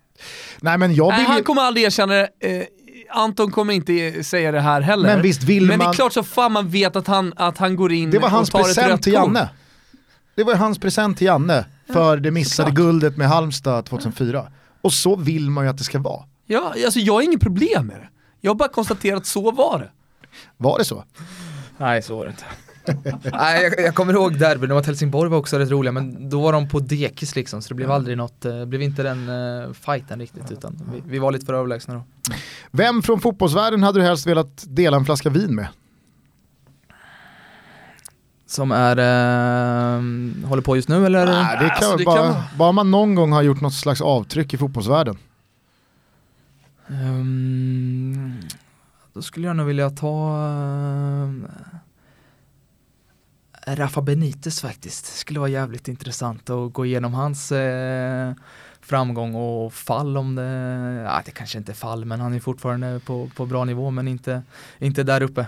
Nej 0.61 0.77
men 0.77 0.95
jag 0.95 1.07
Nej, 1.09 1.19
vill 1.19 1.27
han 1.27 1.37
ju... 1.37 1.43
kommer 1.43 1.61
aldrig 1.61 1.85
erkänna 1.85 2.13
det. 2.13 2.29
Eh, 2.39 2.63
Anton 3.09 3.51
kommer 3.51 3.73
inte 3.73 4.23
säga 4.23 4.51
det 4.51 4.61
här 4.61 4.81
heller. 4.81 5.09
Men 5.13 5.21
visst 5.21 5.43
vill 5.43 5.65
Men 5.67 5.79
det 5.79 5.85
man... 5.85 5.93
är 5.93 5.95
klart 5.95 6.13
så 6.13 6.23
fan 6.23 6.51
man 6.51 6.69
vet 6.69 6.95
att 6.95 7.07
han, 7.07 7.33
att 7.35 7.57
han 7.57 7.75
går 7.75 7.91
in 7.91 8.11
Det 8.11 8.19
var 8.19 8.29
hans 8.29 8.49
och 8.49 8.51
tar 8.51 8.59
ett 8.59 8.65
present 8.65 8.91
rött 8.91 9.01
till 9.01 9.13
kort. 9.13 9.21
Janne. 9.25 9.49
Det 10.35 10.43
var 10.43 10.55
hans 10.55 10.79
present 10.79 11.17
till 11.17 11.27
Janne 11.27 11.65
för 11.93 12.17
det 12.17 12.31
missade 12.31 12.69
såklart. 12.69 12.85
guldet 12.85 13.17
med 13.17 13.29
Halmstad 13.29 13.85
2004. 13.85 14.51
Och 14.81 14.93
så 14.93 15.15
vill 15.15 15.49
man 15.49 15.63
ju 15.63 15.69
att 15.69 15.77
det 15.77 15.83
ska 15.83 15.99
vara. 15.99 16.23
Ja, 16.51 16.73
alltså 16.85 16.99
jag 16.99 17.13
har 17.13 17.21
inget 17.21 17.41
problem 17.41 17.87
med 17.87 17.99
det. 17.99 18.09
Jag 18.41 18.51
har 18.51 18.55
bara 18.55 18.69
konstaterat 18.69 19.17
att 19.17 19.25
så 19.25 19.51
var 19.51 19.79
det. 19.79 19.89
Var 20.57 20.77
det 20.77 20.85
så? 20.85 21.03
Nej, 21.77 22.01
så 22.01 22.17
var 22.17 22.25
det 22.25 22.31
inte. 22.31 22.45
Nej, 23.31 23.63
jag, 23.63 23.85
jag 23.85 23.95
kommer 23.95 24.13
ihåg 24.13 24.39
derbyn 24.39 24.69
mot 24.73 24.85
Helsingborg 24.85 25.29
var 25.29 25.37
också 25.37 25.57
rätt 25.57 25.69
roliga 25.69 25.91
men 25.91 26.29
då 26.29 26.41
var 26.41 26.53
de 26.53 26.69
på 26.69 26.79
dekis 26.79 27.35
liksom 27.35 27.61
så 27.61 27.69
det 27.69 27.75
blev 27.75 27.91
aldrig 27.91 28.17
något, 28.17 28.45
eh, 28.45 28.65
blev 28.65 28.81
inte 28.81 29.03
den 29.03 29.29
uh, 29.29 29.73
fighten 29.73 30.19
riktigt 30.19 30.51
utan 30.51 30.81
vi, 30.93 31.03
vi 31.05 31.19
var 31.19 31.31
lite 31.31 31.45
för 31.45 31.53
överlägsna 31.53 31.93
då. 31.93 32.03
Vem 32.71 33.01
från 33.01 33.19
fotbollsvärlden 33.19 33.83
hade 33.83 33.99
du 33.99 34.05
helst 34.05 34.27
velat 34.27 34.65
dela 34.67 34.97
en 34.97 35.05
flaska 35.05 35.29
vin 35.29 35.55
med? 35.55 35.67
Som 38.45 38.71
är, 38.71 38.97
eh, 38.97 40.01
håller 40.47 40.61
på 40.61 40.75
just 40.75 40.89
nu 40.89 41.05
eller? 41.05 41.25
Nej, 41.25 41.57
det 41.59 41.69
kan, 41.69 41.75
alltså, 41.75 41.97
det 41.97 42.05
bara, 42.05 42.33
kan 42.33 42.43
bara 42.57 42.71
man 42.71 42.91
någon 42.91 43.15
gång 43.15 43.31
har 43.31 43.41
gjort 43.41 43.61
något 43.61 43.73
slags 43.73 44.01
avtryck 44.01 44.53
i 44.53 44.57
fotbollsvärlden. 44.57 45.17
Ehm, 46.89 48.39
då 49.13 49.21
skulle 49.21 49.47
jag 49.47 49.55
nog 49.55 49.67
vilja 49.67 49.89
ta 49.89 50.37
eh, 53.65 53.75
Rafa 53.75 54.01
Benitez 54.01 54.61
faktiskt. 54.61 55.05
Skulle 55.05 55.39
vara 55.39 55.49
jävligt 55.49 55.87
intressant 55.87 56.49
att 56.49 56.73
gå 56.73 56.85
igenom 56.85 57.13
hans 57.13 57.51
eh, 57.51 58.33
framgång 58.81 59.35
och 59.35 59.73
fall 59.73 60.17
om 60.17 60.35
det, 60.35 60.43
ja 61.05 61.21
det 61.25 61.31
kanske 61.31 61.57
inte 61.57 61.71
är 61.71 61.73
fall 61.73 62.05
men 62.05 62.19
han 62.19 62.33
är 62.33 62.39
fortfarande 62.39 62.99
på, 63.05 63.29
på 63.35 63.45
bra 63.45 63.65
nivå 63.65 63.91
men 63.91 64.07
inte, 64.07 64.43
inte 64.79 65.03
där 65.03 65.21
uppe. 65.21 65.45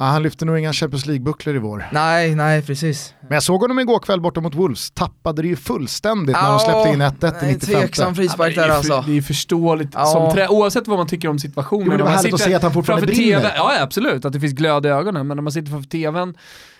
Ja, 0.00 0.06
han 0.06 0.22
lyfte 0.22 0.44
nog 0.44 0.58
inga 0.58 0.72
Champions 0.72 1.06
League-bucklor 1.06 1.56
i 1.56 1.58
vår. 1.58 1.88
Nej, 1.92 2.34
nej 2.34 2.62
precis. 2.62 3.14
Men 3.20 3.32
jag 3.32 3.42
såg 3.42 3.60
honom 3.60 3.78
igår 3.78 3.98
kväll 3.98 4.20
borta 4.20 4.40
mot 4.40 4.54
Wolves, 4.54 4.90
tappade 4.90 5.42
det 5.42 5.48
ju 5.48 5.56
fullständigt 5.56 6.36
när 6.36 6.50
de 6.50 6.58
släppte 6.60 6.88
in 6.88 7.02
1-1 7.02 7.44
i 7.44 7.52
95. 7.54 7.80
Tveksam 7.80 8.14
frispark 8.14 8.56
Ja, 8.56 8.60
där 8.62 8.68
det, 8.68 8.74
är 8.74 8.76
alltså. 8.76 9.02
för, 9.02 9.10
det 9.10 9.18
är 9.18 9.22
förståeligt, 9.22 9.90
Ja. 9.94 10.06
som 10.06 10.32
trä, 10.32 10.48
oavsett 10.48 10.88
vad 10.88 10.98
man 10.98 11.06
tycker 11.06 11.28
om 11.28 11.38
situationen. 11.38 11.84
Jo, 11.86 11.88
men 11.88 11.98
det 11.98 12.02
Om 12.04 12.06
var 12.06 12.10
man 12.14 12.16
härligt 12.16 12.34
att 12.34 12.40
se 12.40 12.54
att 12.54 12.62
han 12.62 12.72
fortfarande 12.72 13.06
brinner. 13.06 13.40
TV, 13.40 13.52
ja 13.56 13.82
absolut, 13.82 14.24
att 14.24 14.32
det 14.32 14.40
finns 14.40 14.52
glöd 14.52 14.86
i 14.86 14.88
ögonen, 14.88 15.26
men 15.26 15.36
när 15.36 15.42
man 15.42 15.52
sitter 15.52 15.70
framför 15.70 15.88
TVn 15.88 16.34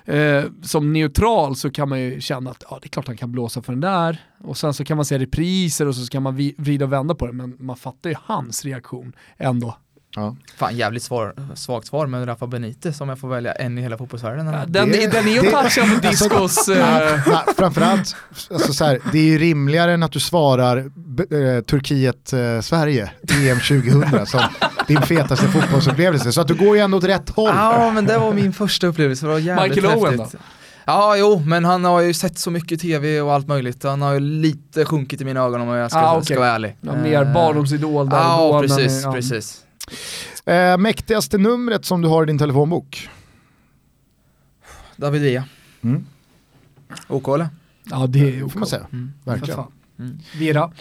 eh, 0.05 0.45
som 0.63 0.93
neutral 0.93 1.57
så 1.57 1.71
kan 1.71 1.89
man 1.89 2.01
ju 2.01 2.21
känna 2.21 2.51
att 2.51 2.65
ja, 2.71 2.79
det 2.83 2.87
är 2.87 2.91
klart 2.91 3.07
han 3.07 3.17
kan 3.17 3.33
blåsa 3.33 3.63
för 3.63 3.73
den 3.73 3.81
där. 3.81 4.25
Och 4.45 4.57
sen 4.57 4.75
så 4.75 4.85
kan 4.85 4.97
man 4.97 5.05
se 5.05 5.19
repriser 5.19 5.87
och 5.89 5.95
så 5.95 6.07
kan 6.07 6.23
man 6.23 6.53
vrida 6.59 6.85
och 6.85 6.93
vända 6.93 7.15
på 7.15 7.27
det, 7.27 7.33
men 7.33 7.57
man 7.59 7.77
fattar 7.77 8.11
ju 8.11 8.17
hans 8.25 8.65
reaktion 8.65 9.13
ändå. 9.39 9.77
Ja. 10.17 10.37
Fan 10.57 10.77
jävligt 10.77 11.03
svar, 11.03 11.35
svagt 11.55 11.87
svar 11.87 12.07
med 12.07 12.29
Rafa 12.29 12.47
Benitez 12.47 13.01
om 13.01 13.09
jag 13.09 13.19
får 13.19 13.29
välja 13.29 13.53
en 13.53 13.79
i 13.79 13.83
hela 13.83 13.99
fotbollsvärlden. 13.99 14.49
eller? 14.49 14.67
Den, 14.67 14.89
Det- 14.93 15.07
den 15.13 15.29
är 15.29 15.33
ju 15.33 15.41
det- 15.41 15.51
touchad 15.51 15.95
på 16.03 16.09
discos. 16.09 16.69
eh, 16.69 17.19
framförallt, 17.57 18.17
alltså 18.51 18.73
så 18.73 18.85
här, 18.85 18.99
det 19.13 19.19
är 19.19 19.25
ju 19.25 19.39
rimligare 19.39 19.93
än 19.95 20.03
att 20.03 20.13
du 20.13 20.21
svarar 20.21 20.77
eh, 20.79 21.63
Turkiet-Sverige, 21.63 23.11
EM 23.51 23.59
2000, 23.61 24.27
som 24.27 24.41
din 24.89 25.03
fetaste 25.03 25.47
fotbollsupplevelse. 25.47 26.33
Så 26.33 26.41
att 26.41 26.49
du 26.49 26.55
går 26.55 26.77
ju 26.77 26.83
ändå 26.83 26.97
åt 26.99 27.05
rätt 27.05 27.31
håll. 27.31 27.53
Ja 27.57 27.91
men 27.95 28.07
det 28.07 28.19
var 28.19 28.33
min 28.33 28.53
första 28.53 28.87
upplevelse, 28.87 29.27
det 29.27 29.33
var 29.33 29.39
jävligt 29.39 29.75
Michael 29.77 29.99
Owen 29.99 30.19
häftigt. 30.21 30.41
Ja, 30.85 31.17
jo, 31.17 31.43
men 31.47 31.65
han 31.65 31.85
har 31.85 32.01
ju 32.01 32.15
sett 32.15 32.39
så 32.39 32.51
mycket 32.51 32.81
tv 32.81 33.21
och 33.21 33.33
allt 33.33 33.49
möjligt. 33.49 33.83
Han 33.85 34.03
har 34.03 34.13
ju 34.15 34.21
lite 34.21 34.85
sjunkit 34.85 35.21
i 35.21 35.25
mina 35.25 35.41
ögon 35.41 35.61
om 35.61 35.69
jag 35.69 35.91
ska, 35.91 36.01
Ah, 36.01 36.13
okej. 36.13 36.25
ska 36.25 36.39
vara 36.41 36.49
ärlig. 36.51 36.77
ja, 36.81 36.93
mer 37.03 37.23
Eh, 37.23 37.33
barndomsidol 37.33 38.09
där 38.09 38.17
Ja, 38.17 38.39
då, 38.39 38.53
men, 38.53 38.63
precis, 38.69 39.03
ja. 39.05 39.13
precis. 39.13 39.59
Eh, 40.45 40.79
mäktigaste 40.79 41.39
numret 41.39 41.85
som 41.85 42.03
du 42.03 42.09
har 42.09 42.23
i 42.23 42.27
din 42.27 42.39
telefonbok? 42.39 43.09
David 44.97 45.23
Villa. 45.23 45.45
Mm. 45.83 46.07
OK 47.09 47.29
eller? 47.29 47.49
Ja 47.85 48.07
det 48.07 48.21
är 48.21 48.33
ju 48.33 48.49
får 48.49 48.59
man 48.59 48.69
säga. 48.69 48.87
Mm. 48.93 49.13
För 49.25 49.31
Verkligen. 49.31 49.61
Mm. 49.99 50.19
Vera. 50.39 50.73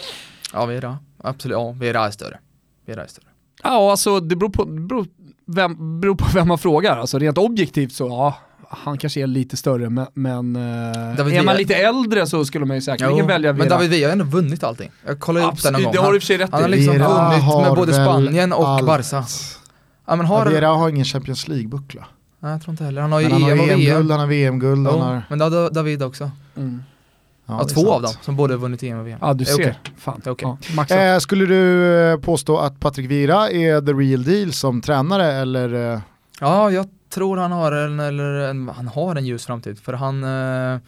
Ja, 0.52 0.66
Vera. 0.66 0.98
Absolut, 1.18 1.54
ja, 1.54 1.72
Vera 1.72 2.06
är 2.06 2.10
större. 2.10 2.38
Vera 2.86 3.02
är 3.02 3.06
större. 3.06 3.26
Ja, 3.62 3.90
alltså 3.90 4.20
det 4.20 4.36
beror 4.36 4.50
på, 4.50 4.64
det 4.64 4.80
beror, 4.80 5.06
vem, 5.46 6.00
beror 6.00 6.14
på 6.14 6.26
vem 6.34 6.48
man 6.48 6.58
frågar. 6.58 6.96
Alltså 6.96 7.18
rent 7.18 7.38
objektivt 7.38 7.92
så 7.92 8.06
ja, 8.06 8.38
han 8.72 8.98
kanske 8.98 9.20
är 9.20 9.26
lite 9.26 9.56
större, 9.56 9.90
men, 9.90 10.06
men 10.14 10.56
eh, 10.56 11.16
David 11.16 11.34
är 11.34 11.42
man 11.42 11.56
lite 11.56 11.74
äldre 11.74 12.26
så 12.26 12.44
skulle 12.44 12.64
man 12.66 12.76
ju 12.76 12.80
säkerligen 12.80 13.18
Jo, 13.18 13.26
välja 13.26 13.52
Vera. 13.52 13.58
men 13.58 13.68
David 13.68 13.90
Villa 13.90 14.06
har 14.06 14.12
ändå 14.12 14.24
vunnit 14.24 14.64
allting. 14.64 14.90
Jag 15.06 15.20
kollade 15.20 15.46
upp 15.46 15.62
den 15.62 15.72
någon 15.72 15.82
gång. 15.82 15.92
det 15.92 15.98
har 15.98 16.12
du 16.12 16.12
i 16.12 16.12
Han, 16.12 16.16
och 16.16 16.22
för 16.22 16.26
sig 16.26 16.38
rätt 16.38 16.50
han 16.52 16.62
har 16.62 16.68
liksom 16.68 16.94
Vera 16.98 17.08
vunnit 17.28 17.42
har 17.44 17.62
med 17.62 17.74
både 17.74 17.92
Spanien 17.92 18.52
och 18.52 18.68
allt. 18.68 18.86
Barca. 18.86 19.24
Ja 20.06 20.16
men 20.16 20.26
har... 20.26 20.46
Ja, 20.46 20.50
Vera 20.52 20.66
har 20.68 20.88
ingen 20.88 21.04
Champions 21.04 21.48
League-buckla. 21.48 22.04
Nej 22.40 22.52
jag 22.52 22.62
tror 22.62 22.70
inte 22.72 22.84
heller. 22.84 23.02
Han 23.02 23.12
har 23.12 23.20
ju 23.20 23.28
Men 23.28 23.32
han 23.32 23.42
har 23.42 23.50
EM 23.52 23.60
och 23.60 23.66
VM. 23.68 23.80
EM-guld, 23.80 24.10
han 24.10 24.20
har 24.20 24.26
VM-guld, 24.26 24.86
han 24.88 25.00
har... 25.00 25.22
men 25.28 25.38
det 25.38 25.44
har 25.44 25.70
David 25.70 26.02
också. 26.02 26.30
Mm. 26.56 26.82
Ja, 27.46 27.56
Ja, 27.58 27.64
det 27.64 27.74
två 27.74 27.80
sant. 27.80 27.92
av 27.94 28.02
dem 28.02 28.12
som 28.22 28.36
både 28.36 28.56
vunnit 28.56 28.82
EM 28.82 28.98
och 28.98 29.06
VM. 29.06 29.18
Ja 29.22 29.32
du 29.34 29.44
Det 29.44 29.50
ser. 29.50 29.54
okej. 29.62 29.76
Fan. 29.98 30.20
Det 30.24 30.30
okej. 30.30 30.56
Ja. 30.88 30.96
Eh, 30.96 31.18
skulle 31.18 31.46
du 31.46 31.94
eh, 32.12 32.16
påstå 32.18 32.58
att 32.58 32.80
Patrik 32.80 33.10
Vira 33.10 33.50
är 33.50 33.80
the 33.80 33.92
real 33.92 34.24
deal 34.24 34.52
som 34.52 34.80
tränare 34.80 35.32
eller? 35.32 35.92
Eh, 35.94 36.00
Ja, 36.40 36.70
jag 36.70 36.86
tror 37.10 37.36
han 37.36 37.52
har 37.52 37.72
en, 37.72 38.00
eller 38.00 38.24
en, 38.24 38.68
han 38.68 38.88
har 38.88 39.16
en 39.16 39.26
ljus 39.26 39.46
framtid 39.46 39.78
för 39.78 39.92
han 39.92 40.24
eh, 40.24 40.80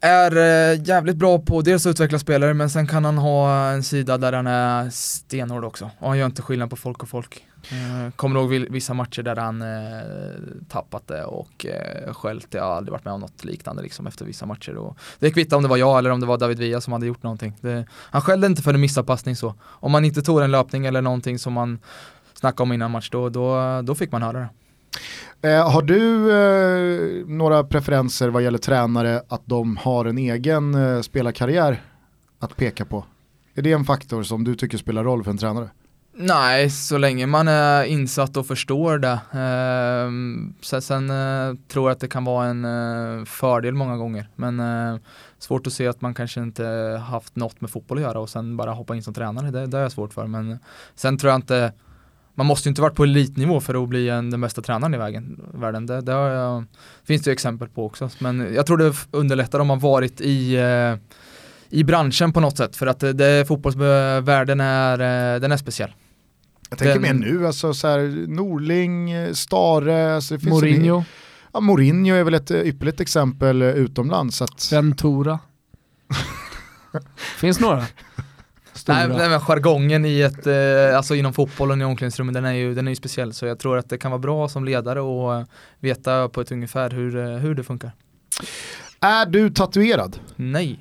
är 0.00 0.36
eh, 0.36 0.82
jävligt 0.84 1.16
bra 1.16 1.38
på 1.38 1.62
dels 1.62 1.86
att 1.86 1.90
utveckla 1.90 2.18
spelare 2.18 2.54
men 2.54 2.70
sen 2.70 2.86
kan 2.86 3.04
han 3.04 3.18
ha 3.18 3.68
en 3.70 3.82
sida 3.82 4.18
där 4.18 4.32
han 4.32 4.46
är 4.46 4.90
stenhård 4.90 5.64
också 5.64 5.90
och 5.98 6.08
han 6.08 6.18
gör 6.18 6.26
inte 6.26 6.42
skillnad 6.42 6.70
på 6.70 6.76
folk 6.76 7.02
och 7.02 7.08
folk. 7.08 7.44
Eh, 7.70 8.10
kommer 8.16 8.40
ihåg 8.40 8.50
vissa 8.70 8.94
matcher 8.94 9.22
där 9.22 9.36
han 9.36 9.62
eh, 9.62 10.68
tappat 10.68 11.06
det 11.06 11.24
och 11.24 11.66
eh, 11.66 12.14
skällt, 12.14 12.46
jag 12.50 12.62
har 12.62 12.74
aldrig 12.74 12.92
varit 12.92 13.04
med 13.04 13.14
om 13.14 13.20
något 13.20 13.44
liknande 13.44 13.82
liksom 13.82 14.06
efter 14.06 14.24
vissa 14.24 14.46
matcher 14.46 14.76
och 14.76 14.98
det 15.18 15.30
kvittar 15.30 15.56
om 15.56 15.62
det 15.62 15.68
var 15.68 15.76
jag 15.76 15.98
eller 15.98 16.10
om 16.10 16.20
det 16.20 16.26
var 16.26 16.38
David 16.38 16.58
Villa 16.58 16.80
som 16.80 16.92
hade 16.92 17.06
gjort 17.06 17.22
någonting. 17.22 17.56
Det, 17.60 17.86
han 17.92 18.22
skällde 18.22 18.46
inte 18.46 18.62
för 18.62 18.74
en 18.74 18.80
missad 18.80 19.06
passning 19.06 19.36
så. 19.36 19.54
Om 19.62 19.92
man 19.92 20.04
inte 20.04 20.22
tog 20.22 20.40
en 20.40 20.50
löpning 20.50 20.86
eller 20.86 21.02
någonting 21.02 21.38
som 21.38 21.52
man 21.52 21.78
snackade 22.34 22.62
om 22.62 22.72
innan 22.72 22.90
match 22.90 23.10
då, 23.10 23.28
då, 23.28 23.82
då 23.82 23.94
fick 23.94 24.12
man 24.12 24.22
höra 24.22 24.38
det 24.38 24.48
eh, 25.42 25.70
har 25.70 25.82
du 25.82 26.30
eh, 26.30 27.26
några 27.26 27.64
preferenser 27.64 28.28
vad 28.28 28.42
gäller 28.42 28.58
tränare 28.58 29.22
att 29.28 29.42
de 29.44 29.76
har 29.76 30.04
en 30.04 30.18
egen 30.18 30.74
eh, 30.74 31.00
spelarkarriär 31.00 31.82
att 32.40 32.56
peka 32.56 32.84
på? 32.84 33.04
Är 33.54 33.62
det 33.62 33.72
en 33.72 33.84
faktor 33.84 34.22
som 34.22 34.44
du 34.44 34.54
tycker 34.54 34.78
spelar 34.78 35.04
roll 35.04 35.24
för 35.24 35.30
en 35.30 35.38
tränare? 35.38 35.70
Nej, 36.16 36.70
så 36.70 36.98
länge 36.98 37.26
man 37.26 37.48
är 37.48 37.84
insatt 37.84 38.36
och 38.36 38.46
förstår 38.46 38.98
det. 38.98 39.20
Eh, 39.32 40.10
sen 40.62 40.82
sen 40.82 41.10
eh, 41.10 41.54
tror 41.68 41.88
jag 41.88 41.92
att 41.94 42.00
det 42.00 42.08
kan 42.08 42.24
vara 42.24 42.46
en 42.46 42.64
eh, 42.64 43.24
fördel 43.24 43.74
många 43.74 43.96
gånger. 43.96 44.28
Men 44.36 44.60
eh, 44.60 45.00
svårt 45.38 45.66
att 45.66 45.72
se 45.72 45.86
att 45.86 46.00
man 46.00 46.14
kanske 46.14 46.40
inte 46.40 46.64
haft 47.08 47.36
något 47.36 47.60
med 47.60 47.70
fotboll 47.70 47.98
att 47.98 48.02
göra 48.02 48.18
och 48.18 48.30
sen 48.30 48.56
bara 48.56 48.70
hoppa 48.72 48.96
in 48.96 49.02
som 49.02 49.14
tränare. 49.14 49.50
Det, 49.50 49.66
det 49.66 49.78
är 49.78 49.82
jag 49.82 49.92
svårt 49.92 50.12
för. 50.12 50.26
Men 50.26 50.58
sen 50.94 51.18
tror 51.18 51.30
jag 51.30 51.38
inte 51.38 51.72
man 52.34 52.46
måste 52.46 52.68
ju 52.68 52.70
inte 52.70 52.82
varit 52.82 52.94
på 52.94 53.04
elitnivå 53.04 53.60
för 53.60 53.82
att 53.82 53.88
bli 53.88 54.08
en, 54.08 54.30
den 54.30 54.40
bästa 54.40 54.62
tränaren 54.62 54.94
i 54.94 54.98
vägen, 54.98 55.40
världen. 55.54 55.86
Det, 55.86 56.00
det 56.00 56.12
har 56.12 56.28
jag, 56.28 56.64
finns 57.04 57.22
det 57.22 57.30
ju 57.30 57.32
exempel 57.32 57.68
på 57.68 57.86
också. 57.86 58.10
Men 58.18 58.54
jag 58.54 58.66
tror 58.66 58.76
det 58.76 58.94
underlättar 59.10 59.58
om 59.58 59.66
man 59.66 59.78
varit 59.78 60.20
i 60.20 60.54
eh, 60.56 60.94
i 61.68 61.84
branschen 61.84 62.32
på 62.32 62.40
något 62.40 62.56
sätt 62.56 62.76
för 62.76 62.86
att 62.86 63.00
det, 63.00 63.12
det 63.12 63.48
fotbollsvärlden 63.48 64.60
är, 64.60 64.98
eh, 65.34 65.40
den 65.40 65.52
är 65.52 65.56
speciell. 65.56 65.94
Jag 66.70 66.78
tänker 66.78 67.00
Den- 67.00 67.02
mer 67.02 67.26
nu, 67.26 67.46
alltså 67.46 67.74
så 67.74 67.88
här, 67.88 68.26
Norling, 68.28 69.10
eh, 69.10 69.32
Stare, 69.32 70.14
alltså 70.14 70.34
det 70.34 70.40
finns 70.40 70.62
en- 70.62 70.68
Mourinho, 70.70 71.04
ja, 71.52 71.60
Mourinho 71.60 72.14
är 72.16 72.24
väl 72.24 72.34
ett 72.34 72.50
eh, 72.50 72.60
ypperligt 72.60 73.00
exempel 73.00 73.62
eh, 73.62 73.68
utomlands. 73.68 74.42
Att, 74.42 74.72
Ventura. 74.72 75.38
Finns 77.38 77.60
några? 77.60 77.84
Stora. 78.74 79.06
Nej, 79.06 79.28
men 79.28 79.40
jargongen 79.40 80.04
i 80.04 80.20
ett, 80.20 80.46
eh, 80.46 80.96
alltså 80.96 81.14
inom 81.14 81.32
fotbollen 81.32 81.80
i 81.82 81.84
omklädningsrummet 81.84 82.34
den 82.34 82.44
är, 82.44 82.52
ju, 82.52 82.74
den 82.74 82.86
är 82.86 82.92
ju 82.92 82.96
speciell 82.96 83.32
så 83.32 83.46
jag 83.46 83.58
tror 83.58 83.78
att 83.78 83.88
det 83.88 83.98
kan 83.98 84.10
vara 84.10 84.18
bra 84.18 84.48
som 84.48 84.64
ledare 84.64 85.00
och 85.00 85.34
eh, 85.34 85.44
veta 85.80 86.28
på 86.28 86.40
ett 86.40 86.52
ungefär 86.52 86.90
hur, 86.90 87.16
eh, 87.16 87.24
hur 87.38 87.54
det 87.54 87.62
funkar. 87.64 87.92
är 89.00 89.26
du 89.26 89.50
tatuerad? 89.50 90.18
Nej. 90.36 90.80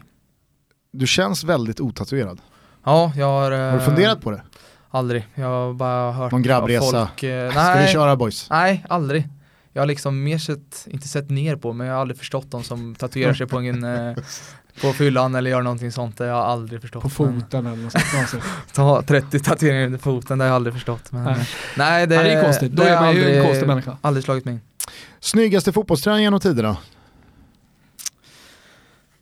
Du 0.92 1.08
känns 1.08 1.44
väldigt 1.44 1.80
otatuerad. 1.80 2.42
Ja, 2.86 3.12
jag 3.16 3.26
har... 3.26 3.52
eh, 3.52 3.60
Har 3.60 3.74
du 3.80 3.86
funderat 3.86 4.22
på 4.22 4.32
det? 4.32 4.42
Aldrig. 4.90 5.28
Jag 5.36 5.48
har 5.48 5.74
bara 5.74 6.12
hört 6.12 6.32
Någon 6.32 6.42
grabbresa? 6.42 6.86
folk. 7.08 7.24
Eh, 7.24 7.50
Ska 7.52 7.60
vi 7.60 7.66
nej, 7.76 7.94
köra 7.94 8.16
boys? 8.16 8.48
nej, 8.50 8.86
aldrig. 8.90 9.28
Jag 9.76 9.82
har 9.82 9.88
liksom 9.88 10.24
mer 10.24 10.38
sett, 10.38 10.88
inte 10.88 11.08
sett 11.08 11.30
ner 11.30 11.56
på, 11.56 11.74
men 11.74 11.88
jag 11.88 11.94
har 11.94 12.02
aldrig 12.02 12.18
förstått 12.18 12.52
de 12.52 12.64
som 12.64 12.96
tatuerar 12.96 13.34
sig 13.34 13.48
på 13.48 13.58
en 13.60 13.86
på 14.82 14.94
fyllan 14.94 15.36
eller 15.36 15.50
gör 15.52 15.62
någonting 15.62 15.92
sånt, 15.92 16.18
det 16.18 16.24
har 16.24 16.30
jag 16.32 16.38
aldrig 16.40 16.82
förstått. 16.82 17.02
På 17.16 17.24
Men- 17.26 17.42
foten 17.42 17.66
eller 17.66 17.84
något 17.84 17.92
sånt. 18.30 18.44
Ta 18.74 19.02
30 19.02 19.40
tatueringar 19.40 19.86
under 19.86 20.00
foten, 20.00 20.38
det 20.38 20.44
har 20.44 20.50
jag 20.50 20.56
aldrig 20.56 20.74
förstått. 20.74 21.12
Men, 21.12 21.24
Nej. 21.24 21.48
nej. 21.78 22.08
det, 22.08 22.16
Ja, 22.16 22.24
det 22.24 22.34
är 22.34 22.44
konstigt, 22.44 22.72
då 22.72 22.84
är 22.84 23.02
man 23.02 23.16
ju 23.16 23.36
en 23.38 23.44
konstig 23.46 23.68
människa. 23.68 23.98
Aldrig 24.02 24.24
slagit 24.24 24.46
mig 24.46 24.54
in. 24.54 24.62
Snyggaste 25.20 25.72
fotbollstränaren 25.74 26.24
genom 26.24 26.40
tiderna? 26.40 26.78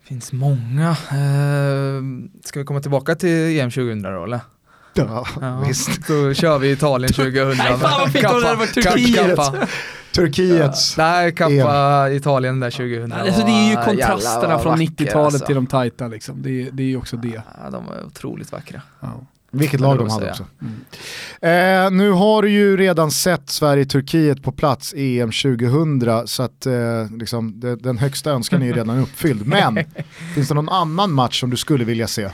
Finns 0.04 0.32
många. 0.32 0.90
Eh, 0.90 2.02
ska 2.44 2.60
vi 2.60 2.66
komma 2.66 2.80
tillbaka 2.80 3.16
till 3.16 3.60
EM 3.60 3.72
2000 3.72 4.02
då 4.02 4.24
eller? 4.24 4.40
Ja, 4.94 5.26
Ja, 5.42 5.64
visst. 5.68 6.08
Då 6.08 6.34
kör 6.34 6.60
vi 6.60 6.72
Italien 6.72 7.14
2000. 7.14 7.48
Nej, 7.58 7.58
fan 7.58 7.80
vad 7.80 8.12
fint 8.12 8.26
om 8.26 8.42
det 8.42 8.48
hade 8.48 8.60
varit 8.60 8.76
Kappa- 8.78 8.92
Turkiet. 8.92 9.36
Kappa. 9.38 9.68
Turkiets. 10.16 10.98
Nej, 10.98 11.32
kappa 11.36 12.10
Italien 12.12 12.60
där 12.60 12.72
2000. 12.72 13.12
Alltså, 13.14 13.42
det 13.46 13.52
är 13.52 13.70
ju 13.70 13.76
kontrasterna 13.86 14.60
från 14.60 14.72
vacker, 14.72 14.86
90-talet 14.86 15.26
alltså. 15.34 15.46
till 15.46 15.56
de 15.56 15.68
tajta 15.68 16.08
liksom. 16.08 16.42
Det, 16.42 16.50
är- 16.62 16.72
det 16.72 16.84
är 16.84 16.88
ju 16.88 16.98
också 16.98 17.18
det. 17.18 17.42
Ja, 17.64 17.70
de 17.72 17.86
var 17.86 18.06
otroligt 18.06 18.52
vackra. 18.52 18.82
Ja. 19.00 19.22
Vilket 19.54 19.80
lag 19.80 19.98
de 19.98 20.10
hade 20.10 20.30
också. 20.30 20.46
Mm. 20.62 21.86
Eh, 21.86 21.92
nu 21.92 22.12
har 22.12 22.42
du 22.42 22.50
ju 22.50 22.78
redan 22.78 23.12
sett 23.12 23.50
Sverige-Turkiet 23.50 24.44
på 24.44 24.52
plats 24.52 24.94
EM 24.98 25.32
2000 25.32 26.28
så 26.28 26.44
att 26.44 26.66
eh, 26.66 26.74
liksom, 27.18 27.60
det, 27.60 27.76
den 27.76 27.98
högsta 27.98 28.32
önskan 28.32 28.62
är 28.62 28.66
ju 28.66 28.74
redan 28.74 29.00
uppfylld. 29.00 29.48
Men 29.48 29.80
finns 30.36 30.48
det 30.48 30.54
någon 30.54 30.70
annan 30.70 31.12
match 31.12 31.40
som 31.40 31.50
du 31.50 31.58
skulle 31.58 31.86
vilja 31.86 32.08
se? 32.08 32.30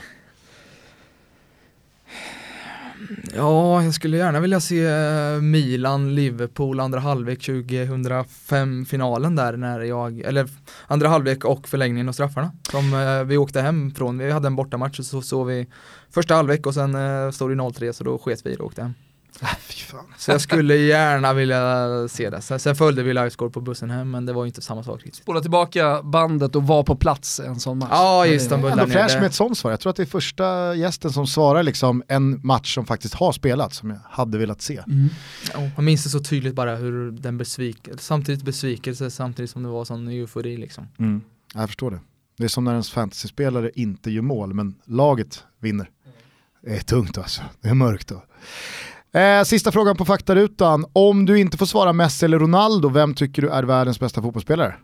Ja, 3.34 3.82
jag 3.82 3.94
skulle 3.94 4.16
gärna 4.16 4.40
vilja 4.40 4.60
se 4.60 4.86
eh, 4.86 5.40
Milan-Liverpool 5.40 6.80
andra 6.80 7.00
halvlek 7.00 7.40
2005 7.40 8.86
finalen 8.86 9.36
där 9.36 9.56
när 9.56 9.80
jag, 9.80 10.20
eller 10.20 10.48
andra 10.86 11.08
halvlek 11.08 11.44
och 11.44 11.68
förlängningen 11.68 12.08
och 12.08 12.14
straffarna 12.14 12.52
som 12.70 12.94
eh, 12.94 13.24
vi 13.24 13.36
åkte 13.36 13.60
hem 13.60 13.90
från. 13.90 14.18
Vi 14.18 14.30
hade 14.30 14.46
en 14.46 14.56
bortamatch 14.56 14.98
och 14.98 15.04
så 15.04 15.22
såg 15.22 15.46
vi 15.46 15.66
första 16.10 16.34
halvlek 16.34 16.66
och 16.66 16.74
sen 16.74 16.94
eh, 16.94 17.30
stod 17.30 17.50
det 17.50 17.54
0-3 17.54 17.92
så 17.92 18.04
då 18.04 18.18
sket 18.18 18.46
vi 18.46 18.56
och 18.56 18.66
åkte 18.66 18.82
hem. 18.82 18.94
Så 20.18 20.30
jag 20.30 20.40
skulle 20.40 20.76
gärna 20.76 21.32
vilja 21.32 22.08
se 22.08 22.30
det. 22.30 22.40
Sen, 22.40 22.58
sen 22.60 22.76
följde 22.76 23.02
vi 23.02 23.14
livescore 23.14 23.50
på 23.50 23.60
bussen 23.60 23.90
hem, 23.90 24.10
men 24.10 24.26
det 24.26 24.32
var 24.32 24.44
ju 24.44 24.46
inte 24.48 24.62
samma 24.62 24.82
sak 24.82 24.96
riktigt. 25.04 25.14
Spola 25.22 25.40
tillbaka 25.40 26.02
bandet 26.02 26.56
och 26.56 26.66
vara 26.66 26.82
på 26.82 26.96
plats 26.96 27.40
en 27.40 27.60
sån 27.60 27.78
match. 27.78 27.88
Ja, 27.92 28.24
Det- 28.24 28.34
Istanbul 28.34 28.70
Ändå 28.70 28.84
nere. 28.84 29.14
med 29.20 29.26
ett 29.26 29.34
sånt 29.34 29.58
svar. 29.58 29.70
Jag 29.70 29.80
tror 29.80 29.90
att 29.90 29.96
det 29.96 30.02
är 30.02 30.06
första 30.06 30.74
gästen 30.74 31.12
som 31.12 31.26
svarar 31.26 31.62
liksom 31.62 32.02
en 32.08 32.40
match 32.46 32.74
som 32.74 32.86
faktiskt 32.86 33.14
har 33.14 33.32
spelats, 33.32 33.76
som 33.76 33.90
jag 33.90 33.98
hade 34.10 34.38
velat 34.38 34.62
se. 34.62 34.80
Mm. 34.86 35.08
Ja, 35.52 35.70
man 35.76 35.84
minns 35.84 36.04
det 36.04 36.10
så 36.10 36.20
tydligt 36.20 36.54
bara 36.54 36.76
hur 36.76 37.10
den 37.10 37.38
besvikelse, 37.38 38.04
samtidigt 38.04 38.42
besvikelse 38.44 39.10
samtidigt 39.10 39.50
som 39.50 39.62
det 39.62 39.68
var 39.68 39.84
sån 39.84 40.08
eufori 40.08 40.56
liksom. 40.56 40.88
Mm. 40.98 41.20
Jag 41.54 41.66
förstår 41.68 41.90
det. 41.90 42.00
Det 42.38 42.44
är 42.44 42.48
som 42.48 42.64
när 42.64 42.72
ens 42.72 42.90
fantasyspelare 42.90 43.70
inte 43.74 44.10
gör 44.10 44.22
mål, 44.22 44.54
men 44.54 44.74
laget 44.84 45.44
vinner. 45.60 45.90
Det 46.62 46.76
är 46.76 46.80
tungt 46.80 47.18
alltså. 47.18 47.42
Det 47.60 47.68
är 47.68 47.74
mörkt 47.74 48.08
då. 48.08 48.22
Eh, 49.12 49.44
sista 49.44 49.72
frågan 49.72 49.96
på 49.96 50.04
faktarutan. 50.04 50.86
Om 50.92 51.26
du 51.26 51.38
inte 51.38 51.56
får 51.56 51.66
svara 51.66 51.92
Messi 51.92 52.24
eller 52.24 52.38
Ronaldo, 52.38 52.88
vem 52.88 53.14
tycker 53.14 53.42
du 53.42 53.48
är 53.48 53.62
världens 53.62 54.00
bästa 54.00 54.22
fotbollsspelare? 54.22 54.74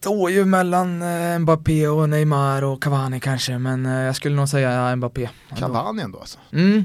Står 0.00 0.30
ju 0.30 0.44
mellan 0.44 1.02
eh, 1.02 1.38
Mbappé 1.38 1.88
och 1.88 2.08
Neymar 2.08 2.62
och 2.62 2.82
Cavani 2.82 3.20
kanske, 3.20 3.58
men 3.58 3.86
eh, 3.86 3.92
jag 3.92 4.16
skulle 4.16 4.36
nog 4.36 4.48
säga 4.48 4.96
Mbappé. 4.96 5.28
Cavani 5.58 6.02
ändå 6.02 6.18
alltså. 6.18 6.38
Mm. 6.52 6.84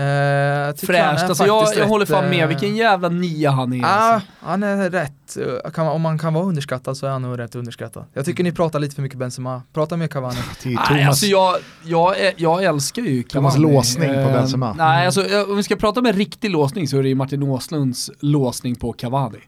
Är 0.00 0.86
Fräscht, 0.86 1.22
alltså 1.24 1.46
jag, 1.46 1.66
jag 1.76 1.88
håller 1.88 2.06
fan 2.06 2.30
med, 2.30 2.42
eh, 2.42 2.48
vilken 2.48 2.76
jävla 2.76 3.08
nia 3.08 3.50
han 3.50 3.72
är. 3.72 3.76
Ja, 3.78 3.86
Alltså. 3.86 4.28
han 4.40 4.62
är 4.62 4.90
rätt. 4.90 5.36
eh, 5.76 5.88
om 5.88 6.02
man 6.02 6.18
kan 6.18 6.34
vara 6.34 6.44
underskattad 6.44 6.96
så 6.96 7.06
är 7.06 7.10
han 7.10 7.22
nog 7.22 7.38
rätt 7.38 7.54
underskattad. 7.54 8.04
Jag 8.12 8.24
tycker 8.24 8.44
ni 8.44 8.52
pratar 8.52 8.78
lite 8.78 8.94
för 8.94 9.02
mycket 9.02 9.18
Benzema. 9.18 9.62
Prata 9.72 9.96
mer 9.96 10.06
Cavani. 10.08 10.36
Nej, 10.64 10.76
Thomas, 10.88 11.08
alltså 11.08 11.26
jag, 11.26 11.56
jag, 11.84 12.14
jag 12.36 12.64
älskar 12.64 13.02
ju 13.02 13.22
Thomas 13.22 13.54
Cavani. 13.54 13.72
låsning 13.74 14.08
på 14.14 14.30
Benzema. 14.32 14.74
Nej, 14.78 15.06
alltså, 15.06 15.24
om 15.50 15.56
vi 15.56 15.62
ska 15.62 15.76
prata 15.76 16.00
om 16.00 16.06
en 16.06 16.12
riktig 16.12 16.50
låsning 16.50 16.88
så 16.88 16.98
är 16.98 17.02
det 17.02 17.08
ju 17.08 17.14
Martin 17.14 17.42
Åslunds 17.42 18.10
låsning 18.20 18.74
på 18.76 18.92
Cavani. 18.92 19.38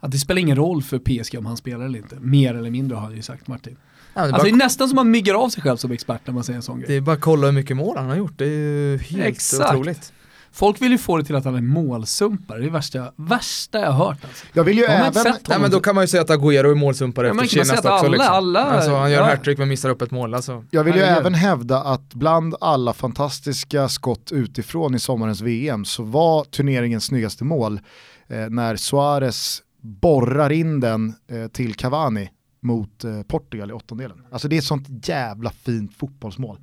Att 0.00 0.10
det 0.10 0.18
spelar 0.18 0.40
ingen 0.40 0.56
roll 0.56 0.82
för 0.82 0.98
PSG 0.98 1.38
om 1.38 1.46
han 1.46 1.56
spelar 1.56 1.84
eller 1.84 1.98
inte. 1.98 2.16
Mer 2.20 2.54
eller 2.54 2.70
mindre 2.70 2.94
har 2.96 3.02
han 3.02 3.16
ju 3.16 3.22
sagt 3.22 3.46
Martin. 3.48 3.76
Ja, 4.14 4.20
det, 4.22 4.28
är 4.28 4.32
Alltså 4.32 4.44
det 4.44 4.50
är 4.50 4.56
nästan 4.56 4.88
som 4.88 4.96
man 4.96 5.10
myggar 5.10 5.34
av 5.34 5.48
sig 5.48 5.62
själv 5.62 5.76
som 5.76 5.92
expert 5.92 6.20
när 6.24 6.34
man 6.34 6.44
säger 6.44 6.56
en 6.56 6.62
sån 6.62 6.80
det 6.80 6.86
grej. 6.86 6.96
är 6.96 7.00
bara 7.00 7.12
att 7.16 7.20
kolla 7.20 7.46
hur 7.46 7.52
mycket 7.54 7.76
mål 7.76 7.96
han 7.96 8.08
har 8.08 8.16
gjort. 8.16 8.32
Det 8.38 8.44
är 8.44 8.48
ju 8.48 8.98
helt 8.98 9.24
Exakt. 9.26 9.70
otroligt. 9.70 10.12
Folk 10.52 10.82
vill 10.82 10.92
ju 10.92 10.98
få 10.98 11.16
det 11.16 11.24
till 11.24 11.36
att 11.36 11.44
han 11.44 11.54
är 11.54 11.60
målsumpare, 11.60 12.58
det 12.58 12.62
är 12.62 12.66
det 12.66 12.72
värsta, 12.72 13.12
värsta 13.16 13.78
jag 13.78 13.90
har 13.92 14.06
hört 14.06 14.24
alltså. 14.24 14.46
jag 14.52 14.64
vill 14.64 14.78
ju 14.78 14.84
även... 14.84 15.12
Nej 15.14 15.24
honom? 15.46 15.62
men 15.62 15.70
då 15.70 15.80
kan 15.80 15.94
man 15.94 16.04
ju 16.04 16.08
säga 16.08 16.22
att 16.22 16.28
Agüero 16.30 16.70
är 16.70 16.74
målsumpare 16.74 17.26
Ja, 17.26 17.44
efter 17.44 17.60
att 17.60 17.78
också. 17.78 17.88
alla- 17.88 18.08
liksom. 18.08 18.34
alla- 18.34 18.64
alltså, 18.64 18.94
han 18.96 19.10
gör 19.10 19.18
ja. 19.18 19.24
hattrick 19.24 19.58
men 19.58 19.68
missar 19.68 19.88
upp 19.90 20.02
ett 20.02 20.10
mål. 20.10 20.34
Alltså. 20.34 20.64
Jag 20.70 20.84
vill 20.84 20.94
ju 20.94 21.00
Herregud. 21.00 21.18
även 21.20 21.34
hävda 21.34 21.82
att 21.82 22.14
bland 22.14 22.54
alla 22.60 22.92
fantastiska 22.92 23.88
skott 23.88 24.32
utifrån 24.32 24.94
i 24.94 24.98
sommarens 24.98 25.40
VM 25.40 25.84
så 25.84 26.02
var 26.02 26.44
turneringens 26.44 27.04
snyggaste 27.04 27.44
mål 27.44 27.80
eh, 28.28 28.36
när 28.48 28.76
Suarez 28.76 29.62
borrar 29.82 30.52
in 30.52 30.80
den 30.80 31.14
eh, 31.30 31.48
till 31.48 31.74
Cavani 31.74 32.30
mot 32.60 33.04
eh, 33.04 33.22
Portugal 33.22 33.70
i 33.70 33.72
åttondelen. 33.72 34.22
Alltså 34.30 34.48
det 34.48 34.56
är 34.56 34.58
ett 34.58 34.64
sånt 34.64 35.08
jävla 35.08 35.50
fint 35.50 35.94
fotbollsmål. 35.96 36.58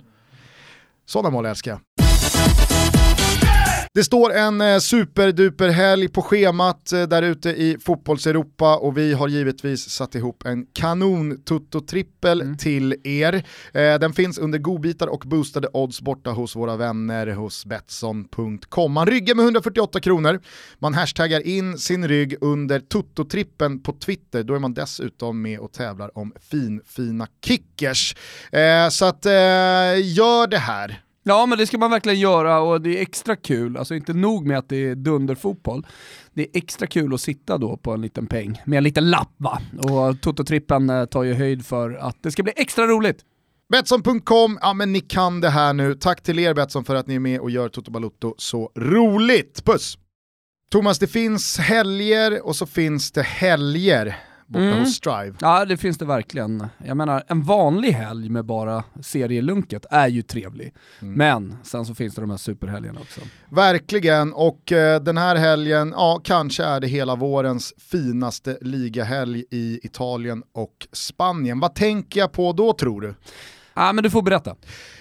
Sådana 1.06 1.30
mål 1.30 1.46
älskar 1.46 1.72
jag. 1.72 2.07
Det 3.98 4.04
står 4.04 4.34
en 4.34 4.62
eh, 4.62 4.80
superduper 4.80 5.70
helg 5.70 6.08
på 6.08 6.22
schemat 6.22 6.92
eh, 6.92 7.04
där 7.04 7.22
ute 7.24 7.50
i 7.50 7.78
fotbollseuropa 7.86 8.78
och 8.78 8.98
vi 8.98 9.14
har 9.14 9.28
givetvis 9.28 9.90
satt 9.90 10.16
ihop 10.16 10.46
en 10.46 10.66
kanon 10.74 11.44
tutto-trippel 11.44 12.42
Mm. 12.42 12.58
till 12.58 12.96
er. 13.04 13.34
Eh, 13.74 14.00
den 14.00 14.14
finns 14.14 14.38
under 14.38 14.60
godbitar 14.60 15.08
och 15.08 15.24
boostade 15.26 15.68
odds 15.74 16.02
borta 16.02 16.30
hos 16.30 16.56
våra 16.56 16.76
vänner 16.76 17.28
hos 17.28 17.66
Betsson.com. 17.66 18.92
Man 18.92 19.08
ryggar 19.08 19.36
med 19.36 19.44
148 19.44 20.00
kronor, 20.00 20.40
man 20.80 20.94
hashtaggar 20.94 21.48
in 21.48 21.78
sin 21.78 22.08
rygg 22.08 22.36
under 22.42 22.80
tutto-trippen 22.80 23.84
på 23.84 23.94
Twitter, 23.94 24.44
då 24.44 24.56
är 24.56 24.60
man 24.60 24.74
dessutom 24.74 25.42
med 25.42 25.60
och 25.60 25.74
tävlar 25.74 26.18
om 26.18 26.34
fin, 26.52 26.82
fina 26.86 27.28
kickers. 27.46 28.16
Så 28.92 29.06
att 29.06 29.26
gör 29.96 30.48
det 30.48 30.58
här. 30.58 31.07
Ja 31.28 31.46
men 31.46 31.58
det 31.58 31.68
ska 31.68 31.78
man 31.78 31.92
verkligen 31.92 32.20
göra 32.20 32.60
och 32.60 32.82
det 32.82 32.98
är 32.98 33.02
extra 33.02 33.36
kul, 33.36 33.78
alltså 33.78 33.96
inte 33.96 34.14
nog 34.14 34.48
med 34.48 34.58
att 34.58 34.70
det 34.70 34.76
är 34.76 34.96
dunderfotboll, 34.96 35.86
det 36.34 36.42
är 36.42 36.48
extra 36.54 36.88
kul 36.88 37.14
att 37.14 37.22
sitta 37.22 37.58
då 37.58 37.78
på 37.78 37.92
en 37.92 38.02
liten 38.02 38.28
peng 38.28 38.62
med 38.66 38.78
en 38.78 38.84
liten 38.84 39.10
lapp 39.10 39.34
va. 39.38 39.62
Och 39.78 40.22
Toto-trippen 40.22 40.90
eh, 40.90 41.06
tar 41.06 41.24
ju 41.24 41.34
höjd 41.34 41.66
för 41.66 41.94
att 41.94 42.24
det 42.24 42.32
ska 42.32 42.44
bli 42.44 42.54
extra 42.56 42.88
roligt. 42.88 43.20
Betsson.com, 43.70 44.60
ja 44.62 44.74
men 44.74 44.94
ni 44.94 45.00
kan 45.00 45.42
det 45.42 45.50
här 45.50 45.74
nu. 45.74 45.96
Tack 45.96 46.24
till 46.24 46.40
er 46.40 46.54
Betsson 46.54 46.86
för 46.86 46.96
att 46.96 47.08
ni 47.08 47.16
är 47.16 47.20
med 47.20 47.40
och 47.40 47.52
gör 47.52 47.70
Toto 47.70 47.92
Balutto 47.92 48.36
så 48.38 48.72
roligt. 48.76 49.66
Puss! 49.66 49.98
Thomas, 50.72 51.00
det 51.00 51.08
finns 51.08 51.58
helger 51.58 52.46
och 52.46 52.56
så 52.56 52.66
finns 52.66 53.12
det 53.12 53.24
helger 53.24 54.18
borta 54.48 54.66
Mm. 54.66 54.80
hos 54.80 54.96
Strive. 54.96 55.34
Ja 55.42 55.66
det 55.66 55.78
finns 55.78 55.98
det 55.98 56.06
verkligen. 56.06 56.68
Jag 56.86 56.98
menar 56.98 57.24
en 57.28 57.44
vanlig 57.44 57.92
helg 57.92 58.30
med 58.30 58.46
bara 58.46 58.84
serielunket 59.02 59.86
är 59.92 60.08
ju 60.08 60.22
trevlig. 60.22 60.74
Mm. 61.02 61.14
Men 61.14 61.58
sen 61.64 61.86
så 61.86 61.96
finns 61.96 62.16
det 62.16 62.22
de 62.22 62.30
här 62.30 62.38
superhelgerna 62.38 63.00
också. 63.00 63.22
Verkligen, 63.50 64.34
och 64.34 64.72
eh, 64.72 65.02
den 65.02 65.18
här 65.18 65.36
helgen, 65.36 65.94
ja 65.96 66.22
kanske 66.24 66.64
är 66.64 66.80
det 66.80 66.88
hela 66.88 67.16
vårens 67.16 67.74
finaste 67.78 68.58
ligahelg 68.62 69.44
i 69.52 69.80
Italien 69.84 70.44
och 70.54 70.88
Spanien. 70.92 71.60
Vad 71.60 71.76
tänker 71.76 72.20
jag 72.20 72.32
på 72.32 72.54
då 72.54 72.74
tror 72.74 73.02
du? 73.02 73.16
Ja 73.74 73.94
men 73.94 74.04
du 74.04 74.10
får 74.10 74.22
berätta. 74.22 74.56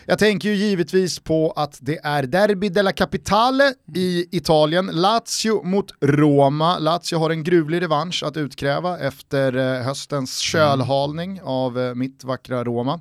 Jag 0.09 0.19
tänker 0.19 0.49
ju 0.49 0.55
givetvis 0.55 1.19
på 1.19 1.53
att 1.57 1.79
det 1.81 1.99
är 2.05 2.23
Derby 2.23 2.69
della 2.69 2.93
Capitale 2.93 3.75
i 3.95 4.37
Italien, 4.37 4.87
Lazio 4.87 5.63
mot 5.65 5.93
Roma. 6.01 6.79
Lazio 6.79 7.19
har 7.19 7.31
en 7.31 7.45
gruvlig 7.45 7.83
revansch 7.83 8.23
att 8.27 8.37
utkräva 8.37 8.99
efter 8.99 9.57
eh, 9.57 9.85
höstens 9.85 10.39
kölhalning 10.39 11.41
av 11.43 11.79
eh, 11.79 11.95
mitt 11.95 12.25
vackra 12.25 12.65
Roma. 12.65 13.01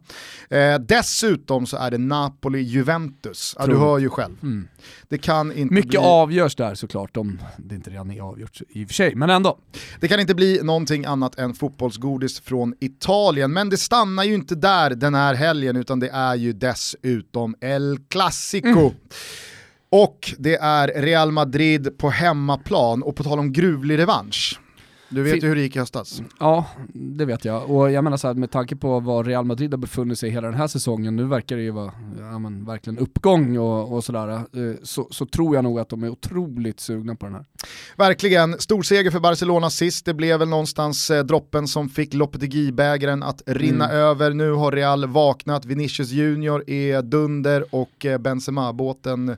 Eh, 0.50 0.80
dessutom 0.80 1.66
så 1.66 1.78
är 1.78 1.92
det 1.92 1.98
Napoli-Juventus, 1.98 3.56
ja, 3.60 3.66
du 3.66 3.78
hör 3.78 4.00
ju 4.00 4.10
själv. 4.10 4.36
Mm. 4.44 4.68
Det 5.10 5.18
kan 5.18 5.52
inte 5.52 5.74
Mycket 5.74 5.90
bli... 5.90 6.00
avgörs 6.00 6.56
där 6.56 6.76
såklart, 6.76 7.18
om 7.18 7.42
det 7.58 7.76
inte 7.76 7.90
redan 7.90 8.12
är 8.12 8.22
avgjort 8.22 8.62
i 8.70 8.84
och 8.84 8.88
för 8.88 8.94
sig, 8.94 9.16
men 9.16 9.30
ändå. 9.30 9.60
Det 10.00 10.08
kan 10.08 10.20
inte 10.20 10.36
bli 10.36 10.60
någonting 10.64 11.06
annat 11.06 11.40
än 11.40 11.54
fotbollsgodis 11.54 12.40
från 12.40 12.74
Italien, 12.80 13.54
men 13.54 13.70
det 13.70 13.78
stannar 13.78 14.24
ju 14.24 14.34
inte 14.34 14.56
där 14.56 14.90
den 14.90 15.16
här 15.16 15.34
helgen 15.34 15.76
utan 15.76 16.00
det 16.00 16.10
är 16.10 16.36
ju 16.36 16.54
dessutom 17.02 17.56
El 17.62 18.00
Clasico. 18.10 18.92
Och 19.90 20.34
det 20.38 20.56
är 20.56 20.88
Real 20.88 21.32
Madrid 21.32 21.98
på 21.98 22.10
hemmaplan 22.10 23.04
och 23.04 23.16
på 23.16 23.24
tal 23.24 23.40
om 23.40 23.54
gruvlig 23.54 23.98
revansch. 23.98 24.60
Du 25.10 25.22
vet 25.24 25.44
ju 25.44 25.48
hur 25.48 25.56
det 25.56 25.62
gick 25.62 25.76
i 25.76 25.80
höstas. 25.80 26.22
Ja, 26.40 26.66
det 26.94 27.26
vet 27.26 27.46
jag. 27.46 27.72
Och 27.72 27.92
jag 27.92 28.04
menar 28.04 28.18
så 28.18 28.28
här, 28.28 28.34
med 28.34 28.52
tanke 28.52 28.76
på 28.76 29.00
var 29.00 29.24
Real 29.24 29.46
Madrid 29.46 29.74
har 29.74 29.78
befunnit 29.78 30.20
sig 30.20 30.30
hela 30.30 30.48
den 30.48 30.58
här 30.58 30.68
säsongen, 30.68 31.16
nu 31.16 31.24
verkar 31.24 31.56
det 31.56 31.62
ju 31.62 31.72
vara 31.72 31.92
ja, 32.20 32.40
men, 32.40 32.66
verkligen 32.66 32.98
uppgång 33.00 33.58
och, 33.58 33.94
och 33.94 34.04
sådär, 34.04 34.30
eh, 34.30 34.42
så, 34.84 35.08
så 35.12 35.26
tror 35.26 35.56
jag 35.56 35.64
nog 35.64 35.80
att 35.80 35.90
de 35.90 36.04
är 36.04 36.10
otroligt 36.10 36.80
sugna 36.80 37.16
på 37.16 37.26
den 37.26 37.36
här. 37.36 37.46
Verkligen, 37.98 38.60
stor 38.60 38.82
seger 38.84 39.12
för 39.12 39.20
Barcelona 39.20 39.70
sist. 39.70 40.06
Det 40.06 40.14
blev 40.14 40.40
väl 40.40 40.48
någonstans 40.50 41.10
eh, 41.12 41.24
droppen 41.24 41.68
som 41.68 41.90
fick 41.90 42.14
Lopetegui-bägaren 42.14 43.24
att 43.24 43.42
rinna 43.46 43.86
Mm. 43.86 43.98
över. 43.98 44.34
Nu 44.34 44.52
har 44.52 44.72
Real 44.72 45.06
vaknat, 45.08 45.66
Vinicius 45.66 46.12
Junior 46.12 46.70
är 46.70 47.02
dunder 47.02 47.66
och 47.76 48.06
eh, 48.06 48.18
Benzema-båten 48.18 49.38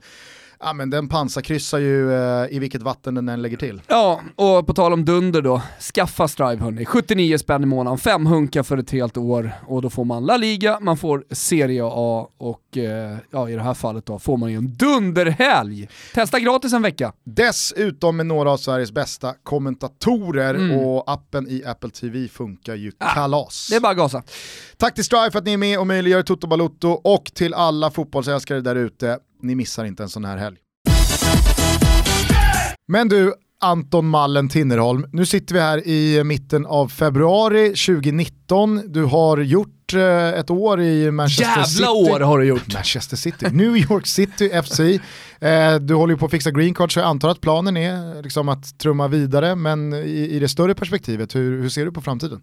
Ja 0.60 0.74
men 0.74 0.90
den 0.90 1.08
pansarkryssar 1.10 1.80
ju 1.80 2.14
eh, 2.14 2.48
i 2.56 2.60
vilket 2.60 2.82
vatten 2.82 3.16
den 3.16 3.30
än 3.30 3.42
lägger 3.42 3.58
till. 3.58 3.82
Ja, 3.88 4.22
och 4.36 4.68
på 4.68 4.74
tal 4.74 4.94
om 4.94 5.06
dunder 5.06 5.42
då, 5.42 5.62
skaffa 5.96 6.28
Strive 6.28 6.64
hörni. 6.64 6.86
79 6.86 7.38
spänn 7.38 7.64
i 7.64 7.66
månaden, 7.66 7.98
fem 7.98 8.26
hunkar 8.26 8.64
för 8.64 8.78
ett 8.78 8.92
helt 8.92 9.18
år 9.18 9.52
och 9.68 9.82
då 9.82 9.90
får 9.90 10.06
man 10.06 10.26
La 10.26 10.38
Liga, 10.38 10.80
man 10.82 10.98
får 10.98 11.24
Serie 11.32 11.82
A 11.86 12.28
och 12.38 12.78
eh, 12.78 13.18
ja, 13.32 13.50
i 13.50 13.54
det 13.54 13.62
här 13.62 13.74
fallet 13.74 14.06
då 14.06 14.20
får 14.20 14.38
man 14.38 14.52
ju 14.52 14.58
en 14.58 14.74
dunderhelg. 14.78 15.90
Testa 16.14 16.40
gratis 16.40 16.74
en 16.74 16.82
vecka. 16.82 17.14
Dessutom 17.24 18.18
med 18.18 18.26
några 18.26 18.52
av 18.52 18.58
Sveriges 18.58 18.92
bästa 18.92 19.34
kommentatorer 19.44 20.54
Mm. 20.58 20.78
och 20.78 21.12
appen 21.12 21.48
i 21.50 21.64
Apple 21.66 21.90
TV 21.90 22.28
funkar 22.28 22.76
ju 22.76 22.92
kalas. 23.14 23.68
Det 23.70 23.76
är 23.76 23.80
bara 23.80 23.94
gasa. 23.94 24.24
Tack 24.78 24.96
till 24.96 25.04
Strive 25.04 25.32
för 25.32 25.40
att 25.40 25.46
ni 25.46 25.54
är 25.54 25.58
med 25.58 25.80
och 25.80 25.88
möjliggör 25.88 26.22
Toto 26.24 26.48
Balutto 26.48 26.88
och 26.90 27.32
till 27.34 27.54
alla 27.54 27.92
fotbollsälskare 27.92 28.62
där 28.62 28.76
ute, 28.76 29.20
ni 29.42 29.56
missar 29.56 29.86
inte 29.86 30.04
en 30.04 30.10
sån 30.10 30.26
här 30.26 30.38
helg. 30.38 30.58
Men 32.88 33.10
du, 33.10 33.34
Anton 33.62 34.08
Mallen 34.08 34.50
Tinnerholm, 34.50 35.06
nu 35.12 35.26
sitter 35.26 35.56
vi 35.56 35.62
här 35.62 35.88
i 35.88 36.24
mitten 36.24 36.66
av 36.66 36.88
februari 36.88 37.68
2019. 37.68 38.82
Du 38.88 39.04
har 39.04 39.38
gjort 39.38 39.94
eh, 39.94 40.28
ett 40.28 40.50
år 40.50 40.82
i 40.82 41.12
Manchester 41.12 41.64
City. 41.64 41.82
Jävla 41.84 41.92
år 41.92 42.20
har 42.20 42.40
du 42.40 42.46
gjort. 42.46 42.74
Manchester 42.74 43.18
City, 43.18 43.46
New 43.52 43.78
York 43.78 44.08
City 44.08 44.50
FC. 44.64 44.80
Eh, 44.80 45.76
du 45.76 45.94
håller 45.94 46.14
ju 46.14 46.18
på 46.18 46.26
att 46.26 46.32
fixa 46.32 46.52
green 46.52 46.74
card 46.74 46.94
så 46.94 47.00
jag 47.00 47.08
antar 47.08 47.30
att 47.30 47.42
planen 47.42 47.78
är 47.78 48.24
liksom 48.24 48.50
att 48.50 48.80
trumma 48.80 49.08
vidare, 49.08 49.56
men 49.56 49.94
i, 49.94 50.30
i 50.32 50.40
det 50.40 50.50
större 50.50 50.76
perspektivet, 50.76 51.36
hur, 51.36 51.62
hur 51.62 51.70
ser 51.70 51.86
du 51.86 51.92
på 51.92 52.02
framtiden? 52.02 52.42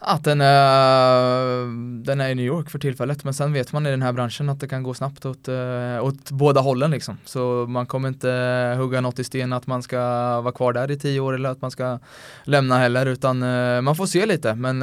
Att 0.00 0.24
den 0.24 0.40
är, 0.40 2.04
den 2.04 2.20
är 2.20 2.28
i 2.28 2.34
New 2.34 2.46
York 2.46 2.70
för 2.70 2.78
tillfället 2.78 3.24
men 3.24 3.34
sen 3.34 3.52
vet 3.52 3.72
man 3.72 3.86
i 3.86 3.90
den 3.90 4.02
här 4.02 4.12
branschen 4.12 4.48
att 4.48 4.60
det 4.60 4.68
kan 4.68 4.82
gå 4.82 4.94
snabbt 4.94 5.26
åt, 5.26 5.48
eh, 5.48 6.04
åt 6.04 6.30
båda 6.30 6.60
hållen 6.60 6.90
liksom. 6.90 7.18
Så 7.24 7.66
man 7.68 7.86
kommer 7.86 8.08
inte 8.08 8.74
hugga 8.78 9.00
något 9.00 9.18
i 9.18 9.24
sten 9.24 9.52
att 9.52 9.66
man 9.66 9.82
ska 9.82 9.98
vara 10.40 10.52
kvar 10.52 10.72
där 10.72 10.90
i 10.90 10.98
tio 10.98 11.20
år 11.20 11.34
eller 11.34 11.48
att 11.48 11.62
man 11.62 11.70
ska 11.70 11.98
lämna 12.44 12.78
heller 12.78 13.06
utan 13.06 13.42
eh, 13.42 13.80
man 13.80 13.96
får 13.96 14.06
se 14.06 14.26
lite 14.26 14.54
men 14.54 14.80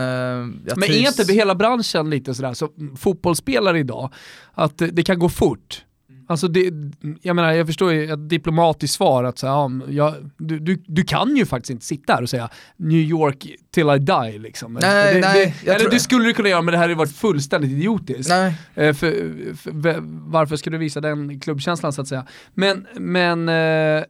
jag 0.66 0.78
Men 0.78 0.92
är 0.92 1.08
inte 1.08 1.34
hela 1.34 1.56
branschen 1.56 2.10
lite 2.10 2.34
sådär, 2.36 2.54
så 2.54 2.70
fotbollsspelare 2.98 3.80
idag, 3.80 4.14
att 4.54 4.78
det 4.78 5.04
kan 5.04 5.20
gå 5.20 5.30
fort 5.30 5.86
Alltså 6.28 6.48
det, 6.48 6.74
jag 7.22 7.36
menar, 7.36 7.52
jag 7.52 7.68
förstår 7.68 7.92
ju 7.92 8.14
ett 8.14 8.30
diplomatiskt 8.30 8.96
svar 8.96 9.24
att 9.24 9.38
så 9.38 9.46
ja, 9.46 9.72
jag, 9.90 10.14
du, 10.38 10.60
du, 10.60 10.84
du, 10.88 11.04
kan 11.04 11.36
ju 11.36 11.46
faktiskt 11.46 11.70
inte 11.70 11.86
sitta 11.86 12.14
här 12.14 12.22
och 12.22 12.30
säga 12.30 12.50
New 12.78 13.00
York 13.00 13.48
till 13.72 13.90
I 13.90 14.00
die 14.00 14.40
liksom. 14.40 14.74
Nej, 14.74 15.14
det, 15.14 15.20
nej, 15.20 15.56
det, 15.64 15.72
eller 15.72 15.90
det 15.90 16.00
skulle 16.00 16.26
du 16.26 16.34
kunna 16.34 16.50
göra 16.50 16.62
men 16.62 16.72
det 16.72 16.78
här 16.78 16.84
hade 16.84 16.96
varit 16.96 17.16
fullständigt 17.16 17.72
idiotiskt. 17.72 18.30
Nej. 18.30 18.56
Eh, 18.76 18.94
för, 18.94 19.12
för, 19.56 19.96
varför 20.32 20.56
ska 20.56 20.70
du 20.70 20.78
visa 20.78 21.02
den 21.02 21.40
klubbkänslan 21.40 21.94
så 21.94 22.02
att 22.02 22.08
säga? 22.08 22.26
Men, 22.54 22.88
men 22.94 23.50
eh, 23.50 24.04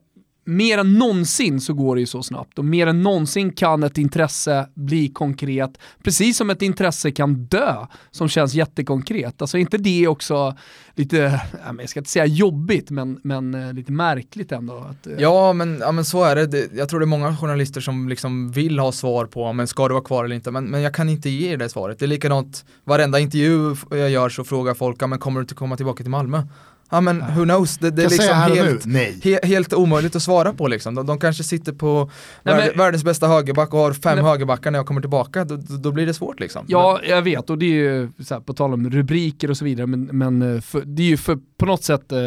mer 0.45 0.77
än 0.77 0.93
någonsin 0.93 1.61
så 1.61 1.73
går 1.73 1.95
det 1.95 1.99
ju 1.99 2.05
så 2.05 2.23
snabbt 2.23 2.59
och 2.59 2.65
mer 2.65 2.87
än 2.87 3.03
någonsin 3.03 3.51
kan 3.51 3.83
ett 3.83 3.97
intresse 3.97 4.69
bli 4.73 5.09
konkret, 5.09 5.77
precis 6.03 6.37
som 6.37 6.49
ett 6.49 6.61
intresse 6.61 7.11
kan 7.11 7.45
dö 7.45 7.85
som 8.11 8.29
känns 8.29 8.53
jättekonkret. 8.53 9.41
Alltså 9.41 9.57
inte 9.57 9.77
det 9.77 10.07
också 10.07 10.55
lite, 10.95 11.41
jag 11.79 11.89
ska 11.89 11.99
inte 11.99 12.09
säga 12.09 12.25
jobbigt, 12.25 12.89
men, 12.89 13.19
men 13.23 13.53
eh, 13.53 13.73
lite 13.73 13.91
märkligt 13.91 14.51
ändå. 14.51 14.77
Att, 14.77 15.07
eh. 15.07 15.13
ja, 15.17 15.53
men, 15.53 15.77
ja, 15.79 15.91
men 15.91 16.05
så 16.05 16.23
är 16.23 16.35
det. 16.35 16.73
Jag 16.73 16.89
tror 16.89 16.99
det 16.99 17.03
är 17.03 17.07
många 17.07 17.37
journalister 17.37 17.81
som 17.81 18.09
liksom 18.09 18.51
vill 18.51 18.79
ha 18.79 18.91
svar 18.91 19.25
på, 19.25 19.53
men 19.53 19.67
ska 19.67 19.87
du 19.87 19.93
vara 19.93 20.03
kvar 20.03 20.25
eller 20.25 20.35
inte? 20.35 20.51
Men, 20.51 20.65
men 20.65 20.81
jag 20.81 20.93
kan 20.93 21.09
inte 21.09 21.29
ge 21.29 21.55
det 21.55 21.69
svaret. 21.69 21.99
Det 21.99 22.05
är 22.05 22.07
likadant, 22.07 22.65
varenda 22.83 23.19
intervju 23.19 23.75
jag 23.89 24.09
gör 24.09 24.29
så 24.29 24.43
frågar 24.43 24.73
folk, 24.73 25.01
men 25.01 25.19
kommer 25.19 25.39
du 25.39 25.43
inte 25.43 25.55
komma 25.55 25.77
tillbaka 25.77 26.03
till 26.03 26.11
Malmö? 26.11 26.43
Ja 26.89 27.01
men 27.01 27.19
who 27.19 27.43
knows, 27.43 27.77
det, 27.77 27.91
det 27.91 28.03
är 28.03 28.09
liksom 28.09 28.35
helt, 28.35 29.23
he, 29.23 29.39
helt 29.43 29.73
omöjligt 29.73 30.15
att 30.15 30.23
svara 30.23 30.53
på 30.53 30.67
liksom. 30.67 30.95
De, 30.95 31.05
de 31.05 31.19
kanske 31.19 31.43
sitter 31.43 31.73
på 31.73 32.09
Nej, 32.43 32.55
värld, 32.55 32.67
men, 32.67 32.77
världens 32.77 33.03
bästa 33.03 33.27
högerback 33.27 33.73
och 33.73 33.79
har 33.79 33.93
fem 33.93 34.15
Nej. 34.15 34.25
högerbackar 34.25 34.71
när 34.71 34.79
jag 34.79 34.85
kommer 34.85 35.01
tillbaka, 35.01 35.45
då, 35.45 35.55
då, 35.55 35.91
blir 35.91 36.05
det 36.05 36.13
svårt 36.13 36.39
liksom. 36.39 36.65
Ja, 36.67 36.99
jag 37.07 37.21
vet 37.21 37.49
och 37.49 37.57
det 37.57 37.65
är 37.65 37.69
ju 37.69 38.09
här, 38.29 38.39
på 38.39 38.53
tal 38.53 38.73
om 38.73 38.89
rubriker 38.89 39.49
och 39.49 39.57
så 39.57 39.65
vidare, 39.65 39.87
men, 39.87 40.03
men 40.05 40.55
eh, 40.55 40.61
för, 40.61 40.81
det 40.81 41.03
är 41.03 41.07
ju 41.07 41.17
för, 41.17 41.37
på 41.57 41.65
något 41.65 41.83
sätt 41.83 42.11
eh, 42.11 42.19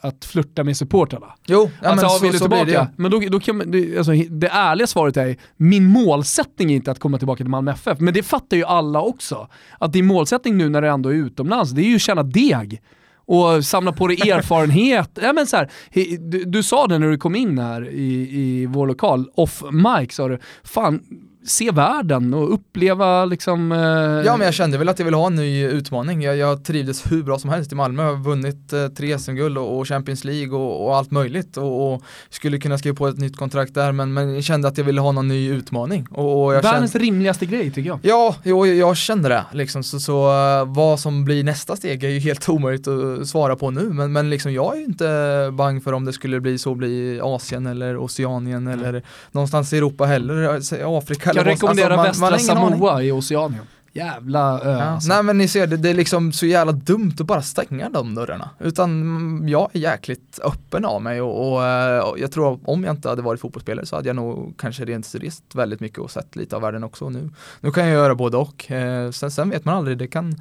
att 0.00 0.24
flirta 0.24 0.64
med 0.64 0.76
supportrarna. 0.76 1.34
Jo, 1.46 1.70
ja, 1.82 1.88
alltså, 1.88 2.06
men 2.06 2.10
så, 2.10 2.22
vill 2.22 2.32
du 2.32 2.38
tillbaka? 2.38 2.64
Det. 2.64 2.88
Men 2.96 3.10
då, 3.10 3.20
då 3.28 3.40
kan 3.40 3.70
det, 3.70 3.98
alltså, 3.98 4.12
det 4.30 4.48
ärliga 4.48 4.86
svaret 4.86 5.16
är, 5.16 5.36
min 5.56 5.84
målsättning 5.84 6.70
är 6.70 6.76
inte 6.76 6.90
att 6.90 6.98
komma 6.98 7.18
tillbaka 7.18 7.36
till 7.36 7.50
Malmö 7.50 7.72
FF, 7.72 8.00
men 8.00 8.14
det 8.14 8.22
fattar 8.22 8.56
ju 8.56 8.64
alla 8.64 9.00
också. 9.00 9.48
Att 9.78 9.92
din 9.92 10.06
målsättning 10.06 10.56
nu 10.56 10.68
när 10.68 10.82
du 10.82 10.88
ändå 10.88 11.08
är 11.08 11.14
utomlands, 11.14 11.70
det 11.70 11.82
är 11.82 11.88
ju 11.88 11.96
att 11.96 12.02
tjäna 12.02 12.22
deg 12.22 12.82
och 13.26 13.64
samla 13.64 13.92
på 13.92 14.06
dig 14.06 14.30
erfarenhet. 14.30 15.18
ja, 15.22 15.32
men 15.32 15.46
så 15.46 15.56
här, 15.56 15.70
du, 16.18 16.44
du, 16.44 16.62
sa 16.62 16.86
det 16.86 16.98
när 16.98 17.08
du 17.08 17.18
kom 17.18 17.34
in 17.34 17.58
här 17.58 17.88
i, 17.88 18.28
i 18.40 18.66
vår 18.66 18.86
lokal, 18.86 19.30
off 19.34 19.62
mic 19.72 20.14
sa 20.14 20.28
du, 20.28 20.38
fan 20.64 21.00
se 21.46 21.70
världen 21.70 22.34
och 22.34 22.54
uppleva 22.54 23.24
liksom... 23.24 23.72
Eh... 23.72 23.78
Ja 24.26 24.36
men 24.36 24.44
jag 24.44 24.54
kände 24.54 24.78
väl 24.78 24.88
att 24.88 24.98
jag 24.98 25.04
ville 25.04 25.16
ha 25.16 25.26
en 25.26 25.34
ny 25.34 25.64
utmaning. 25.64 26.22
Jag, 26.22 26.36
jag 26.36 26.64
trivdes 26.64 27.12
hur 27.12 27.22
bra 27.22 27.38
som 27.38 27.50
helst 27.50 27.72
i 27.72 27.74
Malmö. 27.74 28.02
Jag 28.02 28.10
har 28.10 28.22
vunnit 28.22 28.72
eh, 28.72 28.88
tre 28.88 29.18
SM-guld 29.18 29.58
och, 29.58 29.78
och, 29.78 29.88
Champions 29.88 30.24
League 30.24 30.58
och, 30.58 30.86
och 30.86 30.96
allt 30.96 31.10
möjligt 31.10 31.56
och, 31.56 31.94
och, 31.94 32.02
skulle 32.30 32.58
kunna 32.58 32.78
skriva 32.78 32.96
på 32.96 33.08
ett 33.08 33.18
nytt 33.18 33.36
kontrakt 33.36 33.74
där 33.74 33.92
men, 33.92 34.12
men 34.12 34.34
jag 34.34 34.44
kände 34.44 34.68
att 34.68 34.78
jag 34.78 34.84
ville 34.84 35.00
ha 35.00 35.12
någon 35.12 35.28
ny 35.28 35.50
utmaning. 35.50 36.06
Och, 36.06 36.52
Världens 36.52 36.92
kände... 36.92 37.06
rimligaste 37.06 37.46
grej 37.46 37.70
tycker 37.70 37.88
jag. 37.88 37.98
Ja, 38.02 38.36
jo, 38.42 38.66
jag 38.66 38.96
kände 38.96 39.28
det. 39.28 39.44
Liksom. 39.52 39.82
Så, 39.82 40.00
så 40.00 40.28
uh, 40.28 40.74
vad 40.74 41.00
som 41.00 41.24
blir 41.24 41.44
nästa 41.44 41.76
steg 41.76 42.04
är 42.04 42.08
ju 42.08 42.18
helt 42.18 42.48
omöjligt 42.48 42.88
att 42.88 43.28
svara 43.28 43.56
på 43.56 43.70
nu 43.70 43.80
men, 43.80 44.12
men 44.12 44.30
liksom, 44.30 44.52
jag 44.52 44.74
är 44.74 44.78
ju 44.78 44.84
inte 44.84 45.50
bang 45.52 45.84
för 45.84 45.92
om 45.92 46.04
det 46.04 46.12
skulle 46.12 46.40
bli 46.40 46.58
så 46.58 46.74
bli 46.74 47.20
Asien 47.22 47.66
eller 47.66 47.96
Oceanien 47.96 48.66
mm. 48.66 48.78
eller 48.78 49.02
någonstans 49.32 49.72
i 49.72 49.76
Europa 49.76 50.04
heller, 50.04 50.60
Afrika 50.98 51.35
kan 51.36 51.52
rekommendera 51.52 51.96
alltså, 51.96 52.20
man, 52.20 52.32
västra 52.32 52.54
man 52.54 52.70
Samoa 52.70 53.02
i 53.02 53.12
Oceanien. 53.12 53.64
Jävla 53.96 54.60
ö 54.60 54.72
ja. 54.72 54.82
alltså. 54.82 55.08
Nej 55.08 55.22
men 55.22 55.38
ni 55.38 55.48
ser, 55.48 55.66
det, 55.66 55.76
det 55.76 55.90
är 55.90 55.94
liksom 55.94 56.32
så 56.32 56.46
jävla 56.46 56.72
dumt 56.72 57.12
att 57.20 57.26
bara 57.26 57.42
stänga 57.42 57.88
de 57.88 58.14
dörrarna. 58.14 58.50
Utan 58.58 59.48
jag 59.48 59.70
är 59.72 59.78
jäkligt 59.78 60.40
öppen 60.44 60.84
av 60.84 61.02
mig 61.02 61.20
och, 61.20 61.52
och, 61.52 61.66
eh, 61.66 61.98
och 61.98 62.18
jag 62.18 62.32
tror 62.32 62.60
om 62.64 62.84
jag 62.84 62.92
inte 62.96 63.08
hade 63.08 63.22
varit 63.22 63.40
fotbollsspelare 63.40 63.86
så 63.86 63.96
hade 63.96 64.08
jag 64.08 64.16
nog 64.16 64.54
kanske 64.58 64.84
rent 64.84 65.14
rest 65.14 65.54
väldigt 65.54 65.80
mycket 65.80 65.98
och 65.98 66.10
sett 66.10 66.36
lite 66.36 66.56
av 66.56 66.62
världen 66.62 66.84
också. 66.84 67.10
Nu, 67.10 67.30
nu 67.60 67.70
kan 67.70 67.86
jag 67.86 67.92
göra 67.92 68.14
både 68.14 68.36
och. 68.36 68.70
Eh, 68.70 69.10
sen, 69.10 69.30
sen 69.30 69.50
vet 69.50 69.64
man 69.64 69.74
aldrig, 69.74 69.98
det 69.98 70.06
kan 70.06 70.40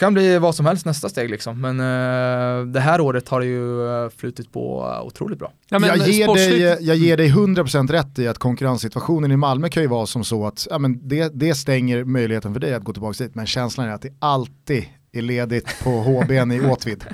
kan 0.00 0.14
bli 0.14 0.38
vad 0.38 0.54
som 0.54 0.66
helst 0.66 0.86
nästa 0.86 1.08
steg 1.08 1.30
liksom. 1.30 1.60
Men 1.60 1.80
uh, 1.80 2.66
det 2.66 2.80
här 2.80 3.00
året 3.00 3.28
har 3.28 3.40
det 3.40 3.46
ju 3.46 3.86
uh, 3.86 4.10
flutit 4.16 4.52
på 4.52 4.84
otroligt 5.04 5.38
bra. 5.38 5.52
Ja, 5.68 5.86
jag, 5.86 6.08
ger 6.08 6.34
dig, 6.34 6.60
jag 6.80 6.96
ger 6.96 7.16
dig 7.16 7.30
100% 7.30 7.92
rätt 7.92 8.18
i 8.18 8.28
att 8.28 8.38
konkurrenssituationen 8.38 9.32
i 9.32 9.36
Malmö 9.36 9.68
kan 9.68 9.82
ju 9.82 9.88
vara 9.88 10.06
som 10.06 10.24
så 10.24 10.46
att 10.46 10.66
ja, 10.70 10.78
men 10.78 11.08
det, 11.08 11.30
det 11.34 11.54
stänger 11.54 12.04
möjligheten 12.04 12.52
för 12.52 12.60
dig 12.60 12.74
att 12.74 12.84
gå 12.84 12.92
tillbaka 12.92 13.24
dit. 13.24 13.34
Men 13.34 13.46
känslan 13.46 13.88
är 13.88 13.92
att 13.92 14.02
det 14.02 14.12
alltid 14.18 14.84
är 15.12 15.22
ledigt 15.22 15.80
på 15.82 15.90
HBn 15.90 16.52
i 16.52 16.60
Åtvid. 16.60 17.04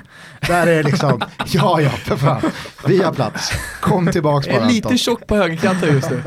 Där 0.47 0.67
är 0.67 0.75
det 0.75 0.83
liksom, 0.83 1.21
ja 1.45 1.81
ja 1.81 1.89
för 1.89 2.15
fan, 2.15 2.41
vi 2.87 3.03
har 3.03 3.13
plats. 3.13 3.51
Kom 3.81 4.11
tillbaks 4.11 4.47
bara. 4.47 4.57
Är 4.57 4.69
lite 4.69 4.97
tjock 4.97 5.27
på 5.27 5.35
högerkanten 5.35 5.93
just 5.93 6.09
nu. 6.09 6.23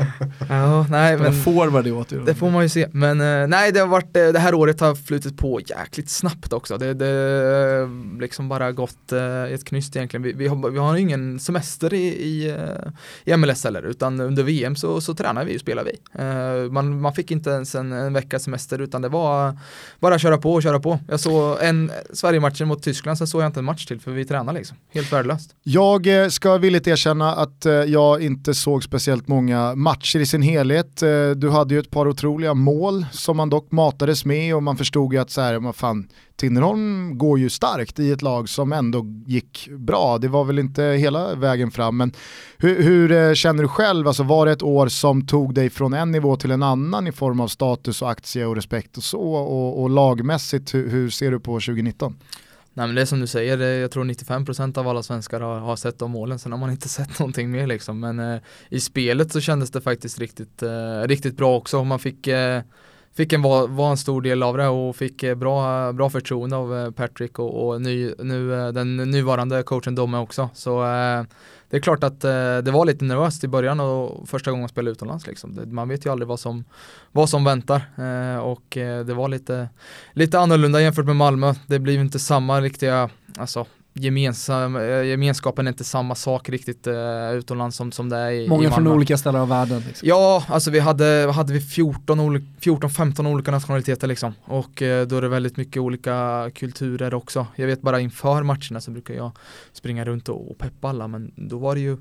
ja, 0.49 0.85
nej 0.89 1.17
men. 1.17 1.33
Forward 1.33 1.87
i 1.87 1.91
Åtvid. 1.91 2.19
Det 2.25 2.35
får 2.35 2.49
man 2.49 2.63
ju 2.63 2.69
se. 2.69 2.87
Men 2.91 3.21
uh, 3.21 3.47
nej, 3.47 3.71
det 3.71 3.79
har 3.79 3.87
varit, 3.87 4.17
uh, 4.17 4.27
det 4.27 4.39
här 4.39 4.53
året 4.53 4.79
har 4.79 4.95
flutit 4.95 5.37
på 5.37 5.59
jäkligt 5.65 6.09
snabbt 6.09 6.53
också. 6.53 6.77
Det, 6.77 6.93
det 6.93 7.89
liksom 8.19 8.49
bara 8.49 8.71
gått 8.71 9.13
i 9.49 9.53
ett 9.53 9.65
knyst 9.65 9.95
egentligen. 9.95 10.23
Vi, 10.23 10.33
vi, 10.33 10.47
har, 10.47 10.69
vi 10.69 10.79
har 10.79 10.95
ingen 10.95 11.39
semester 11.39 11.93
i, 11.93 12.07
i, 12.07 12.55
i 13.25 13.37
MLS 13.37 13.63
heller, 13.63 13.83
utan 13.83 14.19
under 14.19 14.43
VM 14.43 14.75
så, 14.75 15.01
så 15.01 15.13
tränar 15.13 15.45
vi 15.45 15.57
och 15.57 15.61
spelar 15.61 15.83
vi. 15.83 16.69
man, 16.69 17.01
man 17.01 17.13
fick 17.13 17.31
inte 17.31 17.49
ens 17.49 17.75
en, 17.75 17.91
en 17.91 18.13
veckas 18.13 18.43
semester, 18.43 18.81
utan 18.81 19.01
det 19.01 19.09
var 19.09 19.57
bara 19.99 20.19
köra 20.19 20.37
på 20.37 20.53
och 20.53 20.63
köra 20.63 20.79
på. 20.79 20.99
Jag 21.07 21.19
såg 21.19 21.60
en 21.61 21.91
Sverige-matchen 22.13 22.67
mot 22.67 22.83
Tyskland 22.83 23.17
så 23.17 23.27
såg 23.27 23.41
jag 23.41 23.47
inte 23.47 23.59
en 23.59 23.65
match 23.65 23.85
till 23.85 23.99
för 23.99 24.11
vi 24.11 24.25
tränar 24.25 24.53
liksom. 24.53 24.77
Helt 24.93 25.13
värdelöst. 25.13 25.55
Jag 25.63 26.23
eh, 26.23 26.27
ska 26.27 26.57
villigt 26.57 26.87
erkänna 26.87 27.35
att 27.35 27.65
eh, 27.65 27.73
jag 27.73 28.23
inte 28.23 28.53
såg 28.53 28.83
speciellt 28.83 29.27
många 29.27 29.75
matcher 29.75 30.19
i 30.19 30.25
sin 30.25 30.41
helhet. 30.41 31.01
Eh, 31.01 31.29
du 31.29 31.49
hade 31.49 31.73
ju 31.73 31.79
ett 31.79 31.91
par 31.91 32.07
otroliga 32.07 32.53
mål 32.53 33.05
som 33.11 33.37
man 33.37 33.49
dock 33.49 33.71
matades 33.71 34.25
med 34.25 34.55
och 34.55 34.63
man 34.63 34.77
förstod 34.77 35.13
ju 35.13 35.19
att 35.19 35.29
så 35.29 35.41
här, 35.41 35.59
vad 35.59 35.75
fan, 35.75 36.07
Tinnerholm 36.41 37.17
går 37.17 37.39
ju 37.39 37.49
starkt 37.49 37.99
i 37.99 38.11
ett 38.11 38.21
lag 38.21 38.49
som 38.49 38.73
ändå 38.73 39.05
gick 39.25 39.69
bra. 39.71 40.17
Det 40.17 40.27
var 40.27 40.43
väl 40.43 40.59
inte 40.59 40.83
hela 40.83 41.35
vägen 41.35 41.71
fram, 41.71 41.97
men 41.97 42.11
hur, 42.57 42.83
hur, 42.83 43.35
känner 43.35 43.63
du 43.63 43.69
själv? 43.69 44.07
Alltså 44.07 44.23
var 44.23 44.45
det 44.45 44.51
ett 44.51 44.63
år 44.63 44.87
som 44.87 45.27
tog 45.27 45.53
dig 45.53 45.69
från 45.69 45.93
en 45.93 46.11
nivå 46.11 46.35
till 46.35 46.51
en 46.51 46.63
annan 46.63 47.07
i 47.07 47.11
form 47.11 47.39
av 47.39 47.47
status 47.47 48.01
och 48.01 48.11
aktie 48.11 48.45
och 48.45 48.55
respekt 48.55 48.97
och 48.97 49.03
så? 49.03 49.21
Och, 49.21 49.81
och 49.81 49.89
lagmässigt, 49.89 50.73
hur, 50.73 50.89
hur 50.89 51.09
ser 51.09 51.31
du 51.31 51.39
på 51.39 51.51
2019? 51.51 52.15
Nej 52.73 52.87
men 52.87 52.95
det 52.95 53.01
är 53.01 53.05
som 53.05 53.19
du 53.19 53.27
säger, 53.27 53.57
jag 53.57 53.91
tror 53.91 54.03
95% 54.03 54.77
av 54.77 54.87
alla 54.87 55.03
svenskar 55.03 55.39
har, 55.39 55.59
har 55.59 55.75
sett 55.75 55.99
de 55.99 56.11
målen, 56.11 56.39
sen 56.39 56.51
har 56.51 56.59
man 56.59 56.71
inte 56.71 56.89
sett 56.99 57.19
någonting 57.19 57.51
mer 57.51 57.67
liksom. 57.67 57.99
Men 57.99 58.19
eh, 58.19 58.41
i 58.69 58.79
spelet 58.79 59.31
så 59.31 59.41
kändes 59.41 59.71
det 59.71 59.81
faktiskt 59.81 60.19
riktigt, 60.19 60.63
eh, 60.63 61.01
riktigt 61.05 61.37
bra 61.37 61.57
också. 61.57 61.83
Man 61.83 61.99
fick, 61.99 62.27
eh, 62.27 62.61
fick 63.13 63.33
en, 63.33 63.41
var, 63.41 63.67
var 63.67 63.91
en 63.91 63.97
stor 63.97 64.21
del 64.21 64.43
av 64.43 64.57
det 64.57 64.67
och 64.67 64.95
fick 64.95 65.23
eh, 65.23 65.35
bra, 65.35 65.91
bra 65.93 66.09
förtroende 66.09 66.55
av 66.55 66.77
eh, 66.77 66.91
Patrick 66.91 67.39
och, 67.39 67.67
och 67.67 67.81
ny, 67.81 68.13
nu, 68.19 68.53
eh, 68.53 68.67
den 68.67 68.97
nuvarande 68.97 69.63
coachen 69.63 69.95
Domme 69.95 70.17
också. 70.17 70.49
Så 70.53 70.81
det 71.69 71.77
är 71.77 71.81
klart 71.81 72.03
att 72.03 72.23
eh, 72.23 72.57
det 72.57 72.71
var 72.71 72.85
lite 72.85 73.05
nervöst 73.05 73.43
i 73.43 73.47
början 73.47 73.79
och 73.79 74.29
första 74.29 74.51
gången 74.51 74.61
man 74.61 74.69
spelade 74.69 74.91
utomlands. 74.91 75.27
Liksom. 75.27 75.55
Det, 75.55 75.65
man 75.65 75.89
vet 75.89 76.05
ju 76.05 76.11
aldrig 76.11 76.27
vad 76.27 76.39
som, 76.39 76.63
vad 77.11 77.29
som 77.29 77.43
väntar 77.43 77.81
eh, 77.97 78.39
och 78.39 78.63
det 79.05 79.13
var 79.13 79.27
lite, 79.27 79.69
lite 80.13 80.39
annorlunda 80.39 80.81
jämfört 80.81 81.05
med 81.05 81.15
Malmö. 81.15 81.53
Det 81.67 81.79
blir 81.79 81.99
inte 81.99 82.19
samma 82.19 82.61
riktiga, 82.61 83.09
alltså 83.37 83.65
gemensam, 83.93 84.75
eh, 84.75 85.03
gemenskapen 85.03 85.67
är 85.67 85.71
inte 85.71 85.83
samma 85.83 86.15
sak 86.15 86.49
riktigt 86.49 86.87
uh, 86.87 87.33
utomlands 87.33 87.77
som, 87.77 87.91
som 87.91 88.09
det 88.09 88.17
är 88.17 88.31
i 88.31 88.47
Många 88.47 88.67
i 88.67 88.71
från 88.71 88.87
olika 88.87 89.17
ställen 89.17 89.41
av 89.41 89.49
världen. 89.49 89.83
Liksom. 89.87 90.07
Ja, 90.07 90.43
alltså 90.47 90.71
vi 90.71 90.79
hade, 90.79 91.31
hade 91.35 91.53
vi 91.53 91.59
14-15 91.59 93.27
olika 93.27 93.51
nationaliteter 93.51 94.07
liksom. 94.07 94.33
Och 94.43 94.81
uh, 94.81 95.01
då 95.01 95.17
är 95.17 95.21
det 95.21 95.29
väldigt 95.29 95.57
mycket 95.57 95.81
olika 95.81 96.49
kulturer 96.55 97.13
också. 97.13 97.47
Jag 97.55 97.67
vet 97.67 97.81
bara 97.81 97.99
inför 97.99 98.43
matcherna 98.43 98.81
så 98.81 98.91
brukar 98.91 99.13
jag 99.13 99.31
springa 99.73 100.05
runt 100.05 100.29
och, 100.29 100.51
och 100.51 100.57
peppa 100.57 100.89
alla 100.89 101.07
men 101.07 101.31
då 101.35 101.57
var 101.57 101.75
det 101.75 101.81
ju 101.81 101.97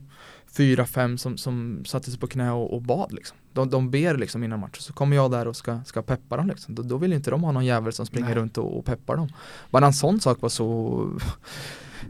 fyra, 0.57 0.87
fem 0.87 1.19
som, 1.19 1.39
som 1.39 1.85
satte 1.87 2.11
sig 2.11 2.21
på 2.21 2.27
knä 2.27 2.51
och, 2.51 2.75
och 2.75 2.83
bad 2.83 3.13
liksom. 3.13 3.37
De, 3.53 3.71
de 3.71 3.91
ber 3.91 4.19
liksom 4.19 4.45
innan 4.45 4.61
matchen, 4.61 4.83
så 4.83 4.93
kommer 4.93 5.17
jag 5.17 5.31
där 5.31 5.49
och 5.49 5.57
ska, 5.57 5.81
ska 5.85 6.03
peppa 6.03 6.37
dem 6.37 6.49
liksom. 6.49 6.75
Då, 6.75 6.83
då 6.83 6.97
vill 6.97 7.13
inte 7.13 7.31
de 7.31 7.43
ha 7.43 7.53
någon 7.53 7.65
jävel 7.65 7.93
som 7.93 8.07
springer 8.07 8.29
Nej. 8.29 8.35
runt 8.35 8.59
och, 8.59 8.79
och 8.79 8.85
peppar 8.85 9.17
dem. 9.17 9.29
Bara 9.71 9.87
en 9.87 9.93
sån 9.93 10.21
sak 10.21 10.43
var 10.43 10.49
så 10.49 11.11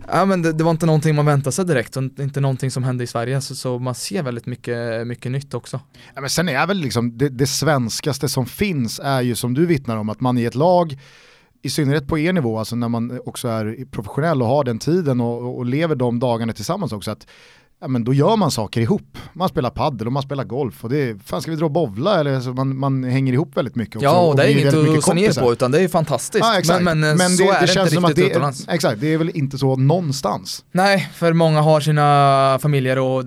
Ja 0.09 0.25
men 0.25 0.43
det, 0.43 0.53
det, 0.53 0.65
var 0.65 0.71
inte 0.71 0.87
någonting 0.87 1.15
man 1.15 1.27
väntade 1.27 1.53
sig 1.53 1.65
direkt 1.65 1.97
och 1.97 2.03
inte 2.03 2.41
någonting 2.41 2.71
som 2.71 2.85
hände 2.85 3.05
i 3.05 3.07
Sverige 3.07 3.41
så, 3.41 3.55
så 3.55 3.79
man 3.79 3.95
ser 3.95 4.23
väldigt 4.23 4.47
mycket, 4.47 5.07
mycket 5.07 5.33
nytt 5.33 5.55
också. 5.55 5.81
Ja, 6.15 6.21
men 6.21 6.31
sen 6.31 6.49
är 6.49 6.67
väl 6.67 6.77
liksom 6.77 7.19
det, 7.19 7.29
det 7.29 7.47
svenskaste 7.47 8.29
som 8.29 8.47
finns 8.47 9.01
är 9.05 9.21
ju 9.21 9.35
som 9.35 9.55
du 9.55 9.67
vittnar 9.67 9.97
om 9.97 10.09
att 10.09 10.21
man 10.21 10.39
i 10.39 10.45
ett 10.45 10.55
lag 10.55 10.99
i 11.63 11.71
synnerhet 11.71 12.09
på 12.09 12.19
er 12.19 12.33
nivå, 12.33 12.59
alltså 12.59 12.77
när 12.77 12.89
man 12.89 13.21
också 13.27 13.49
är 13.49 13.85
professionell 13.91 14.43
och 14.43 14.49
har 14.49 14.65
den 14.65 14.79
tiden 14.79 15.21
och, 15.21 15.59
och 15.59 15.67
lever 15.67 15.95
de 15.95 16.19
dagarna 16.19 16.53
tillsammans 16.53 16.93
också, 16.93 17.11
att 17.11 17.27
ja, 17.81 17.89
men 17.89 18.05
då 18.05 18.15
gör 18.15 18.37
man 18.37 18.51
saker 18.51 18.81
ihop. 18.81 19.19
Man 19.33 19.49
spelar 19.49 19.71
paddel 19.71 20.07
och 20.07 20.13
man 20.13 20.23
spelar 20.23 20.45
golf 20.45 20.85
och 20.85 20.91
det 20.91 20.99
är, 20.99 21.19
fan 21.25 21.43
ska 21.43 21.51
vi 21.51 21.57
dra 21.57 21.65
och 21.65 21.71
bovla 21.71 22.21
eller 22.21 22.41
så 22.41 22.53
man, 22.53 22.79
man 22.79 23.05
hänger 23.05 23.33
ihop 23.33 23.57
väldigt 23.57 23.77
mycket 23.77 23.97
också. 23.97 24.05
Ja, 24.05 24.21
och 24.21 24.37
det 24.37 24.45
är 24.45 24.49
inget 24.49 24.75
att 24.75 25.05
se 25.05 25.15
ner 25.15 25.41
på 25.41 25.53
utan 25.53 25.71
det 25.71 25.81
är 25.81 25.89
fantastiskt. 25.89 26.45
Ja, 26.45 26.59
exakt. 26.59 26.83
Men, 26.83 27.01
men, 27.01 27.17
men 27.17 27.31
så 27.31 27.43
det, 27.43 27.49
är 27.49 27.61
det, 27.61 27.67
det 27.67 27.73
känns 27.73 27.95
som 27.95 28.05
att 28.05 28.17
det 28.17 28.27
utomlands. 28.27 28.69
exakt, 28.69 29.01
det 29.01 29.15
är 29.15 29.19
väl 29.19 29.31
inte 29.35 29.59
så 29.59 29.77
någonstans. 29.77 30.65
Nej, 30.73 31.11
för 31.15 31.33
många 31.33 31.61
har 31.61 31.81
sina 31.81 32.59
familjer 32.63 32.99
och 32.99 33.25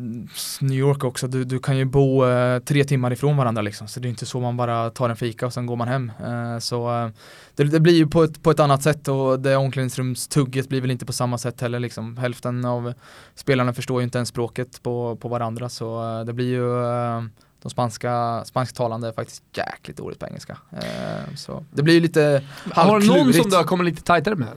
New 0.62 0.80
York 0.80 1.04
också, 1.04 1.28
du, 1.28 1.44
du 1.44 1.60
kan 1.60 1.78
ju 1.78 1.86
bo 1.86 2.26
eh, 2.26 2.60
tre 2.60 2.84
timmar 2.84 3.14
ifrån 3.14 3.38
varandra 3.38 3.62
liksom, 3.62 3.88
så 3.88 4.00
det 4.00 4.08
är 4.08 4.10
inte 4.10 4.26
så 4.26 4.40
man 4.40 4.58
bara 4.58 4.90
tar 4.90 5.10
en 5.10 5.16
fika 5.16 5.46
och 5.46 5.54
sen 5.54 5.66
går 5.66 5.76
man 5.76 5.88
hem. 5.88 6.12
Eh, 6.20 6.60
så 6.60 7.04
eh, 7.04 7.10
det, 7.56 7.64
det, 7.64 7.80
blir 7.80 7.94
ju 7.94 8.08
på 8.08 8.24
ett, 8.24 8.44
på 8.44 8.52
ett 8.52 8.60
annat 8.60 8.84
sätt 8.84 9.08
och 9.08 9.40
det 9.40 9.56
omklädningsrumstugget 9.56 10.70
blir 10.70 10.82
väl 10.82 10.92
inte 10.92 11.06
på 11.06 11.14
samma 11.14 11.38
sätt 11.38 11.62
heller 11.62 11.80
liksom. 11.80 12.18
Hälften 12.18 12.66
av 12.66 12.94
spelarna 13.36 13.74
förstår 13.74 14.02
ju 14.02 14.04
inte 14.04 14.18
ens 14.18 14.30
språket 14.30 14.43
på, 14.82 15.16
på 15.16 15.28
varandra 15.28 15.70
så 15.70 16.20
uh, 16.20 16.26
det 16.26 16.34
blir 16.34 16.48
ju 16.48 16.64
uh, 16.64 17.24
de 17.62 17.70
spanska, 17.70 18.44
spansktalande 18.46 19.08
är 19.08 19.12
faktiskt 19.12 19.44
jäkligt 19.54 19.98
dåligt 19.98 20.20
på 20.20 20.26
engelska. 20.26 20.58
Uh, 20.74 21.36
så 21.36 21.64
det 21.72 21.84
blir 21.84 21.94
ju 21.94 22.00
lite 22.00 22.44
Har 22.74 23.00
du 23.00 23.08
någon 23.08 23.34
som 23.34 23.50
du 23.50 23.56
har 23.56 23.64
kommit 23.64 23.86
lite 23.86 24.04
tajtare 24.04 24.36
med? 24.36 24.48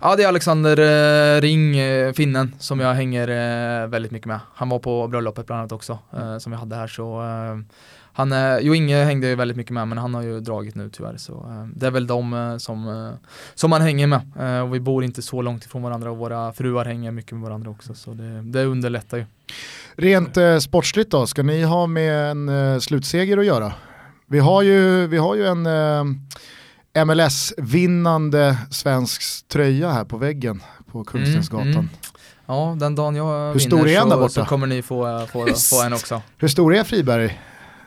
Ja 0.00 0.16
det 0.16 0.22
är 0.22 0.28
Alexander 0.28 1.40
Ring, 1.40 1.74
finnen, 2.14 2.54
som 2.58 2.80
jag 2.80 2.94
hänger 2.94 3.86
väldigt 3.86 4.12
mycket 4.12 4.26
med. 4.26 4.40
Han 4.54 4.68
var 4.68 4.78
på 4.78 5.08
bröllopet 5.08 5.46
bland 5.46 5.60
annat 5.60 5.72
också, 5.72 5.98
som 6.40 6.52
vi 6.52 6.58
hade 6.58 6.76
här 6.76 6.86
så 6.86 7.22
han 8.18 8.32
är, 8.32 8.60
jo 8.60 8.74
Inge 8.74 9.04
hängde 9.04 9.26
ju 9.26 9.34
väldigt 9.34 9.56
mycket 9.56 9.72
med 9.72 9.88
men 9.88 9.98
han 9.98 10.14
har 10.14 10.22
ju 10.22 10.40
dragit 10.40 10.74
nu 10.74 10.90
tyvärr 10.90 11.16
så 11.16 11.32
eh, 11.32 11.66
det 11.74 11.86
är 11.86 11.90
väl 11.90 12.06
de 12.06 12.34
eh, 12.34 12.56
som, 12.56 12.88
eh, 12.88 13.28
som 13.54 13.70
man 13.70 13.82
hänger 13.82 14.06
med 14.06 14.20
eh, 14.38 14.60
och 14.60 14.74
vi 14.74 14.80
bor 14.80 15.04
inte 15.04 15.22
så 15.22 15.42
långt 15.42 15.64
ifrån 15.64 15.82
varandra 15.82 16.10
och 16.10 16.16
våra 16.16 16.52
fruar 16.52 16.84
hänger 16.84 17.10
mycket 17.10 17.32
med 17.32 17.42
varandra 17.42 17.70
också 17.70 17.94
så 17.94 18.10
det, 18.10 18.42
det 18.42 18.64
underlättar 18.64 19.16
ju. 19.16 19.24
Rent 19.96 20.36
eh, 20.36 20.58
sportsligt 20.58 21.10
då, 21.10 21.26
ska 21.26 21.42
ni 21.42 21.62
ha 21.62 21.86
med 21.86 22.30
en 22.30 22.48
eh, 22.48 22.78
slutseger 22.78 23.38
att 23.38 23.46
göra? 23.46 23.72
Vi 24.26 24.38
har 24.38 24.62
ju, 24.62 25.06
vi 25.06 25.18
har 25.18 25.34
ju 25.34 25.46
en 25.46 25.66
eh, 25.66 27.04
MLS-vinnande 27.04 28.56
svensk 28.70 29.48
tröja 29.48 29.90
här 29.90 30.04
på 30.04 30.16
väggen 30.16 30.62
på 30.92 31.04
Kungstensgatan. 31.04 31.66
Mm, 31.66 31.78
mm. 31.78 31.88
Ja, 32.46 32.76
den 32.80 32.94
dagen 32.94 33.16
jag 33.16 33.52
Hur 33.52 33.58
vinner 33.58 33.86
är 33.86 34.00
så, 34.00 34.08
borta? 34.08 34.28
så 34.28 34.44
kommer 34.44 34.66
ni 34.66 34.82
få, 34.82 35.26
få, 35.32 35.46
få 35.70 35.82
en 35.82 35.92
också. 35.92 36.22
Hur 36.36 36.48
stor 36.48 36.74
är 36.74 36.84
Friberg? 36.84 37.38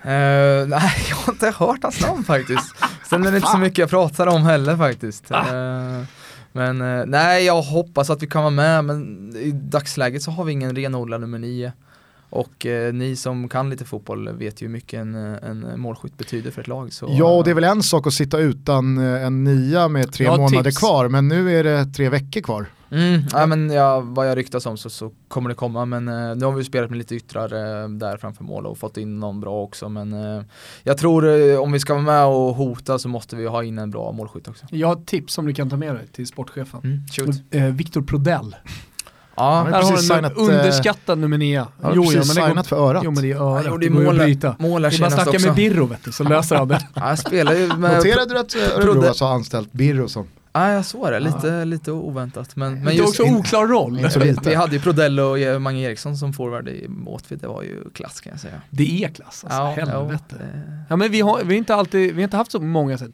Uh, 0.06 0.68
nej, 0.68 0.92
jag 1.10 1.16
har 1.16 1.34
inte 1.34 1.54
hört 1.58 1.84
hans 1.84 2.02
namn 2.02 2.24
faktiskt. 2.24 2.76
Sen 3.10 3.26
är 3.26 3.32
det 3.32 3.38
inte 3.38 3.50
så 3.50 3.58
mycket 3.58 3.78
jag 3.78 3.90
pratar 3.90 4.28
om 4.28 4.42
heller 4.42 4.78
faktiskt. 4.78 5.32
Uh, 5.32 6.04
men 6.52 6.82
uh, 6.82 7.06
nej, 7.06 7.46
jag 7.46 7.62
hoppas 7.62 8.10
att 8.10 8.24
vi 8.24 8.28
kan 8.28 8.42
vara 8.42 8.52
med, 8.52 8.86
men 8.86 9.32
i 9.36 9.52
dagsläget 9.52 10.24
så 10.24 10.32
har 10.32 10.44
vi 10.44 10.52
ingen 10.52 10.76
renodlad 10.76 11.22
nummer 11.22 11.40
nio. 11.40 11.72
Och 12.30 12.66
eh, 12.66 12.94
ni 12.94 13.16
som 13.16 13.50
kan 13.50 13.70
lite 13.70 13.86
fotboll 13.86 14.30
vet 14.30 14.62
ju 14.62 14.66
hur 14.66 14.74
mycket 14.74 15.00
en, 15.00 15.16
en 15.16 15.80
målskytt 15.80 16.18
betyder 16.18 16.52
för 16.52 16.62
ett 16.62 16.68
lag. 16.68 16.94
Så, 16.94 17.16
ja, 17.20 17.38
och 17.38 17.44
det 17.44 17.50
är 17.50 17.56
väl 17.56 17.64
en 17.64 17.84
sak 17.84 18.08
att 18.08 18.14
sitta 18.14 18.38
utan 18.40 18.98
en 18.98 19.44
nia 19.44 19.88
med 19.88 20.14
tre 20.14 20.28
månader 20.28 20.64
tips. 20.64 20.78
kvar, 20.78 21.08
men 21.08 21.28
nu 21.28 21.60
är 21.60 21.64
det 21.64 21.86
tre 21.86 22.10
veckor 22.10 22.42
kvar. 22.42 22.66
Mm, 22.92 23.22
ja, 23.32 23.46
men 23.46 23.70
ja, 23.70 24.00
vad 24.00 24.30
jag 24.30 24.38
ryktas 24.38 24.66
om 24.66 24.78
så, 24.78 24.90
så 24.90 25.12
kommer 25.28 25.50
det 25.50 25.56
komma 25.56 25.86
men 25.86 26.08
eh, 26.08 26.36
nu 26.36 26.46
har 26.46 26.52
vi 26.52 26.64
spelat 26.64 26.90
med 26.90 26.98
lite 26.98 27.16
yttrar 27.16 27.44
eh, 27.84 27.90
där 27.90 28.18
framför 28.18 28.44
mål 28.44 28.66
och 28.66 28.78
fått 28.78 28.98
in 28.98 29.20
någon 29.20 29.40
bra 29.40 29.62
också 29.62 29.90
men 29.90 30.14
eh, 30.14 30.44
jag 30.84 30.98
tror 30.98 31.28
eh, 31.28 31.60
om 31.60 31.72
vi 31.72 31.80
ska 31.80 31.94
vara 31.94 32.04
med 32.04 32.26
och 32.26 32.56
hota 32.56 33.00
så 33.00 33.08
måste 33.08 33.36
vi 33.36 33.48
ha 33.48 33.64
in 33.64 33.78
en 33.78 33.92
bra 33.92 34.12
målskytt 34.12 34.48
också. 34.48 34.66
Jag 34.70 34.88
har 34.88 34.96
ett 34.96 35.06
tips 35.06 35.34
som 35.34 35.46
du 35.46 35.54
kan 35.54 35.70
ta 35.70 35.78
med 35.78 35.96
dig 35.96 36.08
till 36.08 36.28
sportchefen. 36.28 37.06
Mm, 37.20 37.32
eh, 37.52 37.76
Viktor 37.76 38.02
Prodell. 38.02 38.56
Ja, 39.36 39.68
där 39.72 39.82
har 39.82 39.92
du 39.92 39.98
en 39.98 40.04
signat, 40.04 40.38
eh, 40.38 40.44
underskattad 40.44 41.18
nummer 41.18 41.38
9. 41.38 41.68
Ja, 41.82 41.92
jo, 41.96 42.04
jo, 42.06 42.12
men 42.14 42.26
signat 42.26 42.68
för 42.68 42.90
örat. 42.90 43.04
Jo 43.06 43.12
men 43.12 43.24
det 43.24 43.32
är 43.32 43.36
örat, 43.36 43.66
ja, 43.66 43.78
det, 43.78 43.88
går 43.88 44.04
mål, 44.04 44.20
att 44.20 44.26
bryta. 44.26 44.56
Mål 44.60 44.82
det 44.82 44.88
är 44.88 45.00
bara 45.00 45.08
att 45.08 45.14
snacka 45.14 45.40
med 45.40 45.56
Birro 45.56 45.86
vet 45.86 46.04
du, 46.04 46.12
så 46.12 46.24
löser 46.24 46.56
han 46.56 46.68
det. 46.68 46.88
ja, 46.94 47.10
jag 47.10 47.20
spelar 47.20 47.54
ju 47.54 47.68
med 47.68 47.96
Noterade 47.96 48.34
du 48.34 48.40
att 48.40 48.56
Örebro 48.56 49.08
alltså 49.08 49.26
har 49.26 49.34
anställt 49.34 49.72
Birro 49.72 50.08
som 50.08 50.28
Ja, 50.54 50.72
jag 50.72 50.86
såg 50.86 51.12
det. 51.12 51.20
Lite, 51.20 51.62
ah. 51.62 51.64
lite 51.64 51.92
oväntat. 51.92 52.56
Men, 52.56 52.84
men 52.84 52.96
just, 52.96 53.20
också 53.20 53.24
oklar 53.24 53.68
roll. 53.68 54.00
vi, 54.20 54.36
vi 54.44 54.56
hade 54.56 54.76
ju 54.76 54.82
Prodell 54.82 55.20
och 55.20 55.62
Mange 55.62 55.82
Eriksson 55.82 56.18
som 56.18 56.34
forward 56.34 56.68
i 56.68 56.90
Åtvid. 57.06 57.40
Det 57.40 57.48
var 57.48 57.64
ju 57.64 57.90
klass 57.90 58.22
kan 58.22 58.32
jag 58.32 58.40
säga. 58.40 58.62
Det 58.70 59.04
är 59.04 59.10
klass 59.10 59.44
alltså, 59.44 59.60
ja, 59.60 59.74
helvete. 59.78 60.24
Ja, 60.30 60.36
det... 60.38 60.84
ja 60.90 60.96
men 60.96 61.12
vi 61.12 61.22
har, 61.22 61.44
vi 61.44 61.54
har 61.54 61.58
inte 61.58 61.76
alltid, 61.76 62.16
vi 62.16 62.22
har 62.22 62.24
inte 62.24 62.38
haft 62.38 62.52
så 62.52 62.60
många 62.60 62.98
så 62.98 63.06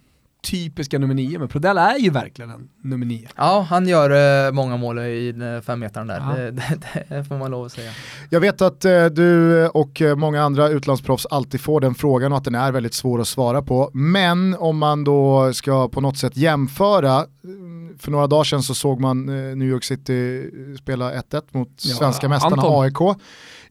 typiska 0.42 1.00
nummer 1.00 1.14
nio, 1.14 1.40
men 1.40 1.48
Prodell 1.48 1.78
är 1.78 1.98
ju 1.98 2.10
verkligen 2.10 2.52
en 2.52 2.70
nummer 2.84 3.06
nio. 3.06 3.28
Ja, 3.36 3.68
han 3.70 3.88
gör 3.88 4.46
eh, 4.48 4.52
många 4.52 4.78
mål 4.78 5.00
i 5.00 5.30
eh, 5.30 5.62
femmetaren 5.62 6.08
där, 6.08 6.20
det, 6.36 6.52
det, 6.52 7.04
det, 7.10 7.24
får 7.24 7.38
man 7.38 7.52
lov 7.52 7.66
att 7.66 7.72
säga. 7.72 7.92
Jag 8.30 8.40
vet 8.40 8.62
att 8.62 8.86
eh, 8.86 9.06
du 9.06 9.68
och 9.68 10.02
eh, 10.02 10.16
många 10.16 10.44
andra 10.44 10.70
utlandsproffs 10.70 11.26
alltid 11.26 11.62
får 11.62 11.82
den 11.82 11.96
frågan 11.96 12.32
och 12.32 12.38
att 12.38 12.44
den 12.44 12.56
är 12.56 12.72
väldigt 12.72 12.94
svår 12.94 13.22
att 13.22 13.28
svara 13.28 13.62
på. 13.62 13.90
Men 13.94 14.56
om 14.56 14.78
man 14.78 15.04
då 15.04 15.54
ska 15.54 15.90
på 15.90 16.02
något 16.02 16.18
sätt 16.18 16.38
jämföra, 16.38 17.26
mm, 17.44 17.98
för 18.00 18.12
några 18.12 18.28
dagar 18.28 18.44
sedan 18.44 18.64
så 18.64 18.76
såg 18.76 19.00
man 19.00 19.30
eh, 19.30 19.56
New 19.56 19.68
York 19.68 19.84
City 19.84 20.50
spela 20.82 21.14
1-1 21.14 21.42
mot 21.52 21.70
ja, 21.82 21.96
svenska 21.96 22.30
mästarna 22.30 22.56
Anton. 22.56 22.84
AIK. 22.84 23.18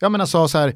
Jag 0.00 0.12
menar 0.12 0.26
så 0.26 0.58
här, 0.58 0.74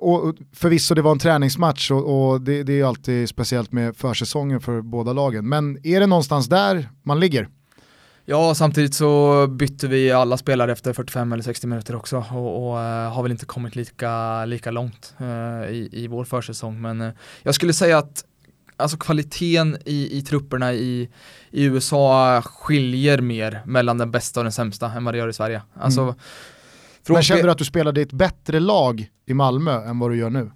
och 0.00 0.34
förvisso 0.52 0.94
det 0.94 1.02
var 1.02 1.12
en 1.12 1.18
träningsmatch 1.18 1.90
och, 1.90 2.30
och 2.32 2.40
det, 2.40 2.62
det, 2.62 2.80
är 2.80 2.84
alltid 2.84 3.28
speciellt 3.28 3.72
med 3.72 3.96
försäsongen 3.96 4.60
för 4.60 4.80
båda 4.80 5.12
lagen. 5.12 5.48
Men 5.48 5.86
är 5.86 6.00
det 6.00 6.06
någonstans 6.06 6.48
där 6.48 6.88
man 7.02 7.20
ligger? 7.20 7.48
Ja, 8.24 8.54
samtidigt 8.54 8.94
så 8.94 9.46
bytte 9.46 9.88
vi 9.88 10.12
alla 10.12 10.36
spelare 10.36 10.72
efter 10.72 10.92
45 10.92 11.32
eller 11.32 11.42
60 11.42 11.66
minuter 11.66 11.96
också 11.96 12.24
och, 12.32 12.68
och 12.68 12.76
uh, 12.76 13.12
har 13.12 13.22
väl 13.22 13.32
inte 13.32 13.46
kommit 13.46 13.76
lika, 13.76 14.44
lika 14.44 14.70
långt 14.70 15.14
uh, 15.20 15.70
i, 15.70 15.88
i 15.92 16.06
vår 16.06 16.24
försäsong. 16.24 16.80
Men 16.80 17.00
uh, 17.00 17.12
jag 17.42 17.54
skulle 17.54 17.72
säga 17.72 17.98
att 17.98 18.24
alltså 18.76 18.96
kvaliteten 18.96 19.76
i, 19.84 20.18
i 20.18 20.22
trupperna 20.22 20.72
i, 20.72 21.10
i 21.50 21.64
USA 21.64 22.42
skiljer 22.42 23.20
mer 23.20 23.62
mellan 23.66 23.98
den 23.98 24.10
bästa 24.10 24.40
och 24.40 24.44
den 24.44 24.52
sämsta 24.52 24.92
än 24.92 25.04
vad 25.04 25.14
det 25.14 25.18
gör 25.18 25.28
i 25.28 25.32
Sverige. 25.32 25.62
Alltså, 25.74 26.00
mm 26.00 26.14
men 27.08 27.22
känner 27.22 27.42
du 27.42 27.50
att 27.50 27.58
du 27.58 27.64
spelade 27.64 28.00
i 28.00 28.02
ett 28.02 28.12
bättre 28.12 28.60
lag 28.60 29.08
i 29.26 29.34
Malmö 29.34 29.84
än 29.84 29.98
vad 29.98 30.10
du 30.10 30.16
gör 30.16 30.30
nu? 30.30 30.50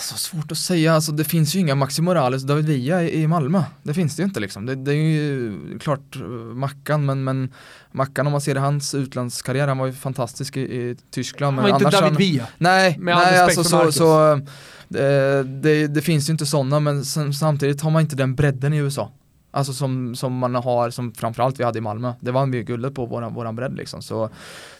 Så 0.00 0.16
svårt 0.16 0.52
att 0.52 0.58
säga, 0.58 0.94
alltså, 0.94 1.12
det 1.12 1.24
finns 1.24 1.54
ju 1.54 1.58
inga 1.58 1.74
Maxi 1.74 2.02
Morales 2.02 2.42
och 2.42 2.48
David 2.48 2.66
Villa 2.66 3.02
i, 3.02 3.22
i 3.22 3.26
Malmö. 3.26 3.62
Det 3.82 3.94
finns 3.94 4.16
det 4.16 4.22
ju 4.22 4.24
inte 4.24 4.40
liksom. 4.40 4.66
Det, 4.66 4.74
det 4.74 4.92
är 4.92 4.94
ju 4.94 5.78
klart 5.78 6.16
uh, 6.16 6.22
Mackan, 6.54 7.06
men, 7.06 7.24
men 7.24 7.52
Mackan 7.92 8.26
om 8.26 8.32
man 8.32 8.40
ser 8.40 8.54
det, 8.54 8.60
hans 8.60 8.94
utlandskarriär, 8.94 9.68
han 9.68 9.78
var 9.78 9.86
ju 9.86 9.92
fantastisk 9.92 10.56
i, 10.56 10.60
i 10.60 10.96
Tyskland. 11.10 11.56
Men 11.56 11.62
var 11.62 11.70
inte 11.70 11.84
David 11.84 12.02
han, 12.02 12.16
Villa? 12.16 12.46
Nej, 12.58 12.98
Med 12.98 13.16
nej 13.16 13.38
alltså 13.38 13.64
så, 13.64 13.92
så 13.92 14.40
det, 14.88 15.42
det, 15.42 15.86
det, 15.86 16.02
finns 16.02 16.28
ju 16.28 16.32
inte 16.32 16.46
sådana, 16.46 16.80
men 16.80 17.04
samtidigt 17.04 17.80
har 17.80 17.90
man 17.90 18.02
inte 18.02 18.16
den 18.16 18.34
bredden 18.34 18.72
i 18.72 18.76
USA. 18.76 19.12
Alltså 19.50 19.72
som, 19.72 20.14
som 20.14 20.38
man 20.38 20.54
har, 20.54 20.90
som 20.90 21.12
framförallt 21.12 21.60
vi 21.60 21.64
hade 21.64 21.78
i 21.78 21.80
Malmö. 21.80 22.12
Det 22.20 22.30
vann 22.30 22.50
vi 22.50 22.58
ju 22.58 22.64
guldet 22.64 22.94
på 22.94 23.06
våran, 23.06 23.34
våran 23.34 23.56
bredd 23.56 23.76
liksom. 23.76 24.02
Så 24.02 24.30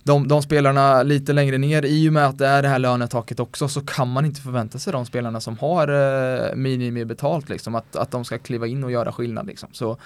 de, 0.03 0.29
de 0.29 0.43
spelarna 0.43 1.03
lite 1.03 1.33
längre 1.33 1.59
ner, 1.59 1.85
i 1.85 2.09
och 2.09 2.13
med 2.13 2.27
att 2.27 2.39
det 2.39 2.47
är 2.47 2.63
det 2.63 2.69
här 2.69 2.79
lönetaket 2.79 3.41
också, 3.41 3.69
så 3.69 3.81
kan 3.81 4.09
man 4.09 4.25
inte 4.25 4.41
förvänta 4.41 4.79
sig 4.79 4.93
de 4.93 5.07
spelarna 5.07 5.41
som 5.41 5.59
har 5.59 5.89
eh, 5.89 6.55
minimibetalt 6.55 7.49
liksom, 7.49 7.75
att, 7.75 7.97
att 7.97 8.11
de 8.11 8.25
ska 8.25 8.39
kliva 8.39 8.67
in 8.67 8.85
och 8.85 8.91
göra 8.91 9.13
skillnad 9.13 9.47
liksom. 9.47 9.69
Så 9.73 9.97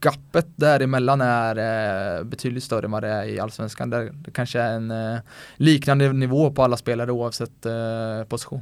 gappet 0.00 0.46
däremellan 0.56 1.20
är 1.20 1.56
eh, 2.18 2.24
betydligt 2.24 2.64
större 2.64 2.84
än 2.84 2.90
vad 2.90 3.02
det 3.02 3.08
är 3.08 3.24
i 3.24 3.40
allsvenskan. 3.40 3.90
Där 3.90 4.12
det 4.14 4.30
kanske 4.30 4.60
är 4.60 4.72
en 4.72 4.90
eh, 4.90 5.18
liknande 5.56 6.12
nivå 6.12 6.50
på 6.50 6.62
alla 6.62 6.76
spelare 6.76 7.12
oavsett 7.12 7.66
eh, 7.66 8.24
position. 8.28 8.60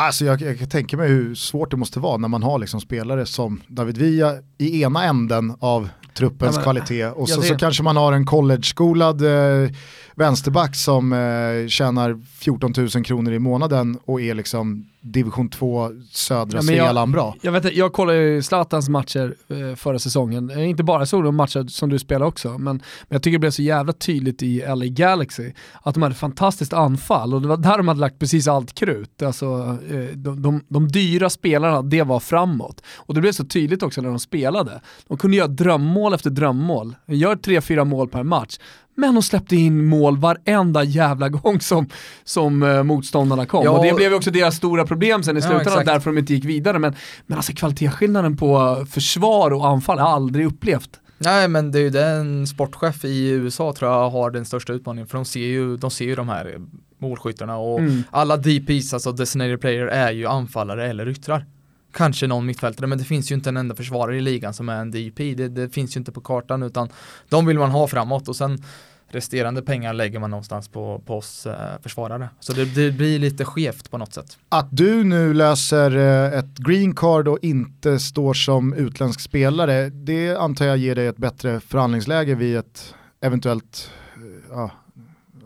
Alltså 0.00 0.24
jag, 0.24 0.40
jag 0.40 0.58
kan 0.58 0.68
tänka 0.68 0.96
mig 0.96 1.08
hur 1.08 1.34
svårt 1.34 1.70
det 1.70 1.76
måste 1.76 2.00
vara 2.00 2.16
när 2.16 2.28
man 2.28 2.42
har 2.42 2.58
liksom 2.58 2.80
spelare 2.80 3.26
som 3.26 3.62
David 3.68 3.98
Villa 3.98 4.34
i 4.58 4.82
ena 4.82 5.04
änden 5.04 5.56
av 5.60 5.88
truppens 6.14 6.56
ja, 6.56 6.58
men, 6.58 6.62
kvalitet 6.62 7.06
och 7.06 7.28
så, 7.28 7.42
så, 7.42 7.56
kanske 7.56 7.82
man 7.82 7.96
har 7.96 8.12
en 8.12 8.26
college-skolad 8.26 9.22
eh, 9.22 9.70
vänsterback 10.14 10.76
som 10.76 11.12
eh, 11.12 11.68
tjänar 11.68 12.20
14 12.38 12.72
000 12.76 13.04
kronor 13.04 13.32
i 13.32 13.38
månaden 13.38 13.98
och 14.04 14.20
är 14.20 14.34
liksom 14.34 14.86
division 15.00 15.48
2 15.48 15.90
södra 16.10 16.60
Ja, 16.62 17.06
bra. 17.06 17.34
Jag, 17.40 17.52
vet, 17.52 17.74
jag 17.74 17.92
kollade 17.92 18.18
ju 18.18 18.42
Zlatans 18.42 18.88
matcher 18.88 19.34
eh, 19.48 19.76
förra 19.76 19.98
säsongen, 19.98 20.50
Eh, 20.50 20.70
inte 20.70 20.82
bara 20.82 21.06
såg 21.06 21.24
de 21.24 21.36
matcher 21.36 21.66
som 21.68 21.90
du 21.90 21.98
spelar 21.98 22.26
också, 22.26 22.48
men, 22.48 22.64
men 22.64 22.82
jag 23.08 23.22
tycker 23.22 23.32
det 23.32 23.38
blev 23.38 23.50
så 23.50 23.62
jävla 23.62 23.92
tydligt 23.92 24.42
i 24.42 24.64
LA 24.66 24.86
Galaxy 24.86 25.52
att 25.82 25.94
de 25.94 26.02
hade 26.02 26.14
fantastiskt 26.14 26.72
anfall 26.72 27.34
och 27.34 27.42
det 27.42 27.48
var 27.48 27.56
där 27.56 27.76
de 27.76 27.88
hade 27.88 28.00
lagt 28.00 28.18
precis 28.18 28.48
allt 28.48 28.74
krut. 28.74 29.22
Alltså, 29.22 29.78
eh, 29.90 30.16
de, 30.16 30.42
de, 30.42 30.64
de 30.68 30.88
dyra 30.88 31.30
spelarna, 31.30 31.82
det 31.82 32.02
var 32.02 32.20
framåt. 32.20 32.82
Och 32.96 33.14
det 33.14 33.20
blev 33.20 33.32
så 33.32 33.44
tydligt 33.44 33.82
också 33.82 34.00
när 34.00 34.08
de 34.08 34.18
spelade. 34.18 34.80
De 35.08 35.18
kunde 35.18 35.36
göra 35.36 35.48
drömmål 35.48 36.14
efter 36.14 36.30
drömmål, 36.30 36.96
gör 37.06 37.36
tre, 37.36 37.60
fyra 37.60 37.84
mål 37.84 38.08
per 38.08 38.22
match. 38.22 38.58
Men 38.94 39.14
de 39.14 39.22
släppte 39.22 39.56
in 39.56 39.84
mål 39.84 40.16
varenda 40.18 40.84
jävla 40.84 41.28
gång 41.28 41.60
som, 41.60 41.88
som 42.24 42.62
eh, 42.62 42.82
motståndarna 42.82 43.46
kom. 43.46 43.64
Ja, 43.64 43.70
och 43.70 43.84
det 43.84 43.92
blev 43.92 44.10
ju 44.10 44.16
också 44.16 44.30
deras 44.30 44.56
stora 44.56 44.86
problem 44.86 45.22
sen 45.22 45.36
i 45.36 45.40
Ja, 45.40 45.42
slutändan, 45.42 45.66
exakt. 45.72 45.86
därför 45.86 46.10
de 46.10 46.18
inte 46.18 46.34
gick 46.34 46.44
vidare. 46.44 46.78
Men, 46.78 46.94
men 47.26 47.36
alltså 47.38 47.52
kvalitetsskillnaden 47.52 48.36
på 48.36 48.76
försvar 48.90 49.50
och 49.50 49.68
anfall 49.68 49.98
har 49.98 50.06
jag 50.06 50.14
aldrig 50.14 50.46
upplevt. 50.46 51.00
Nej 51.18 51.48
men 51.48 51.72
det 51.72 51.78
är 51.78 51.82
ju 51.82 51.90
den 51.90 52.46
sportchef 52.46 53.04
i 53.04 53.28
USA 53.28 53.72
tror 53.72 53.90
jag 53.90 54.10
har 54.10 54.30
den 54.30 54.44
största 54.44 54.72
utmaningen 54.72 55.06
för 55.08 55.18
de 55.18 55.24
ser 55.24 55.40
ju, 55.40 55.76
de 55.76 55.90
ser 55.90 56.04
ju 56.04 56.14
de 56.14 56.28
här 56.28 56.56
målskyttarna 56.98 57.56
och 57.56 57.78
Mm. 57.78 58.02
alla 58.10 58.36
DPs, 58.36 58.94
alltså 58.94 59.12
designated 59.12 59.60
player, 59.60 59.86
är 59.86 60.10
ju 60.12 60.26
anfallare 60.26 60.88
eller 60.88 61.08
yttrar. 61.08 61.46
Kanske 61.92 62.26
någon 62.26 62.46
mittfältare 62.46 62.86
men 62.86 62.98
det 62.98 63.04
finns 63.04 63.30
ju 63.30 63.34
inte 63.34 63.48
en 63.48 63.56
enda 63.56 63.74
försvarare 63.74 64.16
i 64.16 64.20
ligan 64.20 64.54
som 64.54 64.68
är 64.68 64.80
en 64.80 64.90
DP. 64.90 65.34
Det, 65.34 65.48
det 65.48 65.68
finns 65.68 65.96
ju 65.96 65.98
inte 65.98 66.12
på 66.12 66.20
kartan 66.20 66.62
utan 66.62 66.88
de 67.28 67.46
vill 67.46 67.58
man 67.58 67.70
ha 67.70 67.86
framåt 67.86 68.28
och 68.28 68.36
sen 68.36 68.64
resterande 69.12 69.62
pengar 69.62 69.92
lägger 69.92 70.18
man 70.18 70.30
någonstans 70.30 70.68
på, 70.68 71.02
på 71.06 71.18
oss 71.18 71.46
eh, 71.46 71.80
försvarare. 71.82 72.28
Så 72.40 72.52
det, 72.52 72.64
det 72.64 72.90
blir 72.90 73.18
lite 73.18 73.44
skevt 73.44 73.90
på 73.90 73.98
något 73.98 74.14
sätt. 74.14 74.38
Att 74.48 74.68
du 74.70 75.04
nu 75.04 75.34
löser 75.34 75.96
eh, 75.96 76.38
ett 76.38 76.58
green 76.58 76.94
card 76.94 77.28
och 77.28 77.38
inte 77.42 77.98
står 77.98 78.34
som 78.34 78.74
utländsk 78.74 79.20
spelare, 79.20 79.90
det 79.90 80.36
antar 80.36 80.66
jag 80.66 80.76
ger 80.76 80.94
dig 80.94 81.06
ett 81.06 81.16
bättre 81.16 81.60
förhandlingsläge 81.60 82.34
vid 82.34 82.56
ett 82.56 82.94
eventuellt, 83.20 83.90
eh, 84.16 84.22
ja, 84.50 84.70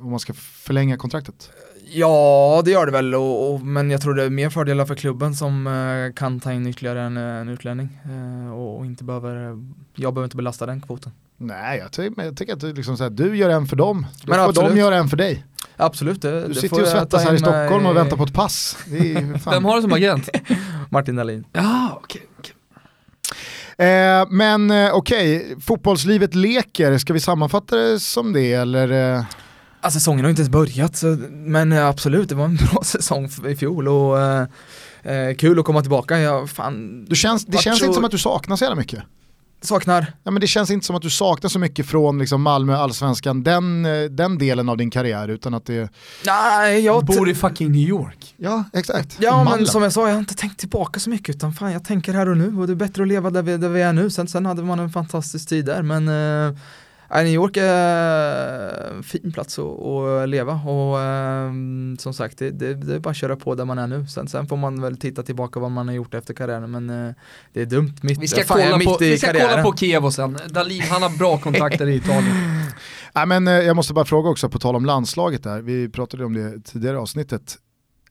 om 0.00 0.10
man 0.10 0.20
ska 0.20 0.32
förlänga 0.34 0.96
kontraktet. 0.96 1.50
Ja, 1.96 2.62
det 2.64 2.70
gör 2.70 2.86
det 2.86 2.92
väl, 2.92 3.14
och, 3.14 3.54
och, 3.54 3.60
men 3.60 3.90
jag 3.90 4.00
tror 4.02 4.14
det 4.14 4.22
är 4.22 4.30
mer 4.30 4.50
fördelar 4.50 4.84
för 4.86 4.94
klubben 4.94 5.34
som 5.34 5.66
eh, 5.66 6.14
kan 6.14 6.40
ta 6.40 6.52
in 6.52 6.66
ytterligare 6.66 7.00
en, 7.02 7.16
eh, 7.16 7.22
en 7.22 7.48
utlänning 7.48 7.98
eh, 8.04 8.52
och, 8.54 8.78
och 8.78 8.86
inte 8.86 9.04
behöver, 9.04 9.34
jag 9.94 10.14
behöver 10.14 10.24
inte 10.24 10.36
belasta 10.36 10.66
den 10.66 10.80
kvoten. 10.80 11.12
Nej, 11.36 11.78
jag, 11.78 11.92
ty- 11.92 12.10
jag 12.16 12.36
tycker 12.36 12.52
att 12.52 12.60
du, 12.60 12.72
liksom 12.72 12.96
så 12.96 13.02
här, 13.02 13.10
du 13.10 13.36
gör 13.36 13.50
en 13.50 13.66
för 13.66 13.76
dem, 13.76 14.06
då 14.22 14.30
Men 14.30 14.38
får 14.44 14.52
de 14.52 14.60
absolut. 14.60 14.78
göra 14.78 14.96
en 14.96 15.08
för 15.08 15.16
dig. 15.16 15.44
Absolut, 15.76 16.22
det, 16.22 16.40
Du 16.40 16.48
det 16.48 16.54
sitter 16.54 16.76
ju 16.76 16.82
och 16.82 16.88
svettas 16.88 17.10
ta 17.10 17.18
här 17.18 17.28
i 17.28 17.30
mig- 17.30 17.38
Stockholm 17.38 17.86
och 17.86 17.96
väntar 17.96 18.16
på 18.16 18.24
ett 18.24 18.34
pass. 18.34 18.78
Det 18.86 19.12
är. 19.12 19.50
Vem 19.50 19.64
har 19.64 19.76
det 19.76 19.82
som 19.82 19.92
agent? 19.92 20.28
Martin 20.90 21.16
Dahlin. 21.16 21.44
Ja, 21.52 22.00
okej. 22.02 22.22
okej. 22.38 22.54
Eh, 23.88 24.26
men 24.30 24.70
eh, 24.70 24.90
okej, 24.94 25.56
fotbollslivet 25.60 26.34
leker, 26.34 26.98
ska 26.98 27.12
vi 27.12 27.20
sammanfatta 27.20 27.76
det 27.76 28.00
som 28.00 28.32
det 28.32 28.52
eller? 28.52 29.14
Eh, 29.16 29.24
Alltså 29.84 30.00
säsongen 30.00 30.24
har 30.24 30.30
inte 30.30 30.42
ens 30.42 30.50
börjat, 30.50 30.96
så, 30.96 31.06
men 31.30 31.72
eh, 31.72 31.86
absolut, 31.86 32.28
det 32.28 32.34
var 32.34 32.44
en 32.44 32.56
bra 32.72 32.82
säsong 32.84 33.28
i 33.48 33.56
fjol 33.56 33.88
och 33.88 34.20
eh, 34.20 34.46
eh, 35.02 35.34
kul 35.36 35.58
att 35.58 35.64
komma 35.64 35.80
tillbaka. 35.80 36.18
Jag 36.18 36.50
fan, 36.50 37.04
du 37.08 37.16
känns, 37.16 37.46
det 37.46 37.58
känns 37.58 37.78
så- 37.78 37.84
inte 37.84 37.94
som 37.94 38.04
att 38.04 38.10
du 38.10 38.18
saknar 38.18 38.56
så 38.56 38.64
jävla 38.64 38.76
mycket. 38.76 39.02
saknar 39.62 40.12
Ja, 40.22 40.30
men 40.30 40.40
det 40.40 40.46
känns 40.46 40.70
inte 40.70 40.86
som 40.86 40.96
att 40.96 41.02
du 41.02 41.10
saknar 41.10 41.50
så 41.50 41.58
mycket 41.58 41.86
från 41.86 42.18
liksom, 42.18 42.42
Malmö, 42.42 42.76
allsvenskan, 42.76 43.42
den, 43.42 43.86
eh, 43.86 44.02
den 44.10 44.38
delen 44.38 44.68
av 44.68 44.76
din 44.76 44.90
karriär 44.90 45.28
utan 45.28 45.54
att 45.54 45.66
det, 45.66 45.90
Nej, 46.26 46.80
jag 46.84 47.04
Bor 47.04 47.28
i 47.30 47.34
fucking 47.34 47.72
New 47.72 47.88
York. 47.88 48.34
ja 48.36 48.64
exakt. 48.72 49.16
Ja 49.20 49.36
men 49.36 49.44
Mallen. 49.44 49.66
som 49.66 49.82
jag 49.82 49.92
sa, 49.92 50.06
jag 50.06 50.14
har 50.14 50.18
inte 50.20 50.34
tänkt 50.34 50.58
tillbaka 50.60 51.00
så 51.00 51.10
mycket 51.10 51.36
utan 51.36 51.52
fan 51.52 51.72
jag 51.72 51.84
tänker 51.84 52.12
här 52.14 52.28
och 52.28 52.36
nu 52.36 52.56
och 52.58 52.66
det 52.66 52.72
är 52.72 52.74
bättre 52.76 53.02
att 53.02 53.08
leva 53.08 53.30
där 53.30 53.42
vi, 53.42 53.56
där 53.56 53.68
vi 53.68 53.82
är 53.82 53.92
nu. 53.92 54.10
Sen, 54.10 54.28
sen 54.28 54.46
hade 54.46 54.62
man 54.62 54.78
en 54.80 54.90
fantastisk 54.90 55.48
tid 55.48 55.64
där 55.64 55.82
men 55.82 56.08
eh, 56.08 56.58
New 57.22 57.32
York 57.32 57.56
är 57.56 58.90
en 58.96 59.02
fin 59.02 59.32
plats 59.32 59.58
att, 59.58 59.80
att 59.80 60.28
leva 60.28 60.52
och 60.52 61.00
eh, 61.00 61.52
som 61.98 62.14
sagt 62.14 62.38
det, 62.38 62.50
det, 62.50 62.74
det 62.74 62.94
är 62.94 62.98
bara 62.98 63.10
att 63.10 63.16
köra 63.16 63.36
på 63.36 63.54
där 63.54 63.64
man 63.64 63.78
är 63.78 63.86
nu. 63.86 64.06
Sen, 64.06 64.28
sen 64.28 64.46
får 64.46 64.56
man 64.56 64.80
väl 64.80 64.96
titta 64.96 65.22
tillbaka 65.22 65.60
vad 65.60 65.70
man 65.70 65.88
har 65.88 65.94
gjort 65.94 66.14
efter 66.14 66.34
karriären 66.34 66.70
men 66.70 66.90
eh, 66.90 67.14
det 67.52 67.60
är 67.60 67.66
dumt 67.66 67.94
mitt, 68.02 68.18
Vi 68.18 68.28
ska, 68.28 68.44
fan, 68.44 68.60
kolla, 68.62 68.78
mitt 68.78 68.88
på, 68.88 69.04
i 69.04 69.10
vi 69.10 69.18
ska 69.18 69.26
karriären. 69.26 69.50
kolla 69.50 69.62
på 69.62 69.76
Kiev 69.76 70.04
och 70.04 70.14
sen. 70.14 70.38
Dalin, 70.50 70.82
han 70.82 71.02
har 71.02 71.18
bra 71.18 71.38
kontakter 71.42 71.86
i 71.86 71.96
Italien. 71.96 72.36
Nej, 73.14 73.26
men, 73.26 73.48
eh, 73.48 73.54
jag 73.54 73.76
måste 73.76 73.94
bara 73.94 74.04
fråga 74.04 74.30
också, 74.30 74.48
på 74.48 74.58
tal 74.58 74.76
om 74.76 74.84
landslaget 74.84 75.42
där, 75.42 75.62
vi 75.62 75.88
pratade 75.88 76.24
om 76.24 76.34
det 76.34 76.60
tidigare 76.64 76.98
avsnittet. 76.98 77.58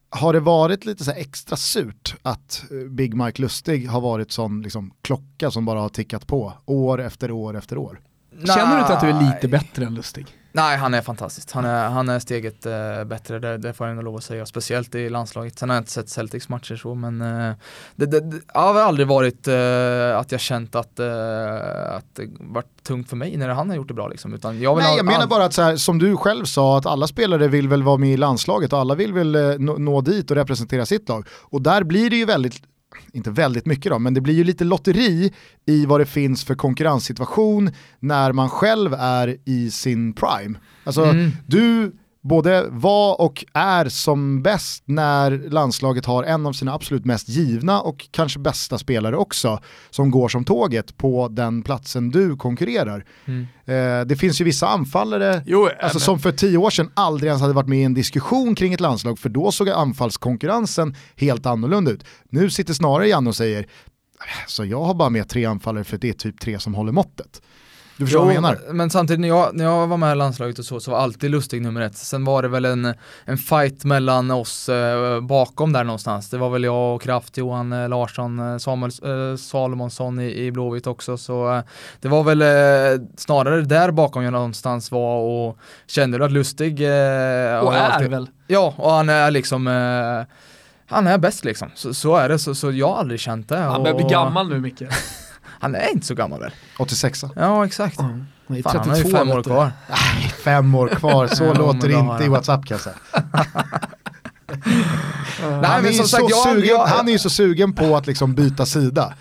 Har 0.09 0.33
det 0.33 0.39
varit 0.39 0.85
lite 0.85 1.03
så 1.03 1.11
här 1.11 1.19
extra 1.19 1.57
surt 1.57 2.15
att 2.21 2.63
eh, 2.71 2.89
Big 2.89 3.13
Mike 3.13 3.41
Lustig 3.41 3.87
har 3.87 4.01
varit 4.01 4.31
sån 4.31 4.61
liksom, 4.61 4.91
klocka 5.01 5.51
som 5.51 5.65
bara 5.65 5.79
har 5.79 5.89
tickat 5.89 6.27
på 6.27 6.53
år 6.65 7.01
efter 7.01 7.31
år 7.31 7.57
efter 7.57 7.77
år? 7.77 7.99
Känner 8.45 8.75
du 8.75 8.81
inte 8.81 8.93
att 8.93 9.01
du 9.01 9.07
är 9.07 9.33
lite 9.33 9.47
bättre 9.47 9.85
än 9.85 9.95
Lustig? 9.95 10.37
Nej, 10.55 10.77
han 10.77 10.93
är 10.93 11.01
fantastisk. 11.01 11.51
Han 11.51 11.65
är, 11.65 11.89
han 11.89 12.09
är 12.09 12.19
steget 12.19 12.65
eh, 12.65 13.03
bättre, 13.03 13.39
det, 13.39 13.57
det 13.57 13.73
får 13.73 13.87
jag 13.87 13.95
nog 13.95 14.05
lov 14.05 14.15
att 14.15 14.23
säga. 14.23 14.45
Speciellt 14.45 14.95
i 14.95 15.09
landslaget. 15.09 15.59
Sen 15.59 15.69
har 15.69 15.75
jag 15.75 15.81
inte 15.81 15.91
sett 15.91 16.09
Celtics 16.09 16.49
matcher 16.49 16.75
så, 16.75 16.95
men 16.95 17.21
eh, 17.21 17.53
det, 17.95 18.05
det, 18.05 18.19
det 18.19 18.39
har 18.47 18.73
väl 18.73 18.83
aldrig 18.83 19.07
varit 19.07 19.47
eh, 19.47 20.17
att 20.17 20.31
jag 20.31 20.41
känt 20.41 20.75
att, 20.75 20.99
eh, 20.99 21.95
att 21.95 22.05
det 22.15 22.29
varit 22.39 22.83
tungt 22.83 23.09
för 23.09 23.15
mig 23.15 23.37
när 23.37 23.49
han 23.49 23.69
har 23.69 23.75
gjort 23.75 23.87
det 23.87 23.93
bra 23.93 24.07
liksom. 24.07 24.33
Utan 24.33 24.61
jag 24.61 24.75
vill 24.75 24.83
Nej, 24.83 24.91
ha, 24.91 24.97
jag 24.97 25.05
menar 25.05 25.27
bara 25.27 25.45
att 25.45 25.53
så 25.53 25.61
här, 25.61 25.75
som 25.75 25.99
du 25.99 26.17
själv 26.17 26.45
sa, 26.45 26.77
att 26.77 26.85
alla 26.85 27.07
spelare 27.07 27.47
vill 27.47 27.67
väl 27.67 27.83
vara 27.83 27.97
med 27.97 28.09
i 28.09 28.17
landslaget 28.17 28.73
och 28.73 28.79
alla 28.79 28.95
vill 28.95 29.13
väl 29.13 29.35
eh, 29.35 29.41
nå, 29.59 29.77
nå 29.77 30.01
dit 30.01 30.31
och 30.31 30.37
representera 30.37 30.85
sitt 30.85 31.09
lag. 31.09 31.27
Och 31.31 31.61
där 31.61 31.83
blir 31.83 32.09
det 32.09 32.15
ju 32.15 32.25
väldigt, 32.25 32.61
inte 33.13 33.31
väldigt 33.31 33.65
mycket 33.65 33.91
då, 33.91 33.99
men 33.99 34.13
det 34.13 34.21
blir 34.21 34.33
ju 34.33 34.43
lite 34.43 34.63
lotteri 34.63 35.33
i 35.65 35.85
vad 35.85 35.99
det 36.01 36.05
finns 36.05 36.43
för 36.43 36.55
konkurrenssituation 36.55 37.71
när 37.99 38.31
man 38.31 38.49
själv 38.49 38.93
är 38.93 39.37
i 39.45 39.71
sin 39.71 40.13
prime. 40.13 40.57
Alltså, 40.83 41.03
Mm. 41.03 41.31
du 41.47 41.91
både 42.23 42.67
var 42.69 43.21
och 43.21 43.45
är 43.53 43.89
som 43.89 44.41
bäst 44.41 44.83
när 44.85 45.49
landslaget 45.49 46.05
har 46.05 46.23
en 46.23 46.45
av 46.45 46.53
sina 46.53 46.73
absolut 46.73 47.05
mest 47.05 47.29
givna 47.29 47.81
och 47.81 48.07
kanske 48.11 48.39
bästa 48.39 48.77
spelare 48.77 49.17
också 49.17 49.59
som 49.89 50.11
går 50.11 50.29
som 50.29 50.45
tåget 50.45 50.97
på 50.97 51.27
den 51.27 51.63
platsen 51.63 52.09
du 52.09 52.35
konkurrerar. 52.35 53.05
Mm. 53.25 53.47
Eh, 53.65 54.05
det 54.05 54.15
finns 54.15 54.41
ju 54.41 54.45
vissa 54.45 54.67
anfallare 54.67 55.43
Jo, 55.45 55.69
Alltså 55.81 55.99
som 55.99 56.19
för 56.19 56.31
tio 56.31 56.57
år 56.57 56.69
sedan 56.69 56.91
aldrig 56.93 57.27
ens 57.27 57.41
hade 57.41 57.53
varit 57.53 57.67
med 57.67 57.79
i 57.79 57.83
en 57.83 57.93
diskussion 57.93 58.55
kring 58.55 58.73
ett 58.73 58.79
landslag 58.79 59.19
för 59.19 59.29
då 59.29 59.51
såg 59.51 59.69
anfallskonkurrensen 59.69 60.95
helt 61.15 61.45
annorlunda 61.45 61.91
ut. 61.91 62.05
Nu 62.29 62.49
sitter 62.49 62.73
snarare 62.73 63.07
Janne 63.07 63.29
och 63.29 63.35
säger 63.35 63.65
så 64.47 64.65
jag 64.65 64.83
har 64.83 64.93
bara 64.93 65.09
med 65.09 65.29
tre 65.29 65.45
anfallare 65.45 65.83
för 65.83 65.97
det 65.97 66.09
är 66.09 66.13
typ 66.13 66.39
tre 66.39 66.59
som 66.59 66.75
håller 66.75 66.91
måttet. 66.91 67.41
Du 68.03 68.07
förstår 68.07 68.25
vad 68.25 68.33
jag 68.33 68.41
menar? 68.41 68.59
men 68.73 68.89
samtidigt 68.89 69.19
när 69.19 69.27
jag, 69.27 69.55
när 69.55 69.63
jag 69.63 69.87
var 69.87 69.97
med 69.97 70.11
i 70.11 70.15
landslaget 70.15 70.59
och 70.59 70.65
så, 70.65 70.79
så 70.79 70.91
var 70.91 70.97
alltid 70.97 71.31
Lustig 71.31 71.61
nummer 71.61 71.81
ett. 71.81 71.95
Sen 71.97 72.25
var 72.25 72.41
det 72.41 72.47
väl 72.47 72.65
en, 72.65 72.93
en 73.25 73.37
fight 73.37 73.83
mellan 73.83 74.31
oss 74.31 74.69
eh, 74.69 75.21
bakom 75.21 75.73
där 75.73 75.83
någonstans. 75.83 76.29
Det 76.29 76.37
var 76.37 76.49
väl 76.49 76.63
jag 76.63 76.95
och 76.95 77.01
Kraft, 77.01 77.37
Johan 77.37 77.73
eh, 77.73 77.89
Larsson, 77.89 78.39
eh, 78.39 78.57
Samuel 78.57 78.91
eh, 79.31 79.37
Salomonsson 79.37 80.19
i, 80.19 80.45
i 80.45 80.51
Blåvitt 80.51 80.87
också. 80.87 81.17
Så 81.17 81.53
eh, 81.53 81.61
det 82.01 82.07
var 82.07 82.23
väl 82.23 82.41
eh, 82.41 83.07
snarare 83.17 83.61
där 83.61 83.91
bakom 83.91 84.23
jag 84.23 84.33
någonstans 84.33 84.91
var 84.91 85.17
och 85.19 85.57
kände 85.87 86.17
du 86.17 86.25
att 86.25 86.31
Lustig 86.31 86.81
eh, 86.81 86.87
och 87.59 87.73
är 87.75 87.89
alltid- 87.89 88.09
väl. 88.09 88.29
Ja, 88.47 88.73
och 88.77 88.91
han 88.91 89.09
är 89.09 89.31
liksom 89.31 89.67
eh, 89.67 90.35
han 90.87 91.07
är 91.07 91.17
bäst 91.17 91.45
liksom, 91.45 91.69
så, 91.75 91.93
så 91.93 92.15
är 92.15 92.29
det, 92.29 92.39
så, 92.39 92.55
så 92.55 92.71
jag 92.71 92.87
har 92.87 92.97
aldrig 92.97 93.19
känt 93.19 93.49
det. 93.49 93.57
Han 93.57 93.83
börjar 93.83 93.95
bli 93.97 94.05
gammal 94.05 94.49
nu 94.49 94.59
Micke. 94.59 94.81
Han 95.63 95.75
är 95.75 95.91
inte 95.91 96.05
så 96.05 96.15
gammal 96.15 96.39
väl? 96.39 96.51
86 96.77 97.23
Ja, 97.35 97.65
exakt. 97.65 97.99
Han 97.99 98.27
är 98.47 98.61
Fan, 98.61 98.77
han 98.77 98.89
har 98.89 98.97
ju 98.97 99.03
32 99.03 99.17
fem 99.17 99.31
år 99.31 99.43
kvar. 99.43 99.71
Fem 100.43 100.75
år 100.75 100.87
kvar, 100.87 101.27
så 101.27 101.53
låter 101.63 101.87
det 101.87 101.93
inte 101.93 102.23
i 102.23 102.27
WhatsApp 102.27 102.65
kan 102.65 102.75
jag 102.75 102.81
säga. 102.81 102.95
Nej, 105.41 105.63
han, 105.63 105.63
är 105.63 105.81
men 105.81 105.91
ju 105.91 105.97
som 105.97 106.07
sagt, 106.07 106.23
så 106.23 106.29
jag, 106.29 106.53
sugen, 106.53 106.67
jag, 106.67 106.85
han 106.85 107.07
är 107.07 107.11
ju 107.11 107.19
så 107.19 107.29
sugen 107.29 107.73
på 107.73 107.95
att 107.95 108.07
liksom 108.07 108.35
byta 108.35 108.65
sida. 108.65 109.13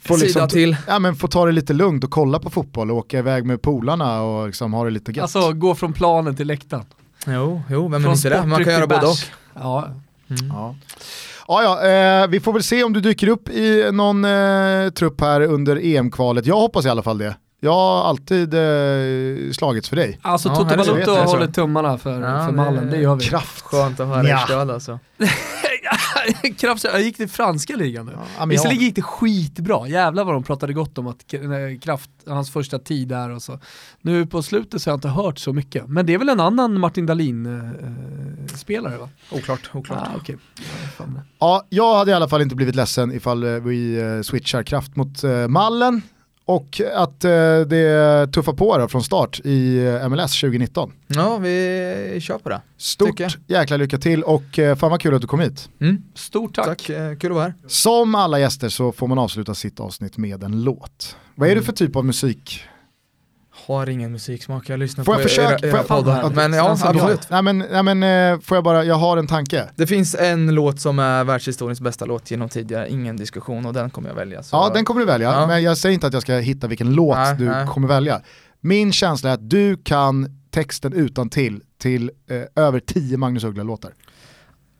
Få 0.00 0.14
sida 0.14 0.24
liksom, 0.26 0.48
till. 0.48 0.76
ja, 0.86 0.98
men 0.98 1.16
få 1.16 1.28
ta 1.28 1.46
det 1.46 1.52
lite 1.52 1.72
lugnt 1.72 2.04
och 2.04 2.10
kolla 2.10 2.38
på 2.38 2.50
fotboll 2.50 2.90
och 2.90 2.96
åka 2.96 3.18
iväg 3.18 3.44
med 3.44 3.62
polarna 3.62 4.22
och 4.22 4.46
liksom 4.46 4.72
ha 4.72 4.84
det 4.84 4.90
lite 4.90 5.12
gött. 5.12 5.22
Alltså 5.22 5.52
gå 5.52 5.74
från 5.74 5.92
planen 5.92 6.36
till 6.36 6.46
läktaren. 6.46 6.84
Jo, 7.26 7.62
jo, 7.68 7.88
vem 7.88 7.94
är 7.94 8.06
Från 8.06 8.14
inte 8.14 8.28
det? 8.28 8.46
Man 8.46 8.64
kan 8.64 8.72
göra 8.72 8.86
både 8.86 9.06
och. 9.06 9.16
Ja, 9.54 9.88
Mm. 10.28 10.48
Ja. 10.48 10.74
Ja, 11.48 11.62
ja, 11.62 11.88
eh, 11.88 12.28
vi 12.28 12.40
får 12.40 12.52
väl 12.52 12.62
se 12.62 12.84
om 12.84 12.92
du 12.92 13.00
dyker 13.00 13.28
upp 13.28 13.48
i 13.48 13.90
någon 13.92 14.24
eh, 14.24 14.90
trupp 14.90 15.20
här 15.20 15.40
under 15.40 15.76
EM-kvalet. 15.96 16.46
Jag 16.46 16.56
hoppas 16.56 16.86
i 16.86 16.88
alla 16.88 17.02
fall 17.02 17.18
det. 17.18 17.36
Jag 17.64 17.72
har 17.72 18.04
alltid 18.04 18.54
eh, 18.54 19.52
slagits 19.52 19.88
för 19.88 19.96
dig. 19.96 20.18
alltså 20.22 20.48
Ja, 20.48 20.54
Toto 20.54 20.76
Balotto 20.76 21.10
håller 21.12 21.46
tummarna 21.46 21.98
för, 21.98 22.20
Ja, 22.20 22.46
för 22.46 22.52
Mallen, 22.52 22.90
det 22.90 22.96
gör 22.96 23.16
vi. 23.16 23.24
Kraft. 23.24 23.62
Skönt 23.64 24.00
att 24.00 24.08
höra 24.08 24.28
ert 24.28 24.40
stöd 24.44 24.70
alltså. 24.70 24.98
Kraft, 26.58 26.84
jag 26.84 27.02
gick 27.02 27.16
till 27.16 27.28
franska 27.28 27.76
ligan 27.76 28.06
nu. 28.06 28.12
Ja, 28.38 28.44
Visserligen 28.44 28.82
gick 28.82 28.96
det 28.96 29.02
skitbra, 29.02 29.88
jävlar 29.88 30.24
vad 30.24 30.34
de 30.34 30.42
pratade 30.42 30.72
gott 30.72 30.98
om 30.98 31.06
att 31.06 31.34
eh, 31.34 31.40
Kraft, 31.82 32.10
hans 32.26 32.50
första 32.50 32.78
tid 32.78 33.08
där 33.08 33.30
och 33.30 33.42
så. 33.42 33.60
Nu 34.00 34.26
på 34.26 34.42
slutet 34.42 34.82
så 34.82 34.90
har 34.90 34.92
jag 34.92 34.96
inte 34.96 35.08
hört 35.08 35.38
så 35.38 35.52
mycket. 35.52 35.88
Men 35.88 36.06
det 36.06 36.14
är 36.14 36.18
väl 36.18 36.28
en 36.28 36.40
annan 36.40 36.80
Martin 36.80 37.06
Dahlin-spelare 37.06 38.96
va? 38.98 39.08
Oklart, 39.30 39.70
oklart. 39.72 39.98
Ah, 40.02 40.10
okej. 40.16 40.36
Ja, 40.98 41.04
ja, 41.38 41.64
jag 41.68 41.96
hade 41.96 42.10
i 42.10 42.14
alla 42.14 42.28
fall 42.28 42.42
inte 42.42 42.54
blivit 42.54 42.74
ledsen 42.74 43.12
ifall 43.12 43.42
eh, 43.42 43.50
vi 43.50 44.00
eh, 44.00 44.20
switchar 44.22 44.62
kraft 44.62 44.96
mot 44.96 45.24
eh, 45.24 45.48
mallen 45.48 46.02
och 46.44 46.80
att 46.94 47.24
eh, 47.24 47.30
det 47.66 48.26
tuffar 48.32 48.52
på 48.52 48.78
då 48.78 48.88
från 48.88 49.02
start 49.04 49.40
i 49.44 49.78
eh, 49.78 50.08
MLS 50.08 50.40
2019. 50.40 50.92
Ja, 51.06 51.38
vi 51.38 52.18
kör 52.22 52.38
på 52.38 52.48
det. 52.48 52.60
Stort 52.76 53.20
jäkla 53.46 53.76
lycka 53.76 53.98
till 53.98 54.22
och 54.22 54.58
eh, 54.58 54.76
fan 54.76 54.90
vad 54.90 55.00
kul 55.00 55.14
att 55.14 55.20
du 55.20 55.26
kom 55.26 55.40
hit. 55.40 55.68
Mm. 55.80 56.02
Stort 56.14 56.54
tack. 56.54 56.66
Tack, 56.66 56.88
eh, 56.90 57.16
kul 57.16 57.30
att 57.30 57.34
vara 57.34 57.44
här. 57.44 57.54
Som 57.66 58.14
alla 58.14 58.40
gäster 58.40 58.68
så 58.68 58.92
får 58.92 59.06
man 59.06 59.18
avsluta 59.18 59.54
sitt 59.54 59.80
avsnitt 59.80 60.16
med 60.16 60.42
en 60.42 60.64
låt. 60.64 61.16
Vad 61.34 61.48
är 61.48 61.54
det 61.54 61.62
för 61.62 61.72
typ 61.72 61.96
av 61.96 62.04
musik? 62.04 62.64
Har 63.66 63.88
ingen 63.88 64.12
musiksmak, 64.12 64.68
jag 64.68 64.78
lyssnar 64.78 65.04
Får 65.04 65.14
på 65.14 65.20
jag 65.20 65.28
försöka- 65.30 65.66
era, 65.68 65.76
era 65.76 65.82
poddar. 65.82 66.30
Men 66.30 66.52
ja, 66.52 66.70
absolut. 66.70 67.30
Nej 67.30 67.42
men, 67.42 67.58
nej, 67.58 67.82
men 67.82 68.02
eh, 68.32 68.40
får 68.40 68.56
jag 68.56 68.64
bara, 68.64 68.84
jag 68.84 68.94
har 68.94 69.16
en 69.16 69.26
tanke. 69.26 69.68
Det 69.76 69.86
finns 69.86 70.14
en 70.14 70.54
låt 70.54 70.80
som 70.80 70.98
är 70.98 71.24
världshistoriens 71.24 71.80
bästa 71.80 72.04
låt 72.04 72.30
genom 72.30 72.48
tidigare, 72.48 72.90
ingen 72.90 73.16
diskussion 73.16 73.66
och 73.66 73.72
den 73.72 73.90
kommer 73.90 74.08
jag 74.08 74.16
välja. 74.16 74.42
Så 74.42 74.56
Ja 74.56 74.70
den 74.74 74.84
kommer 74.84 75.00
du 75.00 75.06
välja, 75.06 75.32
Ja. 75.32 75.46
men 75.46 75.62
jag 75.62 75.78
säger 75.78 75.94
inte 75.94 76.06
att 76.06 76.12
jag 76.12 76.22
ska 76.22 76.34
hitta 76.36 76.66
vilken 76.66 76.94
låt 76.94 77.16
Nej, 77.16 77.36
du 77.36 77.44
nej. 77.44 77.66
kommer 77.66 77.88
välja. 77.88 78.20
Min 78.60 78.92
känsla 78.92 79.30
är 79.30 79.34
att 79.34 79.50
du 79.50 79.76
kan 79.76 80.40
texten 80.50 80.92
utan 80.92 81.28
till 81.30 81.60
till 81.78 82.10
eh, 82.30 82.64
över 82.64 82.80
tio 82.80 83.16
Magnus 83.16 83.44
Uggla-låtar. 83.44 83.92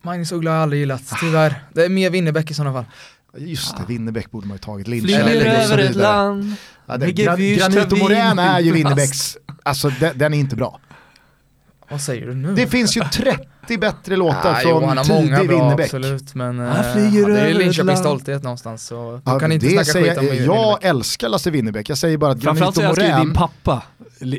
Magnus 0.01 0.31
Uggla 0.31 0.51
har 0.51 0.55
jag 0.55 0.63
aldrig 0.63 0.79
gillat, 0.79 1.01
tyvärr. 1.19 1.63
Det 1.73 1.85
är 1.85 1.89
mer 1.89 2.09
Winnerbäck 2.09 2.51
i 2.51 2.53
sådana 2.53 2.73
fall. 2.73 2.85
Just 3.37 3.77
det, 3.77 3.83
Winnerbäck 3.87 4.31
borde 4.31 4.47
man 4.47 4.55
ju 4.55 4.59
tagit, 4.59 4.87
och 4.87 5.09
så 5.09 5.15
över 5.17 5.77
ett 5.77 5.89
vidare. 5.89 6.03
land. 6.03 6.55
Ja, 6.85 6.97
det, 6.97 7.05
Gra- 7.07 7.57
Granito 7.57 7.95
Morän 7.95 8.39
är 8.39 8.59
ju 8.59 8.71
Winnerbäcks, 8.71 9.37
alltså 9.63 9.89
den, 9.99 10.17
den 10.17 10.33
är 10.33 10.37
inte 10.37 10.55
bra. 10.55 10.79
Vad 11.89 12.01
säger 12.01 12.27
du 12.27 12.35
nu? 12.35 12.55
Det 12.55 12.67
finns 12.67 12.97
ju 12.97 13.01
30 13.01 13.77
bättre 13.77 14.15
låtar 14.15 14.51
Ah, 14.51 14.55
från 14.55 14.97
tidig 15.03 15.49
Winnerbäck. 15.49 15.85
absolut, 15.85 16.35
men 16.35 16.59
eh, 16.59 16.93
flyger 16.93 17.21
ja, 17.21 17.27
det 17.27 17.39
är 17.39 17.53
Linköpings 17.53 17.99
stolthet 17.99 18.43
någonstans 18.43 18.85
så 18.85 19.21
Ja, 19.25 19.39
kan 19.39 19.51
inte 19.51 19.69
snacka 19.69 19.85
säger, 19.85 20.09
skit 20.09 20.17
om 20.17 20.25
jag, 20.25 20.31
Winnerbäck. 20.31 20.57
jag 20.57 20.83
älskar 20.83 21.29
Lasse 21.29 21.51
Winnerbäck, 21.51 21.89
jag 21.89 21.97
säger 21.97 22.17
bara 22.17 22.31
att 22.31 22.43
Framförallt 22.43 22.75
Granito 22.75 22.95
så 22.95 23.01
älskar 23.01 23.17
din 23.19 23.27
Morän, 23.27 23.33
pappa 23.33 23.83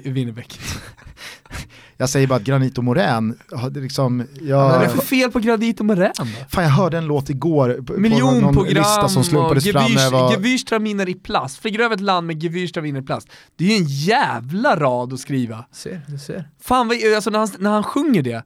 Winnerbäck. 0.05 0.61
jag 1.99 2.09
säger 2.11 2.27
bara 2.27 2.35
att 2.37 2.43
Granito 2.45 2.83
Morän, 2.83 3.39
hade 3.57 3.81
liksom, 3.81 4.19
Vad 4.19 4.49
jag, 4.49 4.75
är 4.75 4.81
det 4.81 4.89
för 4.89 5.01
fel 5.01 5.31
på 5.31 5.39
Granit 5.39 5.81
och 5.81 5.87
Morän 5.87 6.13
då? 6.19 6.25
fan 6.49 6.65
jag 6.65 6.71
hörde 6.71 6.99
en 6.99 7.07
låt 7.07 7.31
igår 7.31 7.75
på- 7.75 7.83
på 7.85 7.93
någon 7.93 8.03
Miljonprogram 8.03 8.67
lista 8.75 9.09
som 9.09 9.21
och 9.21 9.27
slumpades 9.27 9.65
fram 9.71 9.93
när 9.95 10.03
jag 10.03 10.11
var, 10.11 10.33
Gewürztraminer 10.37 11.09
i 11.09 11.15
plast. 11.15 11.59
Flyger 11.59 11.79
över 11.81 11.95
ett 11.95 12.01
land 12.01 12.27
med 12.27 12.43
Gewürztraminer 12.43 12.99
i 12.99 13.03
plast. 13.03 13.29
Det 13.57 13.65
är 13.65 13.69
ju 13.69 13.77
en 13.77 13.89
jävla 13.89 14.77
rad 14.77 15.13
att 15.13 15.21
skriva. 15.21 15.65
Ser, 15.73 16.01
du 16.09 16.19
ser. 16.19 16.49
Fan 16.61 16.89
vad, 16.89 16.97
alltså 17.15 17.31
när 17.31 17.39
han, 17.39 17.49
när 17.59 17.71
han 17.71 17.83
sjunger 17.83 18.23
det, 18.23 18.43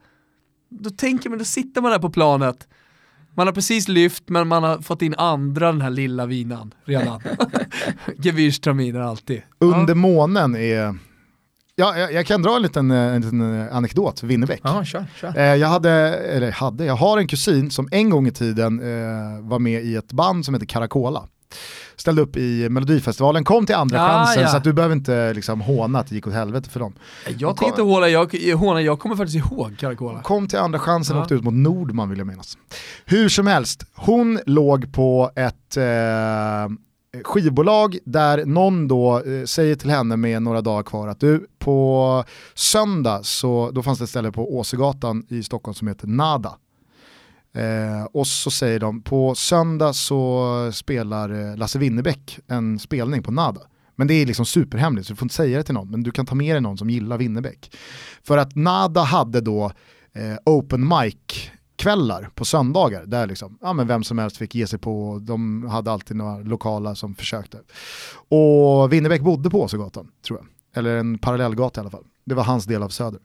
då 0.71 0.91
tänker 0.91 1.31
man, 1.31 1.39
då 1.39 1.45
sitter 1.45 1.81
man 1.81 1.91
där 1.93 1.99
på 1.99 2.11
planet, 2.11 2.69
man 3.37 3.47
har 3.47 3.55
precis 3.55 3.89
lyft 3.89 4.25
men 4.29 4.49
man 4.49 4.63
har 4.63 4.79
fått 4.79 5.03
in 5.03 5.15
andra 5.19 5.73
den 5.73 5.81
här 5.81 5.91
lilla 5.91 6.27
vinan 6.27 6.75
redan. 6.85 7.21
Gewürztraminer 8.17 9.01
alltid. 9.01 9.43
Under 9.59 9.95
månen 9.95 10.57
är, 10.57 10.95
ja, 11.81 11.99
jag, 11.99 12.13
jag 12.13 12.27
kan 12.27 12.43
dra 12.43 12.57
en 12.57 12.63
liten, 12.63 12.91
eh, 12.91 12.97
en 13.15 13.21
liten 13.23 13.61
eh, 13.69 13.77
anekdot 13.77 14.23
Winnerbäck. 14.23 14.61
Ja, 14.65 14.85
kör, 14.85 15.07
kör. 15.21 15.39
Eh, 15.39 15.45
Jag 15.55 15.69
hade, 15.69 15.91
eller 16.17 16.51
hade, 16.53 16.85
jag 16.85 16.95
har 16.97 17.19
en 17.19 17.27
kusin 17.29 17.71
som 17.71 17.89
en 17.91 18.11
gång 18.11 18.27
i 18.27 18.31
tiden 18.31 18.81
eh, 18.81 19.41
var 19.49 19.59
med 19.59 19.83
i 19.85 19.97
ett 19.97 20.13
band 20.13 20.45
som 20.45 20.55
heter 20.55 20.67
Caracola. 20.67 21.25
Ställde 21.97 22.23
upp 22.23 22.37
i 22.37 22.69
Melodifestivalen, 22.69 23.45
kom 23.45 23.67
till 23.67 23.75
andra 23.75 24.01
Ah, 24.05 24.09
chansen 24.09 24.43
ja. 24.43 24.49
så 24.49 24.57
att 24.57 24.65
du 24.65 24.73
behöver 24.73 24.95
inte 24.95 25.35
liksom 25.35 25.61
håna 25.61 25.99
att 25.99 26.07
det 26.09 26.15
gick 26.15 26.27
åt 26.27 26.33
helvete 26.33 26.71
för 26.71 26.81
dem. 26.81 26.93
Jag 27.39 27.57
tänkte 27.57 27.83
håna, 27.83 28.09
jag, 28.09 28.35
håna, 28.57 28.83
jag 28.83 28.99
kommer 28.99 29.17
faktiskt 29.17 29.37
ihåg 29.47 29.77
Caracola. 29.79 30.23
Kom 30.23 30.49
till 30.49 30.59
andra 30.59 30.79
chansen 30.79 31.17
och 31.17 31.21
Ja. 31.21 31.23
åkte 31.23 31.35
ut 31.35 31.45
mot 31.45 31.55
Nordman 31.55 32.11
vill 32.11 32.19
jag 32.19 32.27
minnas. 32.27 32.59
Hur 33.05 33.29
som 33.29 33.47
helst, 33.47 33.85
hon 33.95 34.41
låg 34.47 34.93
på 34.93 35.31
ett 35.37 35.77
eh, 35.77 35.85
Eh, 37.15 37.21
skivbolag 37.25 37.99
där 38.05 38.45
någon 38.47 38.89
då 38.89 39.23
eh, 39.23 39.45
säger 39.45 39.75
till 39.75 39.91
henne 39.91 40.17
med 40.17 40.43
några 40.43 40.61
dagar 40.61 40.83
kvar 40.83 41.09
att 41.09 41.21
du 41.21 41.47
på 41.59 42.25
söndag 42.55 43.21
så 43.23 43.71
då 43.71 43.83
fanns 43.83 43.99
det 43.99 44.05
ett 44.05 44.11
ställe 44.11 44.33
på 44.33 44.57
Åsegatan 44.59 45.27
i 45.29 45.43
Stockholm 45.43 45.75
som 45.75 45.89
heter 45.89 46.07
Nada. 46.07 46.59
Eh, 47.53 48.05
och 48.13 48.27
så 48.27 48.51
säger 48.51 48.81
de 48.81 49.03
på 49.03 49.35
söndag 49.35 49.93
så 49.93 50.71
spelar 50.73 51.51
eh, 51.51 51.57
Lasse 51.57 51.79
Winnerbäck 51.79 52.39
en 52.47 52.79
spelning 52.79 53.23
på 53.23 53.33
Nada. 53.33 53.61
Men 53.97 54.07
det 54.07 54.15
är 54.15 54.27
liksom 54.27 54.47
superhemligt 54.47 55.07
så 55.07 55.13
du 55.13 55.17
får 55.17 55.25
inte 55.25 55.35
säga 55.35 55.59
det 55.59 55.65
till 55.65 55.75
någon 55.75 55.91
men 55.91 56.03
du 56.03 56.11
kan 56.11 56.27
ta 56.27 56.35
med 56.35 56.55
dig 56.55 56.61
någon 56.61 56.79
som 56.79 56.91
gillar 56.91 57.19
Winnerbäck. 57.19 57.77
För 58.23 58.39
att 58.39 58.57
Nada 58.57 59.03
hade 59.03 59.41
då 59.41 59.73
eh, 60.13 60.37
open 60.45 60.89
mic 60.89 61.51
kvällar 61.81 62.31
på 62.35 62.45
söndagar 62.45 63.07
där 63.07 63.27
liksom, 63.27 63.59
ja, 63.61 63.73
men 63.73 63.87
vem 63.87 64.05
som 64.05 64.19
helst 64.19 64.37
fick 64.37 64.55
ge 64.55 64.67
sig 64.67 64.79
på, 64.79 65.19
de 65.23 65.67
hade 65.69 65.93
alltid 65.93 66.17
några 66.17 66.39
lokala 66.39 66.95
som 66.95 67.15
försökte. 67.15 67.59
Och 68.29 68.93
Winnerbäck 68.93 69.23
bodde 69.23 69.51
på 69.51 69.63
Åsögatan, 69.63 70.09
tror 70.27 70.39
jag. 70.39 70.47
Eller 70.79 70.97
en 70.97 71.19
parallellgata 71.19 71.81
i 71.81 71.83
alla 71.83 71.91
fall. 71.91 72.05
Det 72.25 72.35
var 72.35 72.45
hans 72.45 72.65
del 72.65 72.83
av 72.83 72.89
Söder. 72.89 73.21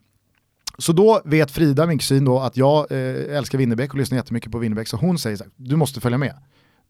Så 0.77 0.93
då 0.93 1.21
vet 1.25 1.51
Frida, 1.51 1.85
min 1.85 1.97
kusin, 1.97 2.25
då, 2.25 2.39
att 2.39 2.57
jag 2.57 2.91
eh, 2.91 3.37
älskar 3.37 3.57
Winnerbäck 3.57 3.93
och 3.93 3.97
lyssnar 3.99 4.17
jättemycket 4.17 4.51
på 4.51 4.57
Winnerbäck, 4.57 4.87
så 4.87 4.97
hon 4.97 5.19
säger 5.19 5.37
så 5.37 5.43
här, 5.43 5.51
du 5.55 5.75
måste 5.75 6.01
följa 6.01 6.17
med. 6.17 6.35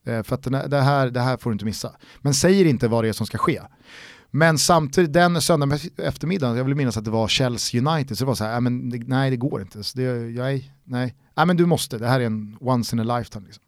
Eh, 0.05 0.23
för 0.23 0.35
att 0.35 0.43
det, 0.69 0.81
här, 0.81 1.09
det 1.09 1.21
här 1.21 1.37
får 1.37 1.49
du 1.49 1.53
inte 1.53 1.65
missa. 1.65 1.91
Men 2.21 2.33
säger 2.33 2.65
inte 2.65 2.87
vad 2.87 3.03
det 3.03 3.09
är 3.09 3.13
som 3.13 3.25
ska 3.25 3.37
ske. 3.37 3.61
Men 4.31 4.57
samtidigt, 4.57 5.13
den 5.13 5.41
söndag 5.41 5.77
eftermiddagen, 5.97 6.57
jag 6.57 6.63
vill 6.63 6.75
minnas 6.75 6.97
att 6.97 7.05
det 7.05 7.11
var 7.11 7.27
Chelsea 7.27 7.81
United, 7.81 8.17
så 8.17 8.23
det 8.23 8.27
var 8.27 8.35
så 8.35 8.43
här, 8.43 8.51
"Nej, 8.51 8.61
men 8.61 8.89
det, 8.89 9.03
nej 9.07 9.29
det 9.29 9.37
går 9.37 9.61
inte. 9.61 9.83
Så 9.83 9.97
det, 9.97 10.03
jag, 10.31 10.71
nej 10.83 11.15
nej 11.37 11.45
men 11.45 11.57
du 11.57 11.65
måste, 11.65 11.97
det 11.97 12.07
här 12.07 12.19
är 12.19 12.25
en 12.25 12.57
once 12.61 12.95
in 12.95 13.09
a 13.09 13.17
lifetime. 13.17 13.45
Liksom. 13.45 13.63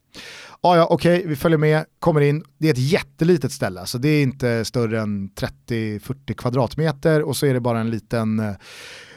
Ja, 0.61 0.77
ja, 0.77 0.87
okej, 0.89 1.23
vi 1.27 1.35
följer 1.35 1.57
med, 1.57 1.85
kommer 1.99 2.21
in. 2.21 2.43
Det 2.57 2.67
är 2.67 2.73
ett 2.73 2.91
jättelitet 2.91 3.51
ställe, 3.51 3.85
så 3.85 3.97
det 3.97 4.09
är 4.09 4.23
inte 4.23 4.65
större 4.65 5.01
än 5.01 5.29
30-40 5.29 6.33
kvadratmeter 6.33 7.21
och 7.21 7.37
så 7.37 7.45
är 7.45 7.53
det 7.53 7.59
bara 7.59 7.79
en 7.79 7.89
liten, 7.89 8.39
eh, 8.39 8.55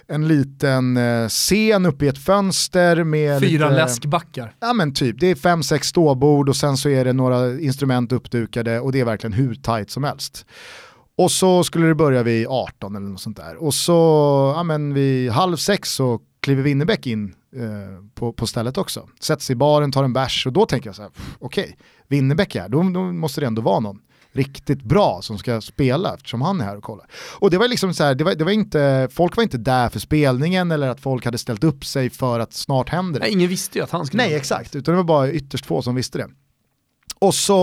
en 0.06 0.28
liten 0.28 0.96
eh, 0.96 1.28
scen 1.28 1.86
uppe 1.86 2.04
i 2.04 2.08
ett 2.08 2.24
fönster 2.24 3.04
med 3.04 3.40
Fyra 3.40 3.68
lite, 3.68 3.80
läskbackar. 3.80 4.54
Ja 4.60 4.72
men 4.72 4.94
typ, 4.94 5.20
det 5.20 5.26
är 5.26 5.34
fem, 5.34 5.62
sex 5.62 5.88
ståbord 5.88 6.48
och 6.48 6.56
sen 6.56 6.76
så 6.76 6.88
är 6.88 7.04
det 7.04 7.12
några 7.12 7.60
instrument 7.60 8.12
uppdukade 8.12 8.80
och 8.80 8.92
det 8.92 9.00
är 9.00 9.04
verkligen 9.04 9.32
hur 9.32 9.54
tight 9.54 9.90
som 9.90 10.04
helst. 10.04 10.46
Och 11.18 11.30
så 11.30 11.64
skulle 11.64 11.86
det 11.86 11.94
börja 11.94 12.22
vid 12.22 12.46
18 12.48 12.96
eller 12.96 13.06
något 13.06 13.20
sånt 13.20 13.36
där. 13.36 13.62
Och 13.62 13.74
så 13.74 13.92
ja, 14.56 14.62
men 14.62 14.94
vid 14.94 15.30
halv 15.30 15.56
sex 15.56 15.90
så 15.90 16.20
kliver 16.50 16.62
Winnerbäck 16.62 17.06
in 17.06 17.34
eh, 17.56 17.62
på, 18.14 18.32
på 18.32 18.46
stället 18.46 18.78
också. 18.78 19.08
Sätter 19.20 19.42
sig 19.42 19.52
i 19.52 19.56
baren, 19.56 19.92
tar 19.92 20.04
en 20.04 20.12
bärs 20.12 20.46
och 20.46 20.52
då 20.52 20.66
tänker 20.66 20.88
jag 20.88 20.96
så 20.96 21.02
här, 21.02 21.10
okej, 21.38 21.76
Winnerbäck 22.08 22.54
är 22.54 22.60
här, 22.60 22.68
då, 22.68 22.82
då 22.82 23.00
måste 23.00 23.40
det 23.40 23.46
ändå 23.46 23.62
vara 23.62 23.80
någon 23.80 24.00
riktigt 24.32 24.82
bra 24.82 25.20
som 25.22 25.38
ska 25.38 25.60
spela 25.60 26.14
eftersom 26.14 26.42
han 26.42 26.60
är 26.60 26.64
här 26.64 26.76
och 26.76 26.82
kollar. 26.82 27.06
Och 27.38 27.50
det 27.50 27.58
var 27.58 27.68
liksom 27.68 27.94
så 27.94 28.04
här, 28.04 28.14
det 28.14 28.24
var, 28.24 28.34
det 28.34 28.44
var 28.44 28.52
inte, 28.52 29.08
folk 29.10 29.36
var 29.36 29.42
inte 29.42 29.58
där 29.58 29.88
för 29.88 30.00
spelningen 30.00 30.70
eller 30.70 30.88
att 30.88 31.00
folk 31.00 31.24
hade 31.24 31.38
ställt 31.38 31.64
upp 31.64 31.84
sig 31.84 32.10
för 32.10 32.40
att 32.40 32.52
snart 32.52 32.88
händer 32.88 33.20
det. 33.20 33.26
Nej, 33.26 33.32
ingen 33.32 33.48
visste 33.48 33.78
ju 33.78 33.84
att 33.84 33.90
han 33.90 34.06
skulle 34.06 34.22
Nej 34.22 34.34
exakt, 34.34 34.76
utan 34.76 34.92
det 34.92 34.96
var 34.96 35.04
bara 35.04 35.32
ytterst 35.32 35.66
få 35.66 35.82
som 35.82 35.94
visste 35.94 36.18
det. 36.18 36.28
Och 37.22 37.34
så, 37.34 37.54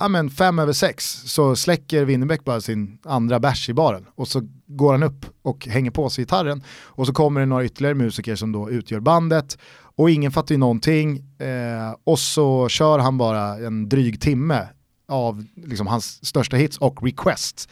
ja 0.00 0.08
men 0.08 0.30
fem 0.30 0.58
över 0.58 0.72
sex, 0.72 1.22
så 1.24 1.56
släcker 1.56 2.04
Winnerbäck 2.04 2.44
bara 2.44 2.60
sin 2.60 2.98
andra 3.04 3.40
bärs 3.40 3.68
i 3.68 3.74
baren. 3.74 4.06
Och 4.14 4.28
så 4.28 4.42
går 4.66 4.92
han 4.92 5.02
upp 5.02 5.26
och 5.42 5.66
hänger 5.66 5.90
på 5.90 6.10
sig 6.10 6.24
gitarren. 6.24 6.62
Och 6.68 7.06
så 7.06 7.12
kommer 7.12 7.40
det 7.40 7.46
några 7.46 7.64
ytterligare 7.64 7.94
musiker 7.94 8.36
som 8.36 8.52
då 8.52 8.70
utgör 8.70 9.00
bandet. 9.00 9.58
Och 9.80 10.10
ingen 10.10 10.32
fattar 10.32 10.54
ju 10.54 10.58
någonting. 10.58 11.16
Eh, 11.38 11.94
och 12.04 12.18
så 12.18 12.68
kör 12.68 12.98
han 12.98 13.18
bara 13.18 13.66
en 13.66 13.88
dryg 13.88 14.20
timme 14.20 14.68
av 15.08 15.44
liksom, 15.56 15.86
hans 15.86 16.26
största 16.26 16.56
hits 16.56 16.78
och 16.78 17.02
requests. 17.02 17.68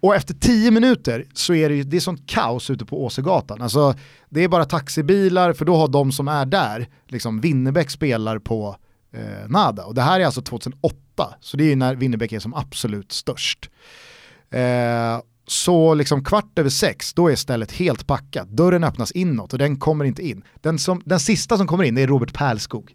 Och 0.00 0.14
efter 0.14 0.34
tio 0.34 0.70
minuter 0.70 1.26
så 1.34 1.54
är 1.54 1.68
det, 1.68 1.74
ju, 1.74 1.82
det 1.82 1.96
är 1.96 2.00
sånt 2.00 2.26
kaos 2.26 2.70
ute 2.70 2.84
på 2.84 3.04
Åsegatan. 3.04 3.62
Alltså, 3.62 3.94
det 4.28 4.44
är 4.44 4.48
bara 4.48 4.64
taxibilar, 4.64 5.52
för 5.52 5.64
då 5.64 5.76
har 5.76 5.88
de 5.88 6.12
som 6.12 6.28
är 6.28 6.46
där, 6.46 6.88
liksom 7.08 7.40
Winnerbäck 7.40 7.90
spelar 7.90 8.38
på 8.38 8.76
eh, 9.14 9.48
Nada. 9.48 9.84
Och 9.84 9.94
det 9.94 10.02
här 10.02 10.20
är 10.20 10.24
alltså 10.24 10.42
2008, 10.42 10.96
så 11.40 11.56
det 11.56 11.64
är 11.64 11.68
ju 11.68 11.76
när 11.76 11.94
Winnerbäck 11.94 12.32
är 12.32 12.40
som 12.40 12.54
absolut 12.54 13.12
störst. 13.12 13.70
Eh, 14.50 15.20
så 15.46 15.94
liksom 15.94 16.24
kvart 16.24 16.58
över 16.58 16.70
sex, 16.70 17.14
då 17.14 17.30
är 17.30 17.36
stället 17.36 17.72
helt 17.72 18.06
packat. 18.06 18.48
Dörren 18.48 18.84
öppnas 18.84 19.10
inåt 19.10 19.52
och 19.52 19.58
den 19.58 19.76
kommer 19.76 20.04
inte 20.04 20.22
in. 20.22 20.44
Den, 20.60 20.78
som, 20.78 21.02
den 21.04 21.20
sista 21.20 21.56
som 21.56 21.66
kommer 21.66 21.84
in 21.84 21.98
är 21.98 22.06
Robert 22.06 22.32
Pärlskog. 22.32 22.94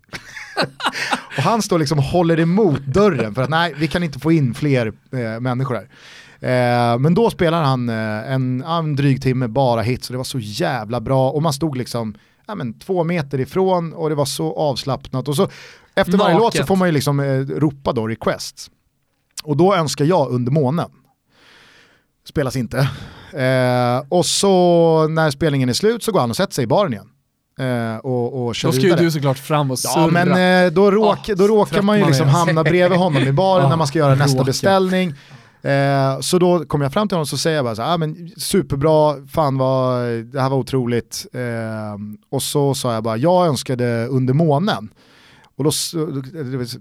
och 1.37 1.43
han 1.43 1.61
står 1.61 1.79
liksom 1.79 1.99
och 1.99 2.05
håller 2.05 2.39
emot 2.39 2.85
dörren 2.85 3.35
för 3.35 3.41
att 3.41 3.49
nej, 3.49 3.73
vi 3.77 3.87
kan 3.87 4.03
inte 4.03 4.19
få 4.19 4.31
in 4.31 4.53
fler 4.53 4.93
eh, 5.11 5.39
människor 5.39 5.75
här. 5.75 5.89
Eh, 6.41 6.99
men 6.99 7.13
då 7.13 7.29
spelar 7.29 7.63
han 7.63 7.89
eh, 7.89 8.31
en, 8.31 8.63
en 8.63 8.95
dryg 8.95 9.21
timme 9.21 9.47
bara 9.47 9.81
hits 9.81 10.09
och 10.09 10.13
det 10.13 10.17
var 10.17 10.23
så 10.23 10.39
jävla 10.39 11.01
bra 11.01 11.31
och 11.31 11.41
man 11.41 11.53
stod 11.53 11.77
liksom 11.77 12.15
ja, 12.47 12.55
men, 12.55 12.79
två 12.79 13.03
meter 13.03 13.39
ifrån 13.39 13.93
och 13.93 14.09
det 14.09 14.15
var 14.15 14.25
så 14.25 14.55
avslappnat 14.55 15.27
och 15.27 15.35
så 15.35 15.49
efter 16.01 16.17
varje 16.17 16.33
Naket. 16.33 16.43
låt 16.43 16.55
så 16.57 16.63
får 16.65 16.75
man 16.75 16.87
ju 16.87 16.91
liksom 16.91 17.19
eh, 17.19 17.25
ropa 17.39 17.93
då 17.93 18.07
requests. 18.07 18.69
Och 19.43 19.57
då 19.57 19.75
önskar 19.75 20.05
jag 20.05 20.29
under 20.31 20.51
månen. 20.51 20.89
Spelas 22.29 22.55
inte. 22.55 22.77
Eh, 23.33 24.03
och 24.09 24.25
så 24.25 25.07
när 25.07 25.31
spelningen 25.31 25.69
är 25.69 25.73
slut 25.73 26.03
så 26.03 26.11
går 26.11 26.19
han 26.19 26.29
och 26.29 26.35
sätter 26.35 26.53
sig 26.53 26.63
i 26.63 26.67
baren 26.67 26.93
igen. 26.93 27.07
Eh, 27.59 27.97
och, 27.97 28.45
och 28.45 28.55
kör 28.55 28.67
Då 28.69 28.73
ska 28.73 28.81
ju 28.87 28.95
du 28.95 29.11
såklart 29.11 29.37
fram 29.37 29.71
och 29.71 29.77
Ja 29.83 29.89
surra. 29.93 30.25
men 30.25 30.65
eh, 30.65 30.71
då, 30.71 30.91
råk, 30.91 31.29
Ah, 31.29 31.35
då 31.35 31.47
råkar 31.47 31.81
man 31.81 31.95
ju 31.97 32.01
man 32.01 32.09
liksom 32.09 32.27
är. 32.27 32.31
hamna 32.31 32.63
bredvid 32.63 32.99
honom 32.99 33.23
i 33.23 33.31
baren 33.31 33.65
Ah, 33.65 33.69
när 33.69 33.77
man 33.77 33.87
ska 33.87 33.99
göra 33.99 34.15
nästa 34.15 34.37
råkar. 34.37 34.45
beställning. 34.45 35.13
Eh, 35.61 36.19
så 36.19 36.39
då 36.39 36.65
kommer 36.65 36.85
jag 36.85 36.93
fram 36.93 37.07
till 37.07 37.15
honom 37.15 37.27
och 37.33 37.39
säger 37.39 37.55
jag 37.55 37.65
bara 37.65 37.75
så 37.75 37.81
här, 37.81 37.93
ah, 37.93 37.97
men 37.97 38.29
superbra, 38.37 39.15
fan 39.27 39.57
vad, 39.57 40.01
det 40.25 40.41
här 40.41 40.49
var 40.49 40.57
otroligt. 40.57 41.25
Eh, 41.33 41.41
och 42.31 42.43
så 42.43 42.75
sa 42.75 42.93
jag 42.93 43.03
bara, 43.03 43.17
jag 43.17 43.47
önskade 43.47 44.05
under 44.07 44.33
månen. 44.33 44.89
Och 45.59 45.65
då, 45.65 45.71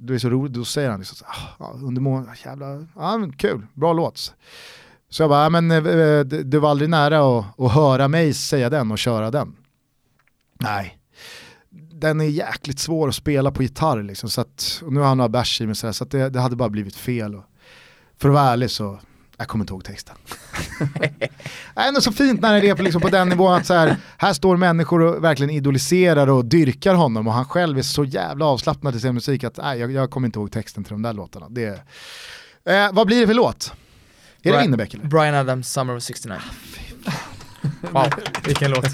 det 0.00 0.14
är- 0.14 0.18
så 0.18 0.28
roligt, 0.30 0.52
då 0.54 0.64
säger 0.64 0.90
han 0.90 1.00
liksom 1.00 1.16
så 1.16 1.24
ah, 1.24 1.64
ah, 1.64 1.72
under 1.72 2.00
månaden, 2.02 2.34
jävla, 2.44 2.86
ah, 2.94 3.18
men 3.18 3.32
kul, 3.32 3.66
bra 3.74 3.92
låt. 3.92 4.34
Så 5.10 5.22
jag 5.22 5.30
bara, 5.30 5.46
ah, 5.46 5.50
men 5.50 5.70
eh, 5.70 5.76
eh, 5.86 5.98
eh, 5.98 6.24
du 6.24 6.58
var 6.58 6.70
aldrig 6.70 6.90
nära 6.90 7.38
att, 7.38 7.60
att 7.60 7.72
höra 7.72 8.08
mig 8.08 8.34
säga 8.34 8.70
den 8.70 8.90
och 8.90 8.98
köra 8.98 9.30
den. 9.30 9.56
Nej, 10.60 10.98
den 11.92 12.20
är 12.20 12.24
jäkligt 12.24 12.78
svår 12.78 13.08
att 13.08 13.14
spela 13.14 13.50
på 13.50 13.62
gitarr 13.62 14.02
liksom, 14.02 14.30
så 14.30 14.40
att, 14.40 14.82
och 14.84 14.92
nu 14.92 15.00
har 15.00 15.06
han 15.06 15.16
några 15.16 15.28
bärs 15.28 15.60
i 15.60 15.66
mig 15.66 15.74
så, 15.74 15.86
här, 15.86 15.92
så 15.92 16.04
att 16.04 16.10
det, 16.10 16.28
det 16.28 16.40
hade 16.40 16.56
bara 16.56 16.68
blivit 16.68 16.96
fel. 16.96 17.34
Och, 17.34 17.44
för 18.16 18.28
att 18.28 18.34
vara 18.34 18.44
ärlig 18.44 18.70
så, 18.70 18.98
jag 19.38 19.48
kommer 19.48 19.62
inte 19.62 19.72
ihåg 19.72 19.84
texten. 19.84 20.16
det 20.98 21.28
är 21.74 21.88
ändå 21.88 22.00
så 22.00 22.12
fint 22.12 22.40
när 22.40 22.60
det 22.60 22.68
är 22.68 22.74
på, 22.74 22.82
liksom, 22.82 23.00
på 23.00 23.08
den 23.08 23.28
nivån 23.28 23.54
att 23.54 23.66
så 23.66 23.74
här, 23.74 23.96
här 24.18 24.32
står 24.32 24.56
människor 24.56 25.00
och 25.02 25.24
verkligen 25.24 25.50
idoliserar 25.50 26.26
och 26.26 26.44
dyrkar 26.44 26.94
honom 26.94 27.26
och 27.28 27.32
han 27.34 27.44
själv 27.44 27.78
är 27.78 27.82
så 27.82 28.04
jävla 28.04 28.44
avslappnad 28.44 28.94
i 28.96 29.00
sin 29.00 29.14
musik 29.14 29.44
att 29.44 29.56
nej, 29.56 29.78
jag, 29.78 29.92
jag 29.92 30.10
kommer 30.10 30.26
inte 30.28 30.38
ihåg 30.38 30.52
texten 30.52 30.84
till 30.84 30.92
de 30.92 31.02
där 31.02 31.12
låtarna. 31.12 31.46
Det, 31.48 31.82
eh, 32.64 32.92
vad 32.92 33.06
blir 33.06 33.20
det 33.20 33.26
för 33.26 33.34
låt? 33.34 33.72
Är 34.42 34.50
det 34.50 34.56
Brian- 34.56 34.62
Winnerbäck 34.62 34.94
eller? 34.94 35.04
Brian 35.04 35.34
Adams 35.34 35.72
Summer 35.72 35.96
of 35.96 36.02
69. 36.02 36.38
Wow, 37.80 38.12
vilken 38.46 38.70
låt. 38.70 38.84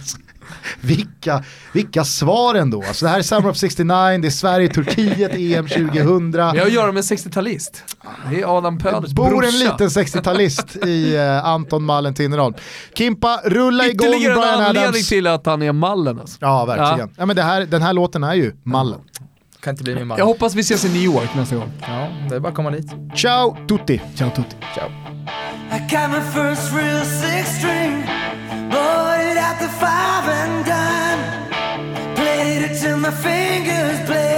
Vilka, 0.81 1.45
vilka 1.73 2.05
svar 2.05 2.55
ändå. 2.55 2.83
Alltså 2.89 3.05
det 3.05 3.11
här 3.11 3.19
är 3.19 3.23
Summer 3.23 3.49
of 3.51 3.57
69, 3.57 4.19
det 4.23 4.29
är 4.29 4.31
Sverige-Turkiet, 4.31 5.33
EM 5.35 5.69
2000. 5.69 6.31
Vi 6.33 6.39
har 6.39 6.57
att 6.66 6.73
göra 6.73 6.87
med 6.93 6.97
en 6.97 7.03
60-talist. 7.16 7.83
Det 8.31 8.41
är 8.43 8.59
Adam 8.59 8.79
Pöders 8.79 9.12
bor 9.12 9.29
brorsa. 9.29 9.49
en 9.49 9.59
liten 9.59 9.89
60-talist 9.89 10.87
i 10.87 11.16
eh, 11.16 11.45
Anton 11.47 11.85
Mallen 11.85 12.15
Tinnerholm. 12.15 12.55
Kimpa, 12.95 13.41
rulla 13.45 13.87
igång 13.87 14.09
Ytterligare 14.09 14.35
en 14.35 14.41
Brian 14.41 14.55
anledning 14.55 14.83
Adams. 14.89 15.09
till 15.09 15.27
att 15.27 15.47
han 15.47 15.62
är 15.62 15.73
mallen 15.73 16.21
alltså. 16.21 16.39
Ja, 16.41 16.65
verkligen. 16.65 17.11
Ja. 17.16 17.27
men 17.27 17.37
det 17.37 17.43
här, 17.43 17.61
den 17.66 17.83
här 17.83 17.93
låten 17.93 18.25
är 18.25 18.35
ju 18.35 18.53
Mallen. 18.62 19.01
Kan 19.61 19.71
inte 19.73 19.85
bli 19.85 19.95
min 19.95 20.07
man. 20.07 20.19
Jag 20.19 20.25
hoppas 20.25 20.55
vi 20.55 20.61
ses 20.61 20.85
i 20.85 20.89
New 20.89 21.03
York 21.03 21.35
nästa 21.37 21.57
gång. 21.57 21.73
Ja, 21.81 22.09
det 22.29 22.37
är 22.37 22.41
bara 22.41 22.49
att 22.49 22.55
komma 22.55 22.71
dit. 22.71 22.87
Ciao 23.16 23.57
tutti! 23.69 24.01
Ciao 24.16 24.31
tutti. 24.31 24.57
Ciao. 24.75 24.89
I 25.73 25.79
got 25.79 26.11
my 26.11 26.21
first 26.33 26.73
real 26.73 27.05
six 27.05 27.49
string, 27.59 28.07
fingers 33.23 34.01
play 34.07 34.34